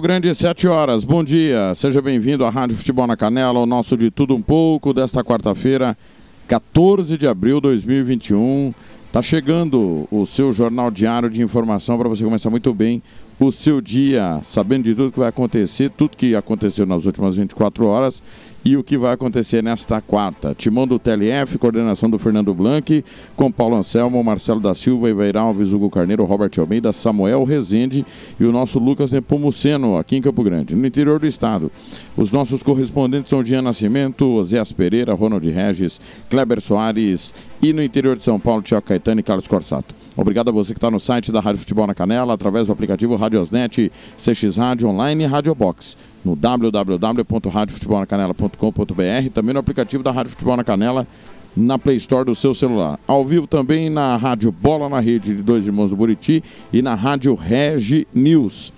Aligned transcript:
Grande, 0.00 0.34
7 0.34 0.66
horas. 0.66 1.04
Bom 1.04 1.22
dia. 1.22 1.74
Seja 1.74 2.00
bem-vindo 2.00 2.44
à 2.44 2.48
Rádio 2.48 2.74
Futebol 2.74 3.06
na 3.06 3.18
Canela, 3.18 3.60
o 3.60 3.66
nosso 3.66 3.98
de 3.98 4.10
tudo 4.10 4.34
um 4.34 4.40
pouco 4.40 4.94
desta 4.94 5.22
quarta-feira, 5.22 5.96
14 6.48 7.18
de 7.18 7.26
abril 7.26 7.56
de 7.56 7.62
2021. 7.62 8.72
Tá 9.12 9.20
chegando 9.20 10.08
o 10.10 10.24
seu 10.24 10.54
jornal 10.54 10.90
diário 10.90 11.28
de 11.28 11.42
informação 11.42 11.98
para 11.98 12.08
você 12.08 12.24
começar 12.24 12.48
muito 12.48 12.72
bem 12.72 13.02
o 13.40 13.50
seu 13.50 13.80
dia, 13.80 14.38
sabendo 14.44 14.84
de 14.84 14.94
tudo 14.94 15.10
que 15.10 15.18
vai 15.18 15.30
acontecer, 15.30 15.90
tudo 15.90 16.14
que 16.14 16.36
aconteceu 16.36 16.84
nas 16.84 17.06
últimas 17.06 17.36
24 17.36 17.86
horas 17.86 18.22
e 18.62 18.76
o 18.76 18.84
que 18.84 18.98
vai 18.98 19.14
acontecer 19.14 19.62
nesta 19.62 19.98
quarta. 20.02 20.54
Timão 20.54 20.86
do 20.86 20.98
TLF, 20.98 21.56
coordenação 21.56 22.10
do 22.10 22.18
Fernando 22.18 22.52
Blanc, 22.52 23.02
com 23.34 23.50
Paulo 23.50 23.76
Anselmo, 23.76 24.22
Marcelo 24.22 24.60
da 24.60 24.74
Silva, 24.74 25.08
Iveirão 25.08 25.46
Alves, 25.46 25.72
Hugo 25.72 25.88
Carneiro, 25.88 26.22
Robert 26.26 26.50
Almeida, 26.58 26.92
Samuel 26.92 27.42
Rezende 27.44 28.04
e 28.38 28.44
o 28.44 28.52
nosso 28.52 28.78
Lucas 28.78 29.10
Nepomuceno, 29.10 29.96
aqui 29.96 30.16
em 30.16 30.20
Campo 30.20 30.42
Grande, 30.42 30.76
no 30.76 30.86
interior 30.86 31.18
do 31.18 31.26
estado. 31.26 31.72
Os 32.18 32.30
nossos 32.30 32.62
correspondentes 32.62 33.30
são 33.30 33.42
Dian 33.42 33.62
Nascimento, 33.62 34.44
Zéas 34.44 34.70
Pereira, 34.70 35.14
Ronald 35.14 35.48
Regis, 35.48 35.98
Kleber 36.28 36.60
Soares 36.60 37.34
e 37.62 37.72
no 37.72 37.82
interior 37.82 38.18
de 38.18 38.22
São 38.22 38.38
Paulo, 38.38 38.60
Tiago 38.60 38.84
Caetano 38.84 39.20
e 39.20 39.22
Carlos 39.22 39.48
Corsato. 39.48 39.94
Obrigado 40.20 40.50
a 40.50 40.52
você 40.52 40.74
que 40.74 40.78
está 40.78 40.90
no 40.90 41.00
site 41.00 41.32
da 41.32 41.40
Rádio 41.40 41.60
Futebol 41.60 41.86
na 41.86 41.94
Canela, 41.94 42.34
através 42.34 42.66
do 42.66 42.74
aplicativo 42.74 43.16
Radiosnet, 43.16 43.90
CX 44.18 44.58
Rádio 44.58 44.86
Online 44.86 45.24
e 45.24 45.26
Rádio 45.26 45.54
Box 45.54 45.96
no 46.22 46.36
www.radiofutebolnacanela.com.br, 46.36 49.30
também 49.32 49.54
no 49.54 49.60
aplicativo 49.60 50.02
da 50.02 50.10
Rádio 50.10 50.32
Futebol 50.32 50.58
na 50.58 50.64
Canela, 50.64 51.06
na 51.56 51.78
Play 51.78 51.96
Store 51.96 52.26
do 52.26 52.34
seu 52.34 52.54
celular. 52.54 53.00
Ao 53.06 53.24
vivo 53.24 53.46
também 53.46 53.88
na 53.88 54.14
Rádio 54.14 54.52
Bola 54.52 54.90
na 54.90 55.00
Rede 55.00 55.34
de 55.34 55.42
Dois 55.42 55.66
Irmãos 55.66 55.88
do 55.88 55.96
Buriti 55.96 56.44
e 56.70 56.82
na 56.82 56.94
Rádio 56.94 57.34
Regi 57.34 58.06
News. 58.12 58.74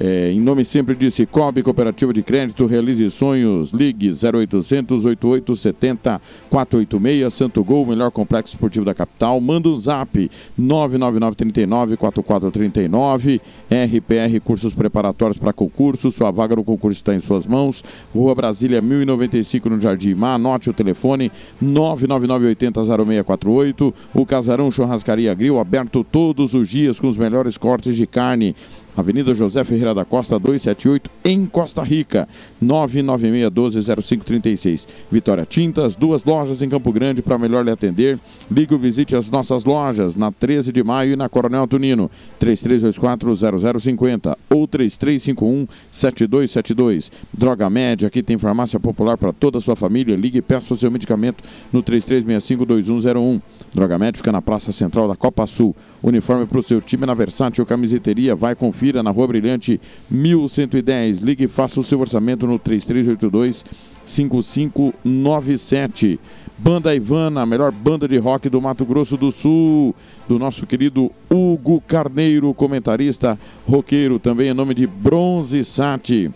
É, 0.00 0.30
em 0.30 0.40
nome 0.40 0.64
sempre 0.64 0.94
de 0.94 1.10
Cicobi, 1.10 1.60
Cooperativa 1.60 2.12
de 2.12 2.22
Crédito, 2.22 2.66
realize 2.66 3.10
sonhos, 3.10 3.72
ligue 3.72 4.10
0800 4.10 5.04
8870 5.04 6.20
486, 6.48 7.34
Santo 7.34 7.64
Gol, 7.64 7.84
melhor 7.84 8.12
complexo 8.12 8.54
esportivo 8.54 8.84
da 8.84 8.94
capital, 8.94 9.40
manda 9.40 9.68
um 9.68 9.74
zap 9.74 10.30
999 10.56 11.34
39 11.34 11.96
4439, 11.96 13.40
RPR 13.68 14.40
Cursos 14.44 14.72
Preparatórios 14.72 15.36
para 15.36 15.52
Concurso, 15.52 16.12
sua 16.12 16.30
vaga 16.30 16.54
no 16.54 16.62
concurso 16.62 16.98
está 16.98 17.12
em 17.12 17.20
suas 17.20 17.44
mãos, 17.44 17.82
Rua 18.14 18.36
Brasília 18.36 18.80
1095 18.80 19.68
no 19.68 19.80
Jardim 19.80 20.14
Mar, 20.14 20.36
anote 20.36 20.70
o 20.70 20.72
telefone 20.72 21.32
999 21.60 22.46
80 22.46 22.84
0648, 22.84 23.94
o 24.14 24.24
Casarão 24.24 24.70
Churrascaria 24.70 25.34
Grill, 25.34 25.58
aberto 25.58 26.04
todos 26.04 26.54
os 26.54 26.68
dias 26.68 27.00
com 27.00 27.08
os 27.08 27.16
melhores 27.16 27.58
cortes 27.58 27.96
de 27.96 28.06
carne, 28.06 28.54
Avenida 28.98 29.32
José 29.32 29.62
Ferreira 29.62 29.94
da 29.94 30.04
Costa, 30.04 30.36
278, 30.40 31.08
em 31.24 31.46
Costa 31.46 31.84
Rica, 31.84 32.28
996120536. 32.60 34.88
Vitória 35.08 35.46
Tintas, 35.46 35.94
duas 35.94 36.24
lojas 36.24 36.62
em 36.62 36.68
Campo 36.68 36.90
Grande 36.90 37.22
para 37.22 37.38
melhor 37.38 37.64
lhe 37.64 37.70
atender. 37.70 38.18
Ligue 38.50 38.74
ou 38.74 38.80
visite 38.80 39.14
as 39.14 39.30
nossas 39.30 39.64
lojas 39.64 40.16
na 40.16 40.32
13 40.32 40.72
de 40.72 40.82
maio 40.82 41.12
e 41.12 41.16
na 41.16 41.28
Coronel 41.28 41.68
Tunino, 41.68 42.10
33240050 42.40 44.36
ou 44.50 44.66
33517272. 44.66 47.12
Droga 47.32 47.70
Média, 47.70 48.08
aqui 48.08 48.20
tem 48.20 48.36
farmácia 48.36 48.80
popular 48.80 49.16
para 49.16 49.32
toda 49.32 49.58
a 49.58 49.60
sua 49.60 49.76
família. 49.76 50.16
Ligue 50.16 50.38
e 50.38 50.42
peça 50.42 50.74
o 50.74 50.76
seu 50.76 50.90
medicamento 50.90 51.44
no 51.72 51.84
33652101. 51.84 53.40
Droga 53.72 53.96
Média 53.96 54.18
fica 54.18 54.32
na 54.32 54.42
Praça 54.42 54.72
Central 54.72 55.06
da 55.06 55.14
Copa 55.14 55.46
Sul. 55.46 55.76
Uniforme 56.02 56.46
para 56.46 56.58
o 56.58 56.62
seu 56.64 56.80
time 56.80 57.06
na 57.06 57.14
Versátil 57.14 57.64
Camiseteria. 57.64 58.34
Vai 58.34 58.56
conferir 58.88 59.02
na 59.02 59.10
Rua 59.10 59.26
Brilhante 59.26 59.80
1110. 60.10 61.20
Ligue 61.20 61.44
e 61.44 61.48
faça 61.48 61.80
o 61.80 61.84
seu 61.84 62.00
orçamento 62.00 62.46
no 62.46 62.58
3382 62.58 63.64
5597. 64.04 66.20
Banda 66.56 66.94
Ivana, 66.94 67.42
a 67.42 67.46
melhor 67.46 67.70
banda 67.70 68.08
de 68.08 68.18
rock 68.18 68.48
do 68.48 68.60
Mato 68.60 68.84
Grosso 68.84 69.16
do 69.16 69.30
Sul, 69.30 69.94
do 70.28 70.38
nosso 70.38 70.66
querido 70.66 71.12
Hugo 71.30 71.80
Carneiro, 71.86 72.52
comentarista 72.52 73.38
roqueiro, 73.68 74.18
também 74.18 74.48
em 74.48 74.54
nome 74.54 74.74
de 74.74 74.84
Bronze 74.86 75.62
Sat. 75.64 76.30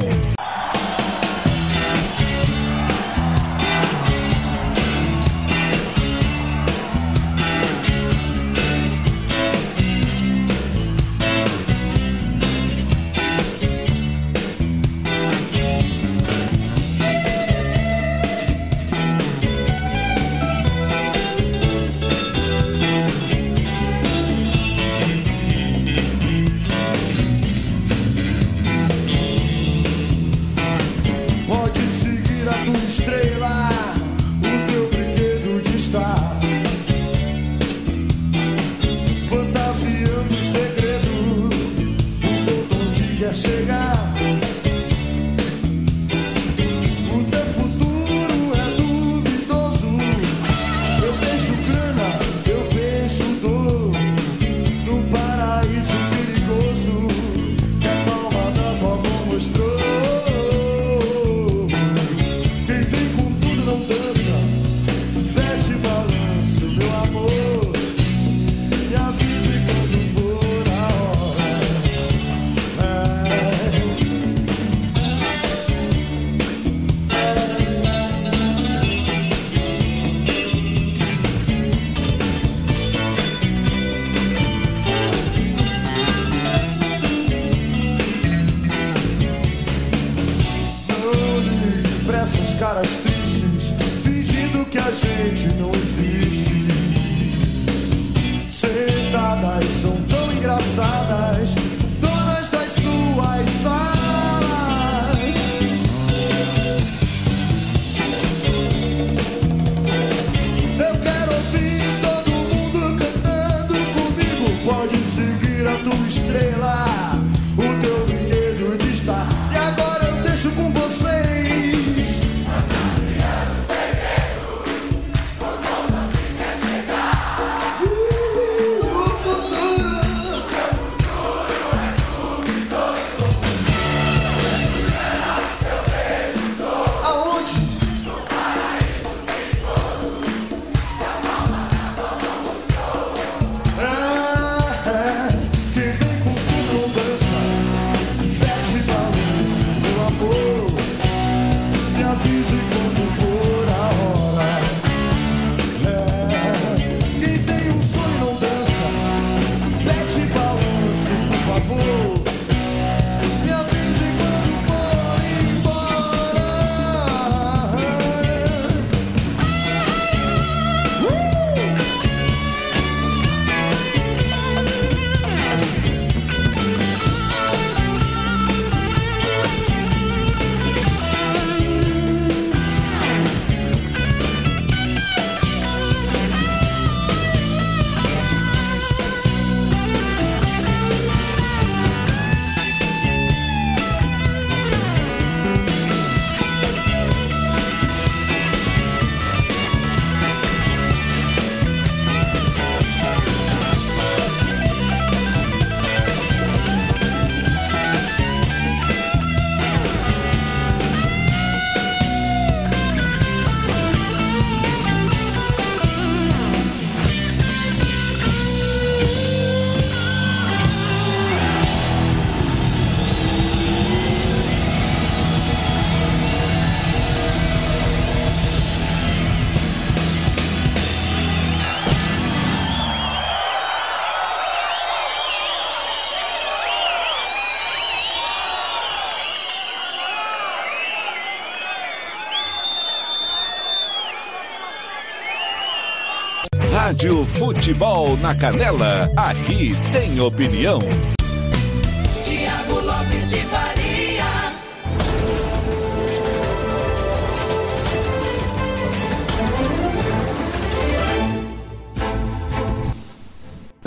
Futebol 247.63 248.18
na 248.18 248.36
Canela, 248.36 249.10
aqui 249.15 249.71
tem 249.94 250.19
opinião. 250.19 250.81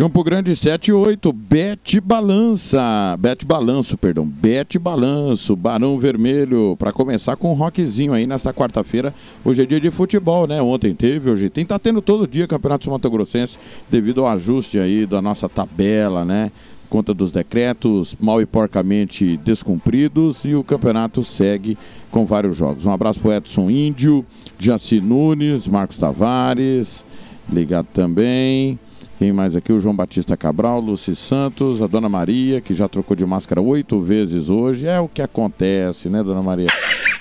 Campo 0.07 0.23
Grande 0.23 0.55
7 0.55 0.87
e 0.87 0.93
8, 0.93 1.33
Bete 1.33 2.01
Balança, 2.01 3.17
Bete 3.19 3.45
Balanço, 3.45 3.99
perdão, 3.99 4.25
Bete 4.25 4.79
Balanço, 4.79 5.57
Barão 5.57 5.99
Vermelho, 5.99 6.77
para 6.79 6.93
começar 6.93 7.35
com 7.35 7.51
um 7.51 7.55
rockzinho 7.55 8.13
aí 8.13 8.25
nesta 8.25 8.55
quarta-feira. 8.55 9.13
Hoje 9.45 9.65
é 9.65 9.67
dia 9.67 9.81
de 9.81 9.91
futebol, 9.91 10.47
né? 10.47 10.63
Ontem 10.63 10.95
teve, 10.95 11.29
hoje 11.29 11.51
tem, 11.51 11.67
tá 11.67 11.77
tendo 11.77 12.01
todo 12.01 12.25
dia 12.25 12.47
Campeonato 12.47 12.89
Mato 12.89 13.11
Grossense 13.11 13.59
devido 13.91 14.21
ao 14.21 14.29
ajuste 14.29 14.79
aí 14.79 15.07
da 15.07 15.21
nossa 15.21 15.49
tabela, 15.49 16.25
né? 16.25 16.53
Conta 16.89 17.13
dos 17.13 17.33
decretos 17.33 18.15
mal 18.21 18.41
e 18.41 18.47
porcamente 18.47 19.37
descumpridos 19.39 20.45
e 20.45 20.55
o 20.55 20.63
campeonato 20.63 21.25
segue 21.25 21.77
com 22.13 22.25
vários 22.25 22.57
jogos. 22.57 22.87
Um 22.87 22.93
abraço 22.93 23.19
pro 23.19 23.33
Edson 23.33 23.69
Índio, 23.69 24.25
Jaci 24.57 25.01
Nunes, 25.01 25.67
Marcos 25.67 25.99
Tavares, 25.99 27.05
ligado 27.53 27.89
também. 27.93 28.79
Quem 29.19 29.33
mais 29.33 29.57
aqui? 29.57 29.73
O 29.73 29.79
João 29.79 29.97
Batista 29.97 30.37
Cabral, 30.37 30.79
Luci 30.79 31.17
Santos, 31.17 31.81
a 31.81 31.87
Dona 31.87 32.09
Maria, 32.09 32.61
que 32.61 32.75
já 32.75 32.87
trocou 32.87 33.17
de 33.17 33.25
máscara 33.25 33.63
oito 33.63 33.99
vezes 34.01 34.51
hoje. 34.51 34.87
É 34.87 35.01
o 35.01 35.09
que 35.09 35.23
acontece, 35.23 36.11
né, 36.11 36.23
Dona 36.23 36.43
Maria? 36.43 36.69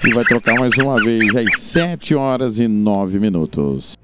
E 0.04 0.14
vai 0.14 0.26
trocar 0.26 0.56
mais 0.56 0.78
uma 0.78 0.96
vez 1.02 1.34
às 1.34 1.62
sete 1.62 2.14
horas 2.14 2.60
e 2.60 2.68
nove 2.68 3.18
minutos. 3.18 3.98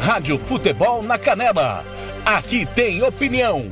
Rádio 0.00 0.36
Futebol 0.38 1.02
na 1.02 1.16
Canela. 1.16 1.84
Aqui 2.26 2.66
tem 2.74 3.00
opinião. 3.02 3.70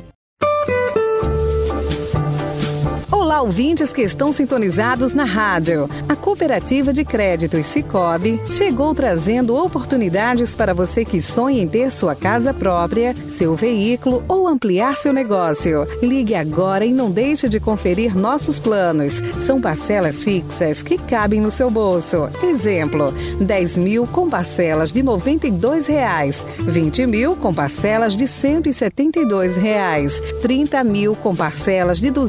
Olá, 3.31 3.43
ouvintes 3.43 3.93
que 3.93 4.01
estão 4.01 4.29
sintonizados 4.33 5.13
na 5.13 5.23
rádio. 5.23 5.89
A 6.09 6.17
Cooperativa 6.17 6.91
de 6.91 7.05
Créditos 7.05 7.65
Cicobi 7.65 8.41
chegou 8.45 8.93
trazendo 8.93 9.55
oportunidades 9.55 10.53
para 10.53 10.73
você 10.73 11.05
que 11.05 11.21
sonha 11.21 11.61
em 11.61 11.67
ter 11.67 11.89
sua 11.91 12.13
casa 12.13 12.53
própria, 12.53 13.15
seu 13.29 13.55
veículo 13.55 14.21
ou 14.27 14.49
ampliar 14.49 14.97
seu 14.97 15.13
negócio. 15.13 15.87
Ligue 16.03 16.35
agora 16.35 16.83
e 16.83 16.91
não 16.91 17.09
deixe 17.09 17.47
de 17.47 17.57
conferir 17.57 18.17
nossos 18.17 18.59
planos. 18.59 19.21
São 19.37 19.61
parcelas 19.61 20.21
fixas 20.21 20.83
que 20.83 20.97
cabem 20.97 21.39
no 21.39 21.51
seu 21.51 21.71
bolso. 21.71 22.29
Exemplo, 22.43 23.13
10 23.39 23.77
mil 23.77 24.05
com 24.07 24.29
parcelas 24.29 24.91
de 24.91 25.01
92 25.01 25.87
reais, 25.87 26.45
20 26.59 27.07
mil 27.07 27.37
com 27.37 27.53
parcelas 27.53 28.17
de 28.17 28.27
172 28.27 29.55
reais, 29.55 30.21
30 30.41 30.83
mil 30.83 31.15
com 31.15 31.33
parcelas 31.33 31.97
de 31.97 32.09
R$ 32.09 32.19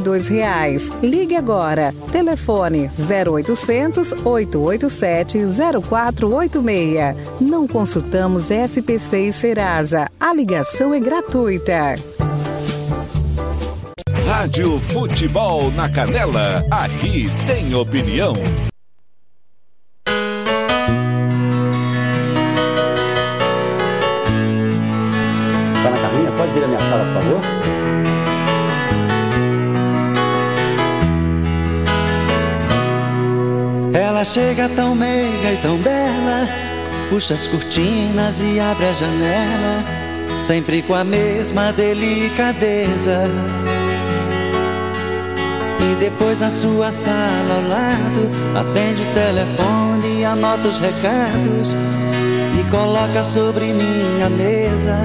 242 0.00 0.28
reais. 0.28 0.90
Ligue 1.02 1.36
agora. 1.36 1.94
Telefone 2.10 2.90
0800 2.98 4.12
887 4.24 5.38
0486. 5.82 7.16
Não 7.40 7.66
consultamos 7.66 8.50
SPC 8.50 9.28
e 9.28 9.32
Serasa. 9.32 10.10
A 10.18 10.32
ligação 10.34 10.92
é 10.94 11.00
gratuita. 11.00 11.96
Rádio 14.26 14.80
Futebol 14.80 15.70
na 15.70 15.88
Canela, 15.88 16.62
aqui 16.70 17.26
tem 17.46 17.74
opinião. 17.74 18.32
Dona 25.82 25.96
Carminha, 25.98 26.32
pode 26.32 26.52
vir 26.52 26.64
à 26.64 26.66
minha 26.66 26.80
sala, 26.80 27.04
por 27.04 27.14
favor? 27.14 27.83
Chega 34.24 34.70
tão 34.70 34.94
meiga 34.94 35.52
e 35.52 35.58
tão 35.58 35.76
bela, 35.76 36.48
puxa 37.10 37.34
as 37.34 37.46
cortinas 37.46 38.40
e 38.40 38.58
abre 38.58 38.86
a 38.86 38.92
janela, 38.92 39.84
sempre 40.40 40.82
com 40.82 40.94
a 40.94 41.04
mesma 41.04 41.72
delicadeza. 41.72 43.30
E 45.78 45.94
depois 45.96 46.38
na 46.38 46.48
sua 46.48 46.90
sala 46.90 47.54
ao 47.54 47.68
lado, 47.68 48.30
atende 48.58 49.02
o 49.02 49.12
telefone 49.12 50.20
e 50.20 50.24
anota 50.24 50.68
os 50.68 50.80
recados 50.80 51.76
e 52.58 52.70
coloca 52.70 53.22
sobre 53.22 53.74
minha 53.74 54.30
mesa. 54.30 54.98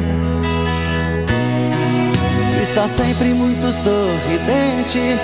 Está 2.60 2.88
sempre 2.88 3.34
muito 3.34 3.72
sorridente, 3.74 5.20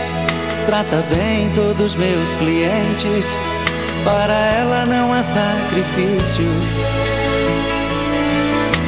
trata 0.67 1.03
bem 1.15 1.49
todos 1.55 1.93
os 1.93 1.95
meus 1.95 2.35
clientes. 2.35 3.35
Para 4.05 4.33
ela 4.33 4.85
não 4.85 5.11
há 5.11 5.23
sacrifício. 5.23 6.45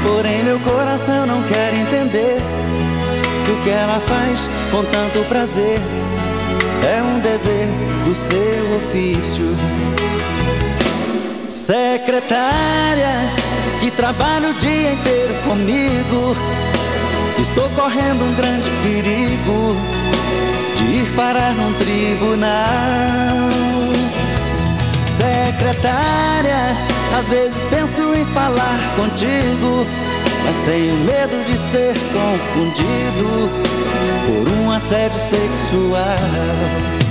Porém, 0.04 0.44
meu 0.44 0.60
coração 0.60 1.26
não 1.26 1.42
quer 1.42 1.74
entender 1.74 2.38
que 3.44 3.52
o 3.52 3.62
que 3.64 3.70
ela 3.72 4.00
faz 4.00 4.48
com 4.70 4.84
tanto 4.86 5.28
prazer 5.28 5.80
é 6.88 7.02
um 7.02 7.20
dever 7.20 7.68
do 8.06 8.14
seu 8.14 8.78
ofício. 8.78 9.48
Secretária 11.50 13.12
que 13.80 13.90
trabalha 13.90 14.50
o 14.50 14.54
dia 14.54 14.94
inteiro 14.94 15.34
comigo, 15.48 16.36
estou 17.42 17.68
correndo 17.72 18.24
um 18.24 18.36
grande 18.36 18.70
perigo 18.84 19.76
de 20.76 20.84
ir 20.84 21.16
parar 21.16 21.54
num 21.54 21.74
tribunal. 21.74 23.48
Secretária, 25.18 26.78
às 27.18 27.28
vezes 27.28 27.66
penso 27.66 28.14
em 28.14 28.24
falar 28.36 28.78
contigo, 28.96 29.88
mas 30.46 30.58
tenho 30.62 30.96
medo 30.98 31.44
de 31.44 31.58
ser 31.58 31.96
confundido 32.14 33.50
por 34.28 34.54
um 34.54 34.72
assédio 34.72 35.20
sexual. 35.20 37.07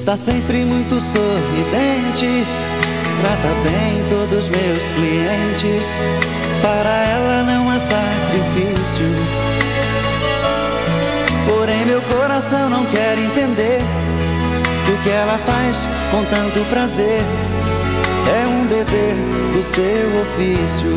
Está 0.00 0.16
sempre 0.16 0.64
muito 0.64 0.98
sorridente, 0.98 2.46
trata 3.20 3.54
bem 3.62 4.02
todos 4.08 4.44
os 4.44 4.48
meus 4.48 4.88
clientes. 4.88 5.98
Para 6.62 6.88
ela 6.88 7.42
não 7.42 7.68
há 7.68 7.78
sacrifício. 7.78 9.04
Porém, 11.46 11.84
meu 11.84 12.00
coração 12.00 12.70
não 12.70 12.86
quer 12.86 13.18
entender 13.18 13.80
que 14.86 14.92
o 14.92 15.02
que 15.02 15.10
ela 15.10 15.36
faz 15.36 15.86
com 16.10 16.24
tanto 16.24 16.64
prazer 16.70 17.20
é 18.34 18.46
um 18.46 18.64
dever 18.64 19.14
do 19.52 19.62
seu 19.62 20.22
ofício. 20.22 20.96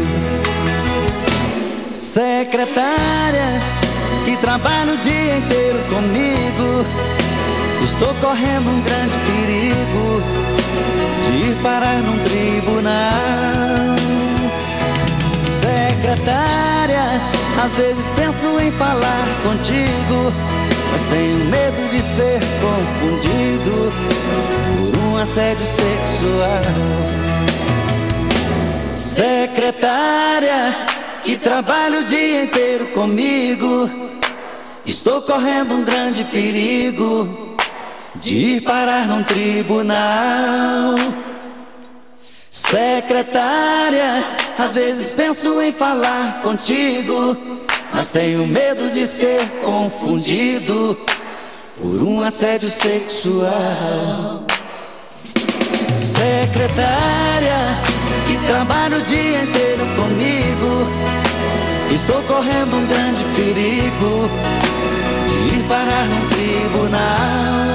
Secretária 1.94 3.62
que 4.24 4.38
trabalha 4.38 4.94
o 4.94 4.98
dia 4.98 5.40
inteiro 5.40 5.80
comigo. 5.90 7.13
Estou 7.84 8.16
correndo 8.16 8.72
um 8.72 8.82
grande 8.82 9.18
perigo 9.18 10.24
de 11.26 11.50
ir 11.50 11.56
parar 11.62 12.02
num 12.02 12.18
tribunal. 12.20 12.94
Secretária, 15.42 17.04
às 17.62 17.76
vezes 17.76 18.10
penso 18.12 18.58
em 18.62 18.72
falar 18.72 19.28
contigo, 19.44 20.32
mas 20.94 21.04
tenho 21.04 21.38
medo 21.46 21.90
de 21.90 22.02
ser 22.02 22.40
confundido 22.62 23.92
por 24.94 25.00
um 25.00 25.18
assédio 25.18 25.66
sexual. 25.66 26.62
Secretária, 28.96 30.74
que 31.22 31.36
trabalha 31.36 32.00
o 32.00 32.04
dia 32.06 32.46
inteiro 32.46 32.88
comigo, 32.88 33.90
estou 34.86 35.22
correndo 35.22 35.74
um 35.74 35.84
grande 35.84 36.24
perigo 36.24 37.43
de 38.24 38.36
ir 38.36 38.62
parar 38.62 39.06
num 39.06 39.22
tribunal. 39.24 40.96
Secretária, 42.50 44.24
às 44.58 44.74
vezes 44.74 45.12
penso 45.12 45.62
em 45.62 45.74
falar 45.74 46.42
contigo, 46.42 47.36
mas 47.94 48.10
tenho 48.10 48.48
medo 48.48 48.90
de 48.90 49.06
ser 49.06 49.44
confundido 49.64 50.98
por 51.78 52.04
um 52.04 52.22
assédio 52.22 52.70
sexual. 52.70 54.46
Secretária, 55.98 57.58
que 58.28 58.38
trabalha 58.48 58.98
o 58.98 59.02
dia 59.02 59.44
inteiro 59.44 59.86
comigo, 59.96 60.88
estou 61.94 62.22
correndo 62.24 62.78
um 62.78 62.86
grande 62.86 63.24
perigo 63.36 64.30
de 65.28 65.56
ir 65.58 65.64
parar 65.68 66.06
num 66.06 66.30
tribunal. 66.30 67.73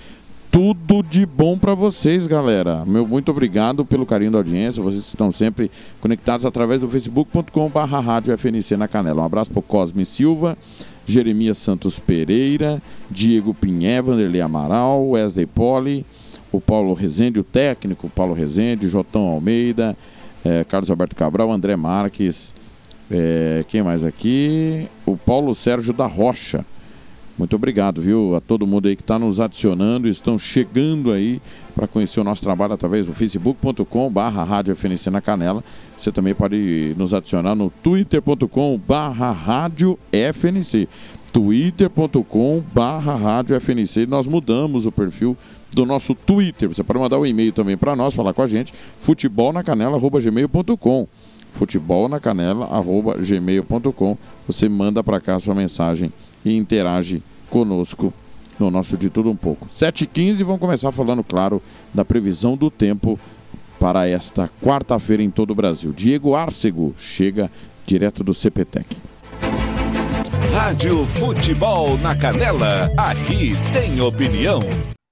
Tudo 0.50 1.00
de 1.00 1.24
bom 1.24 1.56
para 1.56 1.76
vocês, 1.76 2.26
galera. 2.26 2.84
Meu 2.84 3.06
muito 3.06 3.30
obrigado 3.30 3.84
pelo 3.84 4.04
carinho 4.04 4.32
da 4.32 4.38
audiência. 4.38 4.82
Vocês 4.82 5.06
estão 5.06 5.30
sempre 5.30 5.70
conectados 6.00 6.44
através 6.44 6.80
do 6.80 6.88
facebook.com/barra 6.88 8.00
rádio 8.00 8.36
FNC 8.36 8.76
na 8.76 8.88
Canela. 8.88 9.22
Um 9.22 9.26
abraço 9.26 9.52
para 9.52 9.62
Cosme 9.62 10.04
Silva, 10.04 10.58
Jeremias 11.06 11.58
Santos 11.58 12.00
Pereira, 12.00 12.82
Diego 13.08 13.54
Pinhé, 13.54 14.02
Vanderlei 14.02 14.40
Amaral, 14.40 15.10
Wesley 15.10 15.46
Poli, 15.46 16.04
o 16.50 16.60
Paulo 16.60 16.92
Rezende, 16.94 17.38
o 17.38 17.44
técnico 17.44 18.10
Paulo 18.10 18.34
Rezende, 18.34 18.88
Jotão 18.88 19.22
Almeida, 19.28 19.96
eh, 20.44 20.64
Carlos 20.64 20.90
Alberto 20.90 21.14
Cabral, 21.14 21.52
André 21.52 21.76
Marques, 21.76 22.52
é, 23.16 23.64
quem 23.68 23.80
mais 23.82 24.04
aqui? 24.04 24.88
O 25.06 25.16
Paulo 25.16 25.54
Sérgio 25.54 25.92
da 25.92 26.06
Rocha. 26.06 26.66
Muito 27.38 27.54
obrigado, 27.54 28.02
viu? 28.02 28.34
A 28.34 28.40
todo 28.40 28.66
mundo 28.66 28.88
aí 28.88 28.96
que 28.96 29.02
está 29.02 29.18
nos 29.18 29.40
adicionando, 29.40 30.08
estão 30.08 30.38
chegando 30.38 31.12
aí 31.12 31.42
para 31.74 31.86
conhecer 31.86 32.18
o 32.20 32.24
nosso 32.24 32.42
trabalho 32.42 32.72
através 32.72 33.04
do 33.06 33.14
facebook.com 33.14 34.10
barra 34.10 34.42
rádio 34.42 34.74
FNC 34.74 35.10
na 35.10 35.20
Canela. 35.20 35.62
Você 35.98 36.10
também 36.10 36.34
pode 36.34 36.94
nos 36.96 37.12
adicionar 37.14 37.54
no 37.54 37.70
twitter.com 37.82 38.80
barra 38.86 39.30
rádio 39.32 39.98
FNC. 40.12 40.88
twitter.com 41.32 42.62
barra 42.72 43.14
rádio 43.14 43.60
FNC. 43.60 44.06
Nós 44.06 44.26
mudamos 44.26 44.86
o 44.86 44.92
perfil 44.92 45.36
do 45.72 45.86
nosso 45.86 46.14
Twitter. 46.14 46.68
Você 46.68 46.84
pode 46.84 47.00
mandar 47.00 47.18
um 47.18 47.26
e-mail 47.26 47.52
também 47.52 47.76
para 47.76 47.96
nós, 47.96 48.14
falar 48.14 48.32
com 48.32 48.42
a 48.42 48.46
gente, 48.46 48.72
futebolnacanela.gmail.com 49.00 51.08
futebolnacanela.gmail.com 51.54 54.18
Você 54.46 54.68
manda 54.68 55.02
para 55.02 55.20
cá 55.20 55.36
a 55.36 55.40
sua 55.40 55.54
mensagem 55.54 56.12
e 56.44 56.54
interage 56.54 57.22
conosco 57.48 58.12
no 58.58 58.70
nosso 58.70 58.94
De 58.96 59.08
Tudo 59.10 59.30
Um 59.30 59.36
Pouco. 59.36 59.66
7h15, 59.66 60.44
vamos 60.44 60.60
começar 60.60 60.92
falando, 60.92 61.24
claro, 61.24 61.60
da 61.92 62.04
previsão 62.04 62.56
do 62.56 62.70
tempo 62.70 63.18
para 63.80 64.08
esta 64.08 64.48
quarta-feira 64.62 65.20
em 65.22 65.30
todo 65.30 65.50
o 65.50 65.54
Brasil. 65.54 65.92
Diego 65.92 66.34
Arcego 66.34 66.94
chega 66.98 67.50
direto 67.86 68.24
do 68.24 68.32
CPTEC. 68.32 68.96
Rádio 70.52 71.04
Futebol 71.06 71.98
na 71.98 72.16
Canela, 72.16 72.88
aqui 72.96 73.52
tem 73.72 74.00
opinião. 74.00 74.60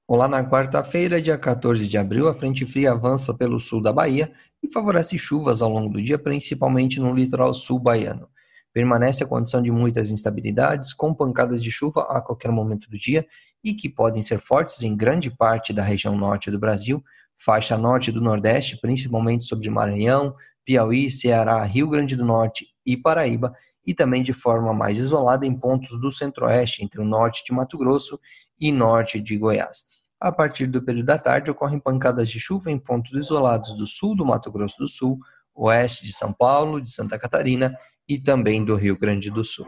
Olá, 0.08 0.28
na 0.28 0.48
quarta-feira, 0.48 1.20
dia 1.20 1.36
14 1.36 1.88
de 1.88 1.98
abril, 1.98 2.28
a 2.28 2.34
frente 2.34 2.64
fria 2.64 2.92
avança 2.92 3.34
pelo 3.34 3.58
sul 3.58 3.82
da 3.82 3.92
Bahia 3.92 4.30
e 4.62 4.72
favorece 4.72 5.18
chuvas 5.18 5.60
ao 5.60 5.70
longo 5.70 5.92
do 5.92 6.02
dia, 6.02 6.18
principalmente 6.18 7.00
no 7.00 7.14
litoral 7.14 7.52
sul 7.52 7.78
baiano. 7.78 8.28
Permanece 8.72 9.24
a 9.24 9.26
condição 9.26 9.60
de 9.60 9.70
muitas 9.70 10.10
instabilidades, 10.10 10.94
com 10.94 11.12
pancadas 11.12 11.62
de 11.62 11.70
chuva 11.70 12.02
a 12.08 12.20
qualquer 12.20 12.50
momento 12.50 12.88
do 12.88 12.96
dia 12.96 13.26
e 13.62 13.74
que 13.74 13.88
podem 13.88 14.22
ser 14.22 14.40
fortes 14.40 14.82
em 14.82 14.96
grande 14.96 15.30
parte 15.30 15.72
da 15.72 15.82
região 15.82 16.16
norte 16.16 16.50
do 16.50 16.58
Brasil, 16.58 17.02
faixa 17.36 17.76
norte 17.76 18.10
do 18.10 18.20
Nordeste, 18.20 18.80
principalmente 18.80 19.44
sobre 19.44 19.68
Maranhão, 19.68 20.34
Piauí, 20.64 21.10
Ceará, 21.10 21.62
Rio 21.64 21.88
Grande 21.88 22.16
do 22.16 22.24
Norte 22.24 22.68
e 22.86 22.96
Paraíba, 22.96 23.52
e 23.84 23.92
também 23.92 24.22
de 24.22 24.32
forma 24.32 24.72
mais 24.72 24.98
isolada 24.98 25.44
em 25.44 25.58
pontos 25.58 26.00
do 26.00 26.12
centro-oeste, 26.12 26.84
entre 26.84 27.00
o 27.00 27.04
norte 27.04 27.44
de 27.44 27.52
Mato 27.52 27.76
Grosso 27.76 28.18
e 28.60 28.70
norte 28.70 29.20
de 29.20 29.36
Goiás. 29.36 29.84
A 30.22 30.30
partir 30.30 30.68
do 30.68 30.80
período 30.80 31.06
da 31.06 31.18
tarde, 31.18 31.50
ocorrem 31.50 31.80
pancadas 31.80 32.30
de 32.30 32.38
chuva 32.38 32.70
em 32.70 32.78
pontos 32.78 33.10
isolados 33.12 33.74
do 33.74 33.88
sul 33.88 34.14
do 34.14 34.24
Mato 34.24 34.52
Grosso 34.52 34.78
do 34.78 34.86
Sul, 34.86 35.18
oeste 35.52 36.06
de 36.06 36.12
São 36.12 36.32
Paulo, 36.32 36.80
de 36.80 36.88
Santa 36.88 37.18
Catarina 37.18 37.76
e 38.08 38.16
também 38.22 38.64
do 38.64 38.76
Rio 38.76 38.96
Grande 38.96 39.32
do 39.32 39.44
Sul. 39.44 39.66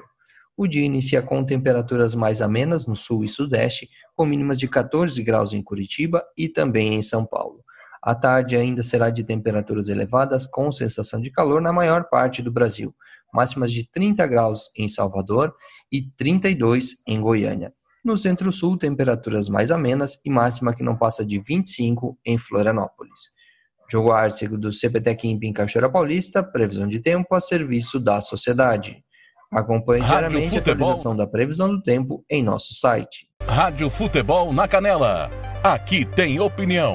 O 0.57 0.69
dia 0.69 0.85
inicia 0.85 1.21
com 1.21 1.45
temperaturas 1.45 2.15
mais 2.15 2.41
amenas 2.41 2.87
no 2.87 2.95
sul 2.95 3.25
e 3.25 3.29
sudeste, 3.29 3.91
com 4.15 4.25
mínimas 4.25 4.57
de 4.57 4.69
14 4.69 5.21
graus 5.25 5.53
em 5.53 5.61
Curitiba 5.61 6.25
e 6.39 6.49
também 6.49 6.95
em 6.95 7.03
São 7.03 7.27
Paulo. 7.27 7.65
A 8.01 8.15
tarde 8.15 8.55
ainda 8.55 8.85
será 8.85 9.11
de 9.11 9.25
temperaturas 9.25 9.89
elevadas, 9.89 10.47
com 10.47 10.71
sensação 10.71 11.21
de 11.21 11.33
calor 11.33 11.61
na 11.61 11.73
maior 11.73 12.05
parte 12.09 12.41
do 12.41 12.53
Brasil, 12.53 12.95
máximas 13.33 13.73
de 13.73 13.91
30 13.91 14.25
graus 14.29 14.71
em 14.79 14.89
Salvador 14.89 15.53
e 15.91 16.13
32 16.17 17.03
em 17.09 17.21
Goiânia. 17.21 17.75
No 18.05 18.19
centro-sul, 18.19 18.77
temperaturas 18.77 19.49
mais 19.49 19.71
amenas 19.71 20.21
e 20.25 20.31
máxima 20.31 20.75
que 20.75 20.83
não 20.83 20.95
passa 20.95 21.25
de 21.25 21.41
25 21.41 22.19
em 22.27 22.37
Florianópolis. 22.37 23.33
Diogo 23.89 24.13
Arcego 24.13 24.59
do 24.59 24.71
CPT 24.71 25.15
Quimp 25.15 25.45
em 25.45 25.53
Cachoeira 25.53 25.89
Paulista, 25.89 26.43
previsão 26.43 26.87
de 26.87 27.01
tempo 27.01 27.35
a 27.35 27.41
serviço 27.41 27.99
da 27.99 28.21
sociedade. 28.21 29.03
Acompanhe 29.51 30.03
Rádio 30.03 30.17
diariamente 30.17 30.57
a 30.57 30.59
Futebol. 30.59 30.75
atualização 30.75 31.17
da 31.17 31.27
previsão 31.27 31.69
do 31.69 31.83
tempo 31.83 32.25
em 32.31 32.43
nosso 32.43 32.75
site. 32.75 33.29
Rádio 33.43 33.89
Futebol 33.89 34.53
na 34.53 34.69
Canela, 34.69 35.31
aqui 35.63 36.05
tem 36.05 36.39
opinião. 36.41 36.95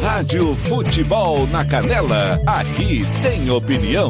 Rádio 0.00 0.56
Futebol 0.56 1.46
na 1.46 1.64
Canela, 1.64 2.38
aqui 2.46 3.02
tem 3.22 3.50
opinião. 3.50 4.08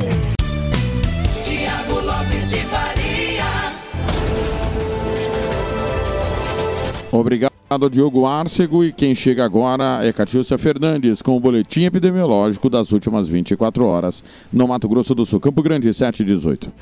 Tiago 1.43 2.01
Lopes 2.01 2.51
de 2.51 2.57
Faria. 2.59 3.13
Obrigado, 7.11 7.91
Diogo 7.91 8.27
Arcego. 8.27 8.85
E 8.85 8.93
quem 8.93 9.15
chega 9.15 9.45
agora 9.45 10.01
é 10.03 10.13
Catiúcia 10.13 10.57
Fernandes 10.57 11.21
com 11.21 11.37
o 11.37 11.41
boletim 11.41 11.85
epidemiológico 11.85 12.71
das 12.71 12.93
últimas 12.93 13.29
24 13.29 13.85
horas 13.85 14.23
no 14.53 14.69
Mato 14.69 14.89
Grosso 14.89 15.15
do 15.15 15.27
Sul. 15.27 15.41
Campo 15.41 15.63
Grande, 15.63 15.93
7 15.93 16.23
e 16.23 16.25
18. 16.25 16.73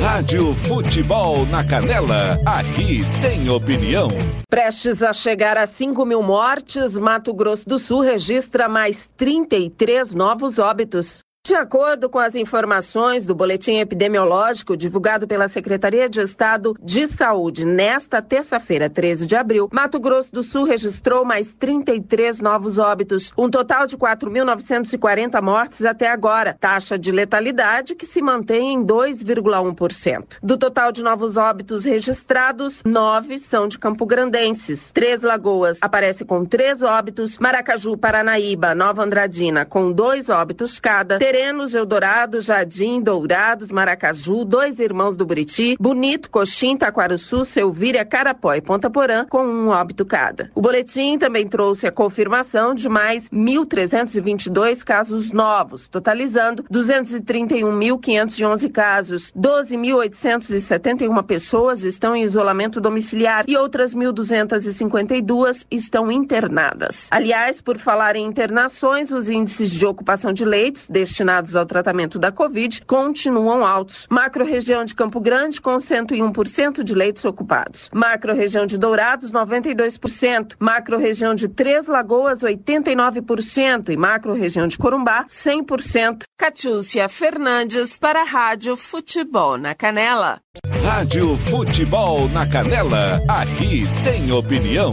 Rádio 0.00 0.54
Futebol 0.54 1.44
na 1.46 1.66
Canela, 1.66 2.38
aqui 2.46 3.00
tem 3.20 3.48
opinião. 3.48 4.08
Prestes 4.48 5.02
a 5.02 5.12
chegar 5.12 5.56
a 5.56 5.66
5 5.66 6.04
mil 6.06 6.22
mortes, 6.22 6.98
Mato 6.98 7.34
Grosso 7.34 7.68
do 7.68 7.78
Sul 7.78 8.00
registra 8.00 8.68
mais 8.68 9.10
33 9.16 10.14
novos 10.14 10.58
óbitos. 10.58 11.22
De 11.44 11.56
acordo 11.56 12.08
com 12.08 12.20
as 12.20 12.36
informações 12.36 13.26
do 13.26 13.34
boletim 13.34 13.78
epidemiológico 13.78 14.76
divulgado 14.76 15.26
pela 15.26 15.48
Secretaria 15.48 16.08
de 16.08 16.20
Estado 16.20 16.72
de 16.80 17.08
Saúde 17.08 17.64
nesta 17.64 18.22
terça-feira, 18.22 18.88
13 18.88 19.26
de 19.26 19.34
abril, 19.34 19.68
Mato 19.72 19.98
Grosso 19.98 20.30
do 20.30 20.44
Sul 20.44 20.62
registrou 20.62 21.24
mais 21.24 21.52
33 21.52 22.40
novos 22.40 22.78
óbitos, 22.78 23.32
um 23.36 23.50
total 23.50 23.88
de 23.88 23.98
4.940 23.98 25.42
mortes 25.42 25.84
até 25.84 26.08
agora, 26.08 26.56
taxa 26.60 26.96
de 26.96 27.10
letalidade 27.10 27.96
que 27.96 28.06
se 28.06 28.22
mantém 28.22 28.74
em 28.74 28.86
2,1%. 28.86 30.38
Do 30.40 30.56
total 30.56 30.92
de 30.92 31.02
novos 31.02 31.36
óbitos 31.36 31.84
registrados, 31.84 32.84
nove 32.86 33.36
são 33.36 33.66
de 33.66 33.80
Campo 33.80 34.06
Grandenses. 34.06 34.92
Três 34.92 35.22
Lagoas 35.22 35.78
aparece 35.82 36.24
com 36.24 36.44
três 36.44 36.82
óbitos, 36.82 37.36
Maracaju, 37.40 37.96
Paranaíba, 37.96 38.76
Nova 38.76 39.02
Andradina 39.02 39.64
com 39.64 39.90
dois 39.90 40.28
óbitos 40.28 40.78
cada, 40.78 41.18
Terenos, 41.32 41.72
Eldorado, 41.72 42.40
Jardim, 42.40 43.00
Dourados, 43.00 43.72
Maracaju, 43.72 44.44
Dois 44.44 44.78
Irmãos 44.78 45.16
do 45.16 45.24
Buriti, 45.24 45.78
Bonito, 45.80 46.28
Coxim, 46.28 46.76
Taquaruçu, 46.76 47.46
Selvíria, 47.46 48.04
Carapó 48.04 48.52
e 48.52 48.60
Ponta 48.60 48.90
Porã, 48.90 49.24
com 49.24 49.42
um 49.42 49.68
óbito 49.68 50.04
cada. 50.04 50.50
O 50.54 50.60
boletim 50.60 51.16
também 51.16 51.48
trouxe 51.48 51.86
a 51.86 51.90
confirmação 51.90 52.74
de 52.74 52.86
mais 52.86 53.30
1.322 53.30 54.84
casos 54.84 55.30
novos, 55.30 55.88
totalizando 55.88 56.64
231.511 56.64 58.70
casos. 58.70 59.32
12.871 59.34 61.24
pessoas 61.24 61.82
estão 61.82 62.14
em 62.14 62.24
isolamento 62.24 62.78
domiciliar 62.78 63.46
e 63.48 63.56
outras 63.56 63.94
1.252 63.94 65.64
estão 65.70 66.12
internadas. 66.12 67.08
Aliás, 67.10 67.62
por 67.62 67.78
falar 67.78 68.16
em 68.16 68.26
internações, 68.26 69.10
os 69.10 69.30
índices 69.30 69.70
de 69.70 69.86
ocupação 69.86 70.30
de 70.30 70.44
leitos 70.44 70.86
destinados 71.22 71.54
ao 71.54 71.64
tratamento 71.64 72.18
da 72.18 72.32
Covid 72.32 72.82
continuam 72.84 73.64
altos. 73.64 74.06
Macro-região 74.10 74.84
de 74.84 74.94
Campo 74.94 75.20
Grande, 75.20 75.60
com 75.60 75.76
101% 75.76 76.82
de 76.82 76.94
leitos 76.94 77.24
ocupados. 77.24 77.88
Macro-região 77.94 78.66
de 78.66 78.76
Dourados, 78.76 79.30
92%. 79.30 80.56
Macro-região 80.58 81.34
de 81.34 81.48
Três 81.48 81.86
Lagoas, 81.86 82.40
89%. 82.40 83.90
E 83.90 83.96
macro-região 83.96 84.66
de 84.66 84.76
Corumbá, 84.76 85.24
100%. 85.28 86.22
Catiúcia 86.36 87.08
Fernandes 87.08 87.96
para 87.98 88.22
a 88.22 88.24
Rádio 88.24 88.76
Futebol 88.76 89.56
na 89.56 89.74
Canela. 89.74 90.40
Rádio 90.84 91.36
Futebol 91.38 92.28
na 92.28 92.48
Canela, 92.48 93.20
aqui 93.28 93.84
tem 94.02 94.32
opinião. 94.32 94.90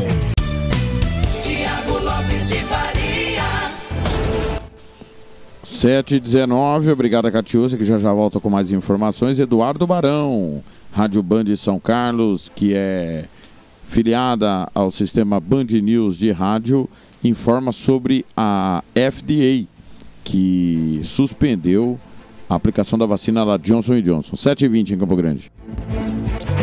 Tiago 1.41 1.97
Lopes 2.03 2.49
de 2.49 2.55
Faria. 2.55 2.88
7 5.69 6.15
e 6.15 6.19
19, 6.19 6.91
obrigado, 6.91 7.32
Catiúcia, 7.32 7.77
que 7.77 7.86
já 7.86 7.99
já 7.99 8.12
volta 8.12 8.39
com 8.39 8.49
mais 8.49 8.71
informações. 8.71 9.39
Eduardo 9.39 9.86
Barão, 9.86 10.63
Rádio 10.91 11.21
Band 11.21 11.45
de 11.45 11.55
São 11.55 11.79
Carlos, 11.79 12.49
que 12.53 12.73
é 12.73 13.25
filiada 13.88 14.67
ao 14.73 14.89
sistema 14.89 15.39
Band 15.39 15.65
News 15.65 16.17
de 16.17 16.32
rádio, 16.32 16.89
informa 17.23 17.71
sobre 17.71 18.25
a 18.36 18.84
FDA, 18.95 19.67
que 20.23 21.01
suspendeu 21.03 21.99
a 22.49 22.55
aplicação 22.55 22.97
da 22.97 23.05
vacina 23.05 23.45
da 23.45 23.55
Johnson 23.55 24.01
Johnson. 24.01 24.36
7 24.36 24.65
e 24.65 24.67
20 24.67 24.95
em 24.95 24.97
Campo 24.97 25.15
Grande. 25.15 25.51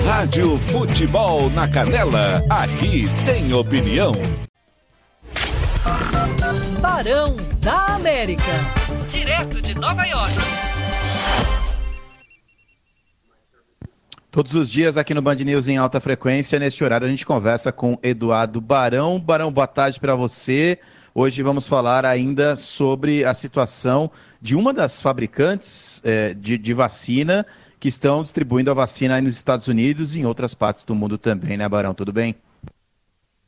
Rádio 0.04 0.58
Futebol 0.58 1.48
na 1.50 1.68
Canela, 1.68 2.42
aqui 2.50 3.04
tem 3.24 3.52
opinião. 3.54 4.12
Barão 6.80 7.36
da 7.60 7.94
América. 7.94 8.85
Direto 9.08 9.62
de 9.62 9.72
Nova 9.76 10.04
York. 10.04 10.34
Todos 14.32 14.52
os 14.56 14.68
dias 14.68 14.96
aqui 14.96 15.14
no 15.14 15.22
Band 15.22 15.36
News 15.36 15.68
em 15.68 15.76
alta 15.76 16.00
frequência, 16.00 16.58
neste 16.58 16.82
horário 16.82 17.06
a 17.06 17.10
gente 17.10 17.24
conversa 17.24 17.70
com 17.70 17.96
Eduardo 18.02 18.60
Barão. 18.60 19.20
Barão, 19.20 19.52
boa 19.52 19.68
tarde 19.68 20.00
para 20.00 20.16
você. 20.16 20.80
Hoje 21.14 21.40
vamos 21.40 21.68
falar 21.68 22.04
ainda 22.04 22.56
sobre 22.56 23.24
a 23.24 23.32
situação 23.32 24.10
de 24.42 24.56
uma 24.56 24.74
das 24.74 25.00
fabricantes 25.00 26.02
é, 26.04 26.34
de, 26.34 26.58
de, 26.58 26.74
vacina 26.74 27.46
que 27.78 27.86
estão 27.86 28.24
distribuindo 28.24 28.72
a 28.72 28.74
vacina 28.74 29.14
aí 29.14 29.22
nos 29.22 29.36
Estados 29.36 29.68
Unidos 29.68 30.16
e 30.16 30.20
em 30.20 30.26
outras 30.26 30.52
partes 30.52 30.84
do 30.84 30.96
mundo 30.96 31.16
também, 31.16 31.56
né, 31.56 31.68
Barão? 31.68 31.94
Tudo 31.94 32.12
bem? 32.12 32.34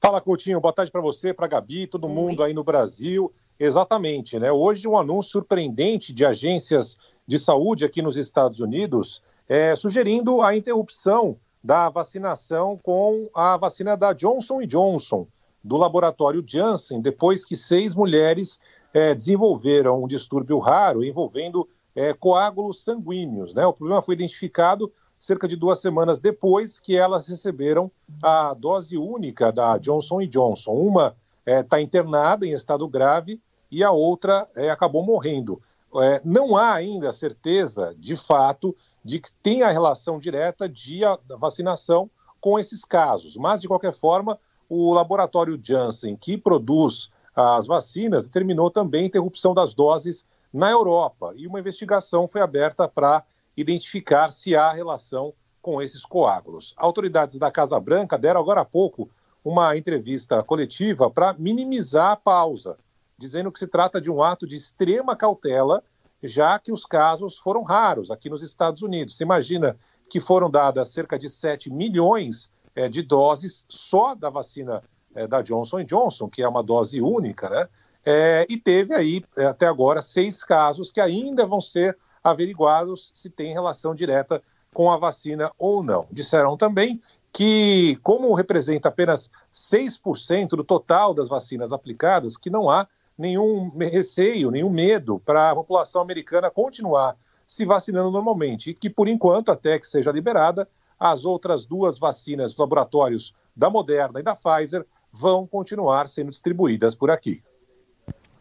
Fala, 0.01 0.21
Coutinho. 0.21 0.61
Boa 0.61 0.73
tarde 0.73 0.93
para 0.93 1.01
você, 1.01 1.35
para 1.35 1.49
Gabi, 1.49 1.89
todo 1.89 2.09
mundo 2.09 2.45
aí 2.45 2.55
no 2.55 2.63
Brasil. 2.63 3.35
Exatamente, 3.59 4.39
né? 4.39 4.53
Hoje 4.53 4.87
um 4.87 4.97
anúncio 4.97 5.33
surpreendente 5.33 6.13
de 6.13 6.25
agências 6.25 6.97
de 7.27 7.39
saúde 7.39 7.85
aqui 7.85 8.01
nos 8.01 8.17
Estados 8.17 8.61
Unidos 8.61 9.21
é, 9.49 9.75
sugerindo 9.75 10.41
a 10.43 10.55
interrupção 10.55 11.37
da 11.63 11.89
vacinação 11.89 12.79
com 12.81 13.29
a 13.35 13.57
vacina 13.57 13.97
da 13.97 14.13
Johnson 14.13 14.65
Johnson, 14.65 15.27
do 15.63 15.77
laboratório 15.77 16.45
Janssen, 16.47 17.01
depois 17.01 17.45
que 17.45 17.57
seis 17.57 17.97
mulheres 17.97 18.61
é, 18.95 19.13
desenvolveram 19.13 20.05
um 20.05 20.07
distúrbio 20.07 20.61
raro 20.61 21.05
envolvendo 21.05 21.69
é, 21.97 22.13
coágulos 22.13 22.85
sanguíneos. 22.85 23.55
Né? 23.55 23.67
O 23.67 23.73
problema 23.73 24.01
foi 24.01 24.15
identificado 24.15 24.93
cerca 25.19 25.49
de 25.49 25.57
duas 25.57 25.81
semanas 25.81 26.21
depois 26.21 26.79
que 26.79 26.97
elas 26.97 27.27
receberam 27.27 27.91
a 28.23 28.55
dose 28.55 28.97
única 28.97 29.51
da 29.51 29.77
Johnson 29.79 30.25
Johnson. 30.27 30.75
Uma 30.75 31.17
está 31.45 31.81
é, 31.81 31.83
internada 31.83 32.47
em 32.47 32.53
estado 32.53 32.87
grave 32.87 33.41
e 33.71 33.83
a 33.85 33.91
outra 33.91 34.49
é, 34.57 34.71
acabou 34.71 35.05
morrendo. 35.05 35.61
É, 35.97 36.21
não 36.25 36.57
há 36.57 36.75
ainda 36.75 37.13
certeza, 37.13 37.95
de 37.99 38.17
fato, 38.17 38.75
de 39.05 39.19
que 39.19 39.33
tem 39.43 39.63
a 39.63 39.71
relação 39.71 40.19
direta 40.19 40.69
de 40.69 41.05
a, 41.05 41.19
da 41.27 41.37
vacinação 41.37 42.11
com 42.41 42.59
esses 42.59 42.85
casos. 42.85 43.37
Mas, 43.37 43.61
de 43.61 43.69
qualquer 43.69 43.93
forma, 43.93 44.39
o 44.69 44.93
laboratório 44.93 45.59
Janssen, 45.63 46.15
que 46.15 46.37
produz 46.37 47.11
as 47.35 47.67
vacinas, 47.67 48.27
determinou 48.27 48.71
também 48.71 49.05
a 49.05 49.07
interrupção 49.07 49.55
das 49.55 49.73
doses 49.73 50.27
na 50.53 50.71
Europa. 50.71 51.33
E 51.37 51.47
uma 51.47 51.61
investigação 51.61 52.29
foi 52.29 52.41
aberta 52.41 52.87
para 52.87 53.25
identificar 53.57 54.31
se 54.31 54.55
há 54.55 54.71
relação 54.73 55.33
com 55.61 55.81
esses 55.81 56.05
coágulos. 56.05 56.75
Autoridades 56.77 57.39
da 57.39 57.51
Casa 57.51 57.79
Branca 57.81 58.19
deram 58.19 58.41
agora 58.41 58.61
há 58.61 58.65
pouco 58.65 59.11
uma 59.45 59.77
entrevista 59.77 60.43
coletiva 60.43 61.11
para 61.11 61.35
minimizar 61.39 62.13
a 62.13 62.17
pausa 62.17 62.79
dizendo 63.19 63.51
que 63.51 63.59
se 63.59 63.67
trata 63.67 64.01
de 64.01 64.11
um 64.11 64.23
ato 64.23 64.47
de 64.47 64.57
extrema 64.57 65.17
cautela, 65.17 65.83
já 66.23 66.59
que 66.59 66.73
os 66.73 66.85
casos 66.85 67.39
foram 67.39 67.63
raros 67.63 68.11
aqui 68.11 68.31
nos 68.31 68.43
Estados 68.43 68.83
Unidos. 68.83 69.17
Você 69.17 69.25
imagina 69.25 69.77
que 70.09 70.21
foram 70.21 70.51
dadas 70.51 70.91
cerca 70.91 71.19
de 71.19 71.29
7 71.29 71.71
milhões 71.71 72.51
é, 72.75 72.89
de 72.89 73.03
doses 73.03 73.67
só 73.69 74.15
da 74.15 74.31
vacina 74.31 74.83
é, 75.15 75.27
da 75.27 75.43
Johnson 75.43 75.83
Johnson, 75.85 76.29
que 76.29 76.43
é 76.43 76.49
uma 76.49 76.63
dose 76.63 77.01
única, 77.01 77.49
né? 77.51 77.69
É, 78.07 78.47
e 78.49 78.57
teve 78.57 78.95
aí, 78.95 79.23
até 79.37 79.67
agora, 79.67 80.01
seis 80.01 80.43
casos 80.43 80.91
que 80.91 81.01
ainda 81.01 81.45
vão 81.45 81.61
ser 81.61 81.99
averiguados 82.23 83.11
se 83.13 83.29
tem 83.29 83.53
relação 83.53 83.95
direta 83.95 84.43
com 84.73 84.91
a 84.91 84.97
vacina 84.97 85.51
ou 85.59 85.83
não. 85.83 86.07
Disseram 86.11 86.57
também 86.57 87.01
que, 87.33 87.99
como 88.03 88.33
representa 88.33 88.89
apenas 88.89 89.31
6% 89.53 90.51
do 90.51 90.65
total 90.65 91.13
das 91.13 91.29
vacinas 91.29 91.73
aplicadas, 91.73 92.37
que 92.37 92.49
não 92.49 92.71
há 92.71 92.87
nenhum 93.19 93.71
receio, 93.77 94.51
nenhum 94.51 94.71
medo 94.71 95.19
para 95.19 95.51
a 95.51 95.55
população 95.55 96.01
americana 96.01 96.51
continuar 96.51 97.17
se 97.47 97.65
vacinando 97.65 98.11
normalmente. 98.11 98.71
E 98.71 98.75
que, 98.75 98.89
por 98.89 99.09
enquanto, 99.09 99.51
até 99.51 99.79
que 99.79 99.87
seja 99.87 100.13
liberada, 100.13 100.69
as 101.01 101.25
outras 101.25 101.67
duas 101.67 101.99
vacinas 101.99 102.53
dos 102.53 102.61
laboratórios 102.61 103.35
da 103.57 103.69
Moderna 103.69 104.21
e 104.21 104.23
da 104.23 104.37
Pfizer 104.37 104.87
vão 105.13 105.47
continuar 105.47 106.07
sendo 106.09 106.31
distribuídas 106.31 106.95
por 106.95 107.11
aqui. 107.11 107.43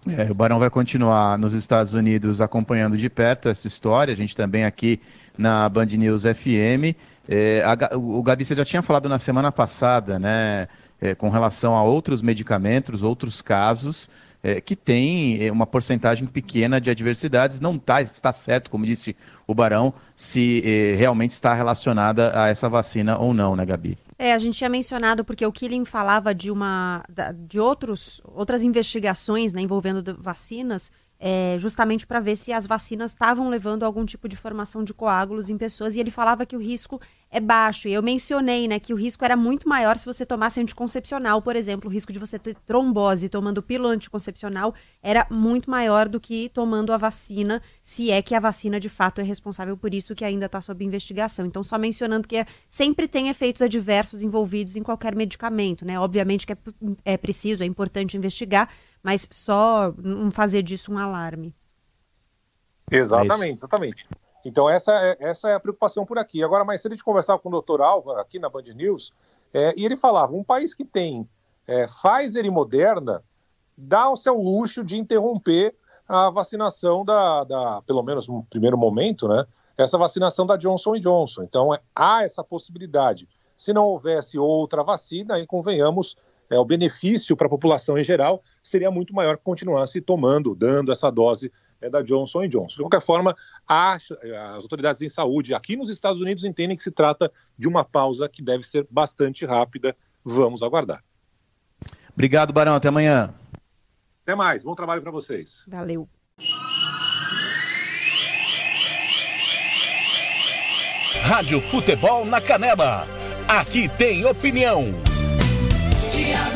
É, 0.07 0.31
o 0.31 0.35
Barão 0.35 0.59
vai 0.59 0.69
continuar 0.69 1.37
nos 1.37 1.53
Estados 1.53 1.93
Unidos 1.93 2.39
acompanhando 2.39 2.97
de 2.97 3.09
perto 3.09 3.49
essa 3.49 3.67
história. 3.67 4.13
A 4.13 4.17
gente 4.17 4.35
também 4.35 4.63
aqui 4.63 5.01
na 5.37 5.67
Band 5.67 5.85
News 5.85 6.23
FM. 6.23 6.95
É, 7.27 7.61
a, 7.63 7.97
o 7.97 8.21
Gabi, 8.23 8.45
você 8.45 8.55
já 8.55 8.63
tinha 8.63 8.81
falado 8.81 9.09
na 9.09 9.19
semana 9.19 9.51
passada, 9.51 10.17
né, 10.17 10.67
é, 11.01 11.13
com 11.13 11.29
relação 11.29 11.75
a 11.75 11.83
outros 11.83 12.21
medicamentos, 12.21 13.03
outros 13.03 13.41
casos 13.41 14.09
é, 14.47 14.61
que 14.61 14.77
tem 14.77 15.45
é, 15.45 15.51
uma 15.51 15.67
porcentagem 15.67 16.25
pequena 16.25 16.79
de 16.79 16.89
adversidades. 16.89 17.59
Não 17.59 17.77
tá, 17.77 18.01
está 18.01 18.31
certo, 18.31 18.71
como 18.71 18.85
disse 18.85 19.13
o 19.45 19.53
Barão, 19.53 19.93
se 20.15 20.61
é, 20.63 20.95
realmente 20.95 21.31
está 21.31 21.53
relacionada 21.53 22.31
a 22.41 22.47
essa 22.47 22.69
vacina 22.69 23.17
ou 23.17 23.33
não, 23.33 23.57
né, 23.57 23.65
Gabi? 23.65 23.97
É, 24.17 24.33
a 24.33 24.37
gente 24.37 24.57
tinha 24.57 24.69
mencionado 24.69 25.25
porque 25.25 25.45
o 25.45 25.51
Killing 25.51 25.83
falava 25.83 26.33
de 26.33 26.49
uma 26.49 27.03
de 27.35 27.59
outros, 27.59 28.21
outras 28.23 28.63
investigações 28.63 29.53
né, 29.53 29.61
envolvendo 29.61 30.17
vacinas 30.17 30.91
é, 31.19 31.55
justamente 31.59 32.05
para 32.05 32.19
ver 32.19 32.35
se 32.35 32.53
as 32.53 32.67
vacinas 32.67 33.11
estavam 33.11 33.49
levando 33.49 33.83
algum 33.83 34.05
tipo 34.05 34.27
de 34.27 34.35
formação 34.35 34.83
de 34.83 34.93
coágulos 34.93 35.49
em 35.49 35.57
pessoas, 35.57 35.95
e 35.95 35.99
ele 35.99 36.11
falava 36.11 36.45
que 36.45 36.55
o 36.55 36.59
risco 36.59 37.01
é 37.29 37.39
baixo. 37.39 37.87
E 37.87 37.93
eu 37.93 38.01
mencionei 38.01 38.67
né, 38.67 38.79
que 38.79 38.93
o 38.93 38.95
risco 38.95 39.25
era 39.25 39.35
muito 39.35 39.67
maior 39.67 39.97
se 39.97 40.05
você 40.05 40.25
tomasse 40.25 40.61
anticoncepcional, 40.61 41.41
por 41.41 41.55
exemplo. 41.55 41.89
O 41.89 41.93
risco 41.93 42.13
de 42.13 42.19
você 42.19 42.39
ter 42.39 42.55
trombose 42.65 43.29
tomando 43.29 43.61
pílula 43.61 43.93
anticoncepcional 43.93 44.73
era 45.01 45.27
muito 45.29 45.69
maior 45.69 46.07
do 46.07 46.19
que 46.19 46.49
tomando 46.49 46.93
a 46.93 46.97
vacina, 46.97 47.61
se 47.81 48.11
é 48.11 48.21
que 48.21 48.33
a 48.33 48.39
vacina 48.39 48.79
de 48.79 48.89
fato 48.89 49.19
é 49.19 49.23
responsável 49.23 49.75
por 49.75 49.93
isso, 49.93 50.15
que 50.15 50.23
ainda 50.23 50.45
está 50.45 50.61
sob 50.61 50.83
investigação. 50.85 51.45
Então, 51.45 51.63
só 51.63 51.77
mencionando 51.77 52.27
que 52.27 52.37
é, 52.37 52.45
sempre 52.69 53.07
tem 53.07 53.27
efeitos 53.29 53.61
adversos 53.61 54.21
envolvidos 54.23 54.75
em 54.75 54.83
qualquer 54.83 55.15
medicamento, 55.15 55.85
né? 55.85 55.99
Obviamente 55.99 56.45
que 56.45 56.53
é, 56.53 56.57
é 57.03 57.17
preciso, 57.17 57.63
é 57.63 57.65
importante 57.65 58.15
investigar, 58.15 58.69
mas 59.07 59.25
só 59.31 59.93
não 59.97 60.29
fazer 60.29 60.61
disso 60.61 60.91
um 60.91 60.97
alarme. 60.97 61.55
Exatamente, 62.91 63.59
exatamente. 63.59 64.03
Então 64.43 64.69
essa 64.69 64.91
é, 64.95 65.15
essa 65.21 65.47
é 65.47 65.53
a 65.53 65.61
preocupação 65.61 66.05
por 66.05 66.19
aqui. 66.19 66.43
Agora, 66.43 66.65
mais 66.65 66.81
cedo 66.81 66.91
a 66.91 66.95
gente 66.95 67.05
conversava 67.05 67.39
com 67.39 67.47
o 67.47 67.51
doutor 67.53 67.81
Álvaro 67.81 68.19
aqui 68.19 68.37
na 68.37 68.49
Band 68.49 68.63
News, 68.75 69.13
é, 69.53 69.73
e 69.77 69.85
ele 69.85 69.95
falava, 69.95 70.35
um 70.35 70.43
país 70.43 70.73
que 70.73 70.83
tem 70.83 71.25
é, 71.65 71.87
Pfizer 71.87 72.43
e 72.43 72.49
Moderna 72.49 73.23
dá 73.77 74.09
o 74.09 74.17
seu 74.17 74.35
luxo 74.37 74.83
de 74.83 74.97
interromper 74.97 75.73
a 76.05 76.29
vacinação 76.29 77.05
da, 77.05 77.45
da, 77.45 77.81
pelo 77.83 78.03
menos 78.03 78.27
no 78.27 78.43
primeiro 78.49 78.77
momento, 78.77 79.25
né, 79.29 79.45
essa 79.77 79.97
vacinação 79.97 80.45
da 80.45 80.57
Johnson 80.57 80.99
Johnson. 80.99 81.43
Então 81.43 81.73
é, 81.73 81.79
há 81.95 82.25
essa 82.25 82.43
possibilidade. 82.43 83.29
Se 83.55 83.71
não 83.71 83.85
houvesse 83.85 84.37
outra 84.37 84.83
vacina, 84.83 85.35
aí 85.35 85.47
convenhamos, 85.47 86.17
é, 86.49 86.57
o 86.57 86.65
benefício 86.65 87.35
para 87.35 87.47
a 87.47 87.49
população 87.49 87.97
em 87.97 88.03
geral 88.03 88.43
seria 88.63 88.89
muito 88.91 89.13
maior 89.13 89.37
que 89.37 89.43
continuasse 89.43 90.01
tomando, 90.01 90.55
dando 90.55 90.91
essa 90.91 91.11
dose 91.11 91.51
é, 91.81 91.89
da 91.89 92.01
Johnson 92.01 92.47
Johnson. 92.47 92.75
De 92.75 92.81
qualquer 92.81 93.01
forma, 93.01 93.35
as 93.67 94.09
autoridades 94.61 95.01
em 95.01 95.09
saúde 95.09 95.53
aqui 95.53 95.75
nos 95.75 95.89
Estados 95.89 96.21
Unidos 96.21 96.43
entendem 96.43 96.75
que 96.75 96.83
se 96.83 96.91
trata 96.91 97.31
de 97.57 97.67
uma 97.67 97.83
pausa 97.83 98.27
que 98.27 98.41
deve 98.41 98.63
ser 98.63 98.87
bastante 98.89 99.45
rápida. 99.45 99.95
Vamos 100.23 100.63
aguardar. 100.63 101.03
Obrigado, 102.13 102.51
Barão. 102.51 102.75
Até 102.75 102.87
amanhã. 102.87 103.33
Até 104.23 104.35
mais. 104.35 104.63
Bom 104.63 104.75
trabalho 104.75 105.01
para 105.01 105.11
vocês. 105.11 105.63
Valeu. 105.67 106.09
Rádio 111.21 111.61
Futebol 111.61 112.25
na 112.25 112.41
Canela. 112.41 113.05
Aqui 113.47 113.87
tem 113.87 114.25
opinião. 114.25 115.16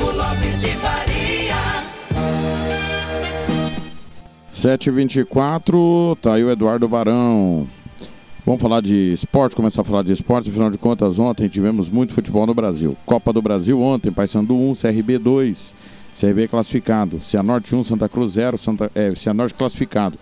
Tiago 0.02 0.18
Lopes 0.18 0.62
de 0.62 0.70
Faria. 0.70 1.56
7h24, 4.56 6.18
tá 6.20 6.34
aí 6.34 6.44
o 6.44 6.50
Eduardo 6.50 6.88
Barão. 6.88 7.68
Vamos 8.44 8.62
falar 8.62 8.82
de 8.82 9.14
esporte, 9.14 9.56
começar 9.56 9.82
a 9.82 9.84
falar 9.84 10.04
de 10.04 10.14
esporte. 10.14 10.50
Afinal 10.50 10.72
de 10.72 10.78
contas, 10.78 11.20
ontem 11.20 11.48
tivemos 11.48 11.90
muito 11.90 12.14
futebol 12.14 12.48
no 12.48 12.54
Brasil. 12.54 12.98
Copa 13.06 13.32
do 13.32 13.42
Brasil 13.42 13.80
ontem, 13.80 14.12
Paysandu 14.12 14.56
1, 14.56 14.74
CRB 14.74 15.20
2. 15.20 15.74
CRB 16.20 16.48
classificado. 16.48 17.22
Cianorte 17.24 17.76
1, 17.76 17.84
Santa 17.84 18.10
Cruz 18.10 18.34
0, 18.34 18.58
Santa, 18.58 18.92
é, 18.96 19.14
Cianorte 19.14 19.54
classificado. 19.54 20.18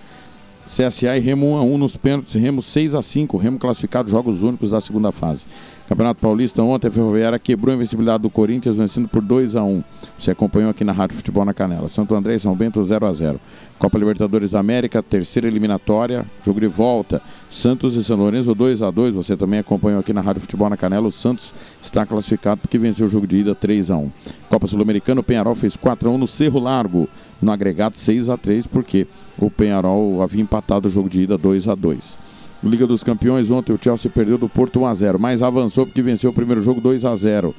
CSA 0.66 1.18
e 1.18 1.20
Remo 1.20 1.54
1 1.54 1.58
a 1.58 1.64
1 1.64 1.78
nos 1.80 1.98
pênaltis, 1.98 2.36
Remo 2.36 2.62
6 2.62 2.94
a 2.94 3.02
5, 3.02 3.38
Remo 3.38 3.58
classificado, 3.58 4.08
jogos 4.08 4.44
únicos 4.44 4.70
da 4.70 4.80
segunda 4.80 5.12
fase. 5.12 5.46
Campeonato 5.90 6.22
Paulista 6.22 6.62
ontem, 6.62 6.88
a 6.88 6.92
Ferroviária 6.92 7.40
quebrou 7.40 7.74
a 7.74 7.76
invencibilidade 7.76 8.22
do 8.22 8.30
Corinthians, 8.30 8.76
vencendo 8.76 9.08
por 9.08 9.24
2 9.24 9.56
a 9.56 9.64
1 9.64 9.84
Você 10.20 10.30
acompanhou 10.30 10.70
aqui 10.70 10.84
na 10.84 10.92
Rádio 10.92 11.18
Futebol 11.18 11.44
na 11.44 11.52
Canela. 11.52 11.90
Santo 11.90 12.14
André 12.14 12.36
e 12.36 12.40
São 12.40 12.56
Bento 12.56 12.84
0 12.84 13.08
a 13.08 13.12
0 13.12 13.40
Copa 13.80 13.98
Libertadores 13.98 14.52
da 14.52 14.60
América, 14.60 15.02
terceira 15.02 15.48
eliminatória, 15.48 16.28
jogo 16.46 16.60
de 16.60 16.68
volta. 16.68 17.20
Santos 17.50 17.96
e 17.96 18.04
São 18.04 18.18
Lourenço 18.18 18.54
2 18.54 18.84
a 18.84 18.92
2 18.92 19.16
Você 19.16 19.36
também 19.36 19.58
acompanhou 19.58 20.00
aqui 20.00 20.14
na 20.14 20.22
Rádio 20.22 20.42
Futebol 20.42 20.70
na 20.70 20.78
Canela. 20.78 21.08
O 21.08 21.12
Santos 21.12 21.56
está 21.82 22.06
classificado 22.06 22.62
porque 22.62 22.78
venceu 22.78 23.08
o 23.08 23.10
jogo 23.10 23.26
de 23.26 23.38
ida 23.38 23.56
3 23.56 23.90
a 23.90 23.98
1 23.98 24.12
Copa 24.48 24.68
Sul-Americana, 24.68 25.22
o 25.22 25.24
Penharol 25.24 25.56
fez 25.56 25.76
4 25.76 26.08
a 26.08 26.12
1 26.12 26.20
no 26.20 26.28
Cerro 26.28 26.60
Largo. 26.60 27.10
No 27.42 27.52
agregado 27.52 27.98
6 27.98 28.30
a 28.30 28.38
3 28.38 28.68
porque 28.68 29.08
o 29.40 29.50
Penharol 29.50 30.22
havia 30.22 30.44
empatado 30.44 30.88
o 30.88 30.92
jogo 30.92 31.10
de 31.10 31.24
ida 31.24 31.36
2 31.36 31.68
a 31.68 31.74
2 31.74 32.29
Liga 32.62 32.86
dos 32.86 33.04
Campeões, 33.04 33.50
ontem 33.50 33.72
o 33.72 33.80
Chelsea 33.82 34.12
perdeu 34.12 34.38
do 34.38 34.50
Porto 34.50 34.82
1x0, 34.82 35.18
mas 35.18 35.42
avançou 35.42 35.86
porque 35.86 36.02
venceu 36.02 36.30
o 36.30 36.34
primeiro 36.34 36.62
jogo 36.62 36.82
2x0. 36.82 37.54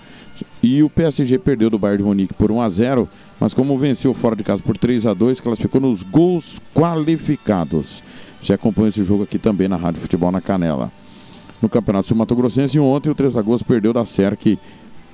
E 0.63 0.83
o 0.83 0.91
PSG 0.91 1.39
perdeu 1.39 1.71
do 1.71 1.79
Bayern 1.79 1.99
de 1.99 2.05
Munique 2.05 2.35
por 2.35 2.51
1x0, 2.51 3.09
mas 3.39 3.55
como 3.55 3.79
venceu 3.79 4.13
fora 4.13 4.37
de 4.37 4.45
casa 4.45 4.63
por 4.63 4.77
3x2, 4.77 5.41
classificou 5.41 5.81
nos 5.81 6.03
gols 6.03 6.61
qualificados. 6.75 8.03
Você 8.43 8.53
acompanha 8.53 8.89
esse 8.89 9.03
jogo 9.03 9.23
aqui 9.23 9.39
também 9.39 9.69
na 9.69 9.77
Rádio 9.77 10.03
Futebol 10.03 10.31
na 10.31 10.41
Canela. 10.41 10.93
No 11.63 11.69
Campeonato 11.69 12.09
Sul 12.09 12.17
Mato 12.17 12.37
Grossense, 12.37 12.79
ontem 12.79 13.11
o 13.11 13.15
3 13.15 13.35
Lagoas 13.35 13.63
perdeu 13.63 13.93
da 13.93 14.05
SERC 14.05 14.59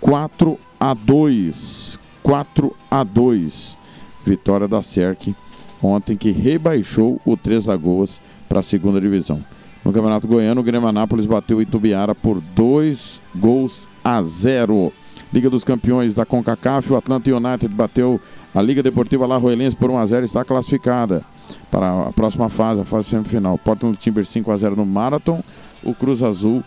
4 0.00 0.58
a 0.78 0.94
2 0.94 1.98
4 2.22 2.76
a 2.90 3.02
2 3.04 3.78
Vitória 4.24 4.68
da 4.68 4.82
SERC 4.82 5.34
ontem 5.82 6.16
que 6.16 6.30
rebaixou 6.30 7.20
o 7.24 7.36
3 7.36 7.66
Lagoas 7.66 8.20
para 8.48 8.60
a 8.60 8.62
segunda 8.62 9.00
divisão. 9.00 9.44
No 9.86 9.92
Campeonato 9.92 10.26
Goiano, 10.26 10.62
o 10.62 10.64
Grêmio 10.64 10.88
Anápolis 10.88 11.26
bateu 11.26 11.58
o 11.58 11.62
Itubiara 11.62 12.12
por 12.12 12.40
2 12.40 13.22
gols 13.36 13.86
a 14.02 14.20
0. 14.20 14.92
Liga 15.32 15.48
dos 15.48 15.62
Campeões 15.62 16.12
da 16.12 16.26
CONCACAF, 16.26 16.92
o 16.92 16.96
Atlanta 16.96 17.30
United 17.30 17.72
bateu 17.72 18.20
a 18.52 18.60
Liga 18.60 18.82
Deportiva 18.82 19.28
La 19.28 19.36
Roelense 19.36 19.76
por 19.76 19.88
1 19.88 19.98
a 19.98 20.06
0 20.06 20.24
está 20.24 20.44
classificada 20.44 21.22
para 21.70 22.08
a 22.08 22.12
próxima 22.12 22.48
fase, 22.48 22.80
a 22.80 22.84
fase 22.84 23.10
semifinal. 23.10 23.56
Portland 23.58 23.96
Timbers 23.96 24.28
5 24.28 24.50
a 24.50 24.56
0 24.56 24.74
no 24.74 24.84
Marathon. 24.84 25.40
O 25.84 25.94
Cruz 25.94 26.20
Azul 26.20 26.64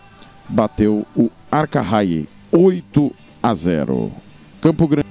bateu 0.48 1.06
o 1.14 1.30
Arcarraie 1.52 2.26
8 2.50 3.12
a 3.42 3.52
0. 3.52 4.10
Campo 4.62 4.88
Grande. 4.88 5.10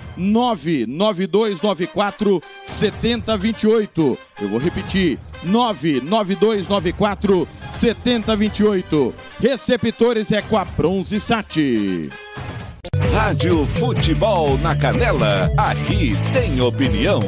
99294 0.21 2.41
7028. 2.63 4.17
Eu 4.41 4.49
vou 4.49 4.59
repetir: 4.59 5.19
99294 5.43 7.47
7028. 7.69 9.13
Receptores 9.39 10.31
é 10.31 10.41
com 10.41 10.57
a 10.57 10.65
Bronze 10.65 11.19
Sat. 11.19 12.09
Rádio 13.13 13.67
Futebol 13.67 14.57
na 14.57 14.75
Canela, 14.75 15.47
aqui 15.57 16.13
tem 16.33 16.59
opinião. 16.61 17.21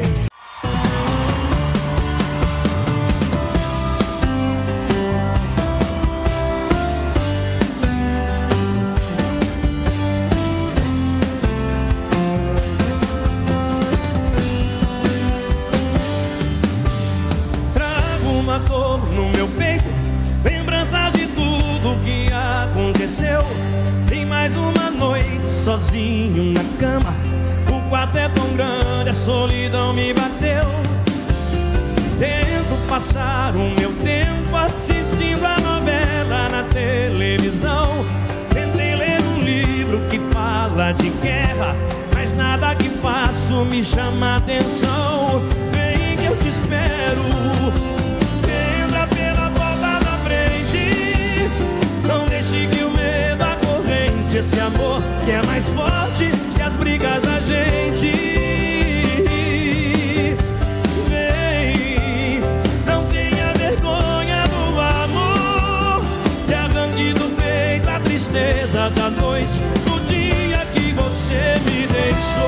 Cama. 26.83 27.13
O 27.69 27.89
quarto 27.89 28.17
é 28.17 28.27
tão 28.27 28.47
grande, 28.55 29.09
a 29.09 29.13
solidão 29.13 29.93
me 29.93 30.13
bateu. 30.13 30.67
Tento 32.19 32.89
passar 32.89 33.55
o 33.55 33.69
meu 33.79 33.91
tempo 34.03 34.55
assistindo 34.55 35.45
a 35.45 35.57
novela 35.59 36.49
na 36.49 36.63
televisão. 36.63 38.05
Tentei 38.53 38.95
ler 38.95 39.21
um 39.21 39.43
livro 39.43 40.01
que 40.09 40.19
fala 40.33 40.91
de 40.91 41.09
guerra, 41.21 41.73
mas 42.13 42.33
nada 42.33 42.75
que 42.75 42.89
faço 42.89 43.63
me 43.65 43.83
chama 43.83 44.37
atenção. 44.37 45.41
Vem 45.71 46.17
que 46.17 46.25
eu 46.25 46.37
te 46.37 46.49
espero. 46.49 47.23
Não 52.05 52.25
deixe 52.25 52.67
que 52.67 52.83
o 52.83 52.91
medo 52.91 53.43
acorrente 53.43 54.37
esse 54.37 54.59
amor 54.59 55.01
que 55.23 55.31
é 55.31 55.41
mais 55.43 55.67
forte 55.69 55.82
brigas 56.77 57.21
da 57.23 57.39
gente. 57.39 58.11
Vem, 61.09 62.39
não 62.85 63.05
tenha 63.05 63.53
vergonha 63.53 64.43
do 64.47 64.79
amor. 64.79 66.01
Que 66.47 66.53
arranque 66.53 67.13
do 67.13 67.35
peito 67.35 67.89
a 67.89 67.99
tristeza 67.99 68.89
da 68.91 69.09
noite. 69.09 69.61
No 69.87 69.99
dia 70.01 70.65
que 70.73 70.91
você 70.93 71.59
me 71.65 71.87
deixou. 71.87 72.43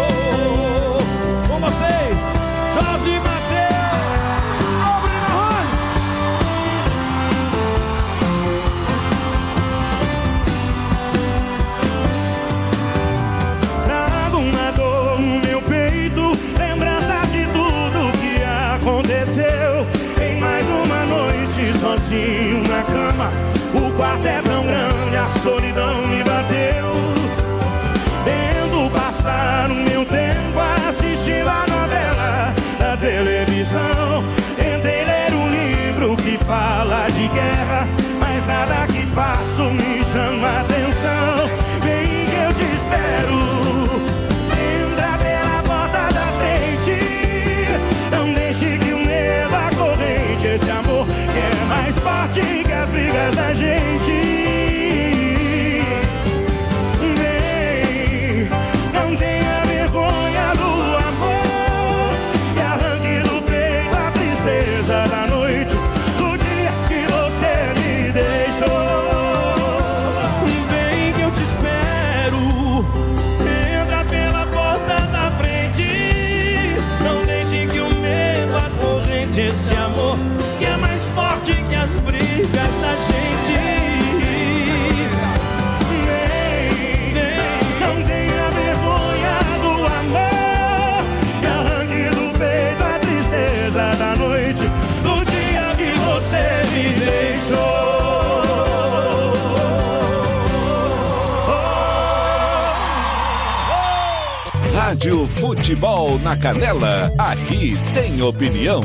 Futebol 105.65 106.19
na 106.19 106.38
Canela, 106.38 107.12
aqui 107.17 107.73
tem 107.95 108.21
opinião. 108.21 108.82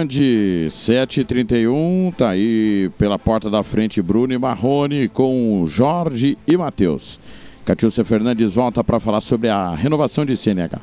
Grande, 0.00 0.68
7h31, 0.70 2.14
tá 2.16 2.30
aí 2.30 2.90
pela 2.96 3.18
porta 3.18 3.50
da 3.50 3.62
frente 3.62 4.00
Bruno 4.00 4.32
e 4.32 4.38
Marrone 4.38 5.10
com 5.10 5.66
Jorge 5.68 6.38
e 6.46 6.56
Matheus. 6.56 7.20
Catiúcia 7.66 8.02
Fernandes 8.02 8.54
volta 8.54 8.82
para 8.82 8.98
falar 8.98 9.20
sobre 9.20 9.50
a 9.50 9.74
renovação 9.74 10.24
de 10.24 10.38
CNH. 10.38 10.80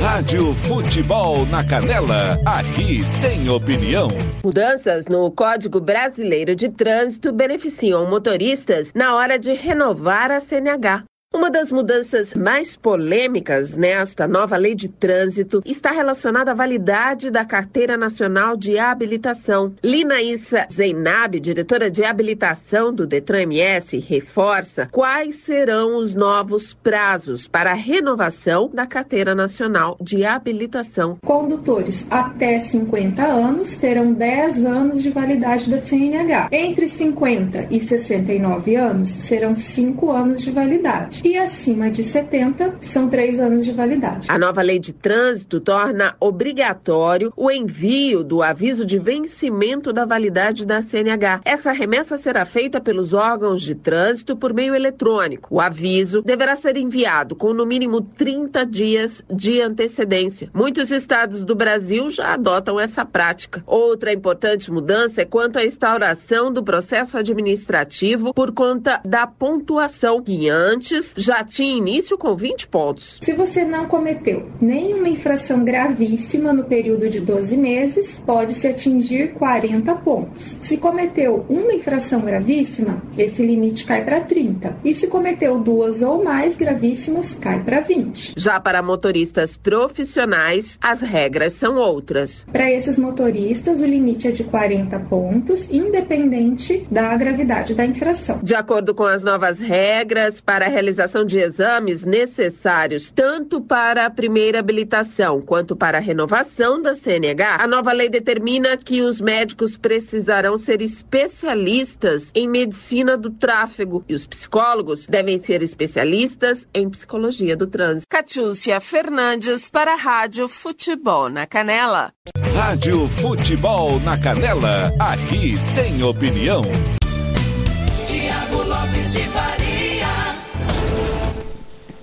Rádio 0.00 0.52
Futebol 0.54 1.46
na 1.46 1.64
Canela, 1.64 2.36
aqui 2.44 3.02
tem 3.20 3.48
opinião. 3.48 4.08
Mudanças 4.44 5.06
no 5.06 5.30
Código 5.30 5.80
Brasileiro 5.80 6.56
de 6.56 6.68
Trânsito 6.70 7.32
beneficiam 7.32 8.10
motoristas 8.10 8.92
na 8.96 9.14
hora 9.14 9.38
de 9.38 9.52
renovar 9.52 10.32
a 10.32 10.40
CNH. 10.40 11.04
Uma 11.42 11.50
das 11.50 11.72
mudanças 11.72 12.34
mais 12.34 12.76
polêmicas 12.76 13.74
nesta 13.74 14.28
nova 14.28 14.56
lei 14.56 14.76
de 14.76 14.86
trânsito 14.86 15.60
está 15.66 15.90
relacionada 15.90 16.52
à 16.52 16.54
validade 16.54 17.32
da 17.32 17.44
Carteira 17.44 17.96
Nacional 17.96 18.56
de 18.56 18.78
Habilitação. 18.78 19.74
Lina 19.82 20.22
Issa 20.22 20.68
Zeinab, 20.72 21.40
diretora 21.40 21.90
de 21.90 22.04
habilitação 22.04 22.94
do 22.94 23.08
Detran 23.08 23.42
MS, 23.42 23.98
reforça 23.98 24.88
quais 24.92 25.34
serão 25.34 25.96
os 25.96 26.14
novos 26.14 26.74
prazos 26.74 27.48
para 27.48 27.72
a 27.72 27.74
renovação 27.74 28.70
da 28.72 28.86
Carteira 28.86 29.34
Nacional 29.34 29.96
de 30.00 30.24
Habilitação. 30.24 31.18
Condutores 31.24 32.06
até 32.08 32.56
50 32.60 33.20
anos 33.20 33.76
terão 33.76 34.12
10 34.12 34.64
anos 34.64 35.02
de 35.02 35.10
validade 35.10 35.68
da 35.68 35.78
CNH. 35.78 36.50
Entre 36.52 36.86
50 36.86 37.66
e 37.68 37.80
69 37.80 38.76
anos 38.76 39.08
serão 39.08 39.56
5 39.56 40.08
anos 40.12 40.40
de 40.40 40.52
validade 40.52 41.31
e 41.31 41.31
acima 41.38 41.90
de 41.90 42.02
70 42.02 42.76
são 42.80 43.08
3 43.08 43.40
anos 43.40 43.64
de 43.64 43.72
validade. 43.72 44.28
A 44.30 44.38
nova 44.38 44.62
lei 44.62 44.78
de 44.78 44.92
trânsito 44.92 45.60
torna 45.60 46.14
obrigatório 46.20 47.32
o 47.36 47.50
envio 47.50 48.24
do 48.24 48.42
aviso 48.42 48.84
de 48.84 48.98
vencimento 48.98 49.92
da 49.92 50.04
validade 50.04 50.66
da 50.66 50.82
CNH. 50.82 51.40
Essa 51.44 51.72
remessa 51.72 52.16
será 52.16 52.44
feita 52.44 52.80
pelos 52.80 53.14
órgãos 53.14 53.62
de 53.62 53.74
trânsito 53.74 54.36
por 54.36 54.52
meio 54.52 54.74
eletrônico. 54.74 55.54
O 55.54 55.60
aviso 55.60 56.22
deverá 56.22 56.56
ser 56.56 56.76
enviado 56.76 57.34
com 57.34 57.52
no 57.52 57.66
mínimo 57.66 58.00
30 58.00 58.64
dias 58.66 59.24
de 59.30 59.60
antecedência. 59.60 60.50
Muitos 60.54 60.90
estados 60.90 61.44
do 61.44 61.54
Brasil 61.54 62.10
já 62.10 62.34
adotam 62.34 62.78
essa 62.78 63.04
prática. 63.04 63.62
Outra 63.66 64.12
importante 64.12 64.70
mudança 64.70 65.22
é 65.22 65.24
quanto 65.24 65.58
à 65.58 65.64
instauração 65.64 66.52
do 66.52 66.62
processo 66.62 67.16
administrativo 67.16 68.32
por 68.34 68.52
conta 68.52 69.00
da 69.04 69.26
pontuação, 69.26 70.22
que 70.22 70.48
antes 70.48 71.14
já 71.22 71.44
tinha 71.44 71.76
início 71.76 72.18
com 72.18 72.34
20 72.34 72.66
pontos. 72.66 73.18
Se 73.22 73.32
você 73.32 73.64
não 73.64 73.86
cometeu 73.86 74.50
nenhuma 74.60 75.08
infração 75.08 75.64
gravíssima 75.64 76.52
no 76.52 76.64
período 76.64 77.08
de 77.08 77.20
12 77.20 77.56
meses, 77.56 78.20
pode-se 78.26 78.66
atingir 78.66 79.32
40 79.34 79.94
pontos. 79.96 80.58
Se 80.60 80.78
cometeu 80.78 81.46
uma 81.48 81.72
infração 81.72 82.22
gravíssima, 82.22 83.00
esse 83.16 83.46
limite 83.46 83.84
cai 83.84 84.04
para 84.04 84.20
30. 84.20 84.78
E 84.84 84.92
se 84.92 85.06
cometeu 85.06 85.60
duas 85.60 86.02
ou 86.02 86.24
mais 86.24 86.56
gravíssimas, 86.56 87.34
cai 87.34 87.62
para 87.62 87.78
20. 87.78 88.34
Já 88.36 88.58
para 88.58 88.82
motoristas 88.82 89.56
profissionais, 89.56 90.76
as 90.82 91.00
regras 91.00 91.52
são 91.52 91.76
outras. 91.76 92.44
Para 92.50 92.70
esses 92.72 92.98
motoristas, 92.98 93.80
o 93.80 93.86
limite 93.86 94.26
é 94.26 94.32
de 94.32 94.42
40 94.42 94.98
pontos, 95.00 95.70
independente 95.70 96.84
da 96.90 97.16
gravidade 97.16 97.74
da 97.74 97.84
infração. 97.84 98.40
De 98.42 98.56
acordo 98.56 98.92
com 98.92 99.04
as 99.04 99.22
novas 99.22 99.60
regras 99.60 100.40
para 100.40 100.66
a 100.66 100.68
realização 100.68 101.11
de 101.20 101.38
exames 101.38 102.04
necessários 102.04 103.10
tanto 103.10 103.60
para 103.60 104.06
a 104.06 104.10
primeira 104.10 104.58
habilitação 104.58 105.42
quanto 105.42 105.76
para 105.76 105.98
a 105.98 106.00
renovação 106.00 106.80
da 106.80 106.94
CNH, 106.94 107.58
a 107.60 107.66
nova 107.66 107.92
lei 107.92 108.08
determina 108.08 108.76
que 108.78 109.02
os 109.02 109.20
médicos 109.20 109.76
precisarão 109.76 110.56
ser 110.56 110.80
especialistas 110.80 112.32
em 112.34 112.48
medicina 112.48 113.16
do 113.16 113.28
tráfego 113.28 114.02
e 114.08 114.14
os 114.14 114.26
psicólogos 114.26 115.06
devem 115.06 115.36
ser 115.36 115.62
especialistas 115.62 116.66
em 116.72 116.88
psicologia 116.88 117.54
do 117.54 117.66
trânsito. 117.66 118.06
Catiúcia 118.08 118.80
Fernandes 118.80 119.68
para 119.68 119.92
a 119.92 119.96
Rádio 119.96 120.48
Futebol 120.48 121.28
na 121.28 121.46
Canela. 121.46 122.12
Rádio 122.54 123.06
Futebol 123.08 124.00
na 124.00 124.18
Canela, 124.18 124.90
aqui 124.98 125.54
tem 125.74 126.02
opinião. 126.02 126.62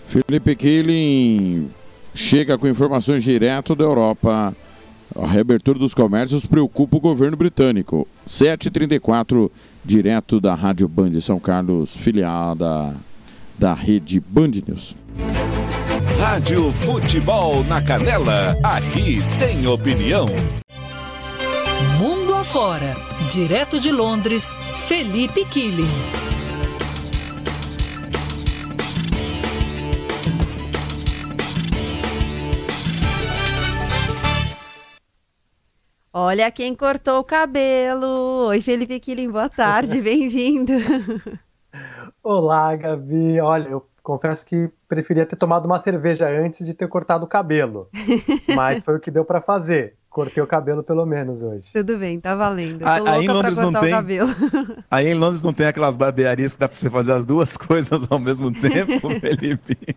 Felipe 0.10 0.56
Killing 0.56 1.70
chega 2.16 2.58
com 2.58 2.68
informações 2.68 3.24
direto 3.24 3.76
da 3.76 3.84
Europa. 3.84 4.56
A 5.16 5.28
reabertura 5.28 5.78
dos 5.78 5.94
comércios 5.94 6.48
preocupa 6.48 6.98
o 6.98 7.00
governo 7.00 7.38
britânico. 7.38 8.08
7h34, 8.28 9.52
direto 9.86 10.42
da 10.42 10.56
Rádio 10.56 10.88
Band 10.88 11.22
São 11.22 11.40
Carlos, 11.40 11.96
filiada 11.96 12.96
da 13.58 13.74
rede 13.76 14.20
Band 14.20 14.52
News. 14.68 14.96
Rádio 16.20 16.72
Futebol 16.74 17.64
na 17.66 17.80
Canela, 17.80 18.56
aqui 18.64 19.20
tem 19.38 19.68
opinião. 19.68 20.26
Mundo 22.00 22.34
afora, 22.34 22.96
direto 23.30 23.80
de 23.80 23.92
Londres, 23.92 24.60
Felipe 24.88 25.46
Killing. 25.46 26.29
Olha 36.12 36.50
quem 36.50 36.74
cortou 36.74 37.20
o 37.20 37.24
cabelo. 37.24 38.48
Oi, 38.48 38.60
Felipe 38.62 39.00
Killing, 39.00 39.30
boa 39.30 39.48
tarde, 39.48 40.02
bem-vindo. 40.02 40.74
Olá, 42.24 42.76
Gabi. 42.76 43.40
Olha, 43.40 43.70
eu 43.70 43.88
confesso 44.02 44.44
que 44.44 44.72
preferia 44.88 45.24
ter 45.24 45.36
tomado 45.36 45.68
uma 45.68 45.78
cerveja 45.78 46.28
antes 46.28 46.66
de 46.66 46.74
ter 46.74 46.88
cortado 46.88 47.26
o 47.26 47.28
cabelo. 47.28 47.90
Mas 48.56 48.84
foi 48.84 48.96
o 48.96 49.00
que 49.00 49.12
deu 49.12 49.24
para 49.24 49.40
fazer. 49.40 49.98
Cortei 50.10 50.42
o 50.42 50.48
cabelo 50.48 50.82
pelo 50.82 51.06
menos 51.06 51.44
hoje. 51.44 51.72
Tudo 51.72 52.00
bem, 52.00 52.20
tá 52.20 52.34
valendo. 52.34 52.84
Aí 52.88 53.26
em 53.26 53.28
Londres 53.28 53.60
pra 53.60 53.70
não 53.70 53.80
tem? 53.80 53.94
Aí 54.90 55.08
em 55.10 55.14
Londres 55.14 55.44
não 55.44 55.54
tem 55.54 55.68
aquelas 55.68 55.96
barbearias 55.96 56.54
que 56.54 56.60
dá 56.60 56.68
pra 56.68 56.76
você 56.76 56.90
fazer 56.90 57.14
as 57.14 57.24
duas 57.24 57.56
coisas 57.56 58.12
ao 58.12 58.18
mesmo 58.18 58.52
tempo, 58.52 59.08
Felipe? 59.20 59.96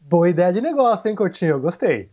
Boa 0.00 0.28
ideia 0.28 0.52
de 0.52 0.60
negócio, 0.60 1.08
hein, 1.08 1.14
Coutinho? 1.14 1.52
Eu 1.52 1.60
Gostei. 1.60 2.10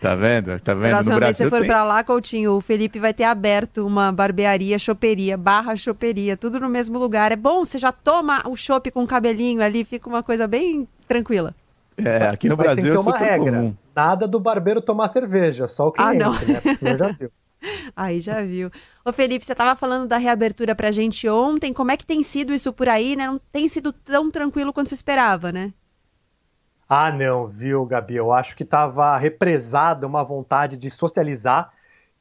Tá 0.00 0.14
vendo? 0.14 0.58
Tá 0.60 0.74
vendo? 0.74 0.90
Próxima 0.90 1.14
no 1.14 1.20
vez 1.20 1.36
que 1.36 1.36
você 1.36 1.44
Brasil 1.44 1.50
for 1.50 1.58
tem. 1.60 1.66
pra 1.68 1.84
lá, 1.84 2.04
Coutinho, 2.04 2.52
o 2.52 2.60
Felipe 2.60 2.98
vai 2.98 3.12
ter 3.14 3.24
aberto 3.24 3.86
uma 3.86 4.10
barbearia, 4.12 4.78
choperia, 4.78 5.36
barra 5.36 5.74
choperia, 5.76 6.36
tudo 6.36 6.58
no 6.60 6.68
mesmo 6.68 6.98
lugar. 6.98 7.32
É 7.32 7.36
bom, 7.36 7.64
você 7.64 7.78
já 7.78 7.92
toma 7.92 8.42
o 8.48 8.54
chopp 8.56 8.90
com 8.90 9.02
o 9.02 9.06
cabelinho 9.06 9.62
ali, 9.62 9.84
fica 9.84 10.08
uma 10.08 10.22
coisa 10.22 10.46
bem 10.46 10.86
tranquila. 11.06 11.54
É, 11.96 12.28
aqui 12.28 12.48
no 12.48 12.56
Mas 12.56 12.64
Brasil 12.66 12.84
tem 12.84 12.92
é 12.92 12.96
que 12.96 13.02
ter 13.02 13.08
uma 13.08 13.18
super 13.18 13.30
regra. 13.30 13.52
comum. 13.58 13.74
Nada 13.94 14.28
do 14.28 14.38
barbeiro 14.38 14.80
tomar 14.80 15.08
cerveja, 15.08 15.66
só 15.66 15.88
o 15.88 15.92
Ah, 15.96 16.10
cliente, 16.10 16.18
não. 16.18 16.32
né? 16.32 16.60
Porque 16.60 16.76
senão 16.76 16.96
já 16.98 17.08
viu. 17.12 17.30
Aí 17.96 18.20
já 18.20 18.40
viu. 18.42 18.70
Ô 19.04 19.12
Felipe, 19.12 19.44
você 19.44 19.52
tava 19.52 19.74
falando 19.74 20.06
da 20.06 20.16
reabertura 20.16 20.76
pra 20.76 20.92
gente 20.92 21.28
ontem, 21.28 21.72
como 21.72 21.90
é 21.90 21.96
que 21.96 22.06
tem 22.06 22.22
sido 22.22 22.54
isso 22.54 22.72
por 22.72 22.88
aí, 22.88 23.16
né? 23.16 23.26
Não 23.26 23.40
tem 23.52 23.66
sido 23.66 23.92
tão 23.92 24.30
tranquilo 24.30 24.72
quanto 24.72 24.90
se 24.90 24.94
esperava, 24.94 25.50
né? 25.50 25.72
Ah, 26.88 27.12
não, 27.12 27.46
viu, 27.46 27.84
Gabi? 27.84 28.16
Eu 28.16 28.32
acho 28.32 28.56
que 28.56 28.62
estava 28.62 29.14
represada 29.18 30.06
uma 30.06 30.24
vontade 30.24 30.74
de 30.74 30.90
socializar 30.90 31.70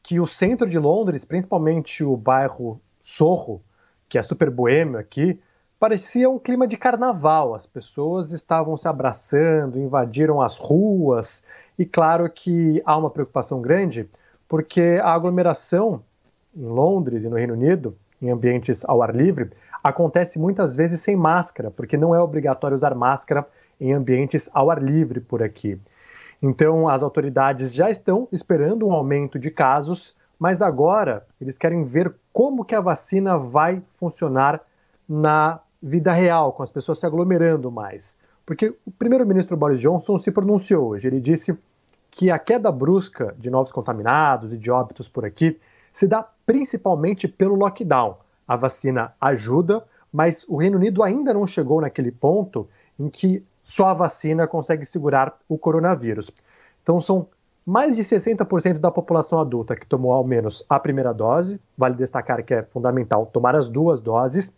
que 0.04 0.20
o 0.20 0.28
centro 0.28 0.70
de 0.70 0.78
Londres, 0.78 1.24
principalmente 1.24 2.04
o 2.04 2.18
bairro 2.18 2.82
Sorro, 3.00 3.62
que 4.10 4.18
é 4.18 4.22
super 4.22 4.50
boêmio 4.50 5.00
aqui, 5.00 5.40
parecia 5.80 6.30
um 6.30 6.38
clima 6.38 6.68
de 6.68 6.76
carnaval. 6.76 7.56
As 7.56 7.66
pessoas 7.66 8.34
estavam 8.34 8.76
se 8.76 8.90
abraçando, 8.90 9.80
invadiram 9.80 10.42
as 10.42 10.58
ruas, 10.58 11.46
e 11.80 11.86
claro 11.86 12.30
que 12.30 12.82
há 12.86 12.98
uma 12.98 13.10
preocupação 13.10 13.62
grande, 13.62 14.10
porque 14.50 15.00
a 15.02 15.14
aglomeração 15.14 16.04
em 16.54 16.66
Londres 16.66 17.24
e 17.24 17.30
no 17.30 17.38
Reino 17.38 17.54
Unido, 17.54 17.98
em 18.22 18.30
ambientes 18.30 18.84
ao 18.84 19.02
ar 19.02 19.16
livre, 19.16 19.50
acontece 19.82 20.38
muitas 20.38 20.76
vezes 20.76 21.00
sem 21.00 21.16
máscara, 21.16 21.72
porque 21.72 21.96
não 21.96 22.14
é 22.14 22.20
obrigatório 22.20 22.76
usar 22.76 22.94
máscara 22.94 23.48
em 23.80 23.94
ambientes 23.94 24.50
ao 24.54 24.70
ar 24.70 24.82
livre 24.82 25.20
por 25.20 25.42
aqui. 25.44 25.80
Então, 26.42 26.88
as 26.88 27.04
autoridades 27.04 27.74
já 27.74 27.90
estão 27.90 28.28
esperando 28.32 28.88
um 28.88 28.92
aumento 28.92 29.40
de 29.40 29.50
casos, 29.50 30.16
mas 30.40 30.62
agora 30.62 31.26
eles 31.42 31.58
querem 31.58 31.84
ver 31.84 32.14
como 32.32 32.64
que 32.64 32.76
a 32.76 32.82
vacina 32.82 33.38
vai 33.38 33.82
funcionar 33.98 34.62
na 35.08 35.60
vida 35.82 36.12
real, 36.12 36.54
com 36.54 36.62
as 36.64 36.72
pessoas 36.72 37.00
se 37.00 37.06
aglomerando 37.06 37.72
mais. 37.72 38.20
Porque 38.46 38.74
o 38.86 38.92
primeiro-ministro 38.92 39.58
Boris 39.58 39.82
Johnson 39.82 40.18
se 40.18 40.32
pronunciou 40.32 40.90
hoje. 40.90 41.08
Ele 41.08 41.20
disse 41.20 41.58
que 42.10 42.32
a 42.32 42.40
queda 42.40 42.72
brusca 42.72 43.36
de 43.38 43.50
novos 43.50 43.72
contaminados 43.72 44.54
e 44.54 44.58
de 44.58 44.72
óbitos 44.72 45.10
por 45.10 45.26
aqui 45.26 45.60
se 45.92 46.08
dá 46.08 46.26
principalmente 46.46 47.28
pelo 47.28 47.56
lockdown. 47.56 48.18
A 48.48 48.56
vacina 48.56 49.14
ajuda, 49.20 49.84
mas 50.14 50.46
o 50.48 50.58
Reino 50.58 50.78
Unido 50.78 51.04
ainda 51.04 51.34
não 51.34 51.46
chegou 51.46 51.82
naquele 51.82 52.12
ponto 52.12 52.68
em 52.98 53.10
que 53.10 53.44
só 53.68 53.90
a 53.90 53.94
vacina 53.94 54.48
consegue 54.48 54.86
segurar 54.86 55.38
o 55.50 55.58
coronavírus. 55.58 56.32
Então 56.82 57.02
são 57.02 57.28
mais 57.66 57.98
de 57.98 58.02
60% 58.02 58.80
da 58.80 58.90
população 58.90 59.42
adulta 59.42 59.76
que 59.76 59.86
tomou 59.86 60.14
ao 60.14 60.24
menos 60.24 60.66
a 60.70 60.80
primeira 60.80 61.14
dose, 61.14 61.60
vale 61.78 61.96
destacar 61.96 62.42
que 62.46 62.54
é 62.54 62.64
fundamental 62.64 63.26
tomar 63.26 63.58
as 63.58 63.70
duas 63.70 64.00
doses, 64.00 64.54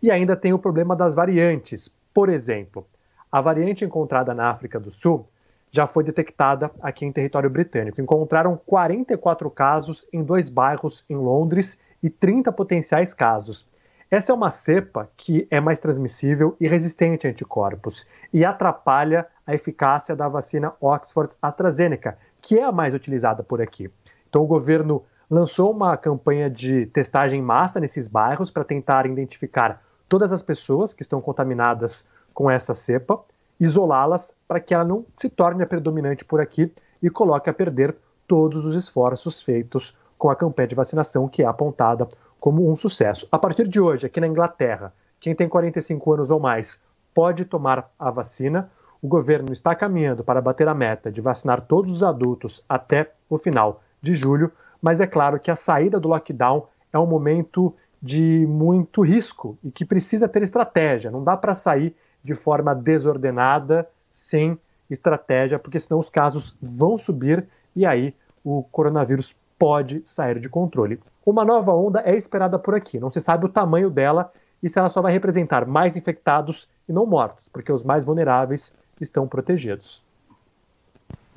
e 0.00 0.08
ainda 0.08 0.36
tem 0.36 0.52
o 0.52 0.58
problema 0.58 0.94
das 0.94 1.16
variantes. 1.16 1.90
Por 2.14 2.28
exemplo, 2.28 2.86
a 3.30 3.40
variante 3.40 3.84
encontrada 3.84 4.32
na 4.32 4.50
África 4.50 4.78
do 4.78 4.88
Sul 4.92 5.26
já 5.72 5.88
foi 5.88 6.04
detectada 6.04 6.70
aqui 6.80 7.04
em 7.04 7.10
território 7.10 7.50
britânico. 7.50 8.00
Encontraram 8.00 8.56
44 8.64 9.50
casos 9.50 10.06
em 10.12 10.22
dois 10.22 10.48
bairros 10.48 11.04
em 11.10 11.16
Londres 11.16 11.80
e 12.00 12.08
30 12.08 12.52
potenciais 12.52 13.12
casos. 13.12 13.66
Essa 14.10 14.32
é 14.32 14.34
uma 14.34 14.50
cepa 14.50 15.08
que 15.16 15.46
é 15.50 15.60
mais 15.60 15.80
transmissível 15.80 16.56
e 16.60 16.68
resistente 16.68 17.26
a 17.26 17.30
anticorpos 17.30 18.06
e 18.32 18.44
atrapalha 18.44 19.26
a 19.46 19.54
eficácia 19.54 20.14
da 20.14 20.28
vacina 20.28 20.72
Oxford 20.80 21.34
AstraZeneca, 21.40 22.18
que 22.40 22.58
é 22.58 22.64
a 22.64 22.72
mais 22.72 22.94
utilizada 22.94 23.42
por 23.42 23.60
aqui. 23.60 23.90
Então, 24.28 24.42
o 24.42 24.46
governo 24.46 25.02
lançou 25.30 25.72
uma 25.72 25.96
campanha 25.96 26.50
de 26.50 26.86
testagem 26.86 27.40
em 27.40 27.42
massa 27.42 27.80
nesses 27.80 28.06
bairros 28.06 28.50
para 28.50 28.64
tentar 28.64 29.06
identificar 29.06 29.82
todas 30.08 30.32
as 30.32 30.42
pessoas 30.42 30.92
que 30.92 31.02
estão 31.02 31.20
contaminadas 31.20 32.06
com 32.32 32.50
essa 32.50 32.74
cepa 32.74 33.20
isolá-las 33.58 34.34
para 34.46 34.60
que 34.60 34.74
ela 34.74 34.84
não 34.84 35.04
se 35.16 35.28
torne 35.28 35.62
a 35.62 35.66
predominante 35.66 36.24
por 36.24 36.40
aqui 36.40 36.72
e 37.02 37.08
coloque 37.08 37.48
a 37.48 37.54
perder 37.54 37.96
todos 38.26 38.64
os 38.64 38.74
esforços 38.74 39.42
feitos 39.42 39.96
com 40.18 40.30
a 40.30 40.36
campanha 40.36 40.68
de 40.68 40.74
vacinação 40.74 41.28
que 41.28 41.42
é 41.42 41.46
apontada 41.46 42.08
como 42.44 42.70
um 42.70 42.76
sucesso. 42.76 43.26
A 43.32 43.38
partir 43.38 43.66
de 43.66 43.80
hoje, 43.80 44.04
aqui 44.04 44.20
na 44.20 44.26
Inglaterra, 44.26 44.92
quem 45.18 45.34
tem 45.34 45.48
45 45.48 46.12
anos 46.12 46.30
ou 46.30 46.38
mais 46.38 46.78
pode 47.14 47.46
tomar 47.46 47.90
a 47.98 48.10
vacina. 48.10 48.70
O 49.00 49.08
governo 49.08 49.50
está 49.50 49.74
caminhando 49.74 50.22
para 50.22 50.42
bater 50.42 50.68
a 50.68 50.74
meta 50.74 51.10
de 51.10 51.22
vacinar 51.22 51.62
todos 51.62 51.96
os 51.96 52.02
adultos 52.02 52.62
até 52.68 53.10
o 53.30 53.38
final 53.38 53.82
de 54.02 54.14
julho, 54.14 54.52
mas 54.82 55.00
é 55.00 55.06
claro 55.06 55.40
que 55.40 55.50
a 55.50 55.56
saída 55.56 55.98
do 55.98 56.08
lockdown 56.08 56.66
é 56.92 56.98
um 56.98 57.06
momento 57.06 57.74
de 58.02 58.46
muito 58.46 59.00
risco 59.00 59.56
e 59.64 59.70
que 59.70 59.86
precisa 59.86 60.28
ter 60.28 60.42
estratégia. 60.42 61.10
Não 61.10 61.24
dá 61.24 61.38
para 61.38 61.54
sair 61.54 61.96
de 62.22 62.34
forma 62.34 62.74
desordenada, 62.74 63.88
sem 64.10 64.58
estratégia, 64.90 65.58
porque 65.58 65.78
senão 65.78 65.98
os 65.98 66.10
casos 66.10 66.54
vão 66.60 66.98
subir 66.98 67.48
e 67.74 67.86
aí 67.86 68.14
o 68.44 68.62
coronavírus 68.64 69.34
pode 69.58 70.02
sair 70.04 70.38
de 70.38 70.48
controle. 70.48 71.00
Uma 71.24 71.44
nova 71.44 71.72
onda 71.72 72.00
é 72.04 72.14
esperada 72.14 72.58
por 72.58 72.74
aqui, 72.74 72.98
não 72.98 73.10
se 73.10 73.20
sabe 73.20 73.46
o 73.46 73.48
tamanho 73.48 73.90
dela 73.90 74.32
e 74.62 74.68
se 74.68 74.78
ela 74.78 74.88
só 74.88 75.00
vai 75.00 75.12
representar 75.12 75.66
mais 75.66 75.96
infectados 75.96 76.68
e 76.88 76.92
não 76.92 77.06
mortos, 77.06 77.48
porque 77.48 77.72
os 77.72 77.84
mais 77.84 78.04
vulneráveis 78.04 78.72
estão 79.00 79.26
protegidos. 79.26 80.02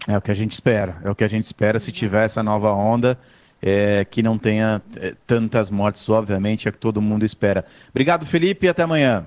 É 0.07 0.17
o 0.17 0.21
que 0.21 0.31
a 0.31 0.33
gente 0.33 0.53
espera, 0.53 0.97
é 1.03 1.09
o 1.09 1.15
que 1.15 1.23
a 1.23 1.27
gente 1.27 1.43
espera 1.43 1.79
se 1.79 1.91
tiver 1.91 2.23
essa 2.23 2.41
nova 2.41 2.71
onda. 2.71 3.17
É, 3.59 4.05
que 4.05 4.21
não 4.21 4.37
tenha 4.37 4.79
é, 4.97 5.15
tantas 5.25 5.71
mortes, 5.71 6.07
obviamente, 6.09 6.67
é 6.67 6.69
o 6.69 6.71
que 6.71 6.77
todo 6.77 7.01
mundo 7.01 7.25
espera. 7.25 7.65
Obrigado, 7.89 8.23
Felipe, 8.23 8.67
e 8.67 8.69
até 8.69 8.83
amanhã. 8.83 9.25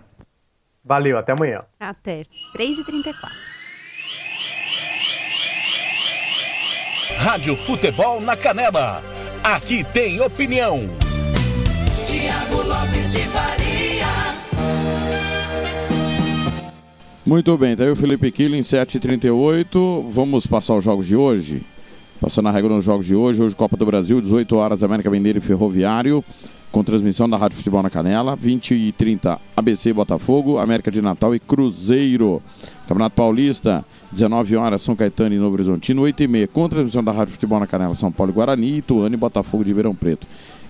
Valeu, 0.84 1.18
até 1.18 1.32
amanhã. 1.32 1.64
Até 1.80 2.24
3h34. 2.56 3.59
Rádio 7.18 7.56
Futebol 7.56 8.20
na 8.20 8.36
Canela. 8.36 9.02
Aqui 9.42 9.84
tem 9.84 10.20
opinião. 10.20 10.88
Tiago 12.06 12.62
Lopes 12.62 13.12
de 13.12 13.20
Faria. 13.20 14.06
Muito 17.24 17.56
bem, 17.56 17.76
tá 17.76 17.84
aí 17.84 17.90
o 17.90 17.96
Felipe 17.96 18.30
Killing, 18.30 18.60
7h38. 18.60 20.06
Vamos 20.08 20.46
passar 20.46 20.76
os 20.76 20.84
jogos 20.84 21.06
de 21.06 21.16
hoje. 21.16 21.62
Passando 22.20 22.48
a 22.48 22.52
regra 22.52 22.74
nos 22.74 22.84
jogos 22.84 23.06
de 23.06 23.14
hoje. 23.14 23.42
Hoje, 23.42 23.54
Copa 23.54 23.76
do 23.76 23.86
Brasil, 23.86 24.20
18 24.20 24.56
horas, 24.56 24.82
América 24.82 25.10
Mineiro 25.10 25.38
e 25.38 25.42
Ferroviário 25.42 26.24
com 26.70 26.84
transmissão 26.84 27.28
da 27.28 27.36
Rádio 27.36 27.56
Futebol 27.56 27.82
na 27.82 27.90
Canela, 27.90 28.36
20 28.36 28.74
e 28.74 28.92
30 28.92 29.40
ABC 29.56 29.92
Botafogo, 29.92 30.58
América 30.58 30.90
de 30.90 31.02
Natal 31.02 31.34
e 31.34 31.40
Cruzeiro. 31.40 32.42
Campeonato 32.86 33.16
Paulista, 33.16 33.84
19 34.12 34.56
horas 34.56 34.82
São 34.82 34.96
Caetano 34.96 35.34
e 35.34 35.38
Novo 35.38 35.54
Horizontino, 35.54 36.02
8 36.02 36.22
e 36.22 36.28
meia 36.28 36.48
com 36.48 36.68
transmissão 36.68 37.02
da 37.02 37.12
Rádio 37.12 37.34
Futebol 37.34 37.60
na 37.60 37.66
Canela, 37.66 37.94
São 37.94 38.10
Paulo 38.10 38.32
e 38.32 38.34
Guarani, 38.34 38.78
Ituano 38.78 39.14
e 39.14 39.18
Botafogo 39.18 39.62
de 39.62 39.70
Ribeirão 39.70 39.94
Preto. 39.94 40.26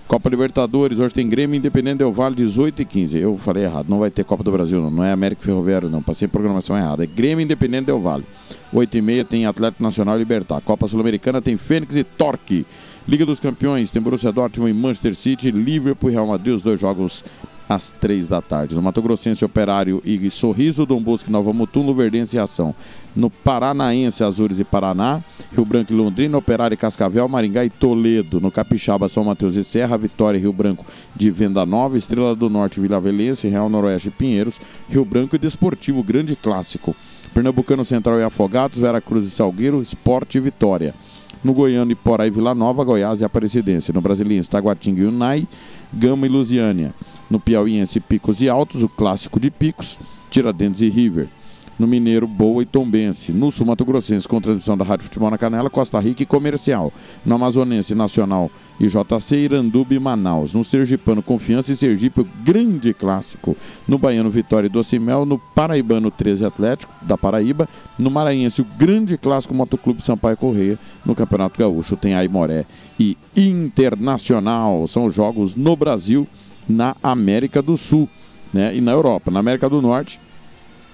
Copa 0.07 0.29
Libertadores, 0.29 0.99
hoje 0.99 1.13
tem 1.13 1.29
Grêmio 1.29 1.55
Independente 1.57 1.99
Del 1.99 2.11
Vale, 2.11 2.35
18 2.35 2.81
e 2.81 2.85
15. 2.85 3.17
Eu 3.17 3.37
falei 3.37 3.63
errado, 3.63 3.87
não 3.87 3.99
vai 3.99 4.11
ter 4.11 4.25
Copa 4.25 4.43
do 4.43 4.51
Brasil, 4.51 4.81
não, 4.81 4.91
não 4.91 5.03
é 5.03 5.11
América 5.13 5.41
Ferroviário, 5.41 5.89
não. 5.89 6.03
Passei 6.03 6.27
programação 6.27 6.77
errada. 6.77 7.05
É 7.05 7.07
Grêmio 7.07 7.43
Independente 7.43 7.85
Del 7.85 7.99
Vale. 7.99 8.25
8 8.73 8.97
e 8.97 9.01
meia 9.01 9.23
tem 9.23 9.45
Atlético 9.45 9.81
Nacional 9.81 10.17
e 10.17 10.19
Libertar. 10.19 10.59
Copa 10.61 10.85
Sul-Americana 10.87 11.41
tem 11.41 11.55
Fênix 11.55 11.95
e 11.95 12.03
Torque. 12.03 12.65
Liga 13.07 13.25
dos 13.25 13.39
Campeões 13.39 13.89
tem 13.89 14.01
Borussia 14.01 14.33
Dortmund 14.33 14.71
e 14.71 14.73
Manchester 14.73 15.15
City, 15.15 15.49
Liverpool 15.49 16.09
e 16.09 16.13
Real 16.13 16.27
Madrid, 16.27 16.55
os 16.55 16.61
dois 16.61 16.79
jogos 16.79 17.23
às 17.67 17.89
três 17.89 18.27
da 18.27 18.41
tarde. 18.41 18.75
No 18.75 18.81
Mato 18.81 19.01
Grossense, 19.01 19.43
Operário 19.45 20.01
e 20.05 20.29
Sorriso, 20.29 20.85
Dom 20.85 21.01
Bosco 21.01 21.31
Nova 21.31 21.53
Mutum, 21.53 21.85
Luverdense 21.85 22.35
e 22.35 22.39
Ação. 22.39 22.75
No 23.13 23.29
Paranaense, 23.29 24.23
Azures 24.23 24.59
e 24.59 24.63
Paraná, 24.63 25.21
Rio 25.53 25.65
Branco 25.65 25.91
e 25.91 25.95
Londrina, 25.95 26.37
Operário 26.37 26.75
e 26.75 26.77
Cascavel, 26.77 27.27
Maringá 27.27 27.65
e 27.65 27.69
Toledo. 27.69 28.39
No 28.39 28.49
Capixaba, 28.49 29.09
São 29.09 29.25
Mateus 29.25 29.55
e 29.55 29.63
Serra, 29.63 29.97
Vitória 29.97 30.37
e 30.37 30.41
Rio 30.41 30.53
Branco 30.53 30.85
de 31.13 31.29
Venda 31.29 31.65
Nova, 31.65 31.97
Estrela 31.97 32.33
do 32.35 32.49
Norte, 32.49 32.79
Vila 32.79 33.01
Velense, 33.01 33.49
Real 33.49 33.69
Noroeste 33.69 34.07
e 34.07 34.11
Pinheiros, 34.11 34.61
Rio 34.89 35.03
Branco 35.03 35.35
e 35.35 35.39
Desportivo, 35.39 36.01
Grande 36.01 36.37
Clássico. 36.37 36.95
Pernambucano 37.33 37.83
Central 37.83 38.19
e 38.19 38.23
Afogados, 38.23 38.79
Vera 38.79 39.01
Cruz 39.01 39.25
e 39.25 39.29
Salgueiro, 39.29 39.81
Esporte 39.81 40.37
e 40.37 40.41
Vitória. 40.41 40.93
No 41.43 41.53
Goiano, 41.53 41.91
Iporá 41.91 42.27
e 42.27 42.29
Vila 42.29 42.55
Nova, 42.55 42.83
Goiás 42.83 43.19
e 43.19 43.25
Aparecidense. 43.25 43.91
No 43.91 43.99
Brasiliense, 43.99 44.49
Taguatinga 44.49 45.01
e 45.01 45.05
Unai, 45.05 45.47
Gama 45.91 46.25
e 46.25 46.29
Lusiânia. 46.29 46.93
No 47.29 47.39
Piauiense, 47.39 47.99
Picos 47.99 48.41
e 48.41 48.47
Altos, 48.47 48.83
o 48.83 48.89
clássico 48.89 49.39
de 49.39 49.49
Picos, 49.49 49.97
Tiradentes 50.29 50.81
e 50.81 50.89
River. 50.89 51.27
No 51.81 51.87
Mineiro, 51.87 52.27
Boa 52.27 52.61
e 52.61 52.65
Tombense. 52.67 53.33
No 53.33 53.49
Sul 53.49 53.65
Mato 53.65 53.83
Grossense, 53.83 54.27
com 54.27 54.39
transmissão 54.39 54.77
da 54.77 54.85
Rádio 54.85 55.05
Futebol 55.05 55.31
na 55.31 55.37
Canela, 55.37 55.67
Costa 55.67 55.99
Rica 55.99 56.21
e 56.21 56.27
Comercial. 56.27 56.93
No 57.25 57.33
Amazonense, 57.33 57.95
Nacional 57.95 58.51
e 58.79 58.85
JC, 58.85 59.35
Iranduba 59.37 59.95
e 59.95 59.97
Manaus. 59.97 60.53
No 60.53 60.63
Sergipano, 60.63 61.23
Confiança 61.23 61.71
e 61.71 61.75
Sergipe, 61.75 62.23
grande 62.43 62.93
clássico. 62.93 63.57
No 63.87 63.97
Baiano, 63.97 64.29
Vitória 64.29 64.67
e 64.67 64.69
Docimel. 64.69 65.25
No 65.25 65.39
Paraibano, 65.39 66.11
13 66.11 66.45
Atlético, 66.45 66.93
da 67.01 67.17
Paraíba. 67.17 67.67
No 67.97 68.11
Maranhense, 68.11 68.61
o 68.61 68.67
grande 68.77 69.17
clássico 69.17 69.55
Motoclube 69.55 70.03
Sampaio 70.03 70.37
Correia. 70.37 70.77
No 71.03 71.15
Campeonato 71.15 71.57
Gaúcho, 71.57 71.97
tem 71.97 72.13
Aimoré 72.13 72.63
e 72.99 73.17
Internacional. 73.35 74.87
São 74.87 75.09
jogos 75.09 75.55
no 75.55 75.75
Brasil, 75.75 76.27
na 76.69 76.95
América 77.01 77.59
do 77.59 77.75
Sul 77.75 78.07
né? 78.53 78.75
e 78.75 78.79
na 78.79 78.91
Europa. 78.91 79.31
Na 79.31 79.39
América 79.39 79.67
do 79.67 79.81
Norte, 79.81 80.19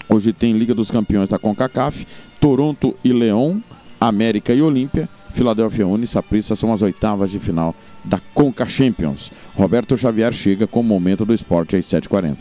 Hoje 0.10 0.32
tem 0.32 0.54
Liga 0.54 0.74
dos 0.74 0.90
Campeões 0.90 1.30
da 1.30 1.38
CONCACAF, 1.38 2.08
Toronto 2.40 2.96
e 3.04 3.12
Leão, 3.12 3.62
América 4.00 4.54
e 4.54 4.62
Olímpia, 4.62 5.10
Filadélfia 5.34 5.88
Uni 5.88 6.06
e 6.06 6.08
Saprissa 6.08 6.56
são 6.56 6.74
as 6.74 6.82
oitavas 6.82 7.30
de 7.30 7.40
final 7.40 7.76
da 8.04 8.20
Conca 8.34 8.68
Champions. 8.68 9.32
Roberto 9.56 9.98
Xavier 9.98 10.34
chega 10.34 10.66
com 10.66 10.80
o 10.80 10.84
momento 10.84 11.26
do 11.26 11.34
esporte 11.34 11.76
às 11.76 11.86
7h40. 11.86 12.38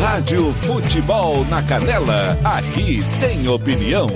Rádio 0.00 0.52
Futebol 0.54 1.44
na 1.46 1.62
Canela, 1.62 2.38
aqui 2.44 3.00
tem 3.18 3.48
opinião. 3.48 4.08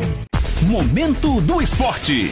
Momento 0.68 1.40
do 1.40 1.60
esporte. 1.60 2.30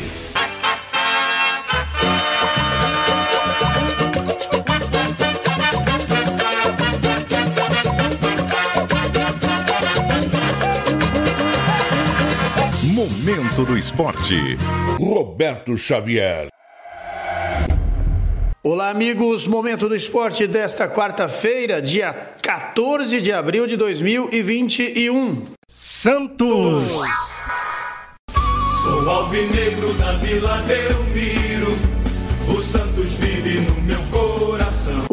Momento 13.03 13.65
do 13.65 13.77
esporte. 13.77 14.57
Roberto 14.97 15.77
Xavier. 15.77 16.47
Olá, 18.63 18.91
amigos. 18.91 19.45
Momento 19.45 19.89
do 19.89 19.97
esporte 19.97 20.47
desta 20.47 20.87
quarta-feira, 20.87 21.83
dia 21.83 22.13
14 22.41 23.21
de 23.21 23.33
abril 23.33 23.67
de 23.67 23.77
2021. 23.77 25.47
Santos. 25.67 26.85
Sou 28.85 29.11
alvinegro 29.11 29.93
da 29.95 30.13
Vila 30.19 30.59
Belmiro. 30.59 31.77
O 32.57 32.61
Santos 32.61 33.15
vive 33.17 33.69
no 33.69 33.83
meu. 33.83 34.12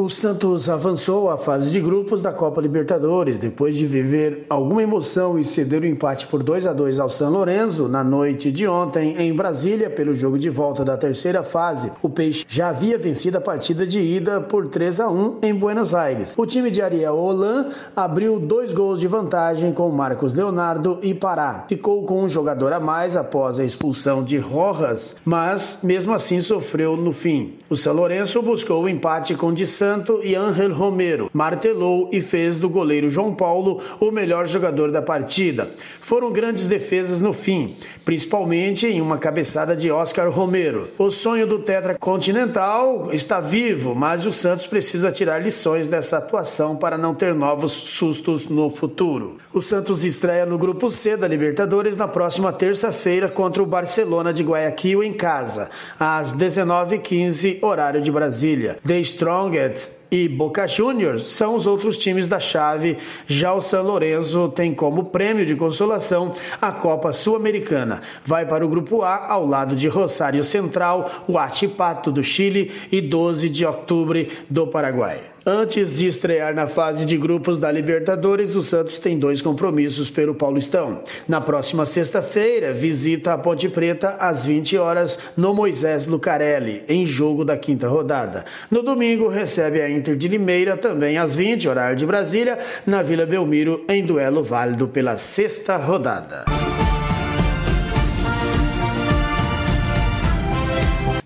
O 0.10 0.12
Santos 0.12 0.72
avançou 0.72 1.30
à 1.30 1.38
fase 1.38 1.70
de 1.70 1.80
grupos 1.80 2.20
da 2.20 2.34
Copa 2.34 2.60
Libertadores 2.60 3.38
depois 3.38 3.76
de 3.76 3.86
viver 3.86 4.43
alguma 4.49 4.82
emoção 4.82 5.38
e 5.38 5.45
ceder 5.45 5.84
o 5.84 5.86
empate 5.86 6.26
por 6.26 6.41
2 6.41 6.66
a 6.66 6.74
2 6.74 6.99
ao 6.99 7.10
São 7.10 7.30
Lourenço 7.30 7.88
na 7.88 8.03
noite 8.03 8.51
de 8.51 8.68
ontem 8.68 9.16
em 9.20 9.32
Brasília 9.32 9.88
pelo 9.88 10.16
jogo 10.16 10.39
de 10.39 10.49
volta 10.49 10.84
da 10.84 10.97
terceira 10.97 11.43
fase. 11.43 11.91
O 12.01 12.10
Peixe 12.10 12.43
já 12.49 12.70
havia 12.70 12.97
vencido 12.97 13.38
a 13.38 13.41
partida 13.41 13.86
de 13.86 13.99
ida 13.99 14.41
por 14.41 14.68
3 14.68 14.99
a 14.99 15.07
1 15.10 15.38
em 15.43 15.53
Buenos 15.53 15.93
Aires. 15.93 16.34
O 16.39 16.45
time 16.47 16.72
de 16.72 16.82
Ariel 16.82 17.16
Holan 17.16 17.70
abriu 17.95 18.39
dois 18.39 18.74
gols 18.74 18.99
de 18.99 19.07
vantagem 19.07 19.72
com 19.72 19.91
Marcos 19.91 20.34
Leonardo 20.34 20.97
e 21.03 21.14
Pará. 21.14 21.66
Ficou 21.70 22.01
com 22.01 22.24
um 22.24 22.28
jogador 22.28 22.74
a 22.74 22.80
mais 22.80 23.16
após 23.16 23.60
a 23.60 23.64
expulsão 23.64 24.24
de 24.24 24.39
Rojas, 24.39 25.14
mas 25.24 25.82
mesmo 25.84 26.16
assim 26.16 26.41
sofreu 26.41 26.97
no 26.97 27.14
fim. 27.14 27.59
O 27.70 27.78
São 27.78 27.94
Lourenço 27.94 28.42
buscou 28.42 28.82
o 28.82 28.90
empate 28.90 29.36
com 29.36 29.54
de 29.54 29.64
Santo 29.68 30.22
e 30.24 30.34
Ángel 30.34 30.74
Romero. 30.74 31.30
Martelou 31.32 32.10
e 32.12 32.20
fez 32.20 32.58
do 32.58 32.68
goleiro 32.68 33.12
João 33.12 33.36
Paulo 33.36 33.80
o 34.00 34.10
melhor 34.10 34.48
jogador 34.48 34.92
da 34.92 35.04
partida. 35.04 35.70
Foram 36.02 36.32
grandes 36.32 36.68
defesas 36.68 37.22
no 37.22 37.32
fim, 37.32 37.76
principalmente 38.04 38.88
em 38.88 39.00
uma 39.00 39.20
cabeçada 39.20 39.76
de 39.76 39.92
Oscar 39.92 40.32
Romero. 40.32 40.88
O 40.98 41.12
sonho 41.12 41.46
do 41.46 41.60
Tetra 41.60 41.96
Continental 41.96 43.14
está 43.14 43.40
vivo, 43.40 43.94
mas 43.94 44.26
o 44.26 44.34
Santos 44.34 44.66
precisa 44.66 45.12
tirar 45.12 45.38
lições 45.38 45.88
dessa 45.88 46.18
atuação 46.18 46.76
para 46.76 46.98
não 46.98 47.14
ter 47.14 47.36
novos 47.36 47.72
sustos 47.72 48.50
no 48.50 48.72
futuro. 48.72 49.38
O 49.54 49.62
Santos 49.62 50.04
estreia 50.04 50.46
no 50.46 50.58
grupo 50.58 50.90
C 50.90 51.16
da 51.16 51.28
Libertadores 51.28 51.96
na 51.96 52.08
próxima 52.08 52.52
terça-feira 52.52 53.30
contra 53.30 53.62
o 53.62 53.66
Barcelona 53.66 54.34
de 54.34 54.44
Guayaquil 54.44 55.04
em 55.04 55.14
casa, 55.14 55.70
às 56.00 56.34
19h15, 56.34 57.59
horário 57.62 58.01
de 58.01 58.12
Brasília. 58.12 58.78
The 58.86 58.99
Strongest 58.99 59.99
e 60.12 60.28
Boca 60.28 60.68
Juniors 60.68 61.30
são 61.30 61.55
os 61.55 61.68
outros 61.68 61.97
times 61.97 62.28
da 62.28 62.39
chave. 62.39 62.97
Já 63.28 63.53
o 63.53 63.62
San 63.62 63.82
Lorenzo 63.82 64.49
tem 64.49 64.74
como 64.74 65.05
prêmio 65.05 65.45
de 65.45 65.55
consolação 65.55 66.34
a 66.62 66.72
Copa 66.72 67.14
Sul-Americana. 67.14 68.01
Vai 68.26 68.45
para 68.45 68.66
o 68.66 68.70
grupo 68.70 69.03
A 69.03 69.28
ao 69.32 69.45
lado 69.45 69.76
de 69.76 69.88
Rosário 69.88 70.43
Central, 70.43 71.26
o 71.28 71.38
Atipato 71.38 72.12
do 72.12 72.24
Chile 72.24 72.72
e 72.91 73.01
12 73.01 73.49
de 73.49 73.66
outubro 73.66 74.26
do 74.49 74.68
Paraguai. 74.68 75.22
Antes 75.46 75.96
de 75.96 76.08
estrear 76.08 76.54
na 76.54 76.68
fase 76.68 77.06
de 77.06 77.18
grupos 77.18 77.60
da 77.60 77.72
Libertadores, 77.72 78.56
o 78.56 78.62
Santos 78.62 79.00
tem 79.00 79.18
dois 79.18 79.42
compromissos 79.42 80.10
pelo 80.10 80.36
Paulistão. 80.36 81.02
Na 81.28 81.40
próxima 81.40 81.86
sexta-feira, 81.86 82.74
visita 82.74 83.34
a 83.34 83.38
Ponte 83.38 83.70
Preta 83.70 84.18
às 84.20 84.46
20 84.46 84.78
horas 84.78 85.18
no 85.38 85.54
Moisés 85.54 86.08
Lucarelli, 86.08 86.84
em 86.90 87.06
jogo 87.06 87.46
da 87.46 87.58
quinta 87.58 87.88
rodada. 87.88 88.46
No 88.70 88.84
domingo, 88.84 89.28
recebe 89.28 89.82
a 89.82 89.90
Inter 89.90 90.16
de 90.16 90.28
Limeira, 90.28 90.76
também 90.76 91.18
às 91.18 91.36
20, 91.36 91.68
horário 91.70 91.98
de 91.98 92.06
Brasília, 92.06 92.60
na 92.86 93.02
Vila 93.02 93.26
Belmiro, 93.26 93.86
em 93.88 94.06
duelo 94.06 94.44
válido 94.44 94.88
pela 94.88 95.18
sexta 95.18 95.78
rodada. 95.78 96.46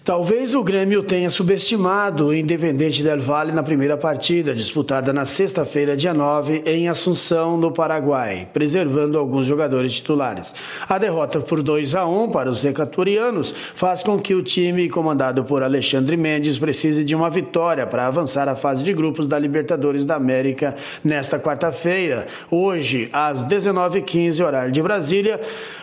Talvez 0.06 0.54
o 0.54 0.62
Grêmio 0.62 1.01
tenha 1.01 1.30
subestimado 1.30 2.28
o 2.28 2.34
Independente 2.34 3.01
del 3.01 3.22
Valle 3.22 3.54
na 3.54 3.64
primeira 3.64 3.95
partida, 3.95 4.54
disputada 4.54 5.14
na 5.14 5.24
sexta-feira, 5.24 5.95
dia 5.95 6.14
9, 6.14 6.64
em 6.66 6.89
Assunção, 6.89 7.56
no 7.56 7.72
Paraguai, 7.72 8.45
preservando 8.51 9.18
alguns 9.18 9.47
jogadores 9.47 9.93
titulares. 9.93 10.54
A 10.89 10.97
derrota 10.97 11.39
por 11.39 11.64
2 11.64 11.95
a 11.95 12.06
1 12.06 12.32
para 12.32 12.49
os 12.49 12.66
equatorianos 12.66 13.56
faz 13.76 14.04
com 14.04 14.20
que 14.20 14.36
o 14.36 14.43
time 14.43 14.89
comandado 14.89 15.45
por 15.45 15.64
Alexandre 15.64 16.18
Mendes 16.18 16.60
precise 16.60 17.06
de 17.06 17.16
uma 17.16 17.30
vitória 17.30 17.88
para 17.88 18.06
avançar 18.06 18.49
à 18.49 18.56
fase 18.56 18.84
de 18.84 18.91
grupos 18.91 19.26
da 19.26 19.39
Libertadores 19.39 20.04
da 20.04 20.16
América 20.16 20.76
nesta 21.01 21.39
quarta-feira. 21.39 22.28
Hoje, 22.51 23.08
às 23.14 23.41
19h15, 23.47 24.45
horário 24.45 24.74
de 24.74 24.82
Brasília, 24.82 25.39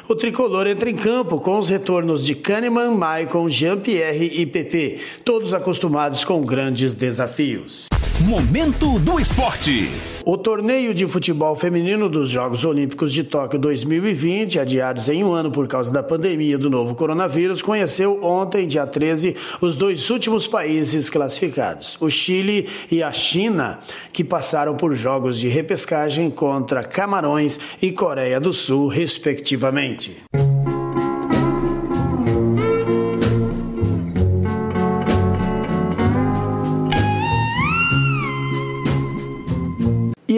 o 0.08 0.14
tricolor 0.14 0.66
entra 0.66 0.90
em 0.90 0.96
campo 0.96 1.38
com 1.38 1.58
os 1.58 1.68
retornos 1.68 2.24
de 2.24 2.34
Kahneman, 2.34 2.90
Maicon, 2.90 3.48
Jean-Pierre 3.48 4.26
e 4.26 4.46
PP, 4.46 4.98
todos 5.24 5.54
acostumados 5.54 6.24
com 6.24 6.42
grandes 6.42 6.94
desafios. 6.94 7.86
Momento 8.20 8.98
do 8.98 9.18
esporte. 9.18 9.88
O 10.30 10.38
torneio 10.38 10.94
de 10.94 11.08
futebol 11.08 11.56
feminino 11.56 12.08
dos 12.08 12.30
Jogos 12.30 12.64
Olímpicos 12.64 13.12
de 13.12 13.24
Tóquio 13.24 13.58
2020, 13.58 14.60
adiados 14.60 15.08
em 15.08 15.24
um 15.24 15.32
ano 15.32 15.50
por 15.50 15.66
causa 15.66 15.92
da 15.92 16.04
pandemia 16.04 16.56
do 16.56 16.70
novo 16.70 16.94
coronavírus, 16.94 17.60
conheceu 17.60 18.22
ontem, 18.22 18.68
dia 18.68 18.86
13, 18.86 19.34
os 19.60 19.74
dois 19.74 20.08
últimos 20.08 20.46
países 20.46 21.10
classificados, 21.10 21.96
o 22.00 22.08
Chile 22.08 22.68
e 22.92 23.02
a 23.02 23.10
China, 23.10 23.80
que 24.12 24.22
passaram 24.22 24.76
por 24.76 24.94
jogos 24.94 25.36
de 25.36 25.48
repescagem 25.48 26.30
contra 26.30 26.84
Camarões 26.84 27.58
e 27.82 27.90
Coreia 27.90 28.38
do 28.38 28.52
Sul, 28.52 28.86
respectivamente. 28.86 30.16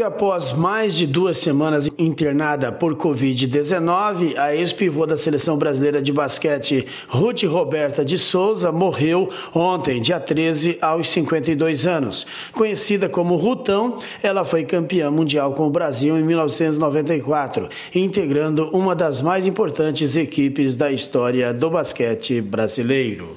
Após 0.03 0.53
mais 0.53 0.95
de 0.95 1.07
duas 1.07 1.39
semanas 1.39 1.89
internada 1.97 2.73
por 2.73 2.97
Covid-19, 2.97 4.37
a 4.37 4.55
ex-pivô 4.55 5.07
da 5.07 5.17
seleção 5.17 5.57
brasileira 5.57 6.03
de 6.03 6.13
basquete, 6.13 6.87
Ruth 7.09 7.45
Roberta 7.45 8.05
de 8.05 8.19
Souza, 8.19 8.73
morreu 8.73 9.31
ontem, 9.55 10.01
dia 10.01 10.19
13, 10.19 10.79
aos 10.83 11.09
52 11.09 11.87
anos. 11.87 12.27
Conhecida 12.53 13.09
como 13.09 13.37
Rutão, 13.37 14.01
ela 14.23 14.45
foi 14.45 14.65
campeã 14.65 15.11
mundial 15.11 15.53
com 15.53 15.69
o 15.69 15.71
Brasil 15.71 16.19
em 16.19 16.23
1994, 16.23 17.69
integrando 17.95 18.69
uma 18.73 18.97
das 18.97 19.21
mais 19.21 19.47
importantes 19.47 20.17
equipes 20.17 20.75
da 20.75 20.91
história 20.91 21.55
do 21.55 21.71
basquete 21.71 22.41
brasileiro. 22.41 23.37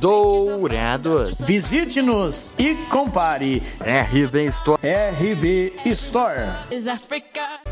Dourados. 0.00 1.38
Visite-nos 1.40 2.52
e 2.58 2.74
compare. 2.90 3.62
RB 3.80 4.44
Store. 4.46 4.80
RB 4.82 5.72
Store. 5.86 6.52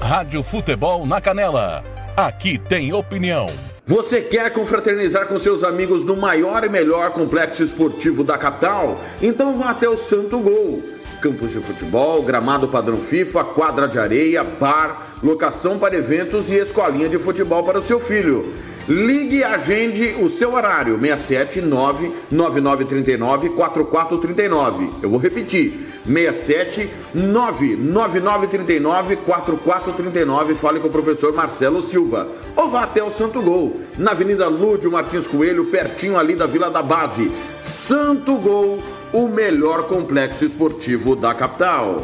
Rádio 0.00 0.42
Futebol 0.42 1.04
na 1.04 1.20
Canela. 1.20 1.84
Aqui 2.16 2.58
tem 2.58 2.92
opinião. 2.92 3.48
Você 3.86 4.22
quer 4.22 4.50
confraternizar 4.50 5.26
com 5.26 5.38
seus 5.38 5.62
amigos 5.62 6.04
no 6.04 6.16
maior 6.16 6.64
e 6.64 6.70
melhor 6.70 7.10
complexo 7.10 7.62
esportivo 7.62 8.24
da 8.24 8.38
capital? 8.38 8.98
Então 9.20 9.58
vá 9.58 9.70
até 9.70 9.86
o 9.86 9.96
Santo 9.96 10.40
Gol. 10.40 10.82
Campos 11.20 11.52
de 11.52 11.60
futebol, 11.60 12.22
gramado 12.22 12.68
padrão 12.68 12.96
FIFA, 12.96 13.44
quadra 13.44 13.86
de 13.86 13.98
areia, 13.98 14.42
bar, 14.42 15.18
locação 15.22 15.78
para 15.78 15.96
eventos 15.96 16.50
e 16.50 16.54
escolinha 16.54 17.08
de 17.08 17.18
futebol 17.18 17.62
para 17.62 17.78
o 17.78 17.82
seu 17.82 18.00
filho. 18.00 18.54
Ligue 18.88 19.38
e 19.38 19.44
agende 19.44 20.16
o 20.20 20.28
seu 20.28 20.52
horário, 20.52 20.98
679 20.98 22.12
9939 22.30 23.50
4439. 23.50 24.90
Eu 25.02 25.08
vou 25.08 25.18
repetir, 25.18 25.88
67 26.04 26.90
99939 27.14 29.16
4439. 29.16 30.54
Fale 30.54 30.80
com 30.80 30.88
o 30.88 30.90
professor 30.90 31.32
Marcelo 31.32 31.80
Silva. 31.80 32.28
Ou 32.54 32.70
vá 32.70 32.82
até 32.82 33.02
o 33.02 33.10
Santo 33.10 33.40
Gol, 33.40 33.80
na 33.96 34.10
Avenida 34.10 34.48
Lúdio 34.48 34.92
Martins 34.92 35.26
Coelho, 35.26 35.64
pertinho 35.66 36.18
ali 36.18 36.36
da 36.36 36.46
Vila 36.46 36.70
da 36.70 36.82
Base. 36.82 37.30
Santo 37.60 38.36
Gol, 38.36 38.82
o 39.14 39.28
melhor 39.28 39.84
complexo 39.84 40.44
esportivo 40.44 41.16
da 41.16 41.32
capital. 41.32 42.02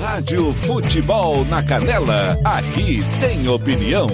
Rádio 0.00 0.54
Futebol 0.66 1.44
na 1.46 1.64
Canela. 1.64 2.36
Aqui 2.44 3.00
tem 3.20 3.48
opinião. 3.48 4.06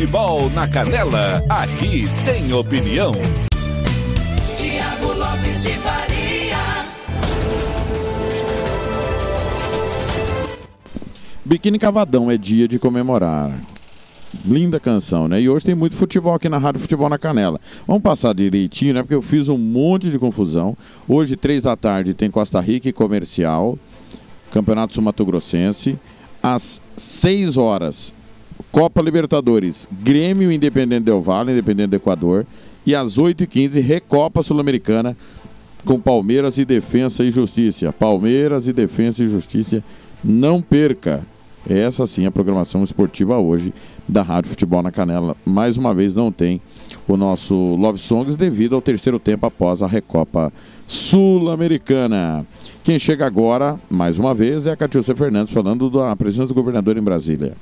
Futebol 0.00 0.48
na 0.48 0.66
Canela, 0.66 1.42
aqui 1.46 2.06
tem 2.24 2.50
opinião. 2.54 3.12
Tiago 4.56 5.12
Lopes 5.12 5.62
de 5.62 5.72
Faria. 5.72 6.56
Biquíni 11.44 11.78
Cavadão 11.78 12.30
é 12.30 12.38
dia 12.38 12.66
de 12.66 12.78
comemorar. 12.78 13.52
Linda 14.42 14.80
canção, 14.80 15.28
né? 15.28 15.38
E 15.42 15.50
hoje 15.50 15.66
tem 15.66 15.74
muito 15.74 15.94
futebol 15.94 16.34
aqui 16.34 16.48
na 16.48 16.56
Rádio 16.56 16.80
Futebol 16.80 17.10
na 17.10 17.18
Canela. 17.18 17.60
Vamos 17.86 18.02
passar 18.02 18.34
direitinho, 18.34 18.94
né? 18.94 19.02
Porque 19.02 19.14
eu 19.14 19.20
fiz 19.20 19.50
um 19.50 19.58
monte 19.58 20.10
de 20.10 20.18
confusão. 20.18 20.74
Hoje, 21.06 21.36
três 21.36 21.64
da 21.64 21.76
tarde, 21.76 22.14
tem 22.14 22.30
Costa 22.30 22.58
Rica 22.58 22.88
e 22.88 22.92
Comercial, 22.92 23.78
Campeonato 24.50 24.94
Sul-Mato 24.94 25.26
Grossense. 25.26 25.98
Às 26.42 26.80
seis 26.96 27.58
horas, 27.58 28.14
Copa 28.70 29.02
Libertadores, 29.02 29.88
Grêmio 29.90 30.50
Independente 30.50 31.04
Del 31.04 31.20
Valle, 31.20 31.52
Independente 31.52 31.90
do 31.90 31.96
Equador. 31.96 32.46
E 32.86 32.94
às 32.94 33.18
8h15, 33.18 33.80
Recopa 33.80 34.42
Sul-Americana 34.42 35.16
com 35.84 36.00
Palmeiras 36.00 36.58
e 36.58 36.64
Defensa 36.64 37.24
e 37.24 37.30
Justiça. 37.30 37.92
Palmeiras 37.92 38.68
e 38.68 38.72
Defensa 38.72 39.24
e 39.24 39.26
Justiça. 39.26 39.82
Não 40.22 40.60
perca. 40.60 41.22
Essa 41.68 42.06
sim 42.06 42.24
é 42.24 42.28
a 42.28 42.30
programação 42.30 42.82
esportiva 42.82 43.38
hoje 43.38 43.72
da 44.08 44.22
Rádio 44.22 44.50
Futebol 44.50 44.82
na 44.82 44.90
Canela. 44.90 45.36
Mais 45.44 45.76
uma 45.76 45.94
vez 45.94 46.14
não 46.14 46.32
tem 46.32 46.60
o 47.06 47.16
nosso 47.16 47.54
Love 47.54 47.98
Songs 47.98 48.36
devido 48.36 48.74
ao 48.74 48.80
terceiro 48.80 49.18
tempo 49.18 49.46
após 49.46 49.82
a 49.82 49.86
Recopa 49.86 50.52
Sul-Americana. 50.88 52.46
Quem 52.82 52.98
chega 52.98 53.26
agora, 53.26 53.78
mais 53.90 54.18
uma 54.18 54.34
vez, 54.34 54.66
é 54.66 54.72
a 54.72 54.76
Catiúcia 54.76 55.14
Fernandes 55.14 55.52
falando 55.52 55.90
da 55.90 56.16
presença 56.16 56.48
do 56.48 56.54
governador 56.54 56.96
em 56.96 57.02
Brasília. 57.02 57.52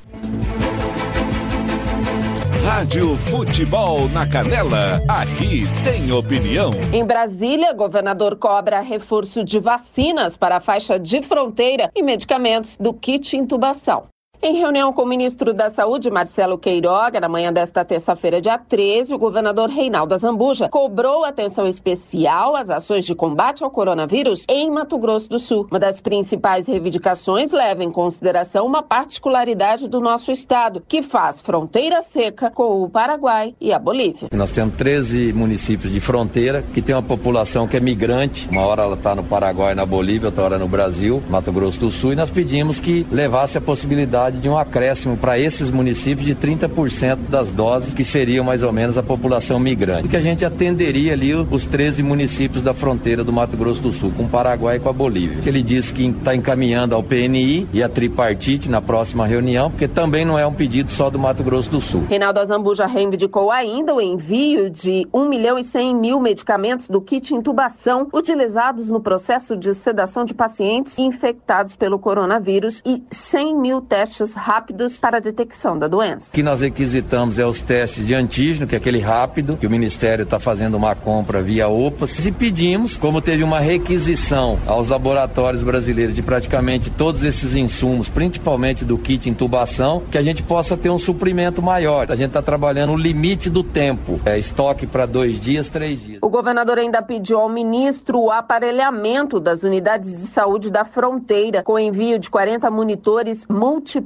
Rádio 2.78 3.16
Futebol 3.16 4.08
na 4.10 4.24
Canela, 4.24 5.00
aqui 5.08 5.64
tem 5.82 6.12
opinião. 6.12 6.70
Em 6.94 7.04
Brasília, 7.04 7.72
governador 7.72 8.36
cobra 8.36 8.78
reforço 8.78 9.42
de 9.42 9.58
vacinas 9.58 10.36
para 10.36 10.58
a 10.58 10.60
faixa 10.60 10.96
de 10.96 11.20
fronteira 11.20 11.90
e 11.92 12.04
medicamentos 12.04 12.76
do 12.76 12.94
kit 12.94 13.36
intubação. 13.36 14.06
Em 14.40 14.54
reunião 14.54 14.92
com 14.92 15.02
o 15.02 15.06
ministro 15.06 15.52
da 15.52 15.68
Saúde, 15.68 16.08
Marcelo 16.12 16.56
Queiroga, 16.56 17.18
na 17.18 17.28
manhã 17.28 17.52
desta 17.52 17.84
terça-feira, 17.84 18.40
dia 18.40 18.56
13, 18.56 19.12
o 19.12 19.18
governador 19.18 19.68
Reinaldo 19.68 20.14
Azambuja 20.14 20.68
cobrou 20.68 21.24
atenção 21.24 21.66
especial 21.66 22.54
às 22.54 22.70
ações 22.70 23.04
de 23.04 23.16
combate 23.16 23.64
ao 23.64 23.70
coronavírus 23.70 24.44
em 24.48 24.70
Mato 24.70 24.96
Grosso 24.96 25.28
do 25.28 25.40
Sul. 25.40 25.66
Uma 25.68 25.80
das 25.80 25.98
principais 25.98 26.68
reivindicações 26.68 27.50
leva 27.50 27.82
em 27.82 27.90
consideração 27.90 28.64
uma 28.64 28.80
particularidade 28.80 29.88
do 29.88 30.00
nosso 30.00 30.30
estado, 30.30 30.84
que 30.86 31.02
faz 31.02 31.42
fronteira 31.42 32.00
seca 32.00 32.48
com 32.48 32.84
o 32.84 32.88
Paraguai 32.88 33.56
e 33.60 33.72
a 33.72 33.78
Bolívia. 33.78 34.28
Nós 34.32 34.52
temos 34.52 34.76
13 34.76 35.32
municípios 35.32 35.92
de 35.92 35.98
fronteira 35.98 36.62
que 36.72 36.80
tem 36.80 36.94
uma 36.94 37.02
população 37.02 37.66
que 37.66 37.76
é 37.76 37.80
migrante. 37.80 38.48
Uma 38.48 38.64
hora 38.64 38.84
ela 38.84 38.94
está 38.94 39.16
no 39.16 39.24
Paraguai, 39.24 39.74
na 39.74 39.84
Bolívia, 39.84 40.28
outra 40.28 40.44
hora 40.44 40.58
no 40.60 40.68
Brasil, 40.68 41.20
Mato 41.28 41.50
Grosso 41.50 41.80
do 41.80 41.90
Sul, 41.90 42.12
e 42.12 42.16
nós 42.16 42.30
pedimos 42.30 42.78
que 42.78 43.04
levasse 43.10 43.58
a 43.58 43.60
possibilidade 43.60 44.27
de 44.30 44.48
um 44.48 44.56
acréscimo 44.56 45.16
para 45.16 45.38
esses 45.38 45.70
municípios 45.70 46.26
de 46.26 46.34
30% 46.34 47.16
das 47.28 47.52
doses, 47.52 47.92
que 47.92 48.04
seriam 48.04 48.44
mais 48.44 48.62
ou 48.62 48.72
menos 48.72 48.98
a 48.98 49.02
população 49.02 49.58
migrante. 49.58 50.08
Que 50.08 50.16
a 50.16 50.20
gente 50.20 50.44
atenderia 50.44 51.12
ali 51.12 51.34
os 51.34 51.64
13 51.64 52.02
municípios 52.02 52.62
da 52.62 52.74
fronteira 52.74 53.24
do 53.24 53.32
Mato 53.32 53.56
Grosso 53.56 53.80
do 53.80 53.92
Sul, 53.92 54.12
com 54.16 54.24
o 54.24 54.28
Paraguai 54.28 54.76
e 54.76 54.80
com 54.80 54.88
a 54.88 54.92
Bolívia. 54.92 55.38
Ele 55.46 55.62
disse 55.62 55.92
que 55.92 56.06
está 56.06 56.34
encaminhando 56.34 56.94
ao 56.94 57.02
PNI 57.02 57.68
e 57.72 57.82
a 57.82 57.88
tripartite 57.88 58.68
na 58.68 58.80
próxima 58.80 59.26
reunião, 59.26 59.70
porque 59.70 59.88
também 59.88 60.24
não 60.24 60.38
é 60.38 60.46
um 60.46 60.52
pedido 60.52 60.90
só 60.90 61.10
do 61.10 61.18
Mato 61.18 61.42
Grosso 61.42 61.70
do 61.70 61.80
Sul. 61.80 62.04
Reinaldo 62.08 62.40
Azambuja 62.40 62.86
reivindicou 62.86 63.50
ainda 63.50 63.94
o 63.94 64.00
envio 64.00 64.70
de 64.70 65.06
1 65.12 65.28
milhão 65.28 65.58
e 65.58 65.64
100 65.64 65.94
mil 65.94 66.20
medicamentos 66.20 66.88
do 66.88 67.00
kit 67.00 67.34
intubação 67.34 68.08
utilizados 68.12 68.90
no 68.90 69.00
processo 69.00 69.56
de 69.56 69.74
sedação 69.74 70.24
de 70.24 70.34
pacientes 70.34 70.98
infectados 70.98 71.76
pelo 71.76 71.98
coronavírus 71.98 72.82
e 72.84 73.02
100 73.10 73.58
mil 73.58 73.80
testes 73.80 74.17
rápidos 74.34 75.00
para 75.00 75.18
a 75.18 75.20
detecção 75.20 75.78
da 75.78 75.88
doença. 75.88 76.30
O 76.30 76.34
que 76.34 76.42
nós 76.42 76.60
requisitamos 76.60 77.38
é 77.38 77.46
os 77.46 77.60
testes 77.60 78.06
de 78.06 78.14
antígeno, 78.14 78.66
que 78.66 78.74
é 78.74 78.78
aquele 78.78 78.98
rápido, 78.98 79.56
que 79.56 79.66
o 79.66 79.70
Ministério 79.70 80.24
está 80.24 80.38
fazendo 80.38 80.76
uma 80.76 80.94
compra 80.94 81.42
via 81.42 81.68
OPAS. 81.68 82.26
E 82.26 82.32
pedimos, 82.32 82.96
como 82.96 83.20
teve 83.20 83.42
uma 83.42 83.60
requisição 83.60 84.58
aos 84.66 84.88
laboratórios 84.88 85.62
brasileiros 85.62 86.14
de 86.14 86.22
praticamente 86.22 86.90
todos 86.90 87.24
esses 87.24 87.54
insumos, 87.54 88.08
principalmente 88.08 88.84
do 88.84 88.98
kit 88.98 89.28
intubação, 89.28 90.02
que 90.10 90.18
a 90.18 90.22
gente 90.22 90.42
possa 90.42 90.76
ter 90.76 90.90
um 90.90 90.98
suprimento 90.98 91.62
maior. 91.62 92.10
A 92.10 92.16
gente 92.16 92.28
está 92.28 92.42
trabalhando 92.42 92.88
no 92.88 92.96
limite 92.96 93.50
do 93.50 93.62
tempo, 93.62 94.20
é 94.24 94.38
estoque 94.38 94.86
para 94.86 95.06
dois 95.06 95.40
dias, 95.40 95.68
três 95.68 96.00
dias. 96.02 96.18
O 96.22 96.28
governador 96.28 96.78
ainda 96.78 97.02
pediu 97.02 97.38
ao 97.38 97.48
ministro 97.48 98.18
o 98.18 98.30
aparelhamento 98.30 99.38
das 99.38 99.62
unidades 99.62 100.10
de 100.10 100.26
saúde 100.26 100.70
da 100.70 100.84
fronteira, 100.84 101.62
com 101.62 101.78
envio 101.78 102.18
de 102.18 102.30
40 102.30 102.70
monitores 102.70 103.44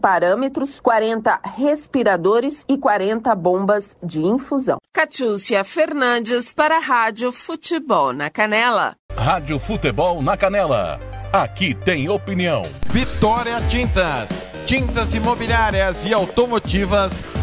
multiparâmetros, 0.03 0.81
40 0.81 1.41
respiradores 1.57 2.65
e 2.69 2.77
40 2.77 3.35
bombas 3.37 3.97
de 4.03 4.21
infusão. 4.21 4.79
Catiúcia 4.93 5.63
Fernandes 5.63 6.53
para 6.53 6.77
a 6.77 6.81
Rádio 6.81 7.31
Futebol 7.31 8.13
na 8.13 8.29
Canela. 8.29 8.97
Rádio 9.17 9.59
Futebol 9.59 10.21
na 10.21 10.37
Canela. 10.37 10.99
Aqui 11.33 11.75
tem 11.75 12.09
opinião. 12.09 12.63
Vitória 12.89 13.61
Tintas. 13.69 14.49
Tintas 14.67 15.15
imobiliárias 15.15 16.05
e 16.05 16.13
automotivas 16.13 17.25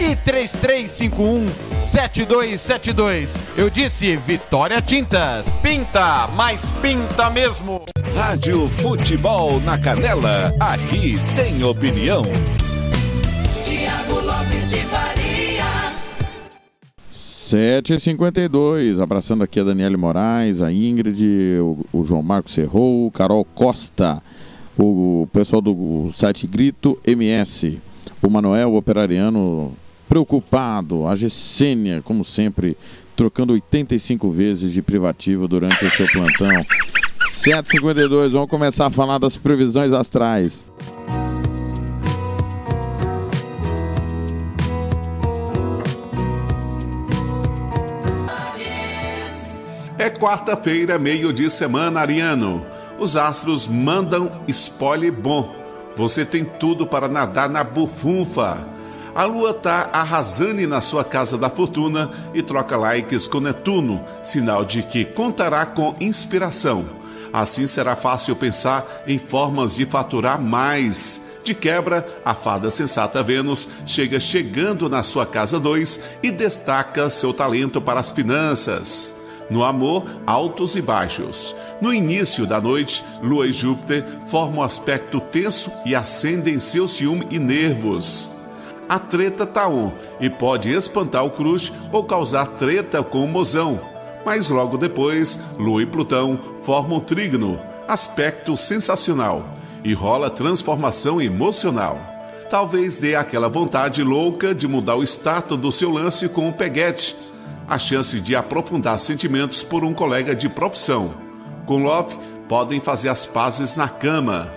e 0.00 0.16
3351 0.16 1.46
7272. 1.78 3.34
Eu 3.56 3.68
disse 3.68 4.16
Vitória 4.16 4.80
Tintas. 4.80 5.48
Pinta, 5.62 6.28
mas 6.36 6.70
pinta 6.82 7.30
mesmo. 7.30 7.82
Rádio 8.14 8.68
Futebol 8.68 9.60
na 9.60 9.78
Canela, 9.78 10.52
aqui 10.60 11.16
tem 11.34 11.62
opinião. 11.64 12.22
Tiago 13.62 14.20
Lopes 14.20 14.70
de 14.70 14.78
Faria. 14.78 15.32
7h52, 17.12 19.02
abraçando 19.02 19.44
aqui 19.44 19.60
a 19.60 19.64
Daniele 19.64 19.96
Moraes, 19.96 20.62
a 20.62 20.72
Ingrid, 20.72 21.22
o, 21.60 21.84
o 21.92 22.04
João 22.04 22.22
Marcos 22.22 22.54
Serrou, 22.54 23.10
Carol 23.10 23.44
Costa, 23.44 24.22
o, 24.78 25.22
o 25.22 25.26
pessoal 25.26 25.60
do 25.60 26.10
site 26.12 26.46
Grito 26.46 26.98
MS, 27.06 27.78
o 28.28 28.30
Manuel 28.30 28.70
o 28.70 28.76
Operariano 28.76 29.72
preocupado, 30.08 31.06
a 31.06 31.14
Gessênia, 31.14 32.02
como 32.02 32.24
sempre, 32.24 32.76
trocando 33.16 33.52
85 33.52 34.30
vezes 34.30 34.72
de 34.72 34.82
privativo 34.82 35.48
durante 35.48 35.84
o 35.84 35.90
seu 35.90 36.06
plantão. 36.08 36.64
7h52, 37.30 38.30
vamos 38.30 38.50
começar 38.50 38.86
a 38.86 38.90
falar 38.90 39.18
das 39.18 39.36
previsões 39.36 39.92
astrais. 39.92 40.66
É 49.98 50.10
quarta-feira, 50.10 50.98
meio 50.98 51.32
de 51.32 51.48
semana, 51.48 52.00
Ariano. 52.00 52.66
Os 52.98 53.16
astros 53.16 53.68
mandam 53.68 54.42
spoiler 54.48 55.12
bom. 55.12 55.61
Você 55.96 56.24
tem 56.24 56.44
tudo 56.44 56.86
para 56.86 57.08
nadar 57.08 57.48
na 57.48 57.62
bufunfa. 57.62 58.66
A 59.14 59.24
lua 59.24 59.52
tá 59.52 59.90
arrasando 59.92 60.66
na 60.66 60.80
sua 60.80 61.04
casa 61.04 61.36
da 61.36 61.50
fortuna 61.50 62.10
e 62.32 62.42
troca 62.42 62.76
likes 62.76 63.26
com 63.26 63.40
Netuno, 63.40 64.02
sinal 64.22 64.64
de 64.64 64.82
que 64.82 65.04
contará 65.04 65.66
com 65.66 65.94
inspiração. 66.00 66.88
Assim 67.30 67.66
será 67.66 67.94
fácil 67.94 68.34
pensar 68.34 69.02
em 69.06 69.18
formas 69.18 69.74
de 69.74 69.84
faturar 69.84 70.40
mais. 70.40 71.20
De 71.44 71.54
quebra, 71.54 72.06
a 72.24 72.34
fada 72.34 72.70
sensata 72.70 73.22
Vênus 73.22 73.68
chega 73.86 74.20
chegando 74.20 74.88
na 74.88 75.02
sua 75.02 75.26
casa 75.26 75.58
2 75.58 76.18
e 76.22 76.30
destaca 76.30 77.10
seu 77.10 77.34
talento 77.34 77.80
para 77.80 78.00
as 78.00 78.10
finanças. 78.10 79.21
No 79.52 79.64
amor, 79.64 80.06
altos 80.26 80.76
e 80.76 80.80
baixos. 80.80 81.54
No 81.78 81.92
início 81.92 82.46
da 82.46 82.58
noite, 82.58 83.04
Lua 83.22 83.46
e 83.46 83.52
Júpiter 83.52 84.02
formam 84.28 84.60
um 84.60 84.62
aspecto 84.62 85.20
tenso 85.20 85.70
e 85.84 85.94
acendem 85.94 86.58
seu 86.58 86.88
ciúme 86.88 87.26
e 87.30 87.38
nervos. 87.38 88.34
A 88.88 88.98
treta 88.98 89.44
tá 89.44 89.68
on 89.68 89.92
e 90.18 90.30
pode 90.30 90.72
espantar 90.72 91.22
o 91.26 91.30
crush 91.30 91.70
ou 91.92 92.02
causar 92.02 92.46
treta 92.46 93.02
com 93.02 93.22
o 93.22 93.28
mozão. 93.28 93.78
Mas 94.24 94.48
logo 94.48 94.78
depois, 94.78 95.38
Lua 95.58 95.82
e 95.82 95.86
Plutão 95.86 96.40
formam 96.62 96.96
um 96.96 97.00
trígono. 97.00 97.60
aspecto 97.86 98.56
sensacional 98.56 99.44
e 99.84 99.92
rola 99.92 100.30
transformação 100.30 101.20
emocional. 101.20 102.00
Talvez 102.48 102.98
dê 102.98 103.14
aquela 103.14 103.50
vontade 103.50 104.02
louca 104.02 104.54
de 104.54 104.66
mudar 104.66 104.96
o 104.96 105.02
status 105.02 105.58
do 105.58 105.70
seu 105.70 105.90
lance 105.90 106.26
com 106.26 106.48
o 106.48 106.52
peguete, 106.54 107.14
a 107.68 107.78
chance 107.78 108.20
de 108.20 108.34
aprofundar 108.34 108.98
sentimentos 108.98 109.62
por 109.62 109.84
um 109.84 109.94
colega 109.94 110.34
de 110.34 110.48
profissão. 110.48 111.14
Com 111.66 111.82
Love, 111.82 112.16
podem 112.48 112.80
fazer 112.80 113.08
as 113.08 113.24
pazes 113.24 113.76
na 113.76 113.88
cama. 113.88 114.52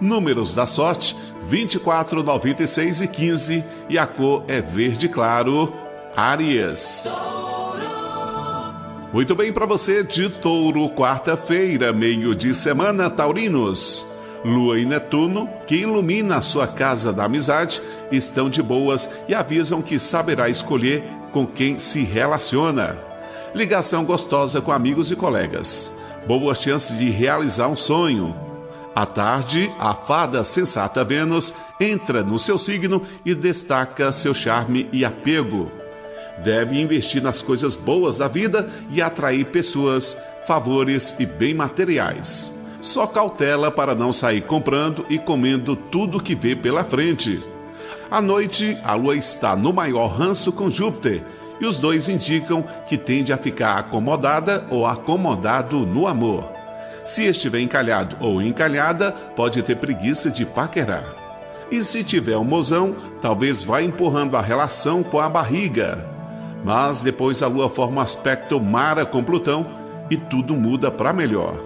Números 0.00 0.54
da 0.54 0.66
sorte: 0.66 1.16
24, 1.48 2.22
96 2.22 3.00
e 3.02 3.08
15 3.08 3.64
e 3.88 3.98
a 3.98 4.06
cor 4.06 4.44
é 4.48 4.60
verde 4.60 5.08
claro. 5.08 5.72
Áries. 6.16 7.08
Muito 9.12 9.34
bem 9.34 9.52
para 9.52 9.66
você 9.66 10.02
de 10.02 10.28
touro, 10.30 10.88
quarta-feira, 10.90 11.92
meio 11.92 12.34
de 12.34 12.54
semana, 12.54 13.10
taurinos. 13.10 14.06
Lua 14.44 14.78
e 14.78 14.84
Netuno, 14.84 15.48
que 15.66 15.76
ilumina 15.76 16.38
a 16.38 16.40
sua 16.40 16.66
casa 16.66 17.12
da 17.12 17.24
amizade, 17.24 17.80
estão 18.10 18.50
de 18.50 18.62
boas 18.62 19.10
e 19.28 19.34
avisam 19.34 19.80
que 19.80 19.98
saberá 19.98 20.48
escolher 20.48 21.04
com 21.32 21.46
quem 21.46 21.78
se 21.78 22.02
relaciona. 22.02 22.96
Ligação 23.54 24.04
gostosa 24.04 24.60
com 24.60 24.70
amigos 24.70 25.10
e 25.10 25.16
colegas. 25.16 25.92
Boas 26.26 26.60
chances 26.60 26.96
de 26.96 27.10
realizar 27.10 27.68
um 27.68 27.76
sonho. 27.76 28.34
À 28.94 29.06
tarde, 29.06 29.70
a 29.78 29.94
fada 29.94 30.44
sensata 30.44 31.02
Vênus 31.02 31.52
entra 31.80 32.22
no 32.22 32.38
seu 32.38 32.58
signo 32.58 33.02
e 33.24 33.34
destaca 33.34 34.12
seu 34.12 34.34
charme 34.34 34.88
e 34.92 35.04
apego. 35.04 35.72
Deve 36.44 36.80
investir 36.80 37.22
nas 37.22 37.42
coisas 37.42 37.74
boas 37.74 38.18
da 38.18 38.28
vida 38.28 38.68
e 38.90 39.00
atrair 39.00 39.46
pessoas, 39.46 40.16
favores 40.46 41.14
e 41.18 41.26
bem 41.26 41.54
materiais. 41.54 42.52
Só 42.80 43.06
cautela 43.06 43.70
para 43.70 43.94
não 43.94 44.12
sair 44.12 44.42
comprando 44.42 45.06
e 45.08 45.18
comendo 45.18 45.76
tudo 45.76 46.22
que 46.22 46.34
vê 46.34 46.56
pela 46.56 46.84
frente. 46.84 47.40
À 48.12 48.20
noite, 48.20 48.76
a 48.84 48.92
lua 48.92 49.16
está 49.16 49.56
no 49.56 49.72
maior 49.72 50.08
ranço 50.08 50.52
com 50.52 50.68
Júpiter 50.68 51.22
e 51.58 51.64
os 51.64 51.78
dois 51.78 52.10
indicam 52.10 52.62
que 52.86 52.98
tende 52.98 53.32
a 53.32 53.38
ficar 53.38 53.78
acomodada 53.78 54.66
ou 54.68 54.86
acomodado 54.86 55.86
no 55.86 56.06
amor. 56.06 56.46
Se 57.06 57.24
estiver 57.24 57.60
encalhado 57.60 58.18
ou 58.20 58.42
encalhada, 58.42 59.12
pode 59.34 59.62
ter 59.62 59.76
preguiça 59.76 60.30
de 60.30 60.44
paquerar. 60.44 61.06
E 61.70 61.82
se 61.82 62.04
tiver 62.04 62.36
um 62.36 62.44
mozão, 62.44 62.94
talvez 63.22 63.62
vá 63.62 63.80
empurrando 63.80 64.36
a 64.36 64.42
relação 64.42 65.02
com 65.02 65.18
a 65.18 65.26
barriga. 65.30 66.06
Mas 66.62 67.02
depois 67.02 67.42
a 67.42 67.46
lua 67.46 67.70
forma 67.70 67.96
um 67.96 68.04
aspecto 68.04 68.60
Mara 68.60 69.06
com 69.06 69.24
Plutão 69.24 69.66
e 70.10 70.18
tudo 70.18 70.54
muda 70.54 70.90
para 70.90 71.14
melhor. 71.14 71.58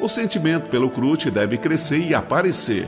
O 0.00 0.06
sentimento 0.06 0.70
pelo 0.70 0.88
crute 0.88 1.32
deve 1.32 1.58
crescer 1.58 1.98
e 1.98 2.14
aparecer. 2.14 2.86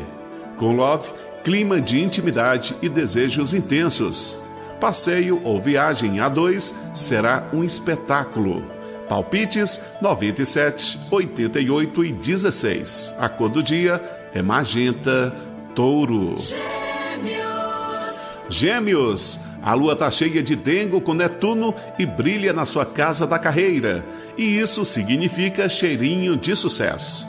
Com 0.57 0.76
Love, 0.76 1.11
clima 1.43 1.80
de 1.80 2.01
intimidade 2.01 2.74
e 2.80 2.88
desejos 2.88 3.53
intensos. 3.53 4.38
Passeio 4.80 5.40
ou 5.45 5.61
viagem 5.61 6.20
a 6.20 6.28
dois 6.28 6.74
será 6.95 7.49
um 7.53 7.62
espetáculo. 7.62 8.64
Palpites 9.09 9.80
97, 10.01 10.99
88 11.11 12.05
e 12.05 12.12
16. 12.12 13.14
A 13.18 13.28
cor 13.28 13.49
do 13.49 13.62
dia 13.62 14.03
é 14.32 14.43
magenta, 14.43 15.34
touro. 15.74 16.34
Gêmeos. 18.49 19.40
A 19.62 19.74
lua 19.74 19.93
está 19.93 20.11
cheia 20.11 20.43
de 20.43 20.57
dengo 20.57 21.01
com 21.01 21.14
Netuno 21.14 21.74
e 21.99 22.05
brilha 22.05 22.53
na 22.53 22.66
sua 22.66 22.84
casa 22.84 23.26
da 23.26 23.38
carreira. 23.38 24.05
E 24.36 24.59
isso 24.59 24.84
significa 24.84 25.68
cheirinho 25.68 26.36
de 26.36 26.57
sucesso. 26.57 27.26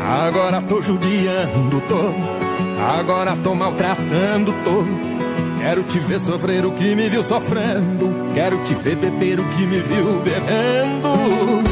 Agora 0.05 0.61
tô 0.63 0.83
judiando, 0.83 1.81
tô. 1.89 2.42
Agora 2.83 3.37
tô 3.37 3.55
maltratando, 3.55 4.53
tô. 4.65 4.85
Quero 5.61 5.85
te 5.85 6.01
ver 6.01 6.19
sofrer 6.19 6.67
o 6.67 6.73
que 6.73 6.97
me 6.97 7.09
viu 7.09 7.23
sofrendo. 7.23 8.33
Quero 8.35 8.59
te 8.65 8.75
ver 8.75 8.97
beber 8.97 9.39
o 9.39 9.45
que 9.45 9.67
me 9.67 9.81
viu 9.81 10.21
bebendo. 10.21 11.63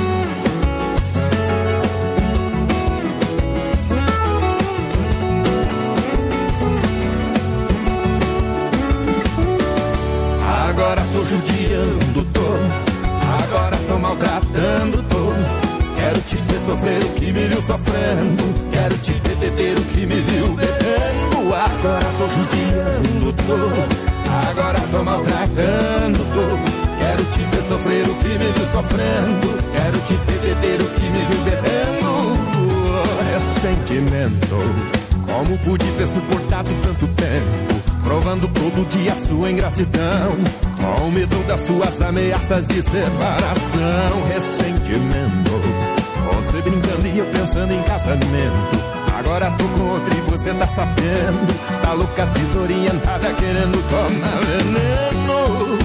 Agora 10.68 11.02
tô 11.12 11.24
judiando, 11.24 12.24
tô. 12.32 12.40
Agora 13.42 13.76
tô 13.88 13.98
maltratando, 13.98 15.02
tô. 15.08 15.32
Quero 15.96 16.20
te 16.20 16.36
ver 16.36 16.60
sofrer 16.60 17.02
o 17.02 17.08
que 17.14 17.32
me 17.32 17.48
viu 17.48 17.62
sofrendo. 17.62 18.44
Quero 18.72 18.96
te 18.98 19.12
ver 19.12 19.36
beber 19.36 19.76
o 19.76 19.82
que 19.82 20.06
me 20.06 20.20
viu 20.20 20.54
bebendo. 20.54 20.79
Agora 21.52 22.06
tô 22.16 22.28
judiando, 22.28 23.32
tô. 23.44 23.54
Agora 24.48 24.78
tô 24.92 25.02
maltratando, 25.02 26.18
tô. 26.18 26.80
Quero 26.98 27.24
te 27.24 27.40
ver 27.40 27.62
sofrer 27.62 28.08
o 28.08 28.14
que 28.14 28.28
me 28.28 28.52
viu 28.52 28.66
sofrendo. 28.72 29.48
Quero 29.74 29.98
te 30.00 30.14
ver 30.14 30.40
beber 30.54 30.80
o 30.80 30.88
que 30.90 31.10
me 31.10 31.18
viu 31.18 31.40
bebendo. 31.44 32.10
Ressentimento. 33.32 35.00
Como 35.26 35.58
pude 35.58 35.84
ter 35.92 36.06
suportado 36.06 36.70
tanto 36.82 37.08
tempo? 37.08 37.80
Provando 38.04 38.46
todo 38.48 38.88
dia 38.88 39.16
sua 39.16 39.50
ingratidão. 39.50 40.36
Com 40.80 41.10
medo 41.10 41.46
das 41.48 41.60
suas 41.62 42.00
ameaças 42.00 42.68
de 42.68 42.80
separação. 42.80 44.22
Ressentimento. 44.28 45.50
Você 46.32 46.62
brincando 46.62 47.06
e 47.08 47.18
eu 47.18 47.26
pensando 47.26 47.72
em 47.72 47.82
casamento. 47.82 48.99
Agora 49.20 49.50
tô 49.50 49.64
com 49.64 49.82
outro 49.90 50.16
e 50.16 50.20
você 50.30 50.50
tá 50.54 50.66
sabendo. 50.66 51.82
Tá 51.82 51.92
louca, 51.92 52.24
desorientada, 52.24 53.30
querendo 53.34 53.78
tomar 53.90 54.40
veneno. 54.46 55.78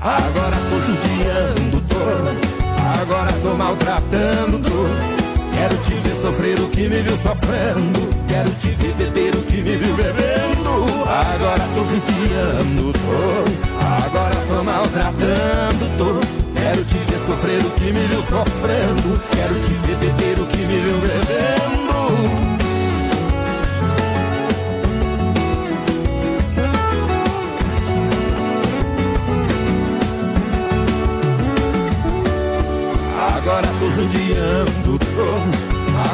Agora 0.00 0.56
tô 0.68 0.80
judiando, 0.80 1.80
tô. 1.88 3.00
Agora 3.00 3.32
tô 3.40 3.54
maltratando. 3.54 4.68
Quero 5.54 5.76
te 5.84 5.94
ver 5.94 6.16
sofrer 6.16 6.58
o 6.58 6.68
que 6.70 6.88
me 6.88 7.02
viu 7.02 7.16
sofrendo. 7.18 8.10
Quero 8.26 8.50
te 8.58 8.68
ver 8.70 8.94
beber 8.94 9.36
o 9.36 9.42
que 9.42 9.62
me 9.62 9.76
viu 9.76 9.94
bebendo. 9.94 11.04
Agora 11.08 11.68
tô 11.72 11.84
judiando, 11.84 12.92
tô. 12.92 13.86
Agora 13.86 14.34
tô 14.48 14.64
maltratando, 14.64 15.88
tô. 15.98 16.35
Sofrer 17.26 17.58
o 17.58 17.70
que 17.70 17.92
me 17.92 18.06
viu 18.06 18.22
sofrendo. 18.22 19.20
Quero 19.32 19.54
te 19.56 19.74
ver 19.84 19.96
beber 19.96 20.38
o 20.38 20.46
que 20.46 20.58
me 20.58 20.78
viu 20.78 21.00
bebendo. 21.00 21.66
Agora 33.36 33.66
tô 33.80 33.90
judiando, 33.90 34.98
tô. 34.98 35.28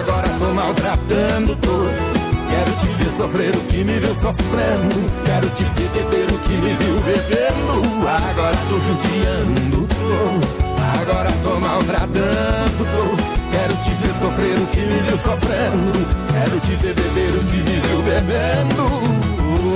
Agora 0.00 0.28
tô 0.38 0.54
maltratando, 0.54 1.56
tô. 1.56 1.78
Quero 2.48 2.72
te 2.80 2.86
ver 2.86 3.16
sofrer 3.18 3.54
o 3.54 3.60
que 3.60 3.84
me 3.84 3.98
viu 4.00 4.14
sofrendo. 4.14 5.10
Quero 5.26 5.48
te 5.50 5.64
ver 5.64 5.90
beber 5.90 6.34
o 6.34 6.38
que 6.38 6.56
me 6.56 6.74
viu 6.74 6.94
bebendo. 7.02 8.08
Agora 8.08 8.56
tô 8.70 8.78
judiando, 8.78 9.86
tô. 9.86 10.71
Agora 11.02 11.32
tô 11.42 11.58
maltratando, 11.58 12.84
tô. 12.84 13.31
Quero 13.52 13.74
te 13.84 13.90
ver 13.90 14.14
sofrer 14.14 14.58
o 14.58 14.66
que 14.66 14.80
me 14.80 15.02
viu 15.02 15.18
sofrendo. 15.18 15.92
Quero 16.32 16.60
te 16.60 16.76
ver 16.76 16.94
beber 16.94 17.34
o 17.36 17.44
que 17.44 17.56
me 17.56 17.80
viu 17.80 18.02
bebendo. 18.02 19.32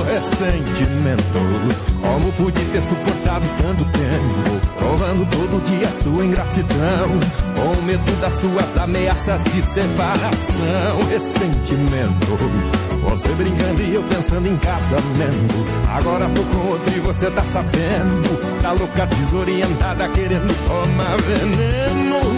Ressentimento. 0.07 1.77
Como 2.01 2.33
pude 2.33 2.65
ter 2.67 2.81
suportado 2.81 3.45
tanto 3.61 3.85
tempo? 3.85 4.67
Provando 4.79 5.29
todo 5.31 5.63
dia 5.65 5.91
sua 5.93 6.25
ingratidão. 6.25 7.09
Com 7.55 7.83
medo 7.83 8.21
das 8.21 8.33
suas 8.35 8.77
ameaças 8.79 9.45
de 9.45 9.63
separação. 9.63 11.09
Ressentimento. 11.11 12.87
Você 13.11 13.29
brincando 13.35 13.83
e 13.83 13.95
eu 13.95 14.03
pensando 14.05 14.49
em 14.49 14.57
casamento. 14.57 15.55
Agora 15.95 16.29
tô 16.31 16.43
com 16.43 16.69
outro 16.71 16.97
e 16.97 17.01
você 17.01 17.31
tá 17.31 17.43
sabendo. 17.53 18.63
Tá 18.63 18.73
louca, 18.73 19.07
desorientada, 19.07 20.09
querendo 20.09 20.55
tomar 20.67 21.17
veneno. 21.23 22.36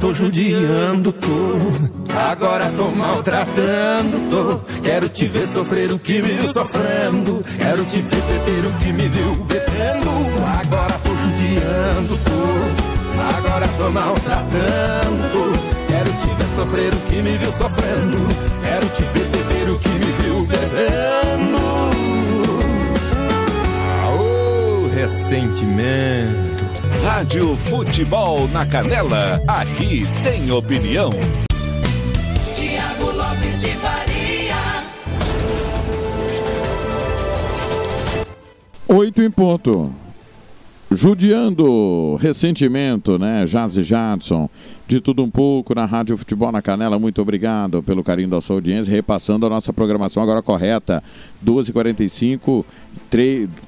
Tô 0.00 0.14
judiando, 0.14 1.12
tô. 1.12 1.28
Agora 2.16 2.70
tô 2.76 2.84
maltratando, 2.90 4.30
tô. 4.30 4.80
Quero 4.80 5.08
te 5.08 5.26
ver 5.26 5.48
sofrer 5.48 5.90
o 5.90 5.98
que 5.98 6.22
me 6.22 6.28
viu 6.34 6.52
sofrendo. 6.52 7.42
Quero 7.58 7.84
te 7.84 8.00
ver 8.02 8.22
beber 8.22 8.66
o 8.66 8.72
que 8.78 8.92
me 8.92 9.08
viu 9.08 9.34
bebendo. 9.44 10.10
Agora 10.46 10.98
tô 11.02 11.10
judiando, 11.10 12.16
tô. 12.24 13.38
Agora 13.38 13.68
tô 13.76 13.90
maltratando, 13.90 15.32
tô. 15.32 15.68
Quero 15.88 16.12
te 16.12 16.28
ver 16.28 16.48
sofrer 16.54 16.94
o 16.94 16.98
que 17.08 17.22
me 17.22 17.36
viu 17.36 17.52
sofrendo. 17.52 18.18
Quero 18.62 18.86
te 18.90 19.02
ver 19.02 19.26
beber 19.26 19.70
o 19.70 19.78
que 19.80 19.88
me 19.88 20.12
viu 20.22 20.46
bebendo. 20.46 21.58
Aô, 24.04 24.88
ressentimento. 24.94 26.57
Rádio 27.08 27.56
Futebol 27.56 28.46
na 28.48 28.66
Canela. 28.66 29.40
Aqui 29.48 30.02
tem 30.22 30.50
opinião. 30.50 31.08
Tiago 32.54 33.10
Lopes 33.12 33.62
de 33.62 33.68
Faria. 33.68 34.54
Oito 38.88 39.22
em 39.22 39.30
ponto. 39.30 39.90
Judiando 40.90 42.16
ressentimento, 42.16 43.18
né? 43.18 43.44
Jazz 43.44 43.74
Jadson, 43.74 44.48
de 44.86 45.02
tudo 45.02 45.22
um 45.22 45.28
pouco 45.28 45.74
na 45.74 45.84
Rádio 45.84 46.16
Futebol 46.16 46.50
na 46.50 46.62
Canela. 46.62 46.98
Muito 46.98 47.20
obrigado 47.20 47.82
pelo 47.82 48.02
carinho 48.02 48.30
da 48.30 48.40
sua 48.40 48.56
audiência. 48.56 48.90
Repassando 48.90 49.44
a 49.44 49.50
nossa 49.50 49.70
programação 49.70 50.22
agora 50.22 50.40
correta. 50.40 51.02
12h45, 51.44 52.64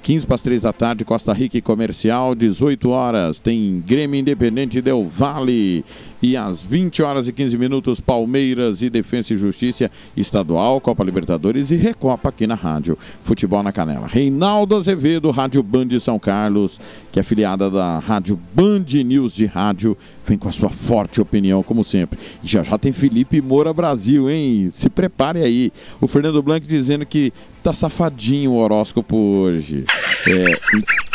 15 0.02 0.26
para 0.26 0.34
as 0.34 0.40
3 0.40 0.62
da 0.62 0.72
tarde, 0.72 1.04
Costa 1.04 1.34
Rica 1.34 1.58
e 1.58 1.60
Comercial. 1.60 2.34
18 2.34 2.88
horas 2.88 3.38
tem 3.38 3.82
Grêmio 3.86 4.18
Independente 4.18 4.80
Del 4.80 5.06
Vale. 5.06 5.84
E 6.22 6.36
às 6.36 6.62
20 6.62 7.02
horas 7.02 7.28
e 7.28 7.32
15 7.32 7.56
minutos, 7.56 8.00
Palmeiras 8.00 8.82
e 8.82 8.90
Defensa 8.90 9.32
e 9.32 9.36
Justiça 9.36 9.90
Estadual, 10.16 10.80
Copa 10.80 11.02
Libertadores 11.02 11.70
e 11.70 11.76
Recopa 11.76 12.28
aqui 12.28 12.46
na 12.46 12.54
Rádio 12.54 12.98
Futebol 13.24 13.62
na 13.62 13.72
Canela. 13.72 14.06
Reinaldo 14.06 14.76
Azevedo, 14.76 15.30
Rádio 15.30 15.62
Band 15.62 15.86
de 15.86 15.98
São 15.98 16.18
Carlos, 16.18 16.78
que 17.10 17.18
é 17.18 17.22
afiliada 17.22 17.70
da 17.70 17.98
Rádio 17.98 18.38
Band 18.54 18.84
News 19.04 19.34
de 19.34 19.46
Rádio, 19.46 19.96
vem 20.26 20.36
com 20.36 20.48
a 20.48 20.52
sua 20.52 20.68
forte 20.68 21.20
opinião, 21.20 21.62
como 21.62 21.82
sempre. 21.82 22.18
Já 22.44 22.62
já 22.62 22.76
tem 22.76 22.92
Felipe 22.92 23.40
Moura 23.40 23.72
Brasil, 23.72 24.30
hein? 24.30 24.68
Se 24.70 24.90
prepare 24.90 25.42
aí. 25.42 25.72
O 26.00 26.06
Fernando 26.06 26.42
Blanc 26.42 26.66
dizendo 26.66 27.06
que 27.06 27.32
tá 27.62 27.72
safadinho 27.72 28.52
o 28.52 28.56
horóscopo 28.56 29.16
hoje. 29.16 29.84
É, 30.26 30.58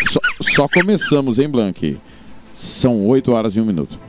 só, 0.10 0.20
só 0.42 0.68
começamos, 0.68 1.40
hein, 1.40 1.48
Blanc? 1.48 1.98
São 2.54 3.06
8 3.06 3.32
horas 3.32 3.56
e 3.56 3.62
1 3.62 3.66
minuto. 3.66 4.00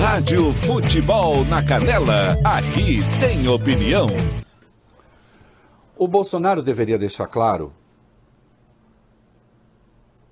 Rádio 0.00 0.52
Futebol 0.54 1.44
na 1.44 1.62
Canela. 1.62 2.36
Aqui 2.44 3.00
tem 3.20 3.46
opinião. 3.48 4.06
O 5.96 6.08
Bolsonaro 6.08 6.62
deveria 6.62 6.98
deixar 6.98 7.26
claro, 7.26 7.72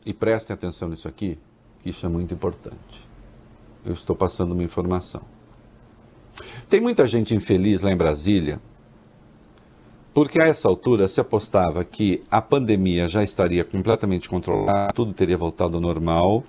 e 0.05 0.12
prestem 0.12 0.55
atenção 0.55 0.88
nisso 0.88 1.07
aqui, 1.07 1.38
que 1.82 1.90
isso 1.90 2.05
é 2.05 2.09
muito 2.09 2.34
importante. 2.34 3.09
Eu 3.84 3.92
estou 3.92 4.16
passando 4.16 4.53
uma 4.53 4.64
informação. 4.64 5.22
Tem 6.68 6.80
muita 6.80 7.07
gente 7.07 7.34
infeliz 7.34 7.82
lá 7.82 7.92
em 7.92 7.96
Brasília, 7.96 8.61
porque 10.12 10.40
a 10.40 10.46
essa 10.46 10.68
altura 10.68 11.09
se 11.09 11.20
apostava 11.20 11.84
que 11.84 12.22
a 12.30 12.42
pandemia 12.42 13.09
já 13.09 13.22
estaria 13.22 13.64
completamente 13.64 14.28
controlada, 14.28 14.92
tudo 14.92 15.12
teria 15.12 15.36
voltado 15.36 15.76
ao 15.76 15.80
normal 15.80 16.44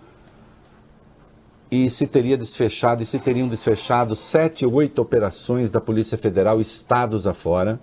e 1.74 1.90
se 1.90 2.06
teria 2.06 2.38
desfechado, 2.38 3.02
e 3.02 3.06
se 3.06 3.18
teriam 3.18 3.48
desfechado 3.48 4.16
sete, 4.16 4.64
oito 4.64 5.02
operações 5.02 5.72
da 5.72 5.82
Polícia 5.82 6.16
Federal, 6.16 6.62
estados 6.62 7.26
afora, 7.26 7.80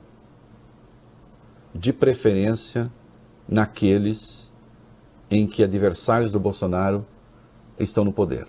de 1.74 1.92
preferência 1.92 2.88
naqueles 3.48 4.52
em 5.28 5.44
que 5.44 5.64
adversários 5.64 6.30
do 6.30 6.38
Bolsonaro 6.38 7.04
estão 7.80 8.04
no 8.04 8.12
poder. 8.12 8.46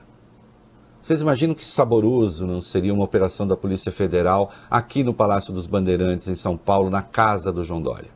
Vocês 1.02 1.22
imaginam 1.22 1.56
que 1.56 1.66
saboroso 1.66 2.46
não 2.46 2.62
seria 2.62 2.94
uma 2.94 3.04
operação 3.04 3.48
da 3.48 3.58
Polícia 3.58 3.92
Federal 3.92 4.52
aqui 4.70 5.04
no 5.04 5.12
Palácio 5.12 5.52
dos 5.52 5.66
Bandeirantes, 5.66 6.28
em 6.28 6.36
São 6.36 6.56
Paulo, 6.56 6.92
na 6.92 7.02
casa 7.02 7.52
do 7.52 7.64
João 7.64 7.82
Dória? 7.82 8.12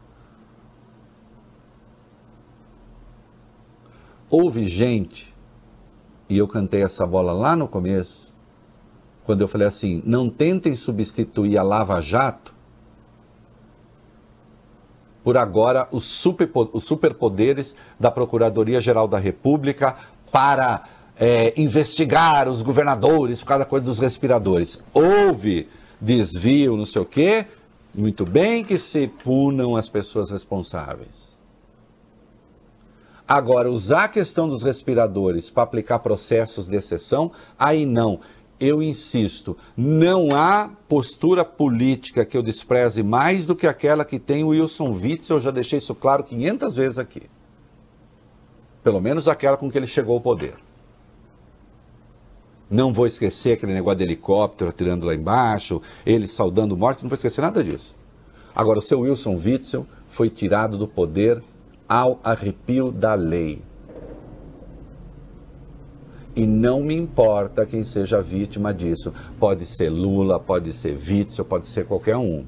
Houve 4.30 4.68
gente 4.68 5.35
e 6.30 6.38
eu 6.38 6.48
cantei 6.48 6.84
essa 6.84 7.06
bola 7.06 7.32
lá 7.32 7.56
no 7.56 7.68
começo, 7.68 8.34
quando 9.26 9.42
eu 9.42 9.48
falei 9.48 9.68
assim: 9.68 10.02
não 10.06 10.30
tentem 10.30 10.76
substituir 10.76 11.58
a 11.58 11.64
Lava 11.64 12.02
Jato 12.02 12.54
por 15.24 15.38
agora 15.38 15.88
os, 15.92 16.06
super, 16.06 16.50
os 16.72 16.84
superpoderes 16.84 17.76
da 18.00 18.12
Procuradoria-Geral 18.12 19.08
da 19.08 19.18
República 19.18 19.96
para 20.32 20.84
é, 21.18 21.54
investigar 21.60 22.48
os 22.48 22.62
governadores 22.62 23.40
por 23.40 23.48
causa 23.48 23.64
da 23.64 23.70
coisa 23.70 23.86
dos 23.86 23.98
respiradores. 23.98 24.80
Houve 24.94 25.68
desvio, 26.00 26.78
não 26.78 26.86
sei 26.86 27.02
o 27.02 27.06
quê, 27.06 27.48
muito 27.94 28.26
bem 28.26 28.64
que 28.64 28.78
se 28.78 29.08
punam 29.08 29.76
as 29.76 29.90
pessoas 29.90 30.30
responsáveis. 30.30 31.35
Agora, 33.28 33.72
usar 33.72 34.04
a 34.04 34.08
questão 34.08 34.48
dos 34.48 34.62
respiradores 34.62 35.50
para 35.50 35.64
aplicar 35.64 36.00
processos 36.00 36.68
de 36.68 36.76
exceção, 36.76 37.32
aí 37.58 37.86
não. 37.86 38.20
Eu 38.60 38.82
insisto, 38.82 39.58
não 39.76 40.34
há 40.34 40.70
postura 40.88 41.44
política 41.44 42.24
que 42.24 42.38
eu 42.38 42.44
despreze 42.44 43.04
mais 43.04 43.46
do 43.46 43.56
que 43.56 43.68
aquela 43.68 44.06
que 44.06 44.20
tem 44.20 44.44
o 44.44 44.50
Wilson 44.50 44.92
Witzel, 44.94 45.38
eu 45.38 45.42
já 45.42 45.52
deixei 45.52 45.80
isso 45.80 45.94
claro 45.94 46.24
500 46.24 46.76
vezes 46.76 47.00
aqui. 47.00 47.24
Pelo 48.84 49.02
menos 49.02 49.28
aquela 49.28 49.58
com 49.58 49.70
que 49.70 49.78
ele 49.78 49.88
chegou 49.88 50.14
ao 50.14 50.22
poder. 50.22 50.54
Não 52.70 52.94
vou 52.94 53.08
esquecer 53.08 53.54
aquele 53.54 53.74
negócio 53.74 53.98
de 53.98 54.04
helicóptero 54.04 54.70
atirando 54.70 55.06
lá 55.06 55.14
embaixo, 55.14 55.82
ele 56.06 56.28
saudando 56.28 56.78
morte, 56.78 57.04
não 57.04 57.10
vou 57.10 57.16
esquecer 57.16 57.42
nada 57.42 57.64
disso. 57.64 57.96
Agora, 58.56 58.80
o 58.80 58.82
seu 58.82 59.02
Wilson 59.02 59.36
Witzel 59.36 59.86
foi 60.08 60.30
tirado 60.30 60.78
do 60.78 60.88
poder 60.88 61.44
ao 61.88 62.20
arrepio 62.24 62.92
da 62.92 63.14
lei. 63.14 63.62
E 66.36 66.46
não 66.46 66.84
me 66.84 66.94
importa 66.94 67.66
quem 67.66 67.86
seja 67.86 68.22
vítima 68.22 68.74
disso. 68.74 69.14
Pode 69.40 69.66
ser 69.66 69.90
Lula, 69.90 70.40
pode 70.40 70.74
ser 70.74 70.98
Witzel, 70.98 71.46
pode 71.46 71.66
ser 71.66 71.86
qualquer 71.86 72.18
um. 72.18 72.46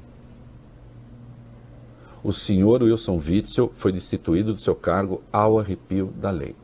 o 2.22 2.32
senhor 2.32 2.82
Wilson 2.82 3.16
Witzel 3.16 3.70
foi 3.74 3.92
destituído 3.92 4.52
do 4.52 4.58
seu 4.58 4.74
cargo 4.74 5.22
ao 5.32 5.58
arrepio 5.58 6.12
da 6.16 6.30
lei. 6.30 6.54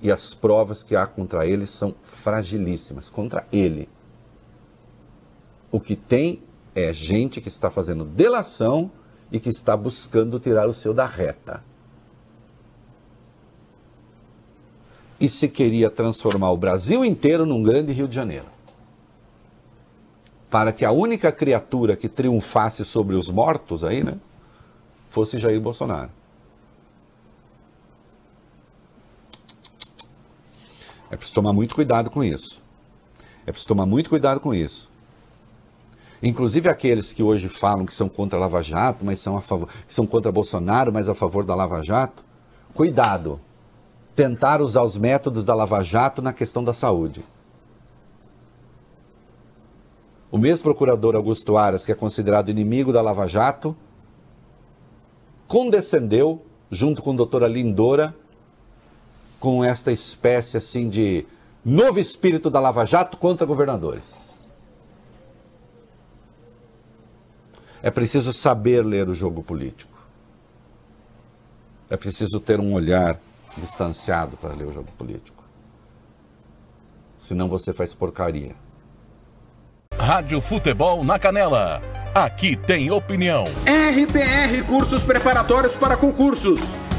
E 0.00 0.10
as 0.10 0.32
provas 0.32 0.82
que 0.82 0.94
há 0.96 1.06
contra 1.06 1.46
ele 1.46 1.66
são 1.66 1.94
fragilíssimas 2.02 3.10
contra 3.10 3.46
ele. 3.52 3.88
O 5.70 5.80
que 5.80 5.96
tem 5.96 6.42
é 6.74 6.92
gente 6.92 7.40
que 7.40 7.48
está 7.48 7.68
fazendo 7.68 8.04
delação 8.04 8.90
e 9.30 9.40
que 9.40 9.48
está 9.48 9.76
buscando 9.76 10.38
tirar 10.38 10.68
o 10.68 10.72
seu 10.72 10.94
da 10.94 11.06
reta. 11.06 11.62
E 15.20 15.28
se 15.28 15.48
queria 15.48 15.90
transformar 15.90 16.50
o 16.50 16.56
Brasil 16.56 17.04
inteiro 17.04 17.46
num 17.46 17.62
grande 17.62 17.92
Rio 17.92 18.08
de 18.08 18.14
Janeiro. 18.14 18.46
Para 20.50 20.72
que 20.72 20.84
a 20.84 20.92
única 20.92 21.32
criatura 21.32 21.96
que 21.96 22.08
triunfasse 22.08 22.84
sobre 22.84 23.16
os 23.16 23.28
mortos 23.28 23.82
aí, 23.82 24.04
né, 24.04 24.18
fosse 25.10 25.38
Jair 25.38 25.60
Bolsonaro. 25.60 26.10
É 31.10 31.16
preciso 31.16 31.36
tomar 31.36 31.52
muito 31.52 31.74
cuidado 31.74 32.10
com 32.10 32.24
isso. 32.24 32.60
É 33.46 33.52
preciso 33.52 33.68
tomar 33.68 33.86
muito 33.86 34.10
cuidado 34.10 34.40
com 34.40 34.52
isso. 34.52 34.90
Inclusive 36.26 36.70
aqueles 36.70 37.12
que 37.12 37.22
hoje 37.22 37.50
falam 37.50 37.84
que 37.84 37.92
são 37.92 38.08
contra 38.08 38.38
a 38.38 38.40
Lava 38.40 38.62
Jato, 38.62 39.04
mas 39.04 39.20
são 39.20 39.36
a 39.36 39.42
favor, 39.42 39.68
que 39.68 39.92
são 39.92 40.06
contra 40.06 40.32
Bolsonaro, 40.32 40.90
mas 40.90 41.06
a 41.06 41.14
favor 41.14 41.44
da 41.44 41.54
Lava 41.54 41.82
Jato. 41.82 42.24
Cuidado. 42.72 43.38
Tentar 44.16 44.62
usar 44.62 44.82
os 44.82 44.96
métodos 44.96 45.44
da 45.44 45.54
Lava 45.54 45.82
Jato 45.82 46.22
na 46.22 46.32
questão 46.32 46.64
da 46.64 46.72
saúde. 46.72 47.22
O 50.30 50.38
mesmo 50.38 50.64
procurador 50.64 51.14
Augusto 51.14 51.58
Aras, 51.58 51.84
que 51.84 51.92
é 51.92 51.94
considerado 51.94 52.48
inimigo 52.48 52.90
da 52.90 53.02
Lava 53.02 53.26
Jato, 53.26 53.76
condescendeu, 55.46 56.42
junto 56.70 57.02
com 57.02 57.12
a 57.12 57.16
doutora 57.16 57.46
Lindora, 57.46 58.16
com 59.38 59.62
esta 59.62 59.92
espécie 59.92 60.56
assim 60.56 60.88
de 60.88 61.26
novo 61.62 62.00
espírito 62.00 62.48
da 62.48 62.60
Lava 62.60 62.86
Jato 62.86 63.18
contra 63.18 63.46
governadores. 63.46 64.33
É 67.84 67.90
preciso 67.90 68.32
saber 68.32 68.82
ler 68.82 69.10
o 69.10 69.14
jogo 69.14 69.42
político. 69.42 69.92
É 71.90 71.98
preciso 71.98 72.40
ter 72.40 72.58
um 72.58 72.72
olhar 72.72 73.20
distanciado 73.58 74.38
para 74.38 74.54
ler 74.54 74.64
o 74.64 74.72
jogo 74.72 74.90
político. 74.96 75.44
Senão 77.18 77.46
você 77.46 77.74
faz 77.74 77.92
porcaria. 77.92 78.56
Rádio 79.98 80.40
Futebol 80.40 81.04
na 81.04 81.18
Canela. 81.18 81.82
Aqui 82.14 82.56
tem 82.56 82.90
opinião. 82.90 83.44
RPR 83.66 84.64
Cursos 84.66 85.02
Preparatórios 85.02 85.76
para 85.76 85.94
Concursos. 85.94 86.60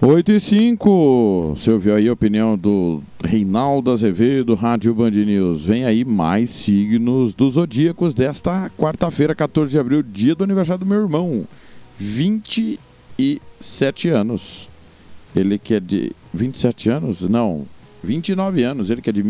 8 0.00 0.32
e 0.32 0.40
5. 0.40 1.54
Você 1.56 1.72
ouviu 1.72 1.94
aí 1.94 2.08
a 2.08 2.12
opinião 2.12 2.56
do 2.56 3.02
Reinaldo 3.22 3.90
Azevedo, 3.90 4.54
Rádio 4.54 4.94
Band 4.94 5.10
News. 5.10 5.64
Vem 5.64 5.84
aí 5.84 6.04
mais 6.04 6.50
signos 6.50 7.34
dos 7.34 7.54
zodíacos 7.54 8.14
desta 8.14 8.70
quarta-feira, 8.78 9.34
14 9.34 9.72
de 9.72 9.78
abril, 9.78 10.00
dia 10.02 10.36
do 10.36 10.44
aniversário 10.44 10.84
do 10.84 10.88
meu 10.88 11.00
irmão. 11.00 11.44
27 11.98 14.08
anos. 14.08 14.68
Ele 15.34 15.58
que 15.58 15.74
é 15.74 15.80
de. 15.80 16.12
27 16.32 16.90
anos? 16.90 17.22
Não, 17.22 17.66
29 18.02 18.62
anos. 18.62 18.90
Ele 18.90 19.02
que 19.02 19.10
é 19.10 19.12
de 19.12 19.24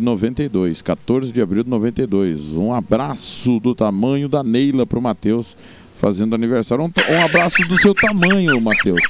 1992, 0.00 0.82
14 0.82 1.32
de 1.32 1.40
abril 1.40 1.62
de 1.62 1.70
92. 1.70 2.54
Um 2.54 2.72
abraço 2.72 3.60
do 3.60 3.74
tamanho 3.74 4.28
da 4.28 4.42
Neila 4.42 4.86
pro 4.86 5.00
Matheus 5.00 5.56
fazendo 6.00 6.34
aniversário. 6.34 6.84
Um, 6.84 7.12
um 7.12 7.22
abraço 7.22 7.62
do 7.66 7.80
seu 7.80 7.94
tamanho, 7.94 8.60
Matheus. 8.60 9.00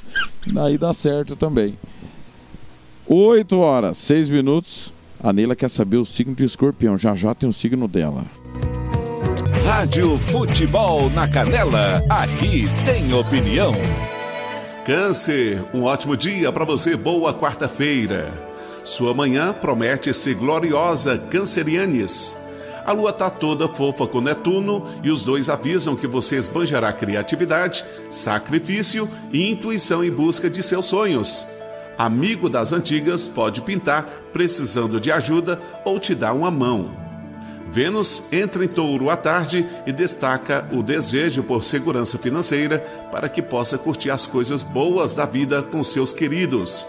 Daí 0.46 0.78
dá 0.78 0.92
certo 0.92 1.34
também. 1.34 1.76
8 3.06 3.58
horas, 3.58 3.98
6 3.98 4.28
minutos. 4.28 4.92
A 5.22 5.32
Neila 5.32 5.56
quer 5.56 5.70
saber 5.70 5.96
o 5.96 6.04
signo 6.04 6.34
de 6.34 6.44
escorpião. 6.44 6.98
Já 6.98 7.14
já 7.14 7.34
tem 7.34 7.48
o 7.48 7.52
signo 7.52 7.88
dela. 7.88 8.24
Rádio 9.64 10.18
Futebol 10.18 11.08
na 11.10 11.26
Canela. 11.26 12.02
Aqui 12.10 12.66
tem 12.84 13.12
opinião. 13.14 13.72
Câncer, 14.84 15.64
um 15.72 15.84
ótimo 15.84 16.14
dia 16.14 16.52
para 16.52 16.66
você, 16.66 16.94
boa 16.94 17.32
quarta-feira. 17.32 18.53
Sua 18.84 19.14
manhã 19.14 19.50
promete 19.50 20.12
ser 20.12 20.34
gloriosa, 20.34 21.16
cancerianes. 21.16 22.36
A 22.84 22.92
lua 22.92 23.14
tá 23.14 23.30
toda 23.30 23.66
fofa 23.66 24.06
com 24.06 24.20
Netuno 24.20 24.86
e 25.02 25.10
os 25.10 25.24
dois 25.24 25.48
avisam 25.48 25.96
que 25.96 26.06
você 26.06 26.36
esbanjará 26.36 26.92
criatividade, 26.92 27.82
sacrifício 28.10 29.08
e 29.32 29.50
intuição 29.50 30.04
em 30.04 30.10
busca 30.10 30.50
de 30.50 30.62
seus 30.62 30.84
sonhos. 30.84 31.46
Amigo 31.96 32.50
das 32.50 32.74
antigas 32.74 33.26
pode 33.26 33.62
pintar 33.62 34.04
precisando 34.34 35.00
de 35.00 35.10
ajuda 35.10 35.58
ou 35.82 35.98
te 35.98 36.14
dar 36.14 36.34
uma 36.34 36.50
mão. 36.50 36.94
Vênus 37.70 38.22
entra 38.30 38.62
em 38.64 38.68
touro 38.68 39.08
à 39.08 39.16
tarde 39.16 39.66
e 39.86 39.92
destaca 39.92 40.68
o 40.70 40.82
desejo 40.82 41.42
por 41.42 41.64
segurança 41.64 42.18
financeira 42.18 42.80
para 43.10 43.30
que 43.30 43.40
possa 43.40 43.78
curtir 43.78 44.10
as 44.10 44.26
coisas 44.26 44.62
boas 44.62 45.14
da 45.16 45.24
vida 45.24 45.62
com 45.62 45.82
seus 45.82 46.12
queridos. 46.12 46.86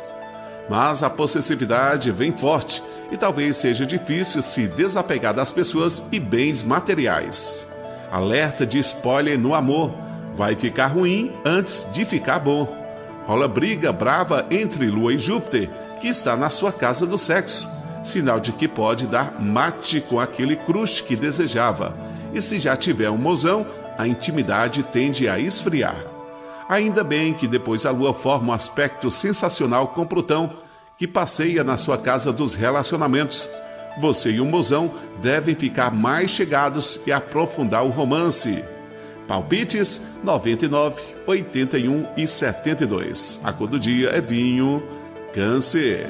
Mas 0.70 1.04
a 1.04 1.10
possessividade 1.10 2.12
vem 2.12 2.32
forte 2.32 2.82
e 3.12 3.18
talvez 3.18 3.56
seja 3.58 3.86
difícil 3.86 4.42
se 4.42 4.68
desapegar 4.68 5.34
das 5.34 5.52
pessoas 5.52 6.08
e 6.12 6.20
bens 6.20 6.64
materiais. 6.64 7.72
Alerta 8.12 8.66
de 8.66 8.80
spoiler 8.80 9.38
no 9.38 9.54
amor: 9.54 9.94
vai 10.36 10.56
ficar 10.56 10.88
ruim 10.88 11.32
antes 11.46 11.88
de 11.94 12.04
ficar 12.04 12.40
bom. 12.40 12.84
Rola 13.26 13.48
briga 13.48 13.92
brava 13.92 14.46
entre 14.52 14.90
Lua 14.90 15.14
e 15.14 15.18
Júpiter, 15.18 15.70
que 16.00 16.08
está 16.08 16.36
na 16.36 16.50
sua 16.50 16.72
casa 16.72 17.06
do 17.06 17.18
sexo, 17.18 17.68
sinal 18.04 18.40
de 18.40 18.52
que 18.52 18.68
pode 18.68 19.08
dar 19.08 19.40
mate 19.42 20.02
com 20.02 20.20
aquele 20.20 20.56
crush 20.56 21.02
que 21.02 21.16
desejava. 21.16 21.96
E 22.34 22.42
se 22.42 22.60
já 22.60 22.76
tiver 22.76 23.10
um 23.10 23.18
mozão, 23.18 23.66
a 23.98 24.08
intimidade 24.08 24.84
tende 24.84 25.28
a 25.28 25.40
esfriar. 25.40 26.15
Ainda 26.68 27.04
bem 27.04 27.34
que 27.34 27.48
depois 27.48 27.86
a 27.86 27.92
Lua 27.92 28.14
forma 28.14 28.50
um 28.50 28.54
aspecto 28.54 29.12
sensacional 29.12 29.90
com 29.90 30.06
Plutão, 30.06 30.58
que 30.98 31.08
passeia 31.08 31.64
na 31.64 31.78
sua 31.78 31.98
casa 31.98 32.34
dos 32.34 32.56
relacionamentos. 32.56 33.48
Você 34.00 34.32
e 34.32 34.42
o 34.42 34.46
mozão 34.46 34.94
devem 35.22 35.56
ficar 35.56 35.94
mais 35.94 36.32
chegados 36.32 37.00
e 37.06 37.12
aprofundar 37.12 37.86
o 37.86 37.90
romance. 37.90 38.66
Palpites 39.28 40.18
99, 40.24 41.02
81 41.26 42.08
e 42.18 42.28
72. 42.28 43.40
A 43.44 43.54
cor 43.54 43.68
do 43.68 43.80
dia 43.80 44.10
é 44.10 44.22
vinho, 44.22 44.84
câncer. 45.34 46.08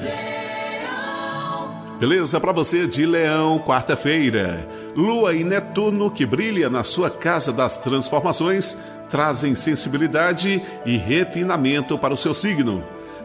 Beleza 1.98 2.38
para 2.38 2.52
você 2.52 2.86
de 2.86 3.06
Leão, 3.06 3.58
quarta-feira. 3.58 4.68
Lua 4.96 5.34
e 5.34 5.44
Netuno, 5.44 6.10
que 6.10 6.24
brilha 6.24 6.70
na 6.70 6.82
sua 6.82 7.10
casa 7.10 7.52
das 7.52 7.76
transformações, 7.76 8.78
trazem 9.10 9.54
sensibilidade 9.54 10.64
e 10.86 10.96
refinamento 10.96 11.98
para 11.98 12.14
o 12.14 12.16
seu 12.16 12.32
signo. 12.32 12.82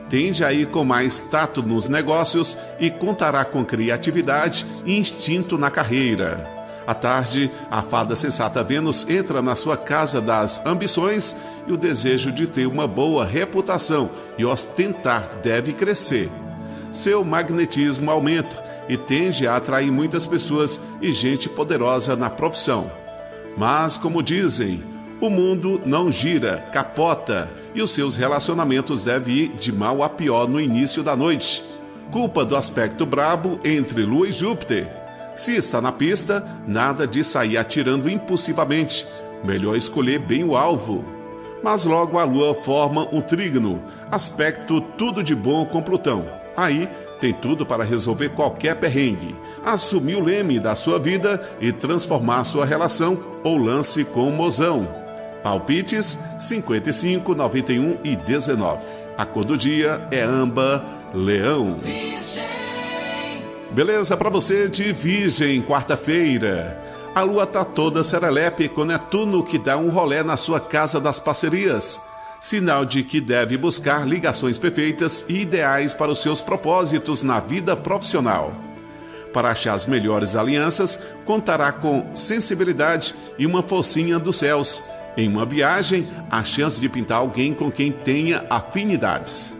Tende 0.10 0.44
a 0.44 0.52
ir 0.52 0.68
com 0.68 0.84
mais 0.84 1.22
tato 1.22 1.64
nos 1.64 1.88
negócios 1.88 2.58
e 2.78 2.92
contará 2.92 3.46
com 3.46 3.64
criatividade 3.64 4.66
e 4.86 4.98
instinto 4.98 5.58
na 5.58 5.72
carreira. 5.72 6.46
À 6.86 6.94
tarde, 6.94 7.50
a 7.70 7.82
fada 7.82 8.18
sensata 8.18 8.62
Vênus 8.62 9.08
entra 9.08 9.42
na 9.42 9.56
sua 9.56 9.78
casa 9.78 10.20
das 10.20 10.66
ambições 10.66 11.38
e 11.66 11.72
o 11.72 11.78
desejo 11.78 12.34
de 12.34 12.48
ter 12.48 12.66
uma 12.66 12.86
boa 12.86 13.24
reputação 13.24 14.12
e 14.38 14.44
ostentar 14.44 15.40
deve 15.42 15.72
crescer. 15.72 16.30
Seu 16.92 17.24
magnetismo 17.24 18.12
aumenta 18.12 18.71
e 18.88 18.98
tende 18.98 19.48
a 19.48 19.56
atrair 19.56 19.92
muitas 19.92 20.26
pessoas 20.26 20.82
e 21.02 21.12
gente 21.12 21.48
poderosa 21.48 22.16
na 22.16 22.30
profissão. 22.30 22.92
Mas, 23.58 23.98
como 23.98 24.24
dizem, 24.24 24.84
o 25.20 25.30
mundo 25.30 25.80
não 25.86 26.12
gira, 26.12 26.66
capota 26.72 27.50
e 27.76 27.82
os 27.82 27.92
seus 27.92 28.16
relacionamentos 28.16 29.04
devem 29.04 29.36
ir 29.36 29.48
de 29.50 29.72
mal 29.72 30.02
a 30.04 30.10
pior 30.10 30.48
no 30.48 30.60
início 30.60 31.04
da 31.04 31.16
noite. 31.16 31.64
Culpa 32.12 32.44
do 32.44 32.56
aspecto 32.56 33.06
brabo 33.06 33.60
entre 33.64 34.04
Lua 34.04 34.28
e 34.28 34.32
Júpiter. 34.32 34.90
Se 35.36 35.56
está 35.56 35.80
na 35.80 35.92
pista, 35.92 36.46
nada 36.68 37.08
de 37.08 37.24
sair 37.24 37.58
atirando 37.58 38.10
impulsivamente. 38.10 39.08
Melhor 39.44 39.76
escolher 39.76 40.20
bem 40.20 40.44
o 40.44 40.56
alvo. 40.56 41.06
Mas 41.64 41.84
logo 41.84 42.18
a 42.18 42.24
Lua 42.24 42.56
forma 42.56 43.08
um 43.12 43.22
trígono, 43.22 43.82
aspecto 44.10 44.82
tudo 44.98 45.24
de 45.24 45.36
bom 45.36 45.66
com 45.66 45.82
Plutão. 45.82 46.26
Aí 46.58 46.90
tem 47.22 47.32
tudo 47.32 47.68
para 47.68 47.84
resolver 47.84 48.30
qualquer 48.30 48.76
perrengue, 48.78 49.36
assumir 49.64 50.16
o 50.16 50.24
leme 50.24 50.60
da 50.60 50.74
sua 50.74 50.98
vida 50.98 51.56
e 51.62 51.72
transformar 51.72 52.44
sua 52.44 52.66
relação 52.66 53.24
ou 53.44 53.58
lance 53.58 54.04
com 54.04 54.28
o 54.28 54.36
mozão. 54.36 54.90
Palpites 55.43 56.18
55, 56.39 57.36
91 57.36 57.98
e 58.04 58.16
19. 58.16 58.82
A 59.16 59.24
cor 59.24 59.46
do 59.46 59.56
dia 59.56 60.08
é 60.10 60.24
amba, 60.24 60.84
leão. 61.14 61.80
Beleza 63.70 64.18
para 64.18 64.30
você 64.30 64.68
de 64.68 64.92
Virgem, 64.92 65.62
quarta-feira. 65.62 66.82
A 67.14 67.22
lua 67.22 67.46
tá 67.46 67.64
toda 67.64 68.04
serelepe 68.04 68.68
com 68.68 68.84
Netuno 68.84 69.43
que 69.43 69.60
dá 69.60 69.78
um 69.78 69.89
rolé 69.89 70.24
na 70.24 70.38
sua 70.38 70.60
casa 70.60 71.00
das 71.00 71.20
parcerias. 71.20 72.11
Sinal 72.42 72.86
de 72.86 73.04
que 73.04 73.22
deve 73.22 73.55
buscar 73.55 74.05
ligações 74.05 74.58
perfeitas 74.58 75.24
e 75.30 75.42
ideais 75.42 75.93
para 75.93 76.12
os 76.12 76.24
seus 76.24 76.42
propósitos 76.42 77.22
na 77.22 77.39
vida 77.39 77.78
profissional. 77.78 78.51
Para 79.32 79.51
achar 79.51 79.76
as 79.76 79.86
melhores 79.86 80.36
alianças, 80.36 81.16
contará 81.24 81.72
com 81.72 82.09
sensibilidade 82.16 83.13
e 83.38 83.46
uma 83.46 83.62
forcinha 83.62 84.18
dos 84.18 84.38
céus. 84.38 84.82
Em 85.16 85.30
uma 85.30 85.46
viagem, 85.46 86.08
a 86.32 86.43
chance 86.43 86.82
de 86.82 86.89
pintar 86.89 87.20
alguém 87.20 87.54
com 87.54 87.72
quem 87.72 87.92
tenha 87.92 88.43
afinidades. 88.50 89.55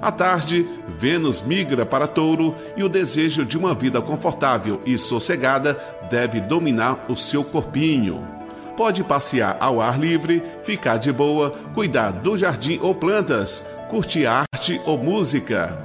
À 0.00 0.12
tarde, 0.12 0.64
Vênus 0.88 1.42
migra 1.42 1.84
para 1.84 2.06
Touro 2.06 2.54
e 2.76 2.84
o 2.84 2.88
desejo 2.88 3.44
de 3.44 3.58
uma 3.58 3.74
vida 3.74 4.00
confortável 4.00 4.80
e 4.86 4.96
sossegada 4.96 5.74
deve 6.08 6.40
dominar 6.40 7.06
o 7.08 7.16
seu 7.16 7.42
corpinho. 7.42 8.39
Pode 8.80 9.04
passear 9.04 9.58
ao 9.60 9.78
ar 9.78 10.00
livre, 10.00 10.42
ficar 10.62 10.96
de 10.96 11.12
boa, 11.12 11.50
cuidar 11.74 12.12
do 12.12 12.34
jardim 12.34 12.78
ou 12.80 12.94
plantas, 12.94 13.62
curtir 13.90 14.24
arte 14.24 14.80
ou 14.86 14.96
música. 14.96 15.78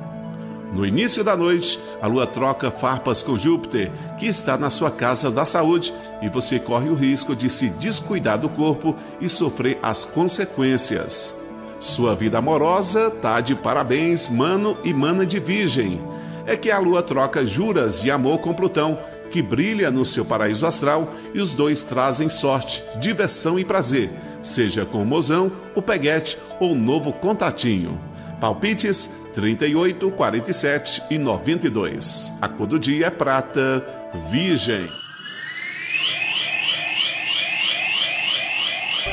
No 0.71 0.85
início 0.85 1.21
da 1.21 1.35
noite, 1.35 1.77
a 2.01 2.07
lua 2.07 2.25
troca 2.25 2.71
farpas 2.71 3.21
com 3.21 3.35
Júpiter, 3.35 3.91
que 4.17 4.25
está 4.25 4.57
na 4.57 4.69
sua 4.69 4.89
casa 4.89 5.29
da 5.29 5.45
saúde, 5.45 5.93
e 6.21 6.29
você 6.29 6.57
corre 6.57 6.87
o 6.87 6.95
risco 6.95 7.35
de 7.35 7.49
se 7.49 7.69
descuidar 7.69 8.37
do 8.37 8.47
corpo 8.47 8.95
e 9.19 9.27
sofrer 9.27 9.77
as 9.83 10.05
consequências. 10.05 11.37
Sua 11.81 12.15
vida 12.15 12.37
amorosa 12.37 13.11
tá 13.11 13.41
de 13.41 13.55
parabéns, 13.55 14.29
mano 14.29 14.77
e 14.85 14.93
mana 14.93 15.25
de 15.25 15.37
virgem. 15.37 16.01
É 16.45 16.55
que 16.55 16.71
a 16.71 16.79
lua 16.79 17.03
troca 17.03 17.45
juras 17.45 18.01
de 18.01 18.09
amor 18.09 18.37
com 18.37 18.53
Plutão, 18.53 18.97
que 19.31 19.41
brilha 19.41 19.91
no 19.91 20.05
seu 20.05 20.25
paraíso 20.25 20.65
astral, 20.65 21.13
e 21.33 21.39
os 21.39 21.53
dois 21.53 21.83
trazem 21.83 22.29
sorte, 22.29 22.83
diversão 22.99 23.59
e 23.59 23.65
prazer, 23.65 24.09
seja 24.41 24.85
com 24.85 25.01
o 25.01 25.05
mozão, 25.05 25.51
o 25.73 25.81
peguete 25.81 26.37
ou 26.59 26.71
o 26.71 26.75
novo 26.75 27.11
contatinho. 27.11 27.99
Palpites 28.39 29.25
38, 29.33 30.11
47 30.11 31.03
e 31.09 31.17
92. 31.17 32.33
A 32.41 32.47
cor 32.47 32.67
do 32.67 32.77
dia 32.77 33.07
é 33.07 33.09
prata, 33.09 33.83
virgem. 34.29 34.87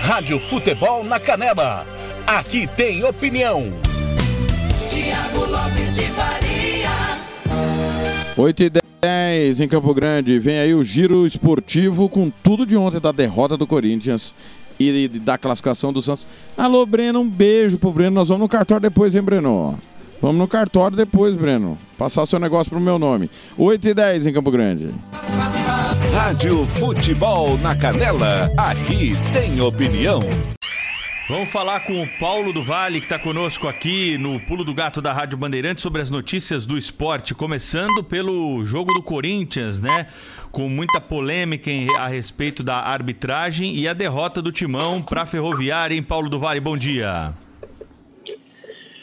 Rádio 0.01 0.41
Futebol 0.41 1.05
na 1.05 1.21
Canela. 1.21 1.87
Aqui 2.27 2.67
tem 2.67 3.05
opinião. 3.05 3.73
Tiago 4.89 5.47
Lopes 5.47 5.95
de 5.95 6.03
Faria. 6.03 6.91
8 8.37 8.63
e 8.65 8.71
10 8.71 8.82
em 9.05 9.67
Campo 9.67 9.93
Grande. 9.93 10.39
Vem 10.39 10.59
aí 10.59 10.75
o 10.75 10.83
giro 10.85 11.27
esportivo 11.27 12.09
com 12.09 12.31
tudo 12.31 12.65
de 12.65 12.77
ontem 12.77 13.01
da 13.01 13.11
derrota 13.11 13.57
do 13.57 13.67
Corinthians 13.67 14.33
e 14.79 15.09
da 15.09 15.37
classificação 15.37 15.93
do 15.93 16.01
Santos. 16.01 16.27
Alô, 16.57 16.87
Breno, 16.87 17.21
um 17.21 17.29
beijo 17.29 17.79
pro 17.79 17.93
Breno. 17.93 18.15
Nós 18.15 18.29
vamos 18.29 18.43
no 18.43 18.49
cartório 18.49 18.83
depois, 18.83 19.15
hein, 19.15 19.23
Breno? 19.23 19.79
Vamos 20.21 20.37
no 20.37 20.47
cartório 20.47 20.97
depois, 20.97 21.35
Breno. 21.35 21.77
Passar 21.99 22.27
seu 22.27 22.39
negócio 22.39 22.71
pro 22.71 22.81
meu 22.81 22.97
nome. 22.99 23.29
8 23.59 23.89
e 23.89 23.95
10 23.95 24.27
em 24.29 24.33
Campo 24.33 24.53
Grande. 24.53 24.91
Rádio 26.13 26.65
Futebol 26.67 27.59
na 27.59 27.75
Canela. 27.75 28.49
Aqui 28.57 29.15
tem 29.33 29.61
opinião. 29.61 30.21
Vamos 31.29 31.51
falar 31.51 31.81
com 31.81 32.03
o 32.03 32.19
Paulo 32.19 32.53
do 32.53 32.63
Vale, 32.65 32.99
que 32.99 33.07
está 33.07 33.19
conosco 33.19 33.67
aqui 33.69 34.19
no 34.19 34.41
Pulo 34.41 34.65
do 34.65 34.75
Gato 34.75 35.01
da 35.01 35.13
Rádio 35.13 35.39
Bandeirantes 35.39 35.83
sobre 35.83 36.03
as 36.03 36.11
notícias 36.11 36.67
do 36.67 36.77
esporte, 36.77 37.35
começando 37.35 38.03
pelo 38.05 38.65
jogo 38.65 38.93
do 38.93 39.03
Corinthians, 39.03 39.81
né? 39.81 40.09
Com 40.51 40.69
muita 40.69 41.01
polêmica 41.01 41.71
em- 41.71 41.89
a 41.97 42.07
respeito 42.09 42.63
da 42.63 42.77
arbitragem 42.77 43.75
e 43.75 43.87
a 43.89 43.93
derrota 43.95 44.43
do 44.43 44.53
Timão 44.53 45.01
para 45.01 45.23
a 45.23 45.27
Ferroviária, 45.27 45.95
hein, 45.95 46.03
Paulo 46.03 46.29
do 46.29 46.39
Vale? 46.39 46.61
Bom 46.61 46.77
dia. 46.77 47.33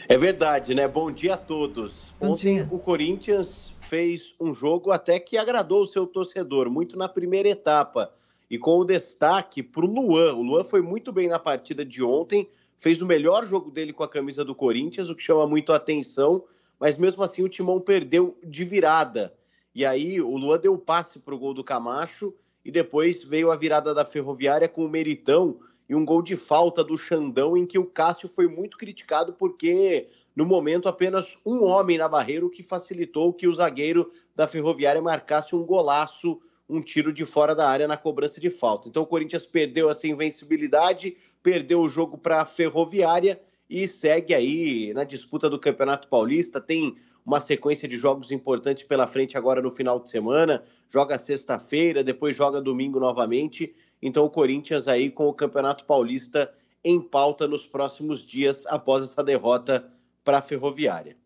É 0.08 0.18
verdade, 0.18 0.76
né? 0.76 0.88
Bom 0.88 1.12
dia 1.12 1.36
a 1.36 1.38
todos. 1.38 2.14
Bom 2.20 2.32
Ontem 2.32 2.68
o 2.70 2.78
Corinthians 2.80 3.74
fez 3.82 4.36
um 4.40 4.54
jogo 4.54 4.92
até 4.92 5.20
que 5.20 5.38
agradou 5.38 5.82
o 5.84 5.86
seu 5.86 6.06
torcedor, 6.06 6.70
muito 6.70 6.98
na 6.98 7.08
primeira 7.08 7.48
etapa. 7.50 8.12
E 8.50 8.58
com 8.58 8.80
o 8.80 8.86
destaque 8.86 9.62
para 9.62 9.86
o 9.86 9.88
Luan. 9.88 10.34
O 10.34 10.42
Luan 10.42 10.64
foi 10.64 10.82
muito 10.82 11.12
bem 11.12 11.28
na 11.28 11.38
partida 11.38 11.86
de 11.86 12.04
ontem, 12.04 12.50
fez 12.76 13.02
o 13.02 13.06
melhor 13.06 13.46
jogo 13.46 13.70
dele 13.70 13.94
com 13.94 14.04
a 14.04 14.08
camisa 14.08 14.44
do 14.44 14.56
Corinthians, 14.56 15.10
o 15.10 15.16
que 15.16 15.24
chama 15.24 15.46
muito 15.46 15.72
a 15.72 15.76
atenção, 15.76 16.44
mas 16.80 16.98
mesmo 16.98 17.22
assim 17.22 17.44
o 17.44 17.50
Timão 17.50 17.80
perdeu 17.80 18.38
de 18.44 18.64
virada. 18.64 19.34
E 19.76 19.86
aí 19.86 20.20
o 20.20 20.36
Luan 20.38 20.60
deu 20.60 20.74
o 20.74 20.80
passe 20.80 21.20
para 21.20 21.36
o 21.36 21.38
gol 21.38 21.54
do 21.54 21.64
Camacho 21.64 22.34
e 22.66 22.72
depois 22.72 23.24
veio 23.24 23.52
a 23.52 23.56
virada 23.56 23.94
da 23.94 24.04
Ferroviária 24.06 24.68
com 24.68 24.86
o 24.86 24.90
Meritão 24.90 25.60
e 25.88 25.96
um 25.96 26.06
gol 26.06 26.22
de 26.22 26.36
falta 26.36 26.84
do 26.84 26.98
Xandão 26.98 27.58
em 27.58 27.66
que 27.66 27.80
o 27.80 27.86
Cássio 27.86 28.30
foi 28.30 28.48
muito 28.48 28.78
criticado 28.78 29.34
porque 29.34 30.08
no 30.36 30.46
momento 30.46 30.88
apenas 30.88 31.38
um 31.46 31.66
homem 31.66 31.98
na 31.98 32.08
barreira, 32.08 32.46
o 32.46 32.50
que 32.50 32.64
facilitou 32.64 33.34
que 33.34 33.48
o 33.48 33.54
zagueiro 33.54 34.10
da 34.36 34.48
Ferroviária 34.48 35.02
marcasse 35.02 35.56
um 35.56 35.66
golaço, 35.66 36.40
um 36.70 36.82
tiro 36.82 37.12
de 37.12 37.26
fora 37.26 37.56
da 37.56 37.68
área 37.68 37.88
na 37.88 37.98
cobrança 37.98 38.40
de 38.40 38.50
falta. 38.50 38.88
Então 38.88 39.04
o 39.04 39.08
Corinthians 39.08 39.46
perdeu 39.46 39.90
essa 39.90 40.08
invencibilidade, 40.08 41.18
perdeu 41.42 41.82
o 41.82 41.90
jogo 41.90 42.18
para 42.18 42.42
a 42.42 42.46
Ferroviária 42.46 43.42
e 43.70 43.88
segue 43.88 44.34
aí 44.34 44.94
na 44.94 45.04
disputa 45.04 45.50
do 45.50 45.60
Campeonato 45.60 46.08
Paulista. 46.08 46.62
Tem 46.62 46.96
uma 47.26 47.40
sequência 47.40 47.88
de 47.88 47.98
jogos 47.98 48.32
importantes 48.32 48.84
pela 48.84 49.08
frente 49.08 49.38
agora 49.38 49.62
no 49.62 49.72
final 49.72 50.00
de 50.00 50.10
semana. 50.10 50.64
Joga 50.90 51.18
sexta-feira, 51.18 52.04
depois 52.04 52.36
joga 52.36 52.62
domingo 52.62 53.00
novamente. 53.00 53.74
Então 54.02 54.24
o 54.24 54.30
Corinthians 54.30 54.88
aí 54.88 55.10
com 55.10 55.28
o 55.28 55.34
Campeonato 55.34 55.86
Paulista 55.86 56.52
em 56.84 57.02
pauta 57.02 57.48
nos 57.48 57.68
próximos 57.68 58.26
dias 58.26 58.66
após 58.68 59.04
essa 59.04 59.24
derrota 59.24 59.86
para 60.24 60.38
a 60.38 60.42
Ferroviária. 60.42 61.18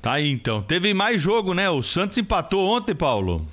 Tá 0.00 0.14
aí 0.14 0.28
então. 0.30 0.62
Teve 0.62 0.94
mais 0.94 1.20
jogo, 1.20 1.54
né? 1.54 1.70
O 1.70 1.82
Santos 1.82 2.18
empatou 2.18 2.64
ontem, 2.64 2.94
Paulo. 2.94 3.46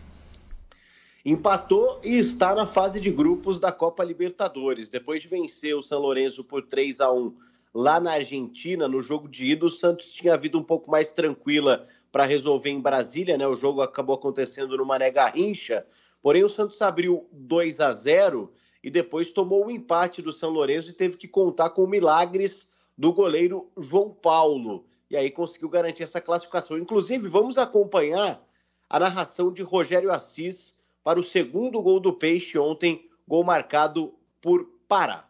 Empatou 1.26 2.00
e 2.04 2.18
está 2.18 2.56
na 2.56 2.66
fase 2.66 3.02
de 3.02 3.12
grupos 3.12 3.60
da 3.60 3.72
Copa 3.72 4.06
Libertadores. 4.06 4.90
Depois 4.90 5.22
de 5.22 5.28
vencer 5.28 5.76
o 5.76 5.82
São 5.82 6.00
Lourenço 6.00 6.46
por 6.46 6.66
3 6.66 7.02
a 7.02 7.12
1 7.12 7.36
lá 7.74 8.00
na 8.00 8.14
Argentina, 8.14 8.88
no 8.88 9.02
jogo 9.02 9.28
de 9.28 9.52
ida, 9.52 9.66
o 9.66 9.70
Santos 9.70 10.14
tinha 10.14 10.38
vida 10.38 10.58
um 10.58 10.64
pouco 10.64 10.90
mais 10.90 11.12
tranquila 11.12 11.86
para 12.12 12.26
resolver 12.26 12.70
em 12.70 12.80
Brasília, 12.80 13.38
né? 13.38 13.46
O 13.46 13.56
jogo 13.56 13.82
acabou 13.82 14.16
acontecendo 14.16 14.78
no 14.78 14.86
Mané 14.86 15.12
Garrincha. 15.12 15.86
Porém, 16.22 16.44
o 16.44 16.50
Santos 16.50 16.82
abriu 16.82 17.28
2 17.32 17.82
a 17.82 17.92
0 17.92 18.52
e 18.82 18.90
depois 18.90 19.32
tomou 19.32 19.68
o 19.68 19.72
empate 19.72 20.22
do 20.22 20.32
São 20.32 20.50
Lourenço 20.50 20.90
e 20.90 20.94
teve 20.94 21.18
que 21.18 21.28
contar 21.28 21.72
com 21.72 21.86
milagres 21.86 22.72
do 22.98 23.12
goleiro 23.14 23.70
João 23.78 24.10
Paulo. 24.10 24.86
E 25.12 25.18
aí 25.18 25.30
conseguiu 25.30 25.70
garantir 25.70 26.04
essa 26.04 26.22
classificação. 26.22 26.78
Inclusive, 26.78 27.28
vamos 27.28 27.58
acompanhar 27.58 28.42
a 28.90 29.00
narração 29.00 29.52
de 29.52 29.62
Rogério 29.62 30.12
Assis 30.12 30.79
para 31.10 31.20
o 31.20 31.24
segundo 31.24 31.82
gol 31.82 32.00
do 32.00 32.14
Peixe 32.14 32.56
ontem, 32.60 33.10
gol 33.28 33.44
marcado 33.44 34.14
por 34.40 34.64
Pará. 34.88 35.24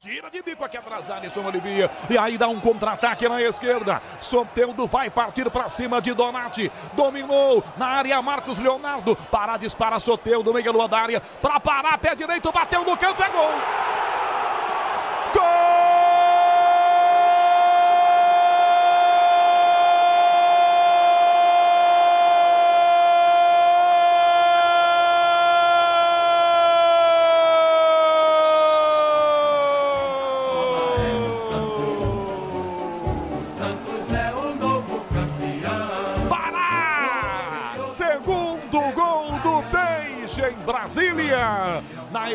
Tira 0.00 0.28
de 0.28 0.42
bico 0.42 0.64
aqui 0.64 0.76
atrás, 0.76 1.08
Alisson 1.08 1.46
Olivia. 1.46 1.88
E 2.10 2.18
aí 2.18 2.36
dá 2.36 2.48
um 2.48 2.60
contra-ataque 2.60 3.28
na 3.28 3.40
esquerda. 3.40 4.02
Soteldo 4.20 4.88
vai 4.88 5.08
partir 5.08 5.48
para 5.48 5.68
cima 5.68 6.02
de 6.02 6.12
Donati. 6.14 6.68
Dominou 6.94 7.62
na 7.76 7.86
área 7.86 8.20
Marcos 8.20 8.58
Leonardo. 8.58 9.14
Pará, 9.30 9.56
dispara 9.56 10.00
Soteldo, 10.00 10.52
meia 10.52 10.72
lua 10.72 10.88
da 10.88 10.98
área. 10.98 11.20
Para 11.20 11.60
parar, 11.60 11.96
pé 11.98 12.16
direito, 12.16 12.50
bateu 12.50 12.84
no 12.84 12.96
canto, 12.96 13.22
é 13.22 13.30
gol. 13.30 13.50
Santos 15.32 15.69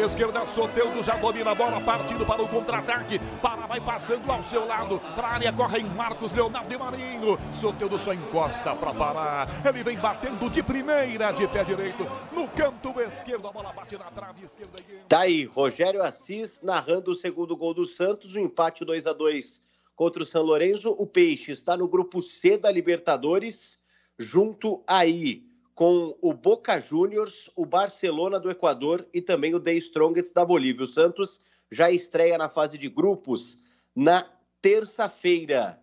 esquerda, 0.05 0.45
Soteudo 0.45 1.03
já 1.03 1.15
domina 1.15 1.51
a 1.51 1.55
bola, 1.55 1.81
partindo 1.81 2.25
para 2.25 2.41
o 2.41 2.47
contra-ataque. 2.47 3.19
Para, 3.41 3.65
vai 3.65 3.81
passando 3.81 4.29
ao 4.31 4.43
seu 4.43 4.65
lado. 4.65 4.99
Para 5.15 5.27
a 5.27 5.31
área, 5.33 5.53
corre 5.53 5.79
em 5.79 5.85
Marcos 5.85 6.31
Leonardo 6.31 6.73
e 6.73 6.77
Marinho. 6.77 7.39
Soteudo 7.59 7.97
só 7.99 8.13
encosta 8.13 8.75
para 8.75 8.93
parar. 8.93 9.47
Ele 9.65 9.83
vem 9.83 9.97
batendo 9.97 10.49
de 10.49 10.61
primeira, 10.61 11.31
de 11.31 11.47
pé 11.47 11.63
direito. 11.63 12.05
No 12.31 12.47
canto 12.47 12.99
esquerdo, 13.01 13.47
a 13.47 13.51
bola 13.51 13.71
bate 13.73 13.97
na 13.97 14.11
trave 14.11 14.45
esquerda. 14.45 14.77
Tá 15.07 15.21
aí, 15.21 15.45
Rogério 15.45 16.03
Assis 16.03 16.61
narrando 16.61 17.11
o 17.11 17.15
segundo 17.15 17.55
gol 17.55 17.73
do 17.73 17.85
Santos, 17.85 18.35
o 18.35 18.39
empate 18.39 18.85
2 18.85 19.07
a 19.07 19.13
2 19.13 19.61
contra 19.95 20.21
o 20.21 20.25
São 20.25 20.43
Lourenço. 20.43 20.89
O 20.91 21.07
Peixe 21.07 21.51
está 21.51 21.75
no 21.75 21.87
grupo 21.87 22.21
C 22.21 22.57
da 22.57 22.71
Libertadores, 22.71 23.79
junto 24.17 24.83
aí 24.87 25.43
com 25.75 26.17
o 26.21 26.33
Boca 26.33 26.79
Juniors, 26.79 27.49
o 27.53 27.65
Barcelona 27.65 28.39
do 28.39 28.49
Equador 28.49 29.05
e 29.13 29.21
também 29.21 29.53
o 29.53 29.59
The 29.59 29.73
Strongest 29.73 30.33
da 30.33 30.45
Bolívia. 30.45 30.83
O 30.83 30.87
Santos 30.87 31.41
já 31.69 31.91
estreia 31.91 32.37
na 32.37 32.47
fase 32.47 32.77
de 32.77 32.87
grupos 32.87 33.57
na 33.93 34.25
terça-feira. 34.61 35.77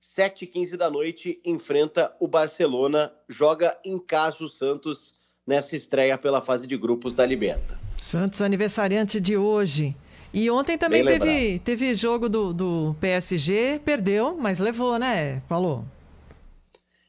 7h15 0.00 0.76
da 0.76 0.88
noite, 0.88 1.40
enfrenta 1.44 2.14
o 2.20 2.28
Barcelona, 2.28 3.12
joga 3.28 3.76
em 3.84 3.98
casa 3.98 4.44
o 4.44 4.48
Santos 4.48 5.14
nessa 5.46 5.74
estreia 5.76 6.16
pela 6.16 6.40
fase 6.40 6.66
de 6.66 6.76
grupos 6.76 7.14
da 7.14 7.26
Liberta. 7.26 7.78
Santos 8.00 8.40
aniversariante 8.40 9.20
de 9.20 9.36
hoje. 9.36 9.96
E 10.32 10.50
ontem 10.50 10.76
também 10.76 11.04
teve, 11.04 11.58
teve 11.60 11.94
jogo 11.94 12.28
do, 12.28 12.52
do 12.52 12.96
PSG, 13.00 13.80
perdeu, 13.84 14.36
mas 14.36 14.58
levou, 14.58 14.98
né? 14.98 15.40
Falou. 15.48 15.84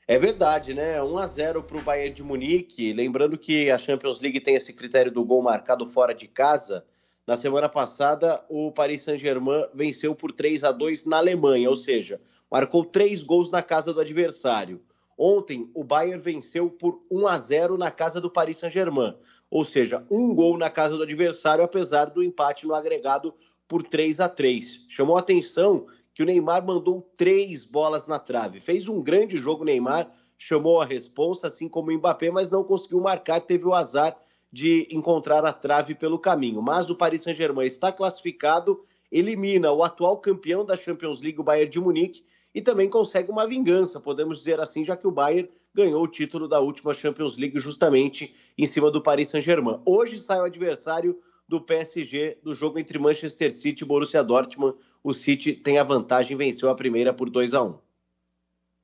É 0.07 0.19
verdade, 0.19 0.75
né? 0.75 1.01
1 1.01 1.17
a 1.17 1.25
0 1.25 1.63
para 1.63 1.77
o 1.77 1.81
Bayern 1.81 2.13
de 2.13 2.21
Munique. 2.21 2.93
Lembrando 2.93 3.39
que 3.39 3.71
a 3.71 3.77
Champions 3.79 4.19
League 4.19 4.39
tem 4.39 4.53
esse 4.53 4.71
critério 4.71 5.11
do 5.11 5.25
gol 5.25 5.41
marcado 5.41 5.87
fora 5.87 6.13
de 6.13 6.27
casa. 6.27 6.85
Na 7.25 7.35
semana 7.35 7.67
passada, 7.67 8.45
o 8.47 8.71
Paris 8.71 9.01
Saint-Germain 9.01 9.67
venceu 9.73 10.13
por 10.13 10.31
3 10.31 10.63
a 10.63 10.71
2 10.71 11.05
na 11.05 11.17
Alemanha, 11.17 11.67
ou 11.67 11.75
seja, 11.75 12.21
marcou 12.51 12.85
três 12.85 13.23
gols 13.23 13.49
na 13.49 13.63
casa 13.63 13.91
do 13.91 13.99
adversário. 13.99 14.79
Ontem, 15.17 15.71
o 15.73 15.83
Bayern 15.83 16.21
venceu 16.21 16.69
por 16.69 17.01
1 17.09 17.27
a 17.27 17.39
0 17.39 17.75
na 17.75 17.89
casa 17.89 18.21
do 18.21 18.29
Paris 18.29 18.59
Saint-Germain, 18.59 19.15
ou 19.49 19.65
seja, 19.65 20.05
um 20.11 20.35
gol 20.35 20.55
na 20.55 20.69
casa 20.69 20.97
do 20.97 21.01
adversário, 21.01 21.63
apesar 21.63 22.11
do 22.11 22.21
empate 22.21 22.67
no 22.67 22.75
agregado 22.75 23.33
por 23.67 23.81
3 23.81 24.19
a 24.19 24.29
3. 24.29 24.85
Chamou 24.87 25.17
a 25.17 25.21
atenção 25.21 25.87
que 26.15 26.23
o 26.23 26.25
Neymar 26.25 26.65
mandou 26.65 27.07
três 27.17 27.65
bolas 27.65 28.07
na 28.07 28.17
trave. 28.17 28.61
Fez 28.61 28.87
um 28.87 29.01
grande 29.01 29.35
jogo 29.35 29.63
o 29.63 29.65
Neymar, 29.65 30.09
chamou 30.37 30.79
a 30.79 30.85
responsa, 30.85 31.47
assim 31.47 31.67
como 31.67 31.91
o 31.91 31.93
Mbappé, 31.93 32.31
mas 32.31 32.49
não 32.49 32.63
conseguiu 32.63 33.01
marcar, 33.01 33.41
teve 33.41 33.65
o 33.67 33.73
azar 33.73 34.17
de 34.49 34.87
encontrar 34.89 35.45
a 35.45 35.51
trave 35.51 35.93
pelo 35.93 36.17
caminho. 36.17 36.61
Mas 36.61 36.89
o 36.89 36.95
Paris 36.95 37.21
Saint-Germain 37.21 37.67
está 37.67 37.91
classificado, 37.91 38.81
elimina 39.11 39.73
o 39.73 39.83
atual 39.83 40.17
campeão 40.17 40.63
da 40.63 40.77
Champions 40.77 41.21
League, 41.21 41.41
o 41.41 41.43
Bayern 41.43 41.69
de 41.69 41.81
Munique, 41.81 42.23
e 42.53 42.61
também 42.61 42.89
consegue 42.89 43.29
uma 43.29 43.45
vingança, 43.45 43.99
podemos 43.99 44.37
dizer 44.37 44.61
assim, 44.61 44.85
já 44.85 44.95
que 44.95 45.05
o 45.05 45.11
Bayern 45.11 45.49
ganhou 45.73 46.01
o 46.01 46.07
título 46.07 46.47
da 46.47 46.61
última 46.61 46.93
Champions 46.93 47.35
League 47.37 47.59
justamente 47.59 48.33
em 48.57 48.65
cima 48.65 48.89
do 48.89 49.01
Paris 49.01 49.27
Saint-Germain. 49.27 49.81
Hoje 49.85 50.17
sai 50.17 50.39
o 50.39 50.45
adversário 50.45 51.19
do 51.47 51.59
PSG 51.59 52.37
do 52.41 52.53
jogo 52.53 52.79
entre 52.79 52.97
Manchester 52.97 53.51
City 53.51 53.83
e 53.83 53.87
Borussia 53.87 54.23
Dortmund. 54.23 54.77
O 55.05 55.13
City 55.13 55.53
tem 55.53 55.77
a 55.77 55.83
vantagem, 55.83 56.35
venceu 56.35 56.67
a 56.67 56.73
primeira 56.73 57.13
por 57.13 57.29
2 57.29 57.53
a 57.53 57.61
1. 57.61 57.77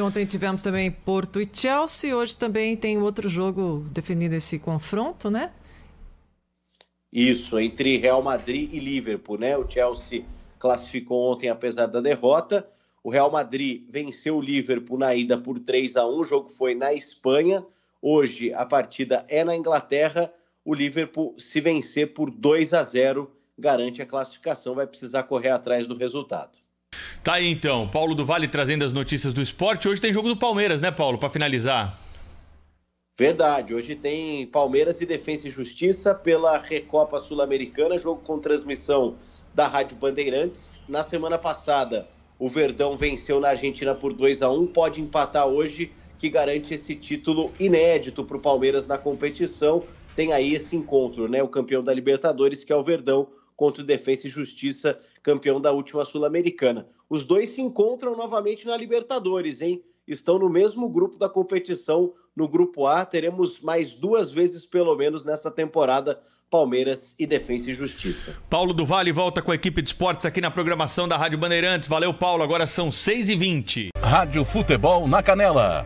Ontem 0.04 0.24
tivemos 0.24 0.62
também 0.62 0.92
Porto 0.92 1.42
e 1.42 1.50
Chelsea, 1.52 2.16
hoje 2.16 2.38
também 2.38 2.78
tem 2.78 3.00
outro 3.00 3.28
jogo 3.28 3.88
definindo 3.92 4.36
esse 4.36 4.60
confronto, 4.60 5.32
né? 5.32 5.52
Isso, 7.12 7.60
entre 7.60 7.98
Real 7.98 8.22
Madrid 8.22 8.72
e 8.72 8.80
Liverpool, 8.80 9.40
né? 9.40 9.58
O 9.58 9.68
Chelsea 9.68 10.24
classificou 10.60 11.32
ontem 11.32 11.50
apesar 11.50 11.88
da 11.88 12.00
derrota. 12.00 12.70
O 13.04 13.10
Real 13.10 13.32
Madrid 13.32 13.84
venceu 13.90 14.38
o 14.38 14.42
Liverpool 14.42 15.00
na 15.00 15.16
ida 15.16 15.40
por 15.40 15.58
3 15.60 15.98
a 15.98 16.06
1. 16.06 16.20
O 16.20 16.24
jogo 16.24 16.50
foi 16.50 16.76
na 16.76 16.94
Espanha. 16.94 17.66
Hoje 18.00 18.54
a 18.54 18.64
partida 18.64 19.26
é 19.28 19.44
na 19.44 19.56
Inglaterra. 19.56 20.32
O 20.64 20.76
Liverpool, 20.76 21.34
se 21.40 21.60
vencer 21.60 22.14
por 22.14 22.30
2 22.30 22.76
a 22.76 22.84
0, 22.84 23.28
garante 23.62 24.02
a 24.02 24.06
classificação. 24.06 24.76
Vai 24.76 24.88
precisar 24.88 25.24
correr 25.24 25.50
atrás 25.50 25.88
do 25.88 25.96
resultado. 25.96 26.52
Tá 27.24 27.34
aí 27.34 27.48
então, 27.48 27.88
Paulo 27.88 28.16
do 28.16 28.26
Vale 28.26 28.48
trazendo 28.48 28.84
as 28.84 28.92
notícias 28.92 29.34
do 29.34 29.42
esporte. 29.42 29.88
Hoje 29.88 30.02
tem 30.02 30.12
jogo 30.12 30.28
do 30.28 30.36
Palmeiras, 30.36 30.82
né, 30.82 30.92
Paulo, 30.92 31.18
para 31.18 31.30
finalizar? 31.30 31.98
Verdade, 33.18 33.74
hoje 33.74 33.96
tem 33.96 34.48
Palmeiras 34.48 35.00
e 35.00 35.06
Defesa 35.06 35.48
e 35.48 35.52
Justiça 35.52 36.16
pela 36.16 36.58
Recopa 36.58 37.20
Sul-Americana, 37.20 37.98
jogo 37.98 38.22
com 38.24 38.40
transmissão 38.40 39.16
da 39.54 39.68
Rádio 39.68 39.96
Bandeirantes. 39.96 40.80
Na 40.90 41.04
semana 41.04 41.38
passada, 41.38 42.08
o 42.40 42.50
Verdão 42.50 42.98
venceu 42.98 43.40
na 43.40 43.50
Argentina 43.50 43.94
por 43.94 44.14
2 44.14 44.42
a 44.42 44.50
1 44.50 44.68
pode 44.68 45.00
empatar 45.00 45.46
hoje, 45.46 45.92
que 46.18 46.30
garante 46.30 46.74
esse 46.74 46.96
título 46.96 47.54
inédito 47.60 48.24
para 48.24 48.38
o 48.38 48.42
Palmeiras 48.42 48.88
na 48.88 48.98
competição. 48.98 49.84
Tem 50.16 50.34
aí 50.34 50.56
esse 50.56 50.76
encontro, 50.76 51.30
né? 51.30 51.44
O 51.44 51.48
campeão 51.48 51.84
da 51.84 51.94
Libertadores, 51.94 52.64
que 52.64 52.74
é 52.74 52.76
o 52.76 52.84
Verdão, 52.84 53.28
contra 53.56 53.84
o 53.84 53.86
Defesa 53.86 54.28
e 54.28 54.30
Justiça, 54.30 55.00
campeão 55.22 55.60
da 55.60 55.72
última 55.72 56.06
Sul-Americana. 56.06 56.88
Os 57.10 57.26
dois 57.26 57.50
se 57.52 57.62
encontram 57.62 58.16
novamente 58.16 58.66
na 58.66 58.76
Libertadores, 58.78 59.62
hein? 59.62 59.84
Estão 60.08 60.40
no 60.40 60.50
mesmo 60.50 60.90
grupo 60.90 61.18
da 61.18 61.30
competição, 61.30 62.14
no 62.36 62.48
grupo 62.48 62.88
A. 62.88 63.06
Teremos 63.06 63.60
mais 63.60 63.96
duas 63.96 64.32
vezes, 64.32 64.66
pelo 64.66 64.96
menos, 64.96 65.24
nessa 65.24 65.52
temporada, 65.52 66.20
Palmeiras 66.50 67.16
e 67.18 67.26
Defesa 67.26 67.72
e 67.72 67.74
Justiça. 67.74 68.36
Paulo 68.50 68.74
do 68.74 68.86
Vale 68.86 69.12
volta 69.12 69.42
com 69.42 69.52
a 69.52 69.56
equipe 69.56 69.82
de 69.82 69.90
esportes 69.90 70.26
aqui 70.26 70.42
na 70.42 70.52
programação 70.52 71.08
da 71.08 71.16
Rádio 71.16 71.38
Bandeirantes. 71.38 71.88
Valeu, 71.88 72.14
Paulo. 72.14 72.44
Agora 72.44 72.68
são 72.68 72.90
6h20. 72.90 73.90
Rádio 74.02 74.44
Futebol 74.44 75.08
na 75.08 75.24
Canela. 75.24 75.86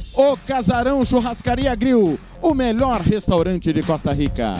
O 0.13 0.35
Casarão 0.35 1.05
Churrascaria 1.05 1.73
Grill, 1.73 2.19
o 2.41 2.53
melhor 2.53 2.99
restaurante 2.99 3.71
de 3.71 3.81
Costa 3.81 4.11
Rica. 4.13 4.53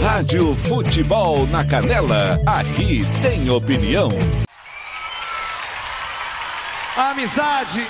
Rádio 0.00 0.54
Futebol 0.54 1.46
na 1.48 1.64
Canela. 1.64 2.38
Aqui 2.46 3.02
tem 3.20 3.50
opinião. 3.50 4.10
Amizade, 6.96 7.84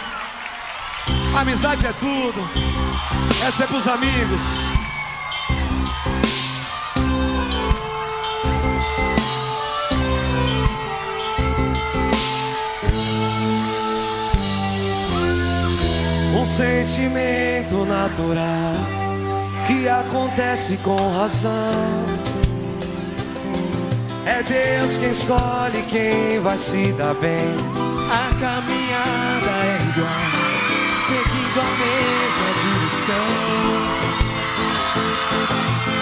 amizade 1.38 1.86
é 1.86 1.92
tudo. 1.92 2.40
Essa 3.46 3.64
é 3.64 3.66
pros 3.66 3.86
amigos. 3.86 4.69
Sentimento 16.60 17.86
natural 17.86 18.74
que 19.66 19.88
acontece 19.88 20.76
com 20.78 20.96
razão. 21.16 22.04
É 24.26 24.42
Deus 24.42 24.98
quem 24.98 25.10
escolhe 25.10 25.82
quem 25.88 26.38
vai 26.40 26.58
se 26.58 26.92
dar 26.92 27.14
bem. 27.14 27.56
A 28.10 28.34
caminhada 28.38 29.50
é 29.64 29.78
igual, 29.88 30.30
seguindo 31.08 31.60
a 31.60 31.70
mesma 31.80 32.50
direção. 32.62 33.30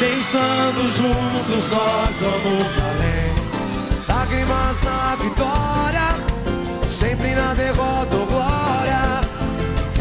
Pensando 0.01 0.81
juntos, 0.89 1.69
nós 1.71 2.17
vamos 2.21 2.79
além. 2.83 3.31
Lágrimas 4.09 4.83
na 4.83 5.15
vitória, 5.15 6.19
sempre 6.89 7.35
na 7.37 7.55
derrota 7.55 8.17
ou 8.17 8.27
glória. 8.27 8.58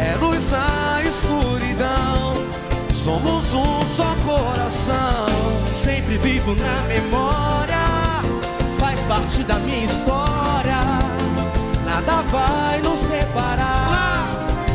É 0.07 0.15
luz 0.15 0.49
na 0.49 1.03
escuridão, 1.03 2.33
somos 2.93 3.53
um 3.53 3.81
só 3.81 4.15
coração. 4.25 5.25
Sempre 5.83 6.17
vivo 6.17 6.55
na 6.55 6.83
memória, 6.87 7.77
faz 8.79 9.01
parte 9.01 9.43
da 9.43 9.55
minha 9.55 9.83
história. 9.83 10.79
Nada 11.83 12.21
vai 12.31 12.79
nos 12.79 12.99
separar. 12.99 14.29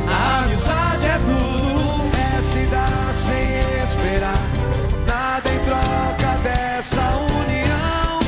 A 0.07 0.41
amizade 0.41 1.07
é 1.07 1.19
tudo, 1.21 2.11
é 2.15 2.43
se 2.43 2.67
dar 2.67 3.15
sem 3.15 3.83
esperar. 3.85 4.39
Nada 5.07 5.49
em 5.49 5.59
troca 5.61 6.37
dessa 6.43 7.01
união, 7.41 8.21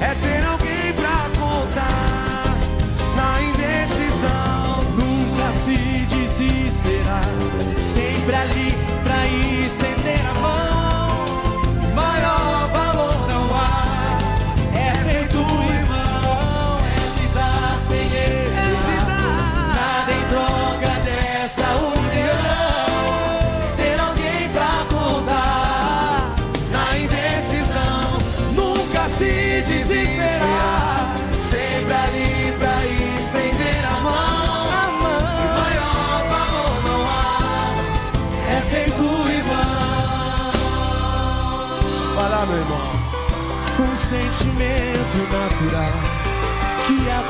é 0.00 0.12
ter 0.14 0.41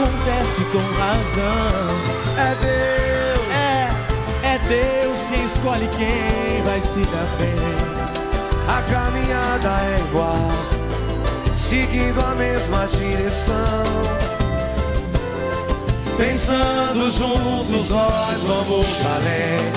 acontece 0.03 0.65
com 0.65 0.79
razão. 0.79 1.97
É 2.37 2.55
Deus, 2.61 3.49
é, 3.55 4.55
é 4.55 4.59
Deus 4.59 5.21
quem 5.29 5.45
escolhe 5.45 5.89
quem 5.89 6.63
vai 6.65 6.81
se 6.81 7.01
dar 7.01 7.29
bem. 7.39 7.53
A 8.69 8.83
caminhada 8.83 9.69
é 9.69 10.01
igual, 10.01 10.51
seguindo 11.55 12.21
a 12.21 12.35
mesma 12.35 12.87
direção. 12.87 13.55
Pensando 16.17 17.11
juntos, 17.11 17.91
nós 17.91 18.43
vamos 18.43 19.07
além. 19.07 19.73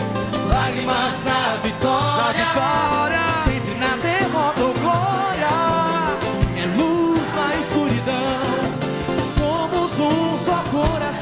Lágrimas 0.50 1.24
na 1.24 1.58
vitória, 1.64 3.20
sempre 3.46 3.76
na 3.76 3.96
derrota 3.98 4.15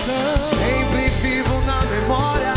coração. 0.03 0.37
Sempre 0.39 1.09
vivo 1.21 1.61
na 1.61 1.81
memória, 1.85 2.53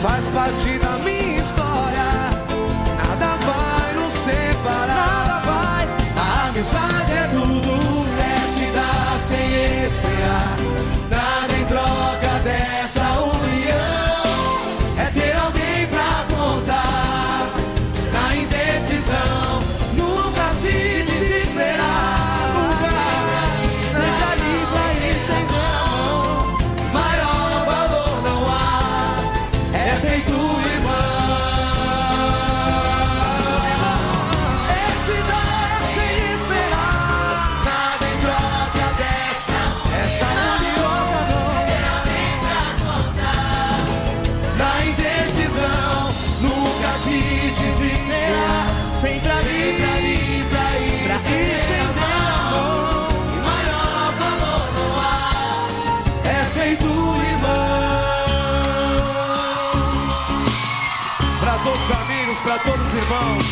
faz 0.00 0.28
parte 0.28 0.78
da 0.78 0.98
minha 0.98 1.40
história. 1.40 2.04
Nada 2.96 3.36
vai 3.36 3.94
nos 3.94 4.12
separar. 4.12 5.19
Todos 61.62 61.80
os 61.80 61.90
amigos, 61.90 62.40
pra 62.40 62.58
todos 62.58 62.86
os 62.86 62.94
irmãos. 62.94 63.44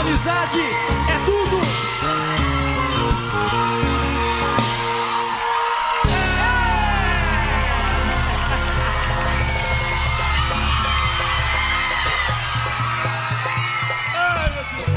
Amizade 0.00 0.60
é 0.60 1.24
tudo. 1.24 1.60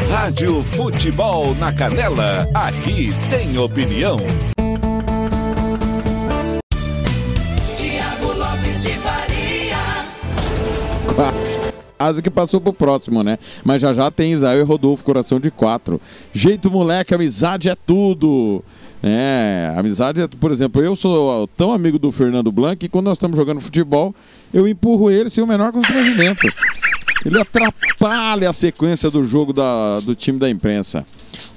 Rádio 0.10 0.64
Futebol 0.64 1.56
na 1.56 1.74
Canela, 1.74 2.48
aqui 2.54 3.10
tem 3.30 3.58
opinião. 3.58 4.18
Quase 12.12 12.22
que 12.22 12.30
passou 12.30 12.60
pro 12.60 12.74
próximo, 12.74 13.24
né? 13.24 13.40
Mas 13.64 13.82
já 13.82 13.94
já 13.94 14.12
tem 14.12 14.34
Israel 14.34 14.60
e 14.60 14.64
Rodolfo, 14.64 15.02
coração 15.02 15.40
de 15.40 15.50
quatro. 15.50 16.02
Jeito 16.34 16.70
moleque, 16.70 17.16
amizade 17.16 17.70
é 17.70 17.76
tudo. 17.88 18.62
É, 19.02 19.74
amizade 19.78 20.22
é, 20.22 20.28
por 20.28 20.52
exemplo, 20.52 20.84
eu 20.84 20.94
sou 20.94 21.48
tão 21.56 21.72
amigo 21.72 21.98
do 21.98 22.12
Fernando 22.12 22.52
Blanc 22.52 22.76
que 22.76 22.90
quando 22.90 23.06
nós 23.06 23.18
estamos 23.18 23.38
jogando 23.38 23.62
futebol, 23.62 24.14
eu 24.54 24.68
empurro 24.68 25.10
ele 25.10 25.30
sem 25.30 25.42
o 25.42 25.48
menor 25.48 25.72
constrangimento. 25.72 26.46
Ele 27.26 27.40
atrapalha 27.40 28.50
a 28.50 28.54
sequência 28.54 29.12
do 29.12 29.24
jogo 29.24 29.54
da, 29.54 30.00
do 30.00 30.16
time 30.16 30.40
da 30.40 30.50
imprensa. 30.50 31.06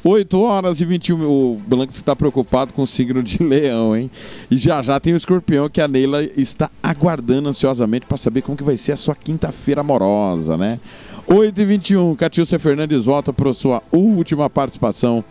8 0.04 0.40
horas 0.40 0.80
e 0.80 0.84
21. 0.84 1.22
O 1.22 1.60
Blanc 1.66 1.92
está 1.92 2.14
preocupado 2.14 2.74
com 2.74 2.82
o 2.82 2.86
signo 2.86 3.22
de 3.22 3.40
leão, 3.42 3.96
hein? 3.96 4.10
E 4.50 4.56
já 4.56 4.82
já 4.82 5.00
tem 5.00 5.14
o 5.14 5.16
escorpião 5.16 5.68
que 5.68 5.80
a 5.80 5.88
Neila 5.88 6.22
está 6.36 6.70
aguardando 6.82 7.48
ansiosamente 7.48 8.06
para 8.06 8.18
saber 8.18 8.42
como 8.42 8.56
que 8.56 8.62
vai 8.64 8.76
ser 8.76 8.92
a 8.92 8.96
sua 8.96 9.14
quinta-feira 9.14 9.80
amorosa, 9.80 10.56
né? 10.56 10.78
8 11.26 11.60
e 11.60 11.64
21. 11.64 12.14
Catilcia 12.16 12.58
Fernandes 12.58 13.04
volta 13.04 13.32
para 13.32 13.52
sua 13.54 13.82
última 13.90 14.50
participação 14.50 15.24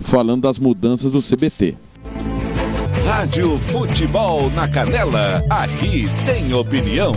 falando 0.00 0.42
das 0.42 0.58
mudanças 0.58 1.12
do 1.12 1.22
CBT. 1.22 1.76
Rádio 3.04 3.58
Futebol 3.60 4.50
na 4.50 4.68
Canela, 4.68 5.40
aqui 5.48 6.06
tem 6.26 6.52
opinião. 6.52 7.12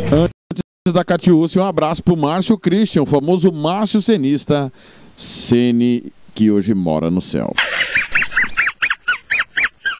Da 0.93 1.03
Catiúcia, 1.05 1.61
um 1.61 1.65
abraço 1.65 2.03
pro 2.03 2.17
Márcio 2.17 2.57
Christian, 2.57 3.03
o 3.03 3.05
famoso 3.05 3.51
Márcio 3.51 4.01
Cenista, 4.01 4.71
Cene, 5.15 6.11
que 6.33 6.49
hoje 6.49 6.73
mora 6.73 7.11
no 7.11 7.21
céu. 7.21 7.53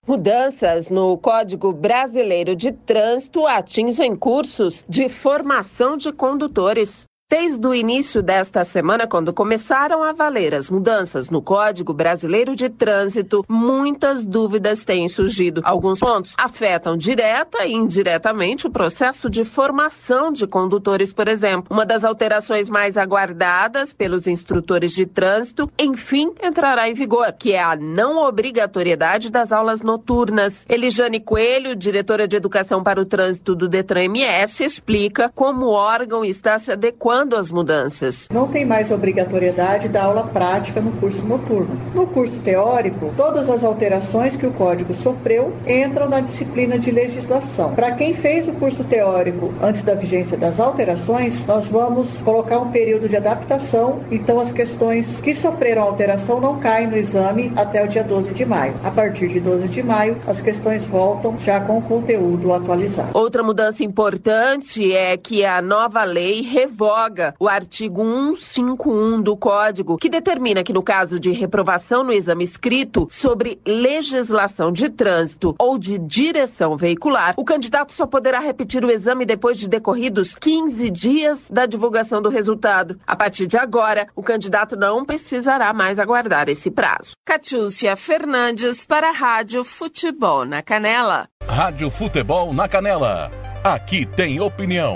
Mudanças 0.08 0.90
no 0.90 1.18
Código 1.18 1.72
Brasileiro 1.72 2.56
de 2.56 2.72
Trânsito 2.72 3.46
atingem 3.46 4.16
cursos 4.16 4.84
de 4.90 5.08
formação 5.08 5.96
de 5.96 6.12
condutores. 6.12 7.09
Desde 7.32 7.68
o 7.68 7.76
início 7.76 8.24
desta 8.24 8.64
semana, 8.64 9.06
quando 9.06 9.32
começaram 9.32 10.02
a 10.02 10.12
valer 10.12 10.56
as 10.56 10.68
mudanças 10.68 11.30
no 11.30 11.44
Código 11.44 11.94
Brasileiro 11.94 12.56
de 12.56 12.70
Trânsito, 12.70 13.46
muitas 13.48 14.26
dúvidas 14.26 14.84
têm 14.84 15.08
surgido. 15.08 15.62
Alguns 15.64 16.00
pontos 16.00 16.34
afetam 16.40 16.98
direta 16.98 17.68
e 17.68 17.74
indiretamente 17.74 18.66
o 18.66 18.72
processo 18.72 19.30
de 19.30 19.46
formação 19.46 20.32
de 20.34 20.48
condutores, 20.48 21.14
por 21.14 21.28
exemplo. 21.28 21.68
Uma 21.70 21.86
das 21.86 22.04
alterações 22.04 22.68
mais 22.68 22.98
aguardadas 22.98 23.94
pelos 23.94 24.26
instrutores 24.26 24.92
de 24.92 25.06
trânsito, 25.06 25.72
enfim, 25.78 26.34
entrará 26.44 26.90
em 26.90 26.96
vigor, 26.96 27.32
que 27.34 27.54
é 27.54 27.62
a 27.62 27.76
não 27.76 28.18
obrigatoriedade 28.28 29.30
das 29.30 29.52
aulas 29.52 29.82
noturnas. 29.82 30.66
Elijane 30.68 31.20
Coelho, 31.20 31.76
diretora 31.76 32.28
de 32.28 32.36
Educação 32.36 32.82
para 32.82 33.00
o 33.00 33.06
Trânsito 33.06 33.54
do 33.54 33.70
Detran 33.70 34.06
MS, 34.06 34.64
explica 34.64 35.30
como 35.30 35.68
o 35.68 35.74
órgão 35.74 36.26
está 36.26 36.58
se 36.58 36.72
adequando 36.72 37.19
às 37.36 37.52
mudanças. 37.52 38.28
Não 38.32 38.48
tem 38.48 38.66
mais 38.66 38.92
obrigatoriedade 38.92 39.90
da 39.90 40.04
aula 40.04 40.24
prática 40.24 40.80
no 40.80 40.92
curso 40.94 41.22
noturno. 41.24 41.80
No 41.94 42.08
curso 42.08 42.40
teórico, 42.40 43.14
todas 43.18 43.50
as 43.50 43.64
alterações 43.64 44.36
que 44.36 44.48
o 44.48 44.52
código 44.52 44.94
sofreu 44.94 45.54
entram 45.68 46.08
na 46.08 46.22
disciplina 46.22 46.80
de 46.80 46.92
legislação. 46.92 47.74
Para 47.74 47.92
quem 47.92 48.14
fez 48.14 48.48
o 48.48 48.54
curso 48.54 48.84
teórico 48.84 49.54
antes 49.62 49.84
da 49.84 49.94
vigência 49.96 50.38
das 50.38 50.60
alterações, 50.60 51.46
nós 51.46 51.68
vamos 51.68 52.18
colocar 52.20 52.60
um 52.60 52.72
período 52.72 53.10
de 53.10 53.18
adaptação, 53.18 54.00
então 54.10 54.40
as 54.40 54.52
questões 54.52 55.20
que 55.20 55.36
sofreram 55.36 55.84
alteração 55.84 56.40
não 56.40 56.60
caem 56.60 56.88
no 56.88 56.98
exame 56.98 57.52
até 57.56 57.84
o 57.84 57.88
dia 57.88 58.04
12 58.04 58.34
de 58.34 58.46
maio. 58.46 58.74
A 58.84 58.92
partir 58.92 59.28
de 59.28 59.40
12 59.40 59.68
de 59.68 59.84
maio, 59.84 60.18
as 60.26 60.40
questões 60.40 60.86
voltam 60.86 61.38
já 61.40 61.60
com 61.60 61.78
o 61.78 61.82
conteúdo 61.82 62.54
atualizado. 62.54 63.10
Outra 63.14 63.44
mudança 63.44 63.84
importante 63.84 64.96
é 64.96 65.18
que 65.18 65.44
a 65.44 65.62
nova 65.62 66.04
lei 66.04 66.42
revoga 66.42 67.09
o 67.40 67.48
artigo 67.48 68.04
151 68.36 69.22
do 69.22 69.36
Código, 69.36 69.98
que 69.98 70.10
determina 70.10 70.64
que 70.64 70.74
no 70.74 70.84
caso 70.84 71.20
de 71.20 71.32
reprovação 71.32 72.04
no 72.04 72.12
exame 72.12 72.44
escrito 72.44 73.08
sobre 73.10 73.60
legislação 73.66 74.72
de 74.72 74.90
trânsito 74.90 75.56
ou 75.58 75.78
de 75.78 75.98
direção 75.98 76.78
veicular, 76.78 77.34
o 77.38 77.44
candidato 77.44 77.94
só 77.94 78.06
poderá 78.06 78.40
repetir 78.40 78.84
o 78.84 78.92
exame 78.92 79.26
depois 79.26 79.58
de 79.58 79.68
decorridos 79.68 80.36
15 80.36 80.90
dias 80.90 81.50
da 81.50 81.66
divulgação 81.66 82.22
do 82.22 82.30
resultado. 82.30 83.00
A 83.06 83.16
partir 83.16 83.48
de 83.48 83.58
agora, 83.58 84.08
o 84.16 84.24
candidato 84.24 84.76
não 84.76 85.06
precisará 85.06 85.74
mais 85.74 86.00
aguardar 86.00 86.50
esse 86.50 86.70
prazo. 86.70 87.14
Catiúcia 87.26 87.96
Fernandes 87.96 88.86
para 88.86 89.10
a 89.10 89.14
Rádio 89.14 89.64
Futebol 89.64 90.46
na 90.46 90.62
Canela. 90.62 91.28
Rádio 91.48 91.90
Futebol 91.90 92.54
na 92.54 92.68
Canela. 92.68 93.32
Aqui 93.64 94.06
tem 94.06 94.40
opinião. 94.40 94.96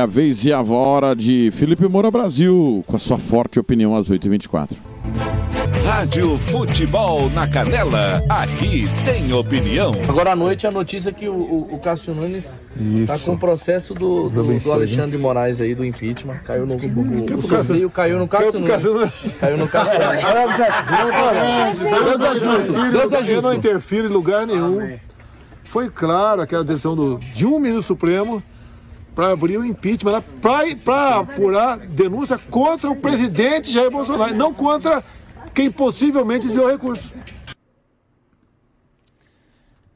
a 0.00 0.06
vez 0.06 0.46
e 0.46 0.52
a 0.52 0.62
hora 0.62 1.14
de 1.14 1.50
Felipe 1.52 1.86
Moura 1.86 2.10
Brasil, 2.10 2.82
com 2.86 2.96
a 2.96 2.98
sua 2.98 3.18
forte 3.18 3.60
opinião 3.60 3.94
às 3.94 4.08
8h24. 4.08 4.70
Rádio 5.84 6.38
Futebol 6.38 7.28
na 7.30 7.46
Canela, 7.46 8.22
aqui 8.28 8.84
tem 9.04 9.30
opinião. 9.34 9.92
Agora 10.08 10.32
à 10.32 10.36
noite 10.36 10.66
a 10.66 10.70
notícia 10.70 11.10
é 11.10 11.12
que 11.12 11.28
o, 11.28 11.34
o, 11.34 11.74
o 11.74 11.78
Cássio 11.80 12.14
Nunes 12.14 12.54
está 13.02 13.18
com 13.18 13.32
o 13.32 13.38
processo 13.38 13.92
do, 13.92 14.30
do, 14.30 14.58
do 14.58 14.72
Alexandre 14.72 15.10
de 15.10 15.18
Moraes 15.18 15.60
aí, 15.60 15.74
do 15.74 15.84
impeachment. 15.84 16.38
Caiu 16.46 16.64
no. 16.64 16.76
O, 16.76 17.38
o 17.38 17.42
sorteio 17.42 17.90
caiu 17.90 18.18
no 18.18 18.26
Cássio 18.26 18.58
Nunes. 18.58 18.70
Caiu 19.38 19.58
no 19.58 19.68
Cássio 19.68 19.98
Nunes. 19.98 21.78
Deus 21.78 22.20
ajuste. 22.22 22.90
Deus 22.90 23.12
Eu 23.12 23.18
ajuste. 23.18 23.42
não 23.42 23.52
interfiro 23.52 24.06
em 24.06 24.10
lugar 24.12 24.46
nenhum. 24.46 24.96
Foi 25.64 25.90
claro 25.90 26.40
aquela 26.40 26.64
decisão 26.64 26.96
do, 26.96 27.18
de 27.34 27.44
um 27.44 27.58
ministro 27.58 27.82
supremo 27.82 28.42
para 29.20 29.32
abrir 29.32 29.58
o 29.58 29.64
impeachment, 29.66 30.22
para 30.82 31.16
apurar 31.16 31.76
denúncia 31.76 32.38
contra 32.38 32.90
o 32.90 32.96
presidente 32.96 33.70
Jair 33.70 33.90
Bolsonaro, 33.90 34.34
não 34.34 34.54
contra 34.54 35.04
quem 35.54 35.70
possivelmente 35.70 36.46
desviou 36.46 36.70
recurso. 36.70 37.12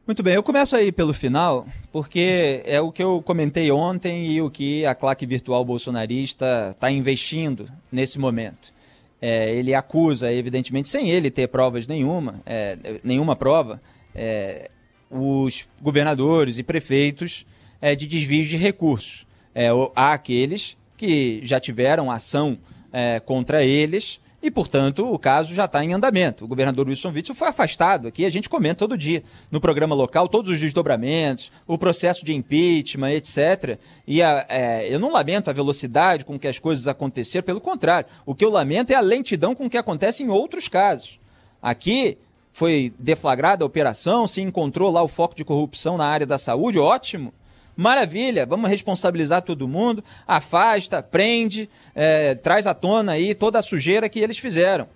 Muito 0.06 0.22
bem, 0.22 0.34
eu 0.34 0.42
começo 0.42 0.76
aí 0.76 0.92
pelo 0.92 1.14
final, 1.14 1.66
porque 1.90 2.60
é 2.66 2.78
o 2.82 2.92
que 2.92 3.02
eu 3.02 3.22
comentei 3.22 3.70
ontem 3.70 4.26
e 4.26 4.42
o 4.42 4.50
que 4.50 4.84
a 4.84 4.94
claque 4.94 5.24
virtual 5.24 5.64
bolsonarista 5.64 6.72
está 6.72 6.90
investindo 6.90 7.66
nesse 7.90 8.18
momento. 8.18 8.74
É, 9.22 9.54
ele 9.54 9.74
acusa, 9.74 10.30
evidentemente, 10.30 10.86
sem 10.90 11.08
ele 11.08 11.30
ter 11.30 11.48
provas 11.48 11.86
nenhuma, 11.86 12.42
é, 12.44 13.00
nenhuma 13.02 13.34
prova, 13.34 13.80
é, 14.14 14.70
os 15.10 15.66
governadores 15.80 16.58
e 16.58 16.62
prefeitos 16.62 17.46
é, 17.84 17.94
de 17.94 18.06
desvios 18.06 18.48
de 18.48 18.56
recursos. 18.56 19.26
É, 19.54 19.68
há 19.94 20.14
aqueles 20.14 20.74
que 20.96 21.40
já 21.42 21.60
tiveram 21.60 22.10
ação 22.10 22.56
é, 22.90 23.20
contra 23.20 23.62
eles 23.62 24.18
e, 24.42 24.50
portanto, 24.50 25.06
o 25.12 25.18
caso 25.18 25.54
já 25.54 25.66
está 25.66 25.84
em 25.84 25.92
andamento. 25.92 26.46
O 26.46 26.48
governador 26.48 26.88
Wilson 26.88 27.10
Witzel 27.10 27.34
foi 27.34 27.48
afastado 27.48 28.08
aqui, 28.08 28.24
a 28.24 28.30
gente 28.30 28.48
comenta 28.48 28.76
todo 28.76 28.96
dia 28.96 29.22
no 29.50 29.60
programa 29.60 29.94
local 29.94 30.28
todos 30.28 30.50
os 30.50 30.58
desdobramentos, 30.58 31.52
o 31.66 31.76
processo 31.76 32.24
de 32.24 32.32
impeachment, 32.32 33.10
etc. 33.12 33.78
E 34.06 34.22
a- 34.22 34.46
é, 34.48 34.88
eu 34.94 34.98
não 34.98 35.12
lamento 35.12 35.50
a 35.50 35.52
velocidade 35.52 36.24
com 36.24 36.38
que 36.38 36.48
as 36.48 36.58
coisas 36.58 36.88
aconteceram, 36.88 37.44
pelo 37.44 37.60
contrário, 37.60 38.08
o 38.24 38.34
que 38.34 38.44
eu 38.46 38.50
lamento 38.50 38.92
é 38.92 38.94
a 38.96 39.00
lentidão 39.00 39.54
com 39.54 39.68
que 39.68 39.76
acontece 39.76 40.22
em 40.22 40.30
outros 40.30 40.68
casos. 40.68 41.18
Aqui 41.60 42.16
foi 42.50 42.94
deflagrada 42.98 43.62
a 43.62 43.66
operação, 43.66 44.26
se 44.26 44.40
encontrou 44.40 44.90
lá 44.90 45.02
o 45.02 45.08
foco 45.08 45.34
de 45.34 45.44
corrupção 45.44 45.98
na 45.98 46.06
área 46.06 46.26
da 46.26 46.38
saúde, 46.38 46.78
ótimo. 46.78 47.30
Maravilha, 47.76 48.46
vamos 48.46 48.70
responsabilizar 48.70 49.42
todo 49.42 49.66
mundo, 49.66 50.02
afasta, 50.26 51.02
prende, 51.02 51.68
é, 51.94 52.34
traz 52.36 52.66
à 52.66 52.74
tona 52.74 53.12
aí 53.12 53.34
toda 53.34 53.58
a 53.58 53.62
sujeira 53.62 54.08
que 54.08 54.20
eles 54.20 54.38
fizeram. 54.38 54.86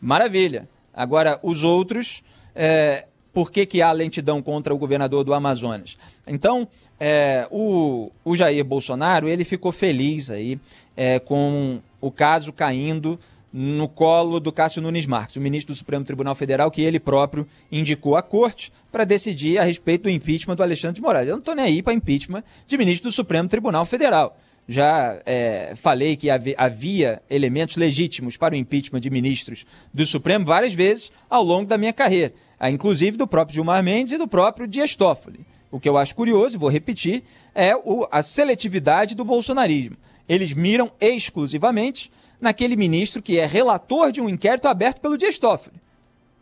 Maravilha. 0.00 0.68
Agora, 0.94 1.38
os 1.42 1.62
outros, 1.62 2.22
é, 2.54 3.06
por 3.32 3.50
que, 3.50 3.64
que 3.64 3.80
há 3.80 3.92
lentidão 3.92 4.42
contra 4.42 4.74
o 4.74 4.78
governador 4.78 5.24
do 5.24 5.32
Amazonas? 5.32 5.96
Então, 6.26 6.68
é, 6.98 7.46
o, 7.50 8.10
o 8.24 8.36
Jair 8.36 8.64
Bolsonaro, 8.64 9.28
ele 9.28 9.44
ficou 9.44 9.72
feliz 9.72 10.30
aí 10.30 10.58
é, 10.96 11.18
com 11.18 11.80
o 12.00 12.10
caso 12.10 12.52
caindo 12.52 13.18
no 13.52 13.86
colo 13.88 14.40
do 14.40 14.50
Cássio 14.50 14.80
Nunes 14.80 15.04
Marques, 15.04 15.36
o 15.36 15.40
ministro 15.40 15.74
do 15.74 15.76
Supremo 15.76 16.04
Tribunal 16.04 16.34
Federal, 16.34 16.70
que 16.70 16.80
ele 16.80 16.98
próprio 16.98 17.46
indicou 17.70 18.16
à 18.16 18.22
corte 18.22 18.72
para 18.90 19.04
decidir 19.04 19.58
a 19.58 19.62
respeito 19.62 20.04
do 20.04 20.10
impeachment 20.10 20.56
do 20.56 20.62
Alexandre 20.62 20.96
de 20.96 21.02
Moraes. 21.02 21.28
Eu 21.28 21.32
não 21.34 21.40
estou 21.40 21.54
nem 21.54 21.64
aí 21.66 21.82
para 21.82 21.92
impeachment 21.92 22.42
de 22.66 22.78
ministro 22.78 23.10
do 23.10 23.12
Supremo 23.12 23.48
Tribunal 23.48 23.84
Federal. 23.84 24.38
Já 24.68 25.20
é, 25.26 25.74
falei 25.74 26.16
que 26.16 26.30
havi- 26.30 26.54
havia 26.56 27.20
elementos 27.28 27.76
legítimos 27.76 28.36
para 28.36 28.54
o 28.54 28.56
impeachment 28.56 29.00
de 29.00 29.10
ministros 29.10 29.66
do 29.92 30.06
Supremo 30.06 30.46
várias 30.46 30.72
vezes 30.72 31.10
ao 31.28 31.42
longo 31.42 31.66
da 31.68 31.76
minha 31.76 31.92
carreira, 31.92 32.32
ah, 32.60 32.70
inclusive 32.70 33.16
do 33.16 33.26
próprio 33.26 33.54
Gilmar 33.56 33.82
Mendes 33.82 34.12
e 34.12 34.18
do 34.18 34.28
próprio 34.28 34.66
Dias 34.68 34.94
Toffoli. 34.94 35.40
O 35.70 35.80
que 35.80 35.88
eu 35.88 35.96
acho 35.98 36.14
curioso, 36.14 36.54
e 36.54 36.58
vou 36.58 36.68
repetir, 36.70 37.24
é 37.54 37.74
o- 37.74 38.06
a 38.10 38.22
seletividade 38.22 39.14
do 39.16 39.24
bolsonarismo. 39.24 39.96
Eles 40.28 40.52
miram 40.54 40.92
exclusivamente 41.00 42.10
naquele 42.42 42.76
ministro 42.76 43.22
que 43.22 43.38
é 43.38 43.46
relator 43.46 44.10
de 44.10 44.20
um 44.20 44.28
inquérito 44.28 44.66
aberto 44.66 45.00
pelo 45.00 45.16
Dias 45.16 45.38
Toffoli. 45.38 45.76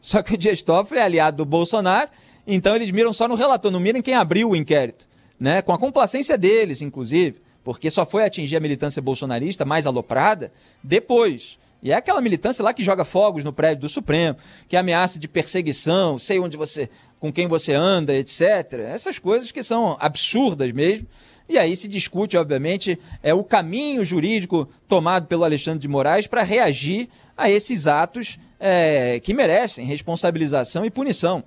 Só 0.01 0.23
que 0.23 0.35
o 0.35 0.39
Dias 0.39 0.63
Toffoli 0.63 0.99
é 0.99 1.03
aliado 1.05 1.37
do 1.37 1.45
Bolsonaro, 1.45 2.11
então 2.47 2.75
eles 2.75 2.91
miram 2.91 3.13
só 3.13 3.29
no 3.29 3.35
relator, 3.35 3.71
não 3.71 3.79
miram 3.79 3.99
em 3.99 4.03
quem 4.03 4.15
abriu 4.15 4.51
o 4.51 4.57
inquérito, 4.57 5.07
né? 5.39 5.61
Com 5.61 5.73
a 5.73 5.79
complacência 5.79 6.39
deles, 6.39 6.81
inclusive, 6.81 7.43
porque 7.63 7.91
só 7.91 8.07
foi 8.07 8.25
atingir 8.25 8.57
a 8.57 8.61
militância 8.61 9.03
bolsonarista 9.03 9.67
mais 9.67 9.87
aloprada 9.87 10.51
depois. 10.83 11.59
E 11.83 11.93
é 11.93 11.95
aquela 11.95 12.21
militância 12.21 12.65
lá 12.65 12.73
que 12.73 12.83
joga 12.83 13.05
fogos 13.05 13.45
no 13.45 13.53
prédio 13.53 13.83
do 13.83 13.89
Supremo, 13.89 14.39
que 14.69 14.77
ameaça 14.77 15.19
de 15.19 15.29
perseguição, 15.29 16.19
sei 16.19 16.39
onde 16.39 16.57
você, 16.57 16.89
com 17.19 17.31
quem 17.31 17.47
você 17.47 17.75
anda, 17.75 18.15
etc. 18.15 18.81
Essas 18.87 19.19
coisas 19.19 19.53
que 19.53 19.63
são 19.63 19.97
absurdas 20.01 20.73
mesmo. 20.73 21.07
E 21.51 21.59
aí 21.59 21.75
se 21.75 21.89
discute, 21.89 22.37
obviamente, 22.37 22.97
é 23.25 23.35
o 23.35 23.43
caminho 23.43 24.05
jurídico 24.05 24.69
tomado 24.89 25.27
pelo 25.27 25.43
Alexandre 25.43 25.81
de 25.81 25.89
Moraes 25.89 26.29
para 26.29 26.45
reagir 26.45 27.09
a 27.37 27.51
esses 27.51 27.89
atos 27.89 28.39
é, 28.61 29.19
que 29.19 29.35
merecem 29.35 29.85
responsabilização 29.85 30.85
e 30.85 30.91
punição. 30.91 31.43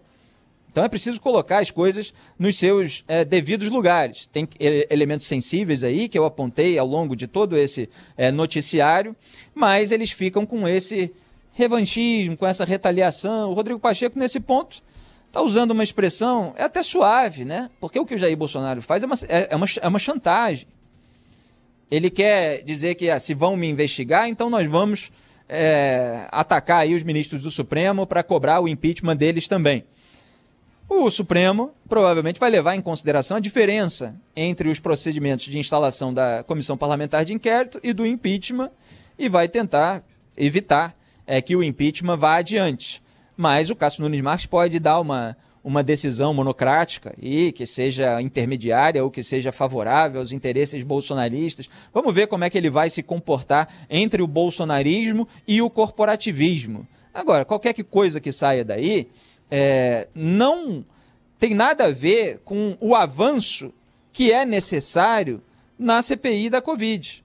Então 0.70 0.84
é 0.84 0.90
preciso 0.90 1.22
colocar 1.22 1.60
as 1.60 1.72
coisas 1.72 2.14
nos 2.38 2.58
seus 2.58 3.06
é, 3.08 3.24
devidos 3.24 3.70
lugares. 3.70 4.28
Tem 4.28 4.46
e- 4.60 4.86
elementos 4.90 5.26
sensíveis 5.26 5.86
aí 5.86 6.10
que 6.10 6.20
eu 6.20 6.26
apontei 6.26 6.78
ao 6.78 6.86
longo 6.86 7.16
de 7.16 7.26
todo 7.26 7.58
esse 7.58 7.90
é, 8.18 8.30
noticiário, 8.30 9.16
mas 9.56 9.90
eles 9.90 10.12
ficam 10.12 10.46
com 10.46 10.68
esse 10.68 11.14
revanchismo, 11.54 12.36
com 12.36 12.46
essa 12.46 12.66
retaliação. 12.66 13.52
O 13.52 13.54
Rodrigo 13.54 13.80
Pacheco, 13.80 14.20
nesse 14.20 14.42
ponto, 14.42 14.84
está 15.34 15.42
usando 15.42 15.72
uma 15.72 15.82
expressão, 15.82 16.54
é 16.56 16.64
até 16.64 16.84
suave, 16.84 17.44
né? 17.44 17.68
Porque 17.80 18.00
o 18.00 18.06
que 18.06 18.14
o 18.14 18.18
Jair 18.20 18.38
Bolsonaro 18.38 18.84
faz 18.84 19.02
é 19.02 19.08
uma, 19.08 19.16
é, 19.28 19.48
é 19.50 19.56
uma, 19.56 19.66
é 19.82 19.88
uma 19.88 19.98
chantagem. 19.98 20.68
Ele 21.90 22.12
quer 22.12 22.62
dizer 22.62 22.94
que 22.94 23.10
ah, 23.10 23.18
se 23.20 23.34
vão 23.34 23.58
me 23.58 23.68
investigar, 23.68 24.30
então 24.30 24.48
nós 24.48 24.68
vamos 24.68 25.12
é, 25.50 26.28
atacar 26.32 26.82
aí 26.82 26.94
os 26.94 27.02
ministros 27.02 27.42
do 27.42 27.50
Supremo 27.50 28.06
para 28.06 28.22
cobrar 28.22 28.60
o 28.60 28.68
impeachment 28.68 29.16
deles 29.16 29.48
também. 29.48 29.84
O 30.88 31.10
Supremo 31.10 31.72
provavelmente 31.90 32.40
vai 32.40 32.52
levar 32.52 32.76
em 32.76 32.82
consideração 32.82 33.38
a 33.38 33.40
diferença 33.40 34.16
entre 34.36 34.70
os 34.70 34.80
procedimentos 34.80 35.46
de 35.46 35.58
instalação 35.58 36.14
da 36.14 36.44
Comissão 36.44 36.78
Parlamentar 36.78 37.26
de 37.26 37.34
Inquérito 37.34 37.80
e 37.82 37.92
do 37.92 38.06
impeachment 38.06 38.70
e 39.18 39.28
vai 39.28 39.48
tentar 39.48 40.04
evitar 40.38 40.96
é, 41.26 41.42
que 41.42 41.56
o 41.56 41.64
impeachment 41.64 42.18
vá 42.18 42.36
adiante. 42.36 43.02
Mas 43.36 43.70
o 43.70 43.76
Cássio 43.76 44.04
Nunes 44.04 44.22
Marques 44.22 44.46
pode 44.46 44.80
dar 44.80 45.00
uma, 45.00 45.36
uma 45.64 45.82
decisão 45.82 46.34
monocrática 46.34 47.16
e 47.20 47.52
que 47.52 47.66
seja 47.66 48.22
intermediária 48.22 49.04
ou 49.04 49.10
que 49.10 49.24
seja 49.24 49.52
favorável 49.52 50.20
aos 50.20 50.32
interesses 50.32 50.84
bolsonaristas. 50.84 51.70
Vamos 51.94 52.14
ver 52.14 52.28
como 52.28 52.44
é 52.44 52.50
que 52.50 52.58
ele 52.58 52.70
vai 52.70 52.90
se 52.90 53.02
comportar 53.02 53.68
entre 53.90 54.22
o 54.22 54.28
bolsonarismo 54.28 55.28
e 55.48 55.62
o 55.62 55.70
corporativismo. 55.70 56.88
Agora, 57.14 57.46
qualquer 57.46 57.74
que 57.74 57.84
coisa 57.84 58.20
que 58.20 58.32
saia 58.32 58.66
daí 58.66 59.08
é, 59.50 60.08
não 60.14 60.86
tem 61.40 61.54
nada 61.54 61.86
a 61.86 61.92
ver 61.92 62.40
com 62.44 62.78
o 62.80 62.96
avanço 62.96 63.74
que 64.12 64.32
é 64.32 64.46
necessário 64.46 65.42
na 65.78 66.02
CPI 66.02 66.50
da 66.50 66.62
Covid. 66.62 67.24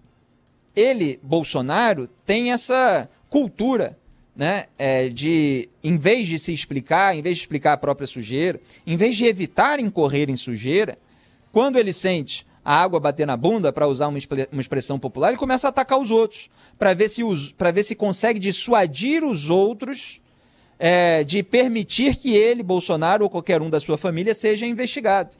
Ele, 0.74 1.18
Bolsonaro, 1.22 2.08
tem 2.24 2.52
essa 2.52 3.08
cultura 3.28 3.97
né, 4.38 4.66
é, 4.78 5.08
de, 5.08 5.68
em 5.82 5.98
vez 5.98 6.28
de 6.28 6.38
se 6.38 6.52
explicar, 6.52 7.16
em 7.16 7.20
vez 7.20 7.36
de 7.36 7.42
explicar 7.42 7.72
a 7.72 7.76
própria 7.76 8.06
sujeira, 8.06 8.60
em 8.86 8.96
vez 8.96 9.16
de 9.16 9.24
evitar 9.24 9.80
incorrer 9.80 10.30
em 10.30 10.36
sujeira, 10.36 10.96
quando 11.50 11.76
ele 11.76 11.92
sente 11.92 12.46
a 12.64 12.80
água 12.80 13.00
bater 13.00 13.26
na 13.26 13.36
bunda, 13.36 13.72
para 13.72 13.88
usar 13.88 14.06
uma, 14.06 14.18
uma 14.52 14.60
expressão 14.60 14.96
popular, 14.96 15.30
ele 15.30 15.38
começa 15.38 15.66
a 15.66 15.70
atacar 15.70 15.98
os 15.98 16.12
outros, 16.12 16.48
para 16.78 16.94
ver, 16.94 17.08
se 17.08 17.20
ver 17.74 17.82
se 17.82 17.96
consegue 17.96 18.38
dissuadir 18.38 19.24
os 19.24 19.50
outros 19.50 20.20
é, 20.78 21.24
de 21.24 21.42
permitir 21.42 22.14
que 22.14 22.32
ele, 22.32 22.62
Bolsonaro 22.62 23.24
ou 23.24 23.30
qualquer 23.30 23.60
um 23.60 23.68
da 23.68 23.80
sua 23.80 23.98
família 23.98 24.34
seja 24.34 24.64
investigado. 24.64 25.30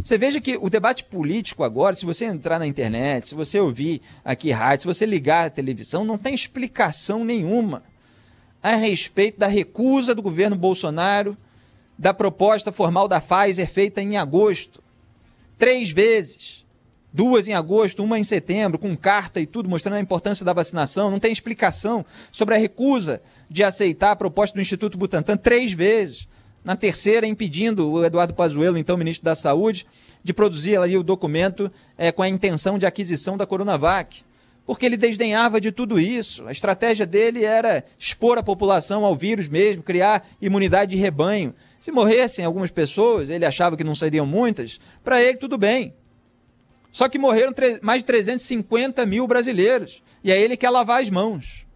Você 0.00 0.16
veja 0.16 0.40
que 0.40 0.56
o 0.60 0.70
debate 0.70 1.02
político 1.04 1.64
agora, 1.64 1.96
se 1.96 2.06
você 2.06 2.26
entrar 2.26 2.60
na 2.60 2.66
internet, 2.68 3.30
se 3.30 3.34
você 3.34 3.58
ouvir 3.58 4.00
aqui 4.24 4.52
rádio, 4.52 4.82
se 4.82 4.86
você 4.86 5.06
ligar 5.06 5.46
a 5.46 5.50
televisão, 5.50 6.04
não 6.04 6.18
tem 6.18 6.34
explicação 6.34 7.24
nenhuma 7.24 7.82
a 8.62 8.76
respeito 8.76 9.38
da 9.38 9.46
recusa 9.46 10.14
do 10.14 10.22
governo 10.22 10.56
Bolsonaro 10.56 11.36
da 11.98 12.14
proposta 12.14 12.72
formal 12.72 13.06
da 13.06 13.20
Pfizer 13.20 13.68
feita 13.68 14.00
em 14.00 14.16
agosto. 14.16 14.82
Três 15.58 15.90
vezes. 15.90 16.62
Duas 17.12 17.46
em 17.46 17.52
agosto, 17.52 18.02
uma 18.02 18.18
em 18.18 18.24
setembro, 18.24 18.78
com 18.78 18.96
carta 18.96 19.38
e 19.38 19.44
tudo, 19.44 19.68
mostrando 19.68 19.96
a 19.96 20.00
importância 20.00 20.44
da 20.44 20.54
vacinação. 20.54 21.10
Não 21.10 21.20
tem 21.20 21.30
explicação 21.30 22.06
sobre 22.30 22.54
a 22.54 22.58
recusa 22.58 23.20
de 23.50 23.62
aceitar 23.62 24.12
a 24.12 24.16
proposta 24.16 24.54
do 24.54 24.62
Instituto 24.62 24.96
Butantan 24.96 25.36
três 25.36 25.72
vezes. 25.72 26.26
Na 26.64 26.74
terceira, 26.74 27.26
impedindo 27.26 27.90
o 27.90 28.04
Eduardo 28.04 28.32
Pazuello, 28.32 28.78
então 28.78 28.96
ministro 28.96 29.24
da 29.24 29.34
Saúde, 29.34 29.86
de 30.24 30.32
produzir 30.32 30.78
ali 30.78 30.96
o 30.96 31.02
documento 31.02 31.70
é, 31.98 32.10
com 32.10 32.22
a 32.22 32.28
intenção 32.28 32.78
de 32.78 32.86
aquisição 32.86 33.36
da 33.36 33.46
Coronavac. 33.46 34.24
Porque 34.64 34.86
ele 34.86 34.96
desdenhava 34.96 35.60
de 35.60 35.72
tudo 35.72 35.98
isso. 35.98 36.46
A 36.46 36.52
estratégia 36.52 37.04
dele 37.04 37.44
era 37.44 37.84
expor 37.98 38.38
a 38.38 38.42
população 38.42 39.04
ao 39.04 39.16
vírus 39.16 39.48
mesmo, 39.48 39.82
criar 39.82 40.26
imunidade 40.40 40.92
de 40.92 40.96
rebanho. 40.96 41.54
Se 41.80 41.90
morressem 41.90 42.44
algumas 42.44 42.70
pessoas, 42.70 43.28
ele 43.28 43.44
achava 43.44 43.76
que 43.76 43.84
não 43.84 43.94
seriam 43.94 44.24
muitas, 44.24 44.78
para 45.02 45.22
ele 45.22 45.36
tudo 45.36 45.58
bem. 45.58 45.92
Só 46.92 47.08
que 47.08 47.18
morreram 47.18 47.52
mais 47.82 48.02
de 48.02 48.06
350 48.06 49.04
mil 49.06 49.26
brasileiros. 49.26 50.02
E 50.22 50.30
aí 50.30 50.40
ele 50.40 50.56
quer 50.56 50.70
lavar 50.70 51.02
as 51.02 51.10
mãos. 51.10 51.66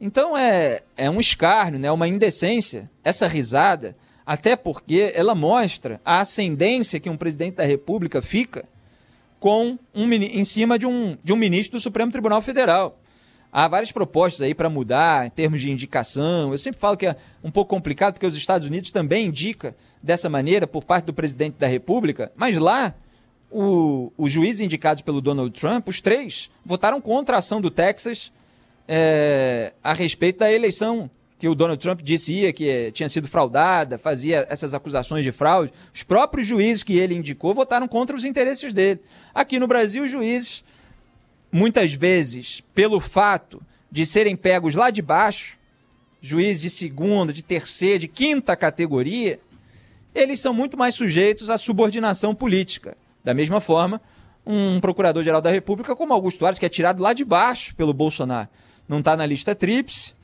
Então 0.00 0.36
é, 0.36 0.82
é 0.96 1.08
um 1.08 1.20
escárnio, 1.20 1.78
né? 1.78 1.90
uma 1.92 2.08
indecência, 2.08 2.90
essa 3.04 3.28
risada, 3.28 3.96
até 4.26 4.56
porque 4.56 5.12
ela 5.14 5.34
mostra 5.34 6.00
a 6.04 6.20
ascendência 6.20 6.98
que 6.98 7.10
um 7.10 7.16
presidente 7.16 7.56
da 7.56 7.64
República 7.64 8.20
fica 8.20 8.66
com 9.40 9.78
um, 9.94 10.12
em 10.12 10.44
cima 10.44 10.78
de 10.78 10.86
um, 10.86 11.16
de 11.24 11.32
um 11.32 11.36
ministro 11.36 11.78
do 11.78 11.82
Supremo 11.82 12.12
Tribunal 12.12 12.42
Federal. 12.42 13.00
Há 13.50 13.66
várias 13.66 13.90
propostas 13.90 14.42
aí 14.42 14.54
para 14.54 14.68
mudar 14.68 15.26
em 15.26 15.30
termos 15.30 15.60
de 15.60 15.72
indicação. 15.72 16.52
Eu 16.52 16.58
sempre 16.58 16.78
falo 16.78 16.96
que 16.96 17.06
é 17.06 17.16
um 17.42 17.50
pouco 17.50 17.74
complicado 17.74 18.12
porque 18.12 18.26
os 18.26 18.36
Estados 18.36 18.66
Unidos 18.66 18.92
também 18.92 19.26
indica 19.26 19.74
dessa 20.00 20.28
maneira 20.28 20.66
por 20.66 20.84
parte 20.84 21.06
do 21.06 21.14
presidente 21.14 21.56
da 21.58 21.66
República, 21.66 22.30
mas 22.36 22.56
lá 22.56 22.94
o, 23.50 24.12
os 24.16 24.30
juízes 24.30 24.60
indicados 24.60 25.02
pelo 25.02 25.20
Donald 25.20 25.58
Trump, 25.58 25.88
os 25.88 26.00
três, 26.00 26.48
votaram 26.64 27.00
contra 27.00 27.36
a 27.36 27.38
ação 27.40 27.60
do 27.60 27.70
Texas 27.70 28.30
é, 28.86 29.72
a 29.82 29.92
respeito 29.92 30.38
da 30.38 30.52
eleição 30.52 31.10
que 31.40 31.48
o 31.48 31.54
Donald 31.54 31.80
Trump 31.80 32.02
disse 32.02 32.34
ia, 32.34 32.52
que 32.52 32.68
é, 32.68 32.90
tinha 32.90 33.08
sido 33.08 33.26
fraudada, 33.26 33.96
fazia 33.96 34.46
essas 34.50 34.74
acusações 34.74 35.24
de 35.24 35.32
fraude. 35.32 35.72
Os 35.92 36.02
próprios 36.02 36.46
juízes 36.46 36.82
que 36.82 36.98
ele 36.98 37.14
indicou 37.14 37.54
votaram 37.54 37.88
contra 37.88 38.14
os 38.14 38.26
interesses 38.26 38.74
dele. 38.74 39.00
Aqui 39.34 39.58
no 39.58 39.66
Brasil, 39.66 40.04
os 40.04 40.10
juízes, 40.10 40.62
muitas 41.50 41.94
vezes, 41.94 42.62
pelo 42.74 43.00
fato 43.00 43.62
de 43.90 44.04
serem 44.04 44.36
pegos 44.36 44.74
lá 44.74 44.90
de 44.90 45.00
baixo, 45.00 45.56
juízes 46.20 46.60
de 46.60 46.68
segunda, 46.68 47.32
de 47.32 47.42
terceira, 47.42 48.00
de 48.00 48.06
quinta 48.06 48.54
categoria, 48.54 49.40
eles 50.14 50.40
são 50.40 50.52
muito 50.52 50.76
mais 50.76 50.94
sujeitos 50.94 51.48
à 51.48 51.56
subordinação 51.56 52.34
política. 52.34 52.98
Da 53.24 53.32
mesma 53.32 53.62
forma, 53.62 53.98
um 54.44 54.78
procurador-geral 54.78 55.40
da 55.40 55.50
República 55.50 55.96
como 55.96 56.12
Augusto 56.12 56.44
Aras, 56.44 56.58
que 56.58 56.66
é 56.66 56.68
tirado 56.68 57.02
lá 57.02 57.14
de 57.14 57.24
baixo 57.24 57.74
pelo 57.76 57.94
Bolsonaro, 57.94 58.48
não 58.86 58.98
está 58.98 59.16
na 59.16 59.24
lista 59.24 59.54
tríplice, 59.54 60.19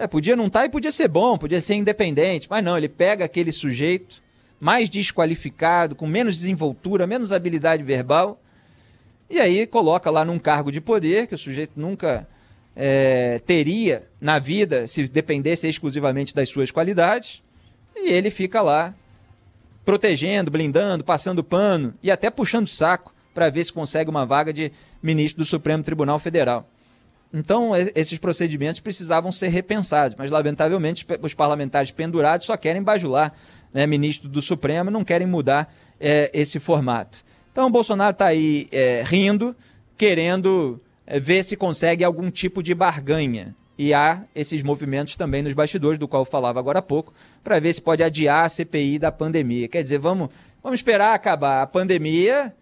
é, 0.00 0.06
podia 0.06 0.34
não 0.34 0.46
estar 0.46 0.60
tá 0.60 0.66
e 0.66 0.70
podia 0.70 0.90
ser 0.90 1.08
bom, 1.08 1.36
podia 1.36 1.60
ser 1.60 1.74
independente, 1.74 2.46
mas 2.48 2.64
não, 2.64 2.76
ele 2.76 2.88
pega 2.88 3.22
aquele 3.22 3.52
sujeito 3.52 4.22
mais 4.58 4.88
desqualificado, 4.88 5.94
com 5.94 6.06
menos 6.06 6.36
desenvoltura, 6.36 7.06
menos 7.06 7.32
habilidade 7.32 7.82
verbal, 7.82 8.40
e 9.28 9.38
aí 9.38 9.66
coloca 9.66 10.10
lá 10.10 10.24
num 10.24 10.38
cargo 10.38 10.72
de 10.72 10.80
poder 10.80 11.26
que 11.26 11.34
o 11.34 11.38
sujeito 11.38 11.72
nunca 11.76 12.26
é, 12.74 13.40
teria 13.40 14.08
na 14.18 14.38
vida 14.38 14.86
se 14.86 15.06
dependesse 15.06 15.68
exclusivamente 15.68 16.34
das 16.34 16.48
suas 16.48 16.70
qualidades, 16.70 17.42
e 17.94 18.10
ele 18.10 18.30
fica 18.30 18.62
lá 18.62 18.94
protegendo, 19.84 20.50
blindando, 20.50 21.04
passando 21.04 21.44
pano 21.44 21.92
e 22.02 22.10
até 22.10 22.30
puxando 22.30 22.66
saco 22.66 23.14
para 23.34 23.50
ver 23.50 23.64
se 23.64 23.72
consegue 23.72 24.08
uma 24.08 24.24
vaga 24.24 24.50
de 24.50 24.72
ministro 25.02 25.42
do 25.42 25.46
Supremo 25.46 25.82
Tribunal 25.82 26.18
Federal. 26.18 26.66
Então, 27.32 27.70
esses 27.94 28.18
procedimentos 28.18 28.80
precisavam 28.80 29.30
ser 29.30 29.48
repensados, 29.48 30.16
mas, 30.18 30.30
lamentavelmente, 30.30 31.06
os 31.22 31.32
parlamentares 31.32 31.92
pendurados 31.92 32.46
só 32.46 32.56
querem 32.56 32.82
bajular 32.82 33.32
né, 33.72 33.86
ministro 33.86 34.28
do 34.28 34.42
Supremo 34.42 34.90
não 34.90 35.04
querem 35.04 35.26
mudar 35.26 35.72
é, 35.98 36.30
esse 36.34 36.58
formato. 36.58 37.24
Então, 37.52 37.66
o 37.66 37.70
Bolsonaro 37.70 38.12
está 38.12 38.26
aí 38.26 38.68
é, 38.72 39.02
rindo, 39.06 39.54
querendo 39.96 40.80
é, 41.06 41.18
ver 41.20 41.44
se 41.44 41.56
consegue 41.56 42.04
algum 42.04 42.30
tipo 42.30 42.62
de 42.62 42.74
barganha. 42.74 43.54
E 43.78 43.94
há 43.94 44.24
esses 44.34 44.62
movimentos 44.62 45.16
também 45.16 45.42
nos 45.42 45.54
bastidores, 45.54 45.98
do 45.98 46.06
qual 46.06 46.22
eu 46.22 46.26
falava 46.26 46.58
agora 46.58 46.80
há 46.80 46.82
pouco, 46.82 47.14
para 47.42 47.58
ver 47.58 47.72
se 47.72 47.80
pode 47.80 48.02
adiar 48.02 48.44
a 48.44 48.48
CPI 48.48 48.98
da 48.98 49.10
pandemia. 49.10 49.68
Quer 49.68 49.82
dizer, 49.82 49.98
vamos, 49.98 50.28
vamos 50.62 50.80
esperar 50.80 51.14
acabar 51.14 51.62
a 51.62 51.66
pandemia, 51.66 52.54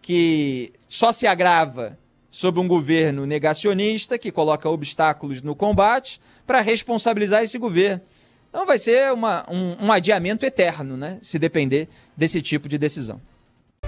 que 0.00 0.72
só 0.88 1.12
se 1.12 1.26
agrava 1.26 1.98
sob 2.36 2.60
um 2.60 2.68
governo 2.68 3.24
negacionista 3.24 4.18
que 4.18 4.30
coloca 4.30 4.68
obstáculos 4.68 5.40
no 5.40 5.56
combate 5.56 6.20
para 6.46 6.60
responsabilizar 6.60 7.42
esse 7.42 7.56
governo. 7.56 8.02
Então 8.50 8.66
vai 8.66 8.78
ser 8.78 9.10
uma, 9.10 9.46
um, 9.50 9.86
um 9.86 9.90
adiamento 9.90 10.44
eterno, 10.44 10.98
né? 10.98 11.16
Se 11.22 11.38
depender 11.38 11.88
desse 12.14 12.42
tipo 12.42 12.68
de 12.68 12.76
decisão. 12.76 13.22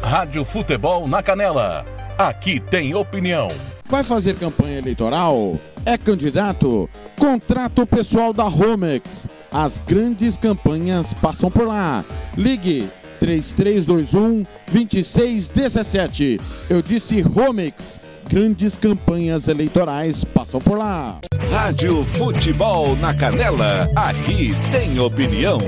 Rádio 0.03 0.47
Futebol 0.47 1.07
na 1.07 1.23
Canela. 1.23 1.85
Aqui 2.17 2.59
tem 2.59 2.95
opinião. 2.95 3.49
Vai 3.85 4.03
fazer 4.03 4.35
campanha 4.35 4.79
eleitoral? 4.79 5.53
É 5.85 5.99
candidato? 5.99 6.89
Contrato 7.19 7.87
pessoal 7.87 8.33
da 8.33 8.45
Romex. 8.45 9.29
As 9.53 9.79
grandes 9.79 10.39
campanhas 10.39 11.13
passam 11.13 11.51
por 11.51 11.67
lá. 11.67 12.03
Ligue 12.35 12.89
3321 13.19 14.45
2617. 14.71 16.41
Eu 16.71 16.83
disse 16.83 17.21
Romex. 17.21 18.01
Grandes 18.29 18.77
campanhas 18.77 19.49
eleitorais 19.49 20.23
passam 20.23 20.61
por 20.61 20.77
lá. 20.77 21.19
Rádio 21.51 22.05
Futebol 22.05 22.95
na 22.97 23.15
Canela. 23.15 23.89
Aqui 23.97 24.51
tem 24.71 25.01
opinião. 25.01 25.59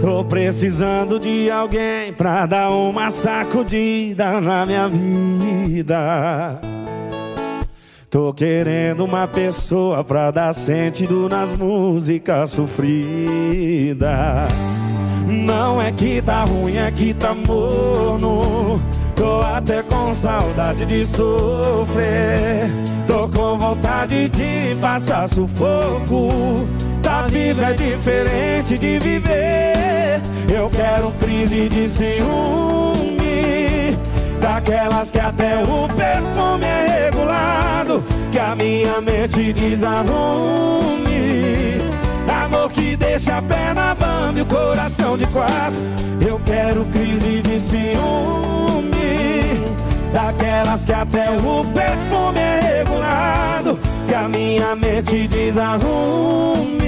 Tô 0.00 0.24
precisando 0.24 1.18
de 1.18 1.50
alguém 1.50 2.12
pra 2.12 2.46
dar 2.46 2.70
uma 2.70 3.10
sacudida 3.10 4.40
na 4.40 4.66
minha 4.66 4.88
vida. 4.88 6.60
Tô 8.12 8.30
querendo 8.34 9.06
uma 9.06 9.26
pessoa 9.26 10.04
pra 10.04 10.30
dar 10.30 10.52
sentido 10.52 11.30
nas 11.30 11.56
músicas 11.56 12.50
sofridas. 12.50 14.06
Não 15.26 15.80
é 15.80 15.90
que 15.90 16.20
tá 16.20 16.44
ruim, 16.44 16.76
é 16.76 16.90
que 16.90 17.14
tá 17.14 17.32
morno. 17.32 18.82
Tô 19.16 19.40
até 19.40 19.82
com 19.82 20.12
saudade 20.12 20.84
de 20.84 21.06
sofrer. 21.06 22.70
Tô 23.06 23.26
com 23.30 23.58
vontade 23.58 24.28
de 24.28 24.78
passar 24.78 25.26
sufoco. 25.26 26.68
Tá 27.02 27.22
vivo 27.28 27.62
é 27.62 27.72
diferente 27.72 28.76
de 28.76 28.98
viver. 28.98 30.20
Eu 30.54 30.68
quero 30.68 31.12
crise 31.12 31.66
de 31.66 31.88
ciúme. 31.88 33.21
Daquelas 34.42 35.10
que 35.10 35.20
até 35.20 35.62
o 35.62 35.88
perfume 35.94 36.66
é 36.66 37.04
regulado. 37.04 38.04
Que 38.32 38.38
a 38.40 38.56
minha 38.56 39.00
mente 39.00 39.52
desarrume. 39.52 41.12
Amor 42.44 42.72
que 42.72 42.96
deixa 42.96 43.38
a 43.38 43.42
perna 43.42 43.94
bamba 43.94 44.40
e 44.40 44.42
o 44.42 44.46
coração 44.46 45.16
de 45.16 45.26
quatro. 45.28 45.80
Eu 46.20 46.40
quero 46.44 46.84
crise 46.86 47.40
de 47.40 47.60
ciúme. 47.60 48.92
Daquelas 50.12 50.84
que 50.84 50.92
até 50.92 51.30
o 51.30 51.64
perfume 51.64 52.40
é 52.40 52.78
regulado. 52.78 53.78
Que 54.08 54.14
a 54.14 54.28
minha 54.28 54.74
mente 54.74 55.28
desarrume. 55.28 56.82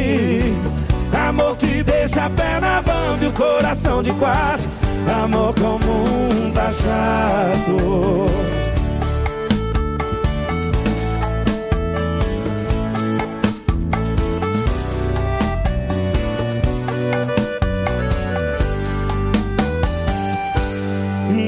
Amor 1.34 1.56
que 1.56 1.82
deixa 1.82 2.26
a 2.26 2.30
perna 2.30 2.80
bamba 2.80 3.24
e 3.24 3.26
o 3.26 3.32
coração 3.32 4.00
de 4.04 4.12
quatro. 4.12 4.70
Amor 5.24 5.52
comum 5.54 6.52
tá 6.54 6.70
chato. 6.70 7.74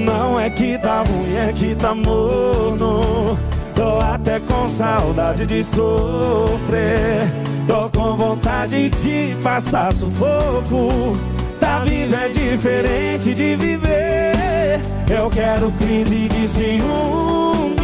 Não 0.05 0.41
é 0.41 0.51
que 0.51 0.77
tá 0.79 1.05
ruim, 1.05 1.37
é 1.37 1.53
que 1.53 1.77
tá 1.77 1.95
morno. 1.95 3.39
Tô 3.77 4.01
até 4.01 4.41
com 4.41 4.69
saudade 4.71 5.45
de 5.45 5.63
sofrer. 5.63 7.31
Tô 7.69 7.91
com 7.91 8.17
vontade 8.17 8.89
de 8.89 9.37
passar 9.43 9.93
sufoco. 9.93 11.13
Tá 11.61 11.81
vivo 11.81 12.15
é 12.15 12.29
diferente 12.31 13.35
de 13.35 13.55
viver. 13.55 14.81
Eu 15.11 15.29
quero 15.29 15.71
crise 15.73 16.27
de 16.27 16.49
ciúme. 16.49 17.77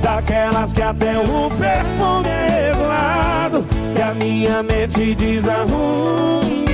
Daquelas 0.00 0.72
que 0.72 0.82
até 0.82 1.18
o 1.18 1.50
perfume 1.50 2.28
é 2.28 2.68
regulado. 2.68 3.66
Que 3.96 4.02
a 4.02 4.14
minha 4.14 4.62
mente 4.62 5.12
desarrume. 5.16 6.68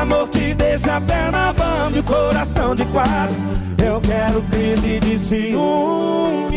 Amor 0.00 0.28
que 0.28 0.43
deixa 0.74 0.96
a 0.96 1.00
perna 1.00 1.52
bamba 1.52 1.92
e 1.94 2.00
o 2.00 2.02
coração 2.02 2.74
de 2.74 2.84
quatro. 2.86 3.36
Eu 3.78 4.00
quero 4.00 4.42
crise 4.42 4.98
de 4.98 5.16
ciúme. 5.16 6.50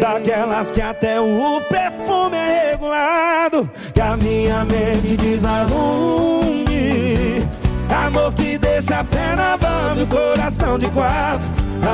Daquelas 0.00 0.70
que 0.70 0.80
até 0.80 1.20
o 1.20 1.60
perfume 1.68 2.34
é 2.34 2.70
regulado. 2.70 3.70
Que 3.92 4.00
a 4.00 4.16
minha 4.16 4.64
mente 4.64 5.18
desarrume. 5.18 6.64
Amor 8.06 8.32
que 8.32 8.56
deixa 8.56 9.00
a 9.00 9.04
perna 9.04 9.58
bamba 9.58 10.00
e 10.00 10.02
o 10.04 10.06
coração 10.06 10.78
de 10.78 10.88
quatro. 10.88 11.50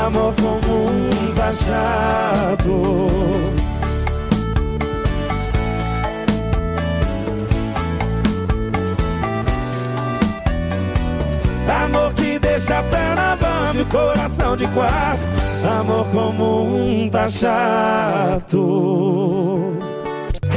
Amor 0.06 0.32
comum 0.34 1.10
tá 1.34 1.52
chato. 1.52 2.70
Que 12.70 12.70
deixa 12.70 12.78
a 12.78 12.82
perna 12.84 13.34
bamba 13.36 13.78
e 13.78 13.82
o 13.82 13.86
coração 13.86 14.56
de 14.56 14.66
quatro. 14.68 15.26
Amor 15.80 16.06
comum 16.06 17.10
tá 17.10 17.28
chato. 17.28 18.56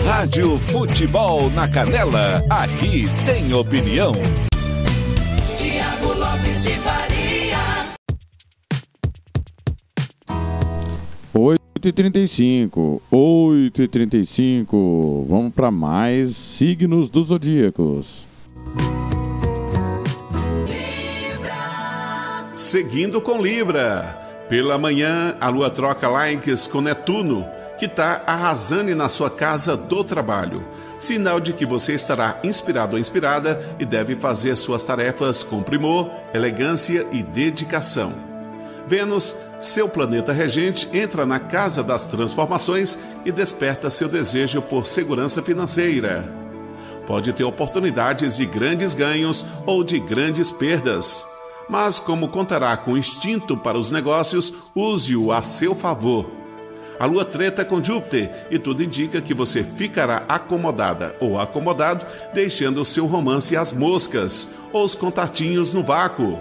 Rádio 0.06 0.60
Futebol 0.60 1.50
na 1.50 1.68
Canela, 1.68 2.42
aqui 2.50 3.06
tem 3.26 3.54
opinião. 3.54 4.14
Tiago 5.58 6.14
Lopes 6.14 6.64
de 6.64 6.72
Faria. 6.72 7.58
8h35, 11.34 13.02
8h35. 13.12 15.26
Vamos 15.28 15.54
para 15.54 15.70
mais 15.72 16.36
signos 16.36 17.10
dos 17.10 17.28
zodíacos. 17.28 18.33
Seguindo 22.64 23.20
com 23.20 23.42
Libra. 23.42 24.18
Pela 24.48 24.78
manhã, 24.78 25.36
a 25.42 25.50
lua 25.50 25.70
troca 25.70 26.08
likes 26.08 26.66
com 26.66 26.80
Netuno, 26.80 27.46
que 27.78 27.86
está 27.86 28.24
arrasando 28.26 28.96
na 28.96 29.10
sua 29.10 29.30
casa 29.30 29.76
do 29.76 30.02
trabalho. 30.02 30.66
Sinal 30.98 31.42
de 31.42 31.52
que 31.52 31.66
você 31.66 31.94
estará 31.94 32.40
inspirado 32.42 32.94
ou 32.94 33.00
inspirada 33.00 33.62
e 33.78 33.86
deve 33.86 34.16
fazer 34.16 34.56
suas 34.56 34.82
tarefas 34.82 35.44
com 35.44 35.62
primor, 35.62 36.10
elegância 36.34 37.06
e 37.12 37.22
dedicação. 37.22 38.14
Vênus, 38.88 39.36
seu 39.60 39.90
planeta 39.90 40.32
regente, 40.32 40.88
entra 40.94 41.26
na 41.26 41.42
casa 41.42 41.84
das 41.84 42.06
transformações 42.06 42.98
e 43.26 43.32
desperta 43.32 43.90
seu 43.90 44.08
desejo 44.08 44.62
por 44.62 44.86
segurança 44.86 45.44
financeira. 45.44 46.32
Pode 47.06 47.34
ter 47.34 47.44
oportunidades 47.44 48.38
de 48.38 48.46
grandes 48.46 48.96
ganhos 48.96 49.46
ou 49.66 49.84
de 49.84 50.00
grandes 50.00 50.50
perdas 50.50 51.33
mas 51.74 52.00
como 52.00 52.28
contará 52.28 52.78
com 52.78 52.96
instinto 52.96 53.58
para 53.58 53.80
os 53.80 53.90
negócios, 53.90 54.54
use-o 54.76 55.32
a 55.32 55.42
seu 55.42 55.74
favor. 55.74 56.30
A 57.00 57.08
lua 57.08 57.26
treta 57.26 57.66
com 57.66 57.84
Júpiter 57.84 58.46
e 58.52 58.60
tudo 58.60 58.84
indica 58.84 59.20
que 59.20 59.34
você 59.34 59.64
ficará 59.64 60.24
acomodada 60.30 61.16
ou 61.20 61.40
acomodado, 61.40 62.06
deixando 62.32 62.80
o 62.80 62.86
seu 62.86 63.08
romance 63.08 63.58
às 63.58 63.74
moscas 63.74 64.50
ou 64.72 64.84
os 64.84 64.94
contatinhos 64.94 65.74
no 65.74 65.82
vácuo. 65.82 66.40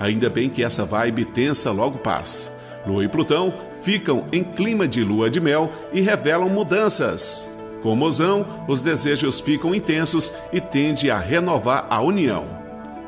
Ainda 0.00 0.28
bem 0.28 0.50
que 0.50 0.64
essa 0.64 0.84
vibe 0.84 1.24
tensa 1.26 1.70
logo 1.70 1.98
passa. 1.98 2.50
Lua 2.84 3.04
e 3.04 3.08
Plutão 3.08 3.54
ficam 3.80 4.24
em 4.32 4.42
clima 4.42 4.88
de 4.88 5.04
lua 5.04 5.30
de 5.30 5.40
mel 5.40 5.70
e 5.92 6.00
revelam 6.00 6.48
mudanças. 6.48 7.48
Com 7.80 7.94
mozão, 7.94 8.64
os 8.66 8.82
desejos 8.82 9.38
ficam 9.38 9.72
intensos 9.72 10.32
e 10.52 10.60
tende 10.60 11.12
a 11.12 11.18
renovar 11.18 11.86
a 11.88 12.02
união 12.02 12.63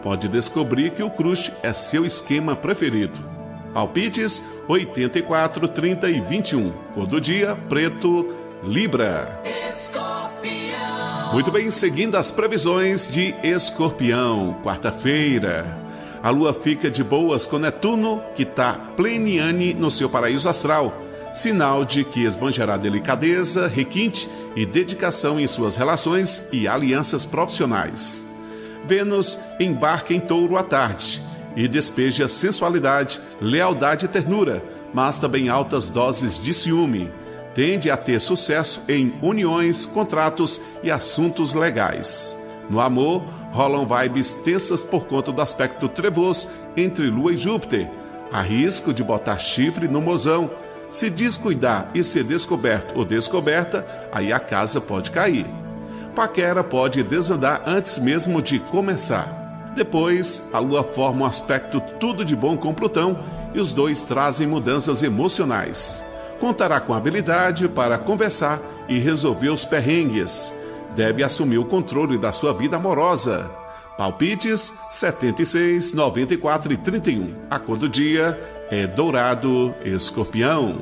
pode 0.07 0.29
descobrir 0.29 0.93
que 0.93 1.03
o 1.03 1.11
crush 1.11 1.53
é 1.65 1.73
seu 1.73 2.07
esquema 2.07 2.55
preferido. 2.55 3.19
Palpites 3.75 4.41
84, 4.69 5.67
30 5.67 6.09
e 6.09 6.21
21. 6.21 6.71
Cor 6.95 7.09
do 7.09 7.21
dia, 7.21 7.59
preto, 7.69 8.33
Libra. 8.63 9.43
Muito 11.33 11.51
bem, 11.51 11.69
seguindo 11.71 12.15
as 12.15 12.31
previsões 12.31 13.09
de 13.09 13.35
Escorpião, 13.43 14.57
quarta-feira. 14.63 15.77
A 16.23 16.31
lua 16.31 16.55
fica 16.55 16.89
de 16.89 17.03
boas 17.03 17.45
com 17.45 17.59
Netuno, 17.59 18.23
que 18.37 18.45
está 18.45 18.75
pleniane 18.97 19.75
no 19.75 19.91
seu 19.91 20.09
paraíso 20.09 20.49
astral, 20.49 21.03
sinal 21.35 21.85
de 21.85 22.05
que 22.05 22.23
esbanjará 22.23 22.77
delicadeza, 22.77 23.67
requinte 23.67 24.29
e 24.55 24.65
dedicação 24.65 25.41
em 25.41 25.49
suas 25.49 25.75
relações 25.75 26.49
e 26.53 26.69
alianças 26.69 27.27
profissionais. 27.27 28.26
Vênus 28.87 29.39
embarca 29.59 30.15
em 30.15 30.21
touro 30.21 30.57
à 30.57 30.63
tarde 30.63 31.23
e 31.57 31.67
despeja 31.67 32.29
sensualidade, 32.29 33.21
lealdade 33.41 34.05
e 34.05 34.09
ternura, 34.09 34.63
mas 34.93 35.19
também 35.19 35.49
altas 35.49 35.89
doses 35.89 36.39
de 36.39 36.53
ciúme. 36.53 37.11
Tende 37.55 37.91
a 37.91 37.97
ter 37.97 38.21
sucesso 38.21 38.83
em 38.87 39.15
uniões, 39.23 39.87
contratos 39.87 40.61
e 40.83 40.91
assuntos 40.91 41.55
legais. 41.55 42.37
No 42.69 42.81
amor, 42.81 43.25
rolam 43.53 43.87
vibes 43.87 44.35
tensas 44.35 44.83
por 44.83 45.07
conta 45.07 45.33
do 45.33 45.41
aspecto 45.41 45.89
trevoso 45.89 46.49
entre 46.77 47.09
Lua 47.09 47.33
e 47.33 47.37
Júpiter. 47.37 47.91
Há 48.31 48.43
risco 48.43 48.93
de 48.93 49.03
botar 49.03 49.39
chifre 49.39 49.89
no 49.89 50.03
mozão. 50.03 50.51
Se 50.91 51.09
descuidar 51.09 51.91
e 51.95 52.03
ser 52.05 52.25
descoberto 52.25 52.97
ou 52.97 53.05
descoberta, 53.05 53.87
aí 54.13 54.33
a 54.33 54.39
casa 54.39 54.81
pode 54.81 55.11
cair 55.11 55.47
paquera 56.17 56.65
pode 56.65 57.03
desandar 57.03 57.63
antes 57.67 57.99
mesmo 57.99 58.41
de 58.41 58.59
começar. 58.59 59.71
Depois, 59.77 60.49
a 60.55 60.59
Lua 60.59 60.83
forma 60.83 61.25
um 61.25 61.27
aspecto 61.27 61.79
tudo 62.01 62.25
de 62.25 62.35
bom 62.35 62.57
com 62.57 62.73
Plutão 62.73 63.19
e 63.53 63.61
os 63.61 63.75
dois 63.75 64.03
trazem 64.03 64.47
mudanças 64.47 65.03
emocionais. 65.03 66.03
Contará 66.41 66.81
com 66.81 66.95
habilidade 66.95 67.69
para 67.69 67.99
conversar 67.99 68.61
e 68.89 68.99
resolver 68.99 69.51
os 69.51 69.67
perrengues. 69.67 70.51
Deve 70.95 71.23
assumir 71.23 71.59
o 71.59 71.67
controle 71.67 72.17
da 72.17 72.33
sua 72.33 72.55
vida 72.55 72.77
amorosa. 72.77 73.51
Palpites 73.99 74.73
76, 74.91 75.93
94 75.93 76.73
e 76.73 76.77
31. 76.79 77.35
A 77.51 77.59
cor 77.59 77.77
do 77.77 77.89
dia 77.89 78.41
é 78.71 78.87
dourado 78.87 79.75
escorpião. 79.85 80.79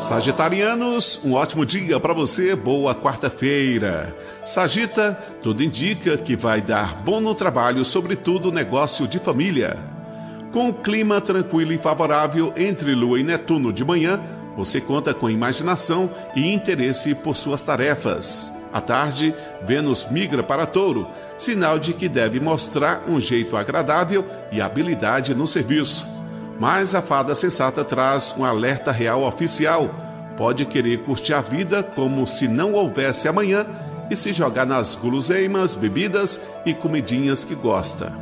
Sagitarianos, 0.00 1.20
um 1.24 1.34
ótimo 1.34 1.64
dia 1.66 2.00
para 2.00 2.14
você, 2.14 2.56
boa 2.56 2.94
quarta-feira. 2.94 4.16
Sagita, 4.44 5.12
tudo 5.42 5.62
indica 5.62 6.16
que 6.16 6.34
vai 6.34 6.60
dar 6.60 6.96
bom 7.02 7.20
no 7.20 7.34
trabalho, 7.34 7.84
sobretudo 7.84 8.50
negócio 8.50 9.06
de 9.06 9.18
família. 9.18 9.76
Com 10.52 10.70
o 10.70 10.74
clima 10.74 11.20
tranquilo 11.20 11.72
e 11.72 11.78
favorável 11.78 12.52
entre 12.56 12.94
Lua 12.94 13.20
e 13.20 13.22
Netuno 13.22 13.72
de 13.72 13.84
manhã, 13.84 14.20
você 14.56 14.80
conta 14.80 15.14
com 15.14 15.30
imaginação 15.30 16.12
e 16.34 16.52
interesse 16.52 17.14
por 17.14 17.36
suas 17.36 17.62
tarefas. 17.62 18.52
À 18.72 18.80
tarde, 18.80 19.34
Vênus 19.66 20.08
migra 20.10 20.42
para 20.42 20.66
Touro, 20.66 21.08
sinal 21.36 21.78
de 21.78 21.92
que 21.92 22.08
deve 22.08 22.40
mostrar 22.40 23.04
um 23.08 23.20
jeito 23.20 23.56
agradável 23.56 24.24
e 24.50 24.60
habilidade 24.60 25.34
no 25.34 25.46
serviço. 25.46 26.19
Mas 26.60 26.94
a 26.94 27.00
fada 27.00 27.34
sensata 27.34 27.82
traz 27.82 28.34
um 28.36 28.44
alerta 28.44 28.92
real 28.92 29.22
oficial. 29.22 29.88
Pode 30.36 30.66
querer 30.66 30.98
curtir 31.04 31.32
a 31.32 31.40
vida 31.40 31.82
como 31.82 32.26
se 32.26 32.46
não 32.46 32.74
houvesse 32.74 33.26
amanhã 33.26 33.66
e 34.10 34.14
se 34.14 34.30
jogar 34.30 34.66
nas 34.66 34.94
guloseimas, 34.94 35.74
bebidas 35.74 36.38
e 36.66 36.74
comidinhas 36.74 37.44
que 37.44 37.54
gosta. 37.54 38.12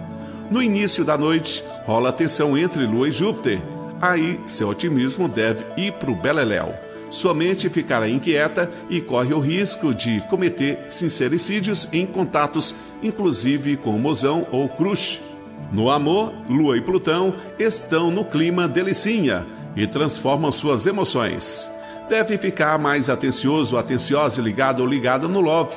No 0.49 0.63
início 0.63 1.05
da 1.05 1.19
noite, 1.19 1.65
rola 1.85 2.13
tensão 2.13 2.57
entre 2.57 2.87
Lua 2.87 3.09
e 3.09 3.11
Júpiter. 3.11 3.61
Aí, 4.01 4.39
seu 4.47 4.69
otimismo 4.69 5.29
deve 5.29 5.67
ir 5.77 5.95
para 5.95 6.11
o 6.11 6.15
beleléu. 6.15 6.73
Sua 7.11 7.35
mente 7.35 7.69
ficará 7.69 8.09
inquieta 8.09 8.71
e 8.89 9.01
corre 9.01 9.35
o 9.35 9.41
risco 9.41 9.93
de 9.93 10.21
cometer 10.29 10.87
sincericídios 10.89 11.89
em 11.93 12.07
contatos, 12.07 12.73
inclusive 13.03 13.77
com 13.79 13.97
o 13.97 13.99
mozão 13.99 14.47
ou 14.53 14.69
crush. 14.69 15.28
No 15.71 15.91
amor, 15.91 16.33
Lua 16.49 16.77
e 16.77 16.81
Plutão 16.81 17.35
estão 17.59 18.11
no 18.11 18.25
clima 18.25 18.67
delicinha 18.67 19.47
e 19.77 19.87
transformam 19.87 20.51
suas 20.51 20.87
emoções. 20.87 21.71
Deve 22.09 22.39
ficar 22.39 22.79
mais 22.79 23.09
atencioso, 23.09 23.77
atenciosa, 23.77 24.41
ligado 24.41 24.81
ou 24.81 24.87
ligada 24.87 25.29
no 25.29 25.41
love. 25.41 25.77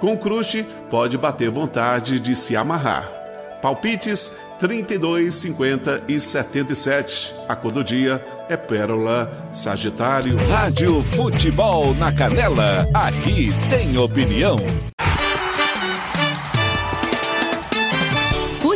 Com 0.00 0.16
crush, 0.16 0.64
pode 0.90 1.18
bater 1.18 1.50
vontade 1.50 2.18
de 2.18 2.34
se 2.34 2.56
amarrar. 2.56 3.16
Palpites 3.60 4.32
32, 4.58 5.34
50 5.34 6.02
e 6.08 6.20
77. 6.20 7.34
A 7.48 7.56
cor 7.56 7.72
do 7.72 7.82
dia, 7.82 8.24
é 8.48 8.56
Pérola 8.56 9.48
Sagitário. 9.52 10.36
Rádio 10.48 11.02
Futebol 11.02 11.94
na 11.94 12.12
Canela, 12.12 12.86
aqui 12.94 13.48
tem 13.68 13.98
opinião. 13.98 14.56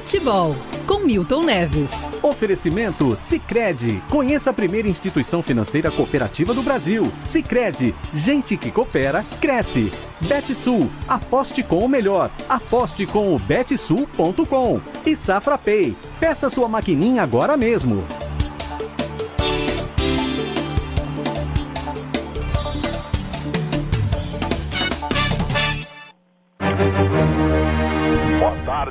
Futebol 0.01 0.56
com 0.86 1.01
Milton 1.01 1.43
Neves. 1.43 2.06
Oferecimento 2.22 3.14
Sicredi. 3.14 4.02
Conheça 4.09 4.48
a 4.48 4.52
primeira 4.52 4.89
instituição 4.89 5.43
financeira 5.43 5.90
cooperativa 5.90 6.55
do 6.55 6.62
Brasil. 6.62 7.02
Sicredi. 7.20 7.94
Gente 8.10 8.56
que 8.56 8.70
coopera 8.70 9.27
cresce. 9.43 9.90
Betsul. 10.22 10.90
Aposte 11.06 11.62
com 11.62 11.85
o 11.85 11.89
melhor. 11.89 12.31
Aposte 12.48 13.05
com 13.05 13.36
o 13.36 13.39
betsul.com. 13.39 14.81
E 15.05 15.14
Safra 15.14 15.59
Pay. 15.59 15.94
Peça 16.18 16.48
sua 16.48 16.66
maquininha 16.66 17.22
agora 17.22 17.55
mesmo. 17.55 18.02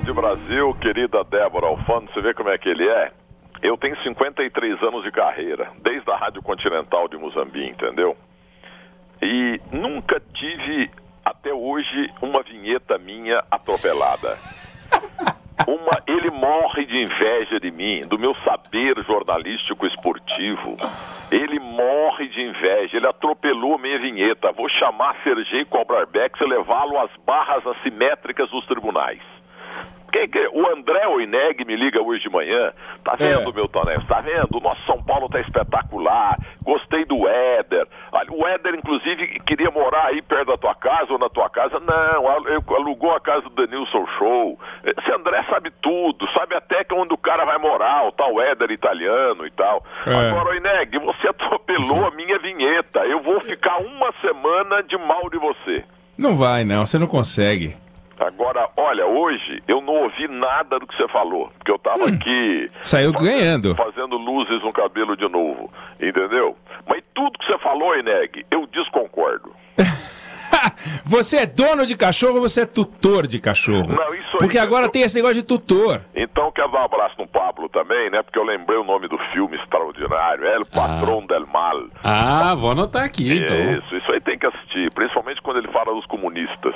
Tarde, 0.10 0.14
Brasil. 0.14 0.74
Querida 0.76 1.24
Débora 1.24 1.68
Alfano, 1.68 2.10
você 2.12 2.22
vê 2.22 2.34
como 2.34 2.50
é 2.50 2.58
que 2.58 2.70
ele 2.70 2.88
é? 2.88 3.12
Eu 3.62 3.78
tenho 3.78 3.98
53 4.02 4.82
anos 4.84 5.04
de 5.04 5.12
carreira, 5.12 5.70
desde 5.82 6.10
a 6.10 6.16
Rádio 6.16 6.42
Continental 6.42 7.08
de 7.08 7.18
Muzambique, 7.18 7.70
entendeu? 7.70 8.16
E 9.22 9.60
nunca 9.72 10.22
tive, 10.34 10.90
até 11.26 11.54
hoje, 11.54 12.10
uma 12.22 12.42
vinheta 12.42 12.98
minha 12.98 13.44
atropelada. 13.52 14.38
Uma, 15.68 16.02
ele 16.08 16.32
morre 16.32 16.86
de 16.86 16.98
inveja 16.98 17.60
de 17.60 17.70
mim, 17.70 18.08
do 18.08 18.18
meu 18.18 18.34
saber 18.44 18.96
jornalístico 19.04 19.86
esportivo. 19.86 20.78
Ele 21.30 21.60
morre 21.60 22.30
de 22.30 22.42
inveja, 22.42 22.98
ele 22.98 23.08
atropelou 23.08 23.78
minha 23.78 24.00
vinheta. 24.00 24.52
Vou 24.54 24.70
chamar 24.70 25.18
Sergei 25.24 25.66
Cobrarbex 25.66 26.40
e 26.40 26.46
levá-lo 26.46 26.98
às 26.98 27.12
barras 27.26 27.68
assimétricas 27.68 28.50
dos 28.50 28.66
tribunais. 28.66 29.22
Quem 30.12 30.28
que- 30.28 30.48
o 30.54 30.68
André 30.72 31.08
Oineg 31.08 31.64
me 31.66 31.76
liga 31.76 32.02
hoje 32.02 32.22
de 32.24 32.30
manhã. 32.30 32.72
Tá 33.04 33.16
vendo, 33.16 33.54
meu 33.54 33.68
Tonel? 33.68 34.02
Tá 34.08 34.22
vendo? 34.22 34.58
O 34.58 34.60
nosso 34.60 34.82
São 34.86 35.02
Paulo 35.04 35.30
tá 35.30 35.40
espetacular. 35.40 36.38
Gostei 36.64 37.06
do 37.06 37.28
Éder. 37.28 37.88
O 38.32 38.48
Éder, 38.48 38.76
inclusive, 38.76 39.40
queria 39.46 39.72
morar 39.72 40.06
aí 40.08 40.22
perto 40.22 40.48
da 40.48 40.58
tua 40.58 40.76
casa 40.76 41.12
ou 41.14 41.20
na 41.20 41.30
tua 41.30 41.50
casa. 41.50 41.80
Não, 41.80 42.28
alugou 42.76 43.16
a 43.16 43.20
casa 43.20 43.42
do 43.50 43.66
Denilson 43.66 44.06
Show. 44.18 44.60
Esse 44.84 45.12
André 45.12 45.44
sabe 45.50 45.72
tudo, 45.82 46.28
sabe 46.34 46.56
até 46.56 46.84
que 46.84 46.94
onde 46.94 47.14
o 47.14 47.18
cara 47.18 47.46
vai 47.46 47.58
morar, 47.58 48.08
o 48.08 48.12
tal 48.12 48.40
Éder 48.42 48.72
italiano 48.72 49.46
e 49.46 49.52
tal. 49.52 49.84
É. 50.06 50.12
Agora, 50.14 50.50
Oineg, 50.50 50.98
você 51.00 51.28
atropelou 51.30 52.06
a 52.08 52.12
minha 52.12 52.38
vinheta. 52.40 53.00
Eu 53.06 53.22
vou 53.22 53.40
ficar 53.42 53.78
uma 53.78 54.12
semana 54.22 54.82
de 54.84 54.98
mal 54.98 55.30
de 55.30 55.38
você. 55.38 55.84
Não 56.18 56.36
vai, 56.36 56.64
não. 56.64 56.86
Você 56.86 57.00
não 57.00 57.08
consegue. 57.08 57.76
Agora, 58.20 58.70
olha, 58.76 59.06
hoje 59.06 59.64
eu 59.68 59.80
não 59.82 59.94
ouvi 59.94 60.28
nada 60.28 60.78
do 60.78 60.86
que 60.86 60.96
você 60.98 61.08
falou, 61.08 61.50
porque 61.58 61.72
eu 61.72 61.80
tava 61.80 62.10
aqui 62.10 62.70
Saiu 62.82 63.14
ganhando. 63.14 63.74
fazendo 63.76 64.18
luzes 64.18 64.62
no 64.62 64.72
cabelo 64.74 65.16
de 65.16 65.28
novo, 65.30 65.72
entendeu? 66.02 66.56
Mas 66.88 67.02
tudo 67.14 67.38
que 67.40 67.46
você 67.46 67.58
falou, 67.60 67.96
Eneg, 67.96 68.46
eu 68.52 68.68
desconcordo. 68.68 69.52
Você 71.06 71.38
é 71.38 71.46
dono 71.46 71.86
de 71.86 71.96
cachorro 71.96 72.36
ou 72.36 72.42
você 72.42 72.62
é 72.62 72.66
tutor 72.66 73.26
de 73.28 73.40
cachorro? 73.40 73.88
Não, 73.88 74.14
isso 74.14 74.28
aí- 74.34 74.38
Porque 74.40 74.58
agora 74.60 74.90
tem 74.90 75.02
esse 75.02 75.16
negócio 75.16 75.36
de 75.36 75.44
tutor. 75.44 76.02
Então 76.16 76.52
quero 76.52 76.72
dar 76.72 76.82
um 76.82 76.86
abraço 76.86 77.16
no 77.18 77.28
Pablo 77.28 77.68
também, 77.70 78.10
né? 78.10 78.22
Porque 78.24 78.38
eu 78.40 78.44
lembrei 78.44 78.78
o 78.78 78.84
nome 78.84 79.08
do 79.08 79.18
filme 79.34 79.58
extraordinário, 79.58 80.46
é 80.46 80.56
El 80.56 80.66
Patrão 80.66 81.26
del 81.26 81.46
Mal. 81.48 81.88
Ah, 82.04 82.54
vou 82.56 82.72
anotar 82.72 83.04
aqui, 83.04 83.32
então. 83.38 83.56
Isso, 83.72 83.96
isso 83.96 84.12
aí 84.12 84.22
tem 84.22 84.38
que 84.38 84.46
assistir, 84.46 84.92
principalmente 84.94 85.42
quando 85.42 85.58
ele 85.58 85.72
fala 85.72 85.94
dos 85.94 86.06
comunistas, 86.06 86.74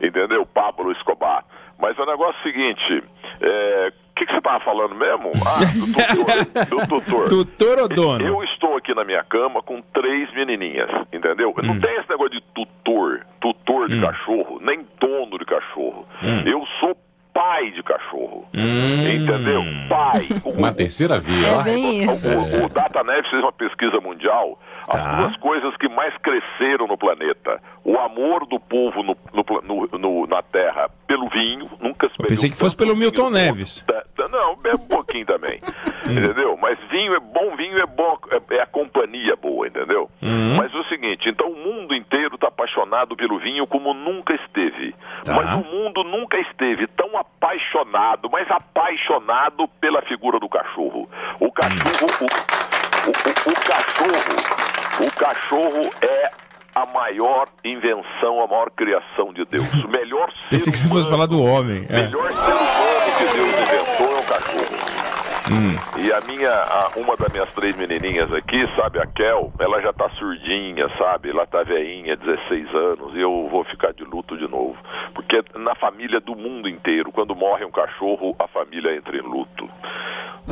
entendeu? 0.00 0.44
Pablo 0.46 0.92
Escobar. 0.92 1.44
Mas 1.78 1.98
o 1.98 2.06
negócio 2.06 2.36
é 2.36 2.40
o 2.40 2.42
seguinte, 2.52 3.04
é, 3.40 3.92
que, 4.22 4.26
que 4.26 4.32
você 4.32 4.38
estava 4.38 4.60
falando 4.64 4.94
mesmo? 4.94 5.30
Ah, 5.46 5.64
do 5.64 5.86
tutor. 5.92 6.66
do 6.66 6.86
tutor. 7.00 7.28
Tutor 7.28 7.78
ou 7.82 7.88
dono? 7.88 8.26
Eu 8.26 8.42
estou 8.44 8.76
aqui 8.76 8.94
na 8.94 9.04
minha 9.04 9.22
cama 9.24 9.62
com 9.62 9.80
três 9.94 10.32
menininhas, 10.34 10.90
entendeu? 11.12 11.50
Hum. 11.50 11.62
Não 11.66 11.80
tem 11.80 11.94
esse 11.98 12.08
negócio 12.08 12.30
de 12.32 12.40
tutor, 12.54 13.20
tutor 13.40 13.88
de 13.88 14.00
cachorro, 14.00 14.58
nem 14.62 14.86
dono 15.00 15.38
de 15.38 15.44
cachorro. 15.44 16.06
Hum. 16.22 16.42
Eu 16.46 16.64
sou 16.80 16.96
pai 17.34 17.70
de 17.70 17.82
cachorro, 17.82 18.46
entendeu? 18.52 19.62
Pai. 19.88 20.28
O- 20.44 20.50
Uma 20.58 20.72
terceira 20.72 21.18
via. 21.18 21.46
é 21.46 21.62
bem 21.62 22.02
isso. 22.04 22.28
O, 22.28 22.66
o 22.66 22.68
DataNet 22.68 23.28
fez 23.30 23.42
uma 23.42 23.52
pesquisa 23.52 24.00
mundial. 24.00 24.58
As 24.88 25.00
Tá. 25.02 25.16
duas 25.22 25.36
coisas 25.36 25.74
que 25.78 25.88
mais 25.88 26.12
cresceram 26.18 26.86
no 26.86 26.98
planeta. 26.98 27.60
O 27.84 27.98
amor 27.98 28.46
do 28.46 28.60
povo 28.60 29.02
no, 29.02 29.16
no 29.32 29.98
no- 29.98 30.26
na 30.28 30.40
Terra 30.42 30.88
pelo 31.06 31.28
vinho. 31.28 31.68
Nunca 31.80 32.08
se 32.08 32.14
Eu 32.20 32.26
pensei 32.28 32.48
que 32.50 32.56
fosse 32.56 32.76
pelo 32.76 32.94
Milton 32.96 33.30
Neves. 33.30 33.82
Tá, 33.86 34.02
tá, 34.16 34.28
Não, 34.28 34.56
é 34.64 34.74
um 34.74 34.86
pouquinho 34.86 35.26
também. 35.26 35.58
entendeu? 36.06 36.56
Mas 36.60 36.78
vinho 36.90 37.14
é 37.14 37.20
bom, 37.20 37.56
vinho 37.56 37.78
é 37.78 37.86
bom, 37.86 38.16
é, 38.30 38.54
é 38.56 38.62
a 38.62 38.66
companhia 38.66 39.34
boa, 39.36 39.66
entendeu? 39.66 40.08
Hum. 40.22 40.54
Mas 40.56 40.72
é 40.72 40.76
o 40.78 40.84
seguinte, 40.84 41.28
então 41.28 41.48
o 41.50 41.56
mundo 41.56 41.94
inteiro 41.94 42.36
está 42.36 42.48
apaixonado 42.48 43.16
pelo 43.16 43.38
vinho 43.40 43.66
como 43.66 43.92
nunca 43.92 44.32
esteve. 44.34 44.94
Tá. 45.24 45.34
Mas 45.34 45.52
o 45.54 45.64
mundo 45.68 46.04
nunca 46.04 46.38
esteve 46.38 46.86
tão 46.88 47.16
apaixonado, 47.18 48.30
mas 48.30 48.48
apaixonado 48.50 49.66
pela 49.80 50.02
figura 50.02 50.38
do 50.38 50.48
cachorro. 50.48 51.08
O 51.40 51.50
cachorro, 51.50 52.06
o, 52.20 53.08
o- 53.08 53.10
o- 53.10 53.52
o 53.52 53.54
cachorro, 53.66 55.06
o 55.06 55.18
cachorro 55.18 55.90
é 56.02 56.30
a 56.74 56.86
maior 56.86 57.48
invenção, 57.64 58.42
a 58.42 58.46
maior 58.46 58.70
criação 58.70 59.32
de 59.32 59.44
Deus. 59.44 59.66
O 59.84 59.88
melhor 59.88 60.30
ser 60.32 60.48
Pensei 60.50 60.72
que 60.72 60.78
você 60.78 60.88
fosse 60.88 61.10
falar 61.10 61.26
do 61.26 61.42
homem. 61.42 61.84
É. 61.88 62.04
melhor 62.04 62.28
ser 62.32 62.52
humano 62.52 63.02
que 63.18 63.36
Deus 63.36 63.52
inventou 63.52 64.16
é 64.16 64.20
o 64.20 64.24
cachorro. 64.24 65.31
Hum. 65.50 66.00
E 66.00 66.12
a 66.12 66.20
minha, 66.22 66.50
a- 66.52 66.90
uma 66.96 67.16
das 67.16 67.28
minhas 67.32 67.52
três 67.52 67.74
menininhas 67.76 68.32
aqui, 68.32 68.64
sabe, 68.76 68.98
a 69.00 69.06
Kel, 69.06 69.52
ela 69.58 69.80
já 69.80 69.92
tá 69.92 70.08
surdinha, 70.10 70.88
sabe? 70.98 71.30
Ela 71.30 71.46
tá 71.46 71.62
veinha, 71.62 72.16
16 72.16 72.68
anos, 72.74 73.14
e 73.14 73.20
eu 73.20 73.48
vou 73.50 73.64
ficar 73.64 73.92
de 73.92 74.04
luto 74.04 74.36
de 74.36 74.46
novo. 74.48 74.76
Porque 75.14 75.42
na 75.58 75.74
família 75.74 76.20
do 76.20 76.34
mundo 76.36 76.68
inteiro, 76.68 77.10
quando 77.12 77.34
morre 77.34 77.64
um 77.64 77.70
cachorro, 77.70 78.34
a 78.38 78.46
família 78.48 78.94
entra 78.96 79.16
em 79.16 79.22
luto. 79.22 79.68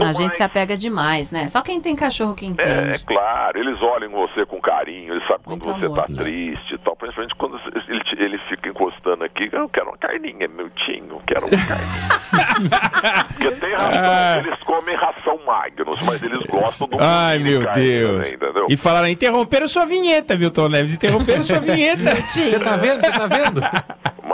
A 0.00 0.12
gente 0.12 0.36
se 0.36 0.42
apega 0.42 0.76
demais, 0.78 1.32
né? 1.32 1.48
Só 1.48 1.62
quem 1.62 1.80
tem 1.80 1.96
cachorro 1.96 2.32
que 2.34 2.44
É, 2.44 2.48
é 2.48 2.50
entende. 2.50 3.04
claro, 3.04 3.58
eles 3.58 3.82
olham 3.82 4.08
você 4.12 4.46
com 4.46 4.60
carinho, 4.60 5.12
eles 5.12 5.26
sabem 5.26 5.42
quando 5.44 5.64
Muito 5.66 5.80
você 5.80 5.86
amor. 5.86 5.96
tá 5.98 6.04
triste 6.06 6.74
e 6.74 6.78
tal, 6.78 6.94
principalmente 6.94 7.34
quando 7.34 7.60
ele, 7.88 8.04
te- 8.04 8.22
ele 8.22 8.38
fica 8.48 8.68
encostando 8.68 9.24
aqui, 9.24 9.48
eu 9.50 9.68
quero 9.68 9.88
uma 9.88 9.98
carninha, 9.98 10.46
meu 10.46 10.70
tinho, 10.70 11.20
quero 11.26 11.46
uma 11.46 11.66
carninha. 11.66 12.20
Porque 13.34 13.50
tem 13.56 13.70
ração, 13.72 13.90
Ah. 13.92 14.38
eles 14.46 14.60
comem 14.60 14.79
ração 14.96 15.34
Magnus, 15.46 16.00
mas 16.02 16.22
eles 16.22 16.44
gostam 16.46 16.88
do 16.88 16.96
Ai, 17.00 17.38
meu 17.38 17.62
carne 17.64 17.82
Deus. 17.84 18.30
também? 18.30 18.66
E 18.68 18.76
falaram, 18.76 19.08
interromperam 19.08 19.66
sua 19.68 19.84
vinheta, 19.86 20.36
Milton 20.36 20.68
Neves. 20.68 20.94
Interromperam 20.94 21.42
sua 21.42 21.58
vinheta. 21.60 22.14
Você 22.22 22.58
tá 22.58 22.76
vendo? 22.76 23.00
Você 23.00 23.10
tá 23.12 23.26
vendo? 23.26 23.60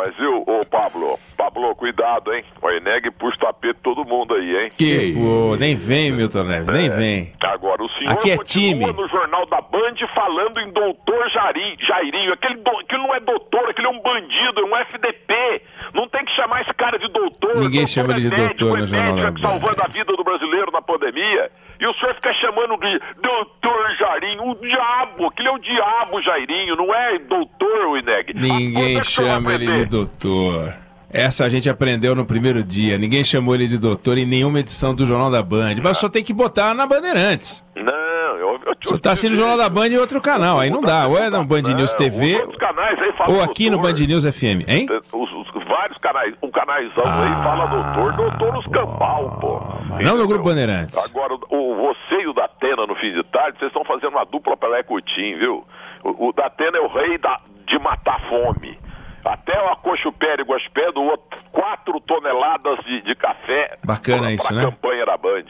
Mas 0.06 0.16
viu, 0.16 0.42
ô 0.46 0.64
Pablo, 0.66 1.18
Pablo, 1.36 1.74
cuidado, 1.74 2.32
hein? 2.32 2.44
O 2.62 2.70
Eneg 2.70 3.10
puxa 3.12 3.34
o 3.36 3.40
tapete 3.40 3.78
todo 3.82 4.04
mundo 4.04 4.34
aí, 4.34 4.56
hein? 4.56 4.70
Que, 4.78 5.14
pô, 5.14 5.56
nem 5.56 5.74
vem, 5.74 6.12
Milton 6.12 6.44
Neves, 6.44 6.68
nem 6.72 6.88
vem. 6.88 7.32
Agora, 7.42 7.82
o 7.82 7.88
senhor 7.90 8.12
Aqui 8.12 8.30
é 8.30 8.36
continua 8.36 8.92
time. 8.92 9.02
no 9.02 9.08
Jornal 9.08 9.44
da 9.46 9.60
Band 9.60 9.94
falando 10.14 10.60
em 10.60 10.70
doutor 10.70 11.28
Jari- 11.30 11.76
Jairinho. 11.84 12.32
Aquele, 12.34 12.54
do, 12.56 12.70
aquele 12.70 13.02
não 13.02 13.14
é 13.16 13.18
doutor, 13.20 13.68
aquele 13.68 13.88
é 13.88 13.90
um 13.90 14.00
bandido, 14.00 14.60
é 14.60 14.64
um 14.64 14.76
FDP. 14.76 15.62
Não 15.92 16.08
tem 16.08 16.24
que 16.24 16.32
chamar 16.36 16.60
esse 16.62 16.72
cara 16.74 16.98
de 16.98 17.08
doutor. 17.08 17.56
Ninguém 17.56 17.80
Doutor 17.80 17.88
chama 17.88 18.12
ele 18.12 18.20
de 18.20 18.26
é 18.34 18.38
médico, 18.38 18.58
doutor 18.60 18.76
é 18.78 18.80
no 18.82 18.86
Jornal 18.86 19.14
médico, 19.14 19.40
da 19.40 19.48
é 19.48 19.50
salvando 19.50 19.82
a 19.82 19.88
vida 19.88 20.12
do 20.16 20.22
brasileiro 20.22 20.70
na 20.70 20.82
pandemia. 20.82 21.50
E 21.80 21.86
o 21.86 21.94
senhor 21.94 22.14
fica 22.14 22.32
chamando 22.34 22.76
de 22.78 23.00
doutor 23.20 23.96
Jairinho. 23.98 24.50
O 24.50 24.54
diabo, 24.54 25.26
aquele 25.26 25.48
é 25.48 25.52
o 25.52 25.58
diabo 25.58 26.22
Jairinho, 26.22 26.76
não 26.76 26.94
é 26.94 27.18
doutor, 27.18 27.98
Ineg. 27.98 28.32
Ninguém 28.34 29.02
chama 29.04 29.54
ele 29.54 29.66
de 29.66 29.84
doutor. 29.86 30.85
Essa 31.10 31.44
a 31.44 31.48
gente 31.48 31.70
aprendeu 31.70 32.14
no 32.14 32.24
primeiro 32.26 32.62
dia. 32.62 32.98
Ninguém 32.98 33.24
chamou 33.24 33.54
ele 33.54 33.68
de 33.68 33.78
doutor 33.78 34.18
em 34.18 34.26
nenhuma 34.26 34.60
edição 34.60 34.94
do 34.94 35.06
Jornal 35.06 35.30
da 35.30 35.42
Band. 35.42 35.76
Mas 35.82 35.98
só 35.98 36.08
tem 36.08 36.22
que 36.22 36.32
botar 36.32 36.74
na 36.74 36.86
Bandeirantes. 36.86 37.64
Não, 37.76 37.92
eu, 37.92 38.56
eu, 38.66 38.74
Só 38.82 38.98
tá 38.98 39.12
assim 39.12 39.28
no 39.28 39.36
Jornal 39.36 39.56
da 39.56 39.68
Band 39.68 39.88
e 39.88 39.98
outro 39.98 40.20
canal. 40.20 40.58
Aí 40.58 40.68
não 40.68 40.80
dá. 40.80 41.06
Ou 41.06 41.16
é 41.16 41.30
no 41.30 41.44
Band 41.44 41.62
News 41.62 41.94
TV, 41.94 42.44
canais 42.58 42.98
ou 43.28 43.42
aqui 43.42 43.70
no. 43.70 43.78
Band 43.78 43.92
News 43.92 44.24
FM, 44.24 44.66
hein? 44.66 44.88
Os, 45.12 45.32
os 45.32 45.46
vários 45.66 45.98
canais, 45.98 46.34
um 46.42 46.50
canaizão 46.50 47.04
aí 47.04 47.44
fala 47.44 47.66
doutor, 47.66 48.12
doutor 48.16 48.54
nos 48.54 48.66
cambal, 48.66 49.38
pô. 49.40 49.60
Não 50.02 50.16
no 50.16 50.26
Grupo 50.26 50.44
Bandeirantes. 50.44 50.98
Agora, 51.04 51.34
o, 51.34 51.74
você 51.76 52.22
e 52.22 52.26
o 52.26 52.32
Datena 52.32 52.86
no 52.86 52.94
fim 52.96 53.12
de 53.12 53.22
tarde, 53.24 53.58
vocês 53.58 53.70
estão 53.70 53.84
fazendo 53.84 54.10
uma 54.10 54.24
dupla 54.24 54.56
Pelé 54.56 54.82
Coutinho, 54.82 55.38
viu? 55.38 55.64
O, 56.04 56.28
o 56.28 56.32
Datena 56.32 56.78
é 56.78 56.80
o 56.80 56.88
rei 56.88 57.18
da, 57.18 57.40
de 57.66 57.78
matar 57.78 58.20
fome. 58.28 58.78
Até 59.26 59.60
o 59.62 59.68
Acocho 59.68 60.12
Pé 60.12 60.36
e 60.38 60.42
Guaspé 60.42 60.92
doou 60.92 61.18
4 61.52 62.00
toneladas 62.00 62.78
de, 62.84 63.02
de 63.02 63.14
café 63.14 63.76
Bacana 63.84 64.22
pra, 64.22 64.32
isso, 64.32 64.46
pra 64.46 64.56
né? 64.56 64.64
campanha 64.64 65.06
da 65.06 65.16
Band. 65.16 65.44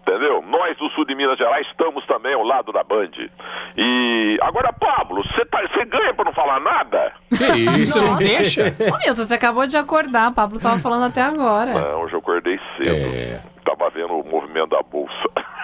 Entendeu? 0.00 0.42
Nós 0.42 0.76
do 0.78 0.88
sul 0.90 1.04
de 1.04 1.14
Minas 1.14 1.36
Gerais 1.36 1.66
estamos 1.66 2.04
também 2.06 2.32
ao 2.32 2.42
lado 2.42 2.72
da 2.72 2.82
Band. 2.82 3.10
E 3.76 4.36
agora, 4.40 4.72
Pablo, 4.72 5.22
você 5.22 5.44
tá, 5.44 5.60
você 5.60 5.84
ganha 5.84 6.14
pra 6.14 6.24
não 6.24 6.32
falar 6.32 6.58
nada? 6.60 7.12
Que 7.28 7.80
isso, 7.82 8.00
não 8.00 8.16
deixa? 8.16 8.62
Ô, 8.62 8.96
Milton, 8.98 9.22
você 9.24 9.34
acabou 9.34 9.66
de 9.66 9.76
acordar. 9.76 10.32
Pablo 10.32 10.58
tava 10.58 10.78
falando 10.78 11.04
até 11.04 11.20
agora. 11.20 11.74
Não, 11.74 12.00
hoje 12.02 12.14
eu 12.14 12.20
acordei 12.20 12.58
cedo. 12.78 13.42
Tava 13.64 13.90
vendo 13.90 14.14
o 14.18 14.24
movimento 14.24 14.70
da 14.70 14.82
bolsa. 14.82 15.12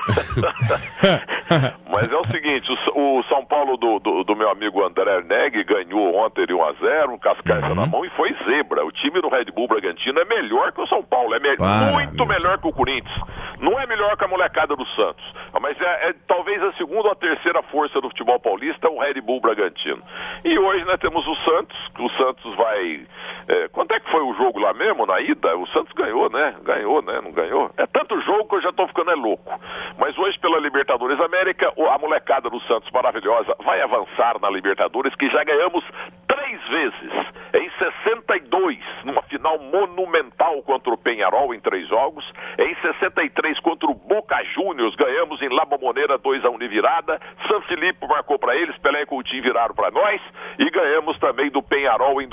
Mas 1.91 2.11
é 2.11 2.17
o 2.17 2.27
seguinte, 2.27 2.71
o, 2.95 3.19
o 3.19 3.23
São 3.25 3.45
Paulo 3.45 3.77
do, 3.77 3.99
do, 4.01 4.25
do 4.25 4.37
meu 4.37 4.51
amigo 4.51 4.85
André 4.85 5.23
Neg 5.23 5.63
ganhou 5.65 6.15
ontem 6.17 6.47
de 6.47 6.53
1 6.55 6.65
a 6.65 6.73
0 6.73 7.13
um 7.13 7.19
cascaça 7.19 7.75
na 7.75 7.87
mão 7.87 8.05
e 8.05 8.11
foi 8.11 8.35
zebra. 8.45 8.85
O 8.85 8.93
time 8.93 9.21
do 9.21 9.29
Red 9.29 9.47
Bull 9.55 9.69
Bragantino 9.69 10.19
é 10.21 10.25
melhor 10.25 10.73
que 10.73 10.81
o 10.81 10.87
São 10.87 11.03
Paulo, 11.03 11.35
é 11.35 11.39
me- 11.39 11.57
Para, 11.57 11.93
muito 11.93 12.27
melhor 12.27 12.59
que 12.59 12.67
o 12.69 12.73
Corinthians. 12.73 13.15
Não 13.61 13.79
é 13.81 13.87
melhor 13.87 14.17
que 14.17 14.25
a 14.25 14.29
molecada 14.29 14.75
do 14.77 14.85
Santos, 14.89 15.25
mas 15.61 15.81
é, 15.81 16.09
é 16.11 16.15
talvez 16.27 16.63
a 16.63 16.73
segunda 16.75 17.05
ou 17.09 17.13
a 17.13 17.17
terceira 17.17 17.63
força 17.65 18.01
do 18.01 18.09
futebol 18.09 18.39
paulista, 18.41 18.89
o 18.91 18.99
Red 19.01 19.21
Bull 19.21 19.41
Bragantino. 19.41 20.03
E 20.45 20.59
hoje 20.59 20.85
nós 20.85 20.99
temos 21.01 21.27
o 21.27 21.35
Santos, 21.37 21.77
que 21.95 22.03
o 22.03 22.11
Santos 22.11 22.55
vai... 22.57 23.07
é, 23.49 23.69
quanto 23.69 23.93
é 23.95 24.01
que 24.01 24.11
foi 24.11 24.21
o 24.23 24.35
jogo 24.35 24.59
lá 24.59 24.75
mesmo, 24.75 25.07
na 25.07 25.21
ida? 25.21 25.57
O 25.57 25.67
Santos 25.69 25.93
ganhou, 25.95 26.29
né? 26.31 26.55
Ganhou, 26.63 27.01
né? 27.03 27.21
Não 27.23 27.33
ganhou? 27.33 27.71
É 27.77 27.87
tanto 27.87 28.21
jogo 28.21 28.49
que 28.49 28.57
eu 28.57 28.63
já 28.63 28.73
tô 28.73 28.87
ficando 28.89 29.13
é 29.13 29.15
louco. 29.15 29.59
Mas 29.99 30.17
hoje, 30.19 30.39
pela 30.41 30.59
Libertadores 30.59 31.21
América, 31.21 31.73
a 31.91 31.99
molecada 31.99 32.51
do 32.51 32.61
Santos 32.63 32.91
maravilhosa 32.91 33.55
vai 33.65 33.81
avançar 33.81 34.41
na 34.41 34.51
Libertadores, 34.51 35.15
que 35.15 35.29
já 35.31 35.45
ganhamos 35.45 35.85
três 36.27 36.61
vezes. 36.69 37.13
Em 37.55 37.71
62, 37.79 38.79
numa 39.05 39.23
final 39.23 39.59
monumental 39.59 40.63
contra 40.63 40.93
o 40.93 40.99
Penharol 40.99 41.55
em 41.55 41.61
três 41.61 41.89
jogos. 41.89 42.25
Em 42.59 42.75
63, 42.83 43.61
contra 43.61 43.89
o 43.89 43.95
Boca 43.95 44.43
Juniors, 44.55 44.95
ganhamos 44.97 45.41
em 45.41 45.49
La 45.49 45.65
Bombonera 45.65 46.19
2 46.19 46.45
a 46.45 46.51
1 46.51 46.59
de 46.59 46.69
virada. 46.69 47.21
San 47.49 47.61
Filipe 47.63 48.07
marcou 48.07 48.39
para 48.39 48.57
eles, 48.57 48.77
Pelé 48.79 49.03
e 49.03 49.07
Coutinho 49.07 49.43
viraram 49.43 49.75
para 49.75 49.91
nós. 49.91 50.21
E 50.59 50.69
ganhamos 50.71 51.19
também 51.19 51.51
do 51.51 51.63
Penharol 51.63 52.21
em 52.21 52.29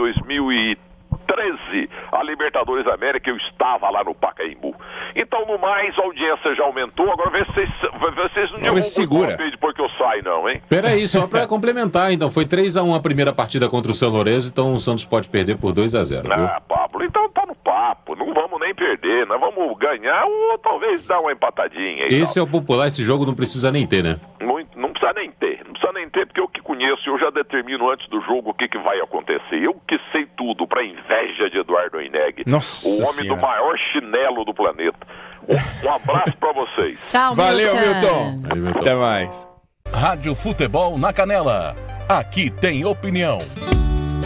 2013, 1.28 1.90
a 2.12 2.24
Libertadores 2.24 2.88
América, 2.88 3.30
eu 3.30 3.38
estava 3.38 3.90
lá 3.90 4.04
no 4.04 4.14
Pacaembu. 4.14 4.76
Então, 5.16 5.46
no 5.46 5.58
mais, 5.58 5.98
a 5.98 6.02
audiência 6.04 6.56
já 6.56 6.64
aumentou. 6.64 7.12
Agora, 7.12 7.30
vê 7.30 7.46
se 7.46 7.52
vocês, 7.54 7.70
vê 7.70 7.90
se 7.90 8.34
vocês 8.34 8.52
não 8.52 8.60
derrubam 8.60 8.80
o 8.80 8.84
segura. 8.84 9.28
golpe 9.28 9.52
depois 9.52 9.76
que 9.76 9.82
eu 9.82 9.90
saio, 9.98 10.24
não, 10.24 10.50
hein? 10.50 10.62
Peraí, 10.70 11.08
só 11.08 11.28
pra 11.28 11.46
complementar, 11.48 12.12
então. 12.12 12.30
Foi 12.32 12.46
3x1 12.46 12.96
a 12.96 13.00
primeira 13.00 13.34
partida 13.34 13.70
contra 13.70 13.92
o 13.92 13.96
São 13.96 14.10
Lourenço, 14.10 14.50
então 14.50 14.74
o 14.74 14.80
Santos 14.80 15.06
pode 15.06 15.28
perder 15.30 15.58
por 15.58 15.74
2x0, 15.74 16.22
viu? 16.24 16.32
Ah, 16.46 16.62
Pablo, 16.68 17.04
então 17.04 17.30
tá 17.30 17.41
papo. 17.64 18.16
Não 18.16 18.34
vamos 18.34 18.60
nem 18.60 18.74
perder. 18.74 19.26
Nós 19.26 19.40
vamos 19.40 19.78
ganhar 19.78 20.26
ou 20.26 20.58
talvez 20.58 21.06
dar 21.06 21.20
uma 21.20 21.32
empatadinha. 21.32 22.08
Esse 22.10 22.40
é 22.40 22.42
o 22.42 22.48
popular, 22.48 22.88
esse 22.88 23.04
jogo 23.04 23.26
não 23.26 23.34
precisa 23.36 23.72
nem 23.72 23.86
ter, 23.88 24.04
né? 24.04 24.20
Muito, 24.42 24.78
não 24.78 24.90
precisa 24.92 25.14
nem 25.14 25.32
ter, 25.32 25.64
não 25.66 25.74
precisa 25.74 25.94
nem 25.94 26.10
ter, 26.10 26.26
porque 26.26 26.40
eu 26.40 26.48
que 26.48 26.62
conheço, 26.62 27.10
eu 27.10 27.20
já 27.20 27.30
determino 27.30 27.90
antes 27.90 28.08
do 28.10 28.22
jogo 28.22 28.52
o 28.52 28.54
que, 28.54 28.68
que 28.68 28.78
vai 28.80 29.00
acontecer. 29.00 29.62
Eu 29.64 29.74
que 29.88 30.00
sei 30.12 30.26
tudo, 30.38 30.68
pra 30.68 30.84
inveja 30.84 31.50
de 31.50 31.60
Eduardo 31.60 32.02
Eneg, 32.02 32.44
Nossa 32.46 32.88
o 32.88 32.94
homem 32.96 33.06
Senhora. 33.08 33.36
do 33.36 33.42
maior 33.42 33.78
chinelo 33.92 34.46
do 34.46 34.54
planeta. 34.54 35.00
Um, 35.48 35.88
um 35.88 35.94
abraço 35.94 36.38
pra 36.38 36.52
vocês. 36.54 37.00
Tchau, 37.08 37.36
Valeu, 37.36 37.74
Milton. 37.74 38.56
Milton. 38.56 38.80
Até 38.80 38.96
mais. 38.96 39.48
Rádio 39.94 40.36
Futebol 40.36 40.98
na 40.98 41.12
Canela. 41.12 41.76
Aqui 42.08 42.50
tem 42.50 42.86
opinião. 42.86 43.40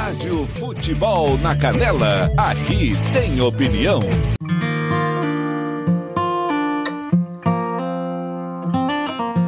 Rádio 0.00 0.46
Futebol 0.58 1.36
na 1.36 1.54
Canela, 1.54 2.30
aqui 2.34 2.92
tem 3.12 3.38
opinião. 3.42 4.00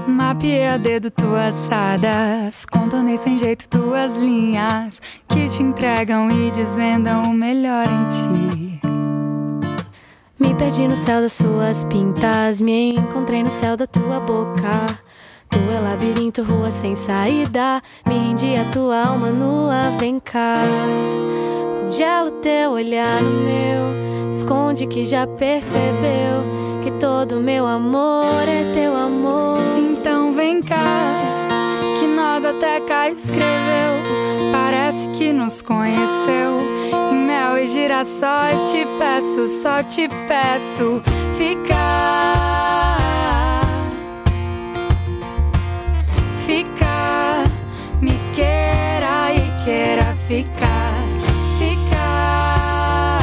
Mapeei 0.06 0.68
a 0.68 0.76
dedo 0.76 1.10
tuas 1.10 1.54
sadas, 1.54 2.66
contornei 2.66 3.16
sem 3.16 3.38
jeito 3.38 3.66
tuas 3.66 4.18
linhas 4.18 5.00
que 5.26 5.48
te 5.48 5.62
entregam 5.62 6.30
e 6.30 6.50
desvendam 6.50 7.22
o 7.22 7.32
melhor 7.32 7.86
em 7.86 8.08
ti. 8.10 8.80
Me 10.38 10.54
perdi 10.54 10.86
no 10.86 10.96
céu 10.96 11.22
das 11.22 11.32
suas 11.32 11.82
pintas, 11.84 12.60
me 12.60 12.94
encontrei 12.96 13.42
no 13.42 13.50
céu 13.50 13.74
da 13.74 13.86
tua 13.86 14.20
boca. 14.20 15.00
É 15.74 15.80
labirinto, 15.80 16.42
rua 16.42 16.70
sem 16.70 16.94
saída, 16.94 17.82
me 18.06 18.14
rendi 18.14 18.56
a 18.56 18.64
tua 18.70 19.06
alma 19.06 19.30
nua, 19.30 19.90
vem 19.98 20.20
cá. 20.20 20.62
Congela 21.80 22.28
o 22.28 22.32
teu 22.32 22.72
olhar 22.72 23.20
no 23.22 23.30
meu, 23.40 24.30
esconde 24.30 24.86
que 24.86 25.04
já 25.04 25.26
percebeu 25.26 26.44
que 26.82 26.90
todo 26.92 27.40
meu 27.40 27.66
amor 27.66 28.46
é 28.46 28.72
teu 28.74 28.94
amor. 28.94 29.60
Então 29.78 30.32
vem 30.32 30.60
cá, 30.60 31.14
que 32.00 32.06
nós 32.06 32.44
até 32.44 32.80
cá 32.80 33.08
escreveu. 33.08 33.92
Parece 34.52 35.06
que 35.08 35.32
nos 35.32 35.62
conheceu. 35.62 36.60
Em 37.12 37.16
mel 37.16 37.58
e 37.58 37.66
girassóis 37.66 38.70
te 38.70 38.86
peço, 38.98 39.48
só 39.48 39.82
te 39.82 40.08
peço 40.28 41.00
ficar. 41.38 42.61
Ficar, 46.52 47.44
me 48.02 48.12
queira 48.34 49.32
e 49.32 49.64
queira 49.64 50.14
ficar. 50.28 50.92
Ficar. 51.58 53.18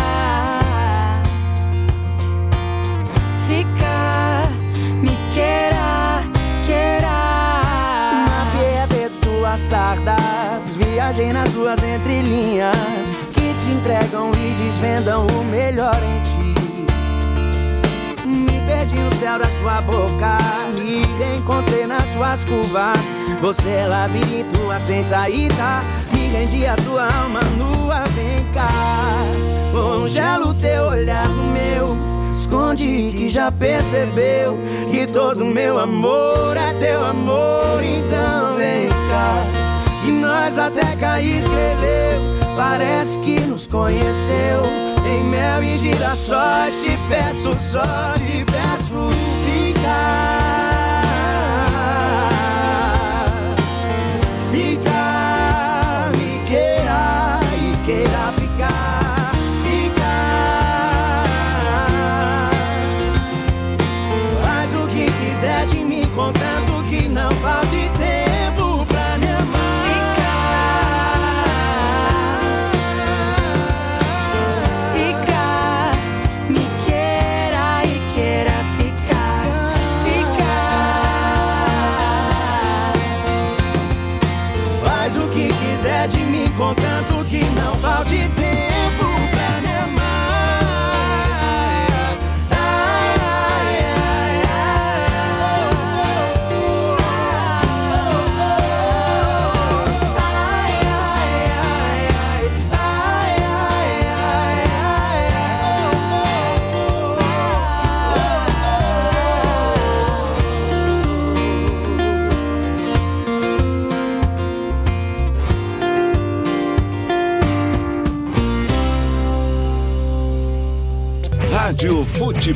Ficar, 3.47 4.49
me 5.03 5.15
queira, 5.31 6.23
queira. 6.65 7.61
Mapeei 8.27 8.79
a 8.79 8.85
dedo 8.87 9.15
tuas 9.21 9.59
sardas, 9.59 10.75
viajei 10.75 11.31
nas 11.31 11.53
ruas 11.53 11.83
entrelinhas 11.83 12.75
que 13.31 13.53
te 13.53 13.69
entregam 13.69 14.31
e 14.31 14.55
desvendam 14.55 15.27
o 15.27 15.43
melhor 15.43 15.99
em 16.01 16.19
ti. 16.23 16.39
Perdi 18.65 18.95
no 18.95 19.15
céu 19.17 19.37
da 19.37 19.49
sua 19.59 19.81
boca, 19.81 20.37
me 20.73 21.03
reencontrei 21.19 21.85
nas 21.85 22.07
suas 22.09 22.43
curvas. 22.43 23.18
Você 23.41 23.69
é 23.69 23.87
labirinto, 23.87 24.69
a 24.69 24.79
sem 24.79 25.01
saída. 25.01 25.81
Me 26.11 26.27
rendi 26.27 26.65
a 26.65 26.75
tua 26.75 27.03
alma 27.03 27.39
nua, 27.57 28.03
vem 28.09 28.45
cá. 28.53 28.67
Congela 29.71 30.47
o 30.47 30.53
teu 30.53 30.83
olhar 30.87 31.27
no 31.27 31.43
meu. 31.53 31.97
Esconde 32.31 33.13
que 33.15 33.29
já 33.29 33.51
percebeu 33.51 34.57
que 34.91 35.07
todo 35.07 35.45
meu 35.45 35.79
amor 35.79 36.57
é 36.57 36.73
teu 36.73 37.05
amor. 37.05 37.81
Então 37.81 38.57
vem 38.57 38.89
cá, 38.89 39.43
que 40.03 40.11
nós 40.11 40.57
até 40.57 40.95
cá 40.97 41.21
escreveu. 41.21 42.21
Parece 42.57 43.17
que 43.19 43.39
nos 43.39 43.67
conheceu. 43.67 44.63
Em 45.05 45.23
mel 45.23 45.63
e 45.63 45.77
girassóis 45.77 46.75
te 46.83 46.97
peço, 47.09 47.51
só 47.71 48.13
te 48.15 48.43
peço 48.45 49.09
ficar. 49.45 50.38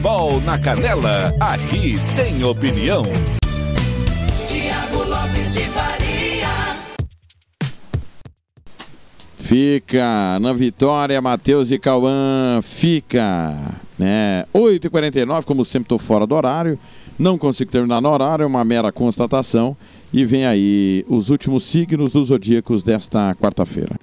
Futebol 0.04 0.42
na 0.42 0.60
Canela, 0.60 1.34
aqui 1.40 1.96
tem 2.14 2.44
opinião. 2.44 3.04
Tiago 4.46 5.10
Lopes 5.10 5.54
de 5.54 5.62
Faria. 5.62 6.50
Fica 9.38 10.38
na 10.42 10.52
vitória, 10.52 11.22
Matheus 11.22 11.72
e 11.72 11.80
Cauã. 11.80 12.60
Fica, 12.62 13.56
né? 13.98 14.46
8h49, 14.54 15.46
como 15.46 15.64
sempre, 15.64 15.86
estou 15.86 16.00
fora 16.00 16.28
do 16.28 16.36
horário. 16.36 16.78
Não 17.18 17.38
consigo 17.38 17.72
terminar 17.72 18.02
no 18.02 18.10
horário, 18.10 18.44
é 18.44 18.46
uma 18.46 18.66
mera 18.66 18.92
constatação. 18.92 19.74
E 20.12 20.26
vem 20.26 20.46
aí 20.46 21.06
os 21.08 21.30
últimos 21.30 21.64
signos 21.64 22.12
dos 22.12 22.28
zodíacos 22.28 22.84
desta 22.84 23.34
quarta-feira. 23.36 23.96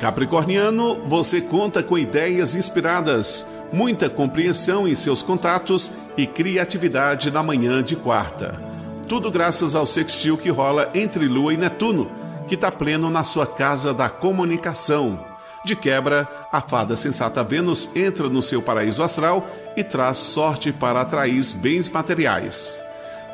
Capricorniano, 0.00 1.06
você 1.06 1.42
conta 1.42 1.82
com 1.82 1.98
ideias 1.98 2.54
inspiradas, 2.54 3.46
muita 3.70 4.08
compreensão 4.08 4.88
em 4.88 4.94
seus 4.94 5.22
contatos 5.22 5.92
e 6.16 6.26
criatividade 6.26 7.30
na 7.30 7.42
manhã 7.42 7.82
de 7.82 7.94
quarta. 7.96 8.58
Tudo 9.06 9.30
graças 9.30 9.74
ao 9.74 9.84
sextil 9.84 10.38
que 10.38 10.48
rola 10.48 10.90
entre 10.94 11.28
Lua 11.28 11.52
e 11.52 11.58
Netuno, 11.58 12.10
que 12.48 12.54
está 12.54 12.72
pleno 12.72 13.10
na 13.10 13.22
sua 13.24 13.46
casa 13.46 13.92
da 13.92 14.08
comunicação. 14.08 15.22
De 15.66 15.76
quebra, 15.76 16.26
a 16.50 16.62
fada 16.62 16.96
sensata 16.96 17.44
Vênus 17.44 17.94
entra 17.94 18.26
no 18.30 18.40
seu 18.40 18.62
paraíso 18.62 19.02
astral 19.02 19.46
e 19.76 19.84
traz 19.84 20.16
sorte 20.16 20.72
para 20.72 21.02
atrair 21.02 21.44
bens 21.56 21.90
materiais. 21.90 22.82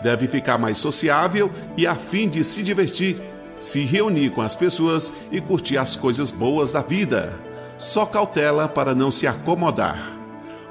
Deve 0.02 0.26
ficar 0.26 0.58
mais 0.58 0.78
sociável 0.78 1.48
e 1.76 1.86
a 1.86 1.94
fim 1.94 2.28
de 2.28 2.42
se 2.42 2.64
divertir, 2.64 3.22
se 3.58 3.84
reunir 3.84 4.30
com 4.30 4.42
as 4.42 4.54
pessoas 4.54 5.12
e 5.30 5.40
curtir 5.40 5.78
as 5.78 5.96
coisas 5.96 6.30
boas 6.30 6.72
da 6.72 6.80
vida. 6.80 7.38
Só 7.78 8.06
cautela 8.06 8.68
para 8.68 8.94
não 8.94 9.10
se 9.10 9.26
acomodar. 9.26 10.12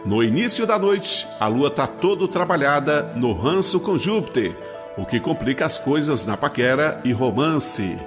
No 0.05 0.23
início 0.23 0.67
da 0.67 0.77
noite, 0.77 1.27
a 1.39 1.47
lua 1.47 1.67
está 1.67 1.87
todo 1.87 2.27
trabalhada 2.27 3.11
no 3.15 3.33
ranço 3.33 3.79
com 3.79 3.97
Júpiter, 3.97 4.55
o 4.97 5.05
que 5.05 5.19
complica 5.19 5.65
as 5.65 5.77
coisas 5.77 6.25
na 6.25 6.37
paquera 6.37 7.01
e 7.03 7.11
romance. 7.11 7.99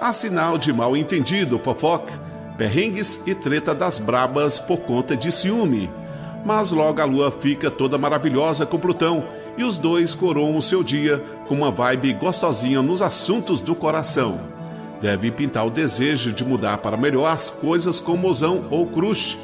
Há 0.00 0.12
sinal 0.12 0.56
de 0.56 0.72
mal 0.72 0.96
entendido, 0.96 1.58
fofoca, 1.58 2.18
perrengues 2.56 3.22
e 3.26 3.34
treta 3.34 3.74
das 3.74 3.98
brabas 3.98 4.58
por 4.58 4.80
conta 4.80 5.16
de 5.16 5.30
ciúme. 5.30 5.90
Mas 6.44 6.72
logo 6.72 7.00
a 7.00 7.04
lua 7.04 7.30
fica 7.30 7.70
toda 7.70 7.98
maravilhosa 7.98 8.66
com 8.66 8.78
Plutão 8.78 9.24
e 9.56 9.64
os 9.64 9.76
dois 9.76 10.14
coroam 10.14 10.56
o 10.56 10.62
seu 10.62 10.82
dia 10.82 11.22
com 11.46 11.54
uma 11.54 11.70
vibe 11.70 12.12
gostosinha 12.14 12.82
nos 12.82 13.02
assuntos 13.02 13.60
do 13.60 13.74
coração. 13.74 14.40
Deve 15.00 15.30
pintar 15.30 15.66
o 15.66 15.70
desejo 15.70 16.32
de 16.32 16.44
mudar 16.44 16.78
para 16.78 16.96
melhor 16.96 17.26
as 17.26 17.50
coisas 17.50 17.98
com 17.98 18.16
mozão 18.16 18.66
ou 18.70 18.86
crush. 18.86 19.36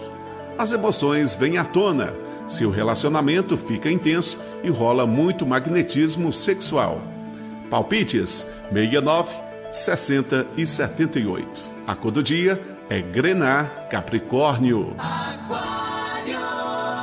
As 0.57 0.73
emoções 0.73 1.35
vêm 1.35 1.59
à 1.59 1.65
tona, 1.65 2.15
se 2.47 2.65
o 2.65 2.71
relacionamento 2.71 3.57
fica 3.57 3.91
intenso 3.91 4.39
e 4.63 4.71
rola 4.71 5.07
muito 5.07 5.45
magnetismo 5.45 6.33
sexual. 6.33 7.01
Palpites 7.69 8.47
69, 8.73 9.35
60 9.73 10.47
e 10.57 10.67
78. 10.67 11.61
A 11.87 11.95
cor 11.95 12.11
do 12.11 12.23
dia 12.23 12.61
é 12.89 13.01
Grená 13.03 13.65
Capricórnio. 13.91 14.95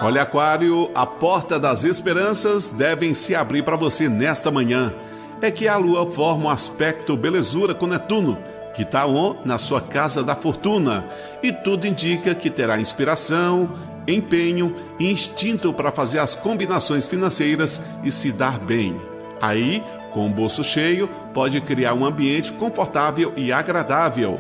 Olha, 0.06 0.22
Aquário, 0.22 0.92
a 0.94 1.04
porta 1.04 1.60
das 1.60 1.84
esperanças 1.84 2.70
devem 2.70 3.16
se 3.16 3.34
abrir 3.34 3.64
para 3.64 3.76
você 3.76 4.08
nesta 4.08 4.52
manhã. 4.52 4.94
É 5.42 5.50
que 5.50 5.68
a 5.68 5.78
lua 5.78 6.06
forma 6.06 6.46
um 6.46 6.50
aspecto 6.52 7.18
belezura 7.18 7.74
com 7.74 7.88
Netuno, 7.88 8.38
que 8.76 8.84
está 8.84 9.04
na 9.44 9.58
sua 9.58 9.82
casa 9.82 10.24
da 10.24 10.36
fortuna, 10.36 11.10
e 11.42 11.52
tudo 11.52 11.88
indica 11.88 12.36
que 12.36 12.52
terá 12.52 12.80
inspiração, 12.80 13.74
empenho 14.08 14.76
e 15.00 15.12
instinto 15.12 15.74
para 15.74 15.92
fazer 15.92 16.20
as 16.20 16.36
combinações 16.36 17.08
financeiras 17.08 17.82
e 18.04 18.12
se 18.12 18.32
dar 18.32 18.60
bem. 18.60 19.02
Aí, 19.42 19.84
com 20.14 20.28
o 20.28 20.30
bolso 20.30 20.64
cheio, 20.64 21.10
pode 21.34 21.60
criar 21.62 21.96
um 21.96 22.06
ambiente 22.06 22.54
confortável 22.54 23.34
e 23.36 23.52
agradável. 23.52 24.40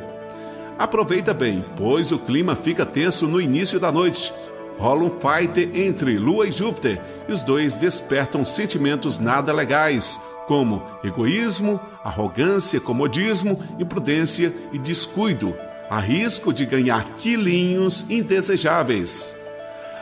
Aproveita 0.77 1.33
bem, 1.33 1.65
pois 1.75 2.11
o 2.11 2.19
clima 2.19 2.55
fica 2.55 2.85
tenso 2.85 3.25
no 3.25 3.41
início 3.41 3.79
da 3.79 3.91
noite. 3.91 4.31
Rola 4.77 5.05
um 5.05 5.11
fight 5.11 5.69
entre 5.73 6.17
Lua 6.17 6.47
e 6.47 6.51
Júpiter 6.51 7.01
e 7.27 7.31
os 7.31 7.43
dois 7.43 7.75
despertam 7.75 8.45
sentimentos 8.45 9.17
nada 9.17 9.53
legais, 9.53 10.19
como 10.47 10.83
egoísmo, 11.03 11.79
arrogância, 12.03 12.79
comodismo, 12.79 13.63
imprudência 13.79 14.53
e 14.73 14.77
descuido, 14.77 15.55
a 15.89 15.99
risco 15.99 16.53
de 16.53 16.65
ganhar 16.65 17.05
quilinhos 17.17 18.09
indesejáveis. 18.09 19.33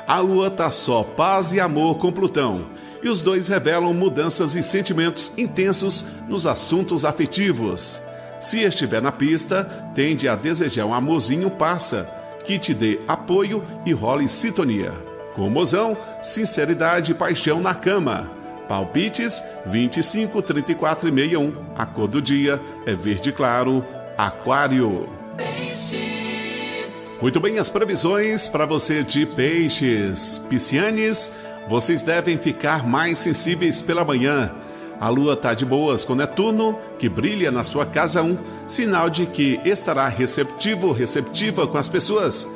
A 0.07 0.19
Lua 0.19 0.49
tá 0.49 0.71
só 0.71 1.03
paz 1.03 1.53
e 1.53 1.59
amor 1.59 1.97
com 1.97 2.11
Plutão, 2.11 2.65
e 3.01 3.07
os 3.07 3.21
dois 3.21 3.47
revelam 3.47 3.93
mudanças 3.93 4.55
e 4.55 4.63
sentimentos 4.63 5.31
intensos 5.37 6.05
nos 6.27 6.47
assuntos 6.47 7.05
afetivos. 7.05 8.01
Se 8.39 8.61
estiver 8.61 9.01
na 9.01 9.11
pista, 9.11 9.63
tende 9.93 10.27
a 10.27 10.35
desejar 10.35 10.85
um 10.85 10.93
amorzinho 10.93 11.49
passa, 11.49 12.22
que 12.43 12.59
te 12.59 12.73
dê 12.73 12.99
apoio 13.07 13.63
e 13.85 13.93
role 13.93 14.27
sintonia. 14.27 14.91
Com 15.35 15.49
mozão, 15.49 15.97
sinceridade 16.21 17.11
e 17.11 17.15
paixão 17.15 17.59
na 17.59 17.73
cama. 17.73 18.29
Palpites 18.67 19.43
25, 19.65 20.41
34 20.41 21.09
e 21.09 21.11
61. 21.11 21.53
A 21.75 21.85
cor 21.85 22.07
do 22.07 22.21
dia 22.21 22.61
é 22.85 22.93
verde 22.93 23.31
claro, 23.31 23.85
aquário. 24.17 25.09
Muito 27.21 27.39
bem, 27.39 27.57
as 27.57 27.69
previsões 27.69 28.47
para 28.47 28.65
você 28.65 29.01
de 29.01 29.25
peixes. 29.25 30.37
Piscianes, 30.49 31.31
vocês 31.67 32.03
devem 32.03 32.37
ficar 32.37 32.85
mais 32.85 33.19
sensíveis 33.19 33.81
pela 33.81 34.03
manhã. 34.03 34.51
A 34.99 35.09
lua 35.09 35.33
está 35.33 35.53
de 35.53 35.65
boas 35.65 36.03
com 36.03 36.15
Netuno, 36.15 36.77
que 36.97 37.09
brilha 37.09 37.51
na 37.51 37.63
sua 37.63 37.85
casa 37.85 38.21
1, 38.21 38.37
sinal 38.67 39.09
de 39.09 39.25
que 39.25 39.59
estará 39.65 40.07
receptivo, 40.07 40.91
receptiva 40.91 41.67
com 41.67 41.77
as 41.77 41.89
pessoas. 41.89 42.47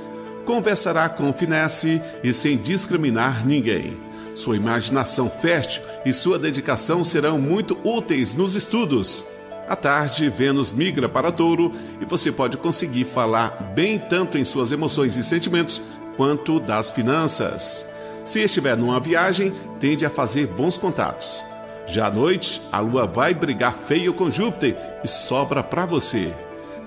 Conversará 0.45 1.09
com 1.09 1.33
finesse 1.33 2.01
e 2.23 2.31
sem 2.31 2.57
discriminar 2.57 3.45
ninguém. 3.45 3.97
Sua 4.33 4.55
imaginação 4.55 5.29
fértil 5.29 5.81
e 6.05 6.13
sua 6.13 6.37
dedicação 6.39 7.03
serão 7.03 7.39
muito 7.39 7.77
úteis 7.83 8.35
nos 8.35 8.55
estudos. 8.55 9.25
À 9.67 9.75
tarde, 9.75 10.29
Vênus 10.29 10.71
migra 10.71 11.09
para 11.09 11.31
Touro 11.31 11.73
e 11.99 12.05
você 12.05 12.31
pode 12.31 12.55
conseguir 12.55 13.03
falar 13.03 13.73
bem 13.75 13.99
tanto 13.99 14.37
em 14.37 14.45
suas 14.45 14.71
emoções 14.71 15.17
e 15.17 15.23
sentimentos 15.23 15.81
quanto 16.15 16.59
das 16.59 16.91
finanças. 16.91 17.85
Se 18.23 18.41
estiver 18.41 18.77
numa 18.77 18.99
viagem, 18.99 19.53
tende 19.79 20.05
a 20.05 20.09
fazer 20.09 20.47
bons 20.47 20.77
contatos. 20.77 21.43
Já 21.87 22.07
à 22.07 22.11
noite, 22.11 22.61
a 22.69 22.79
lua 22.79 23.07
vai 23.07 23.33
brigar 23.33 23.73
feio 23.73 24.13
com 24.13 24.29
Júpiter 24.29 24.77
e 25.03 25.07
sobra 25.07 25.63
para 25.63 25.85
você. 25.85 26.35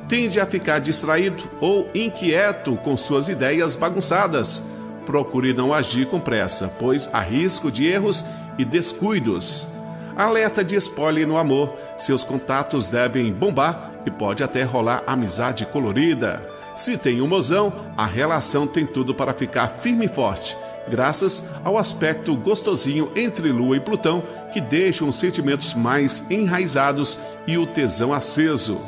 Tende 0.09 0.39
a 0.39 0.45
ficar 0.45 0.79
distraído 0.79 1.49
ou 1.59 1.89
inquieto 1.95 2.77
com 2.77 2.97
suas 2.97 3.29
ideias 3.29 3.75
bagunçadas. 3.75 4.63
Procure 5.07 5.55
não 5.55 5.73
agir 5.73 6.07
com 6.07 6.21
pressa, 6.21 6.69
pois 6.79 7.09
há 7.13 7.21
risco 7.21 7.71
de 7.71 7.87
erros 7.87 8.25
e 8.59 8.65
descuidos. 8.65 9.67
Alerta 10.15 10.63
de 10.63 10.77
spoiler 10.77 11.27
no 11.27 11.39
amor: 11.39 11.75
seus 11.97 12.23
contatos 12.23 12.91
devem 12.91 13.33
bombar 13.33 13.93
e 14.05 14.11
pode 14.11 14.43
até 14.43 14.63
rolar 14.65 15.03
amizade 15.07 15.65
colorida. 15.65 16.47
Se 16.77 16.99
tem 16.99 17.23
um 17.23 17.27
mozão, 17.27 17.73
a 17.97 18.05
relação 18.05 18.67
tem 18.67 18.87
tudo 18.87 19.15
para 19.15 19.33
ficar 19.33 19.69
firme 19.69 20.07
e 20.07 20.09
forte 20.09 20.57
graças 20.89 21.45
ao 21.65 21.79
aspecto 21.79 22.35
gostosinho 22.37 23.11
entre 23.15 23.51
Lua 23.51 23.77
e 23.77 23.81
Plutão, 23.81 24.23
que 24.53 24.61
deixam 24.61 25.09
os 25.09 25.17
sentimentos 25.17 25.75
mais 25.75 26.31
enraizados 26.31 27.19
e 27.47 27.59
o 27.59 27.67
tesão 27.67 28.13
aceso. 28.13 28.79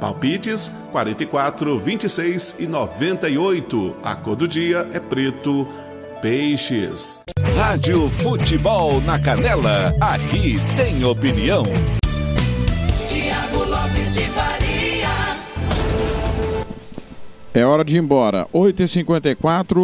Palpites 0.00 0.70
44, 0.92 1.78
26 1.78 2.56
e 2.58 2.66
98. 2.66 3.96
A 4.02 4.16
cor 4.16 4.36
do 4.36 4.48
dia 4.48 4.88
é 4.92 5.00
preto. 5.00 5.66
Peixes. 6.20 7.20
Rádio 7.56 8.08
Futebol 8.08 9.00
na 9.02 9.18
Canela, 9.18 9.92
aqui 10.00 10.56
tem 10.76 11.04
opinião. 11.04 11.64
É 17.54 17.64
hora 17.64 17.84
de 17.84 17.94
ir 17.94 18.00
embora. 18.00 18.48
8h54. 18.52 19.78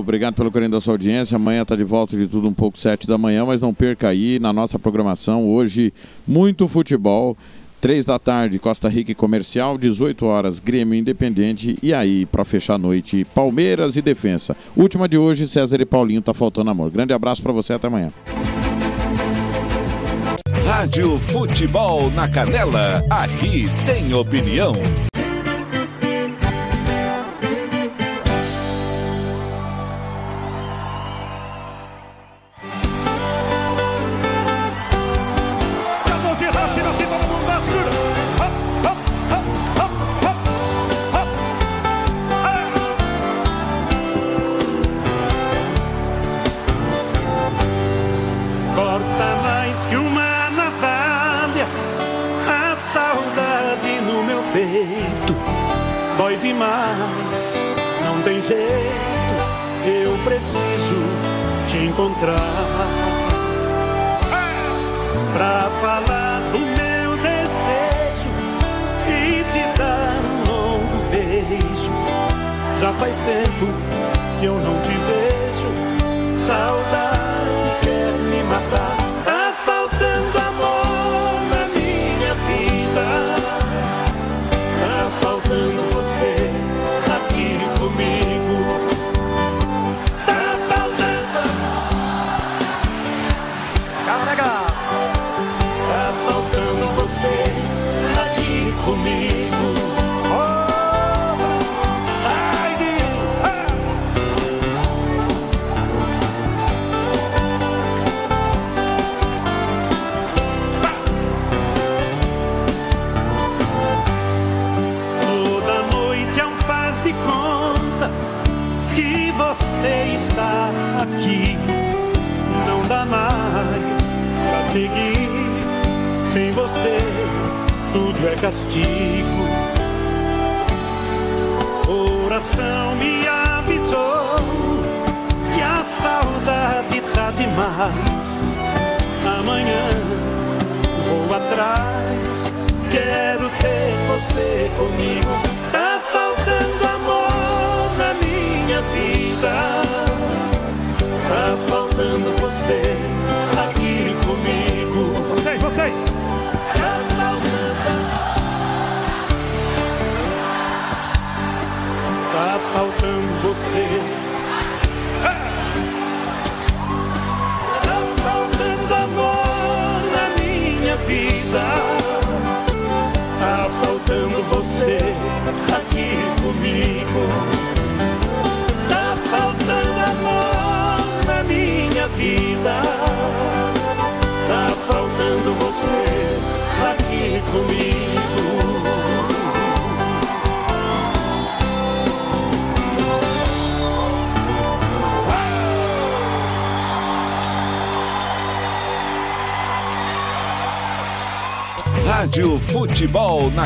Obrigado 0.00 0.34
pelo 0.34 0.52
carinho 0.52 0.70
da 0.70 0.82
sua 0.82 0.92
audiência. 0.92 1.36
Amanhã 1.36 1.62
está 1.62 1.74
de 1.74 1.82
volta 1.82 2.14
de 2.14 2.26
tudo 2.26 2.46
um 2.46 2.52
pouco, 2.52 2.78
7 2.78 3.06
da 3.06 3.16
manhã, 3.16 3.46
mas 3.46 3.62
não 3.62 3.72
perca 3.72 4.08
aí 4.08 4.38
na 4.38 4.52
nossa 4.52 4.78
programação. 4.78 5.48
Hoje, 5.48 5.94
muito 6.28 6.68
futebol. 6.68 7.34
3 7.80 8.04
da 8.04 8.18
tarde, 8.18 8.58
Costa 8.58 8.88
Rica 8.88 9.12
e 9.12 9.14
Comercial, 9.14 9.78
18 9.78 10.26
horas, 10.26 10.58
Grêmio 10.58 10.94
Independente 10.94 11.78
e 11.82 11.94
aí, 11.94 12.26
para 12.26 12.44
fechar 12.44 12.74
a 12.74 12.78
noite, 12.78 13.24
Palmeiras 13.34 13.96
e 13.96 14.02
Defensa. 14.02 14.56
Última 14.76 15.08
de 15.08 15.16
hoje, 15.16 15.46
César 15.46 15.80
e 15.80 15.86
Paulinho, 15.86 16.20
tá 16.20 16.34
faltando 16.34 16.70
amor. 16.70 16.90
Grande 16.90 17.12
abraço 17.12 17.42
para 17.42 17.52
você, 17.52 17.74
até 17.74 17.86
amanhã. 17.86 18.10
Rádio 20.66 21.18
Futebol 21.20 22.10
na 22.10 22.28
Canela, 22.28 23.02
aqui 23.10 23.66
tem 23.86 24.12
opinião. 24.12 24.72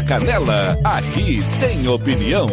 Canela, 0.02 0.78
aqui 0.85 1.40
tem 1.60 1.86
opinião. 1.89 2.47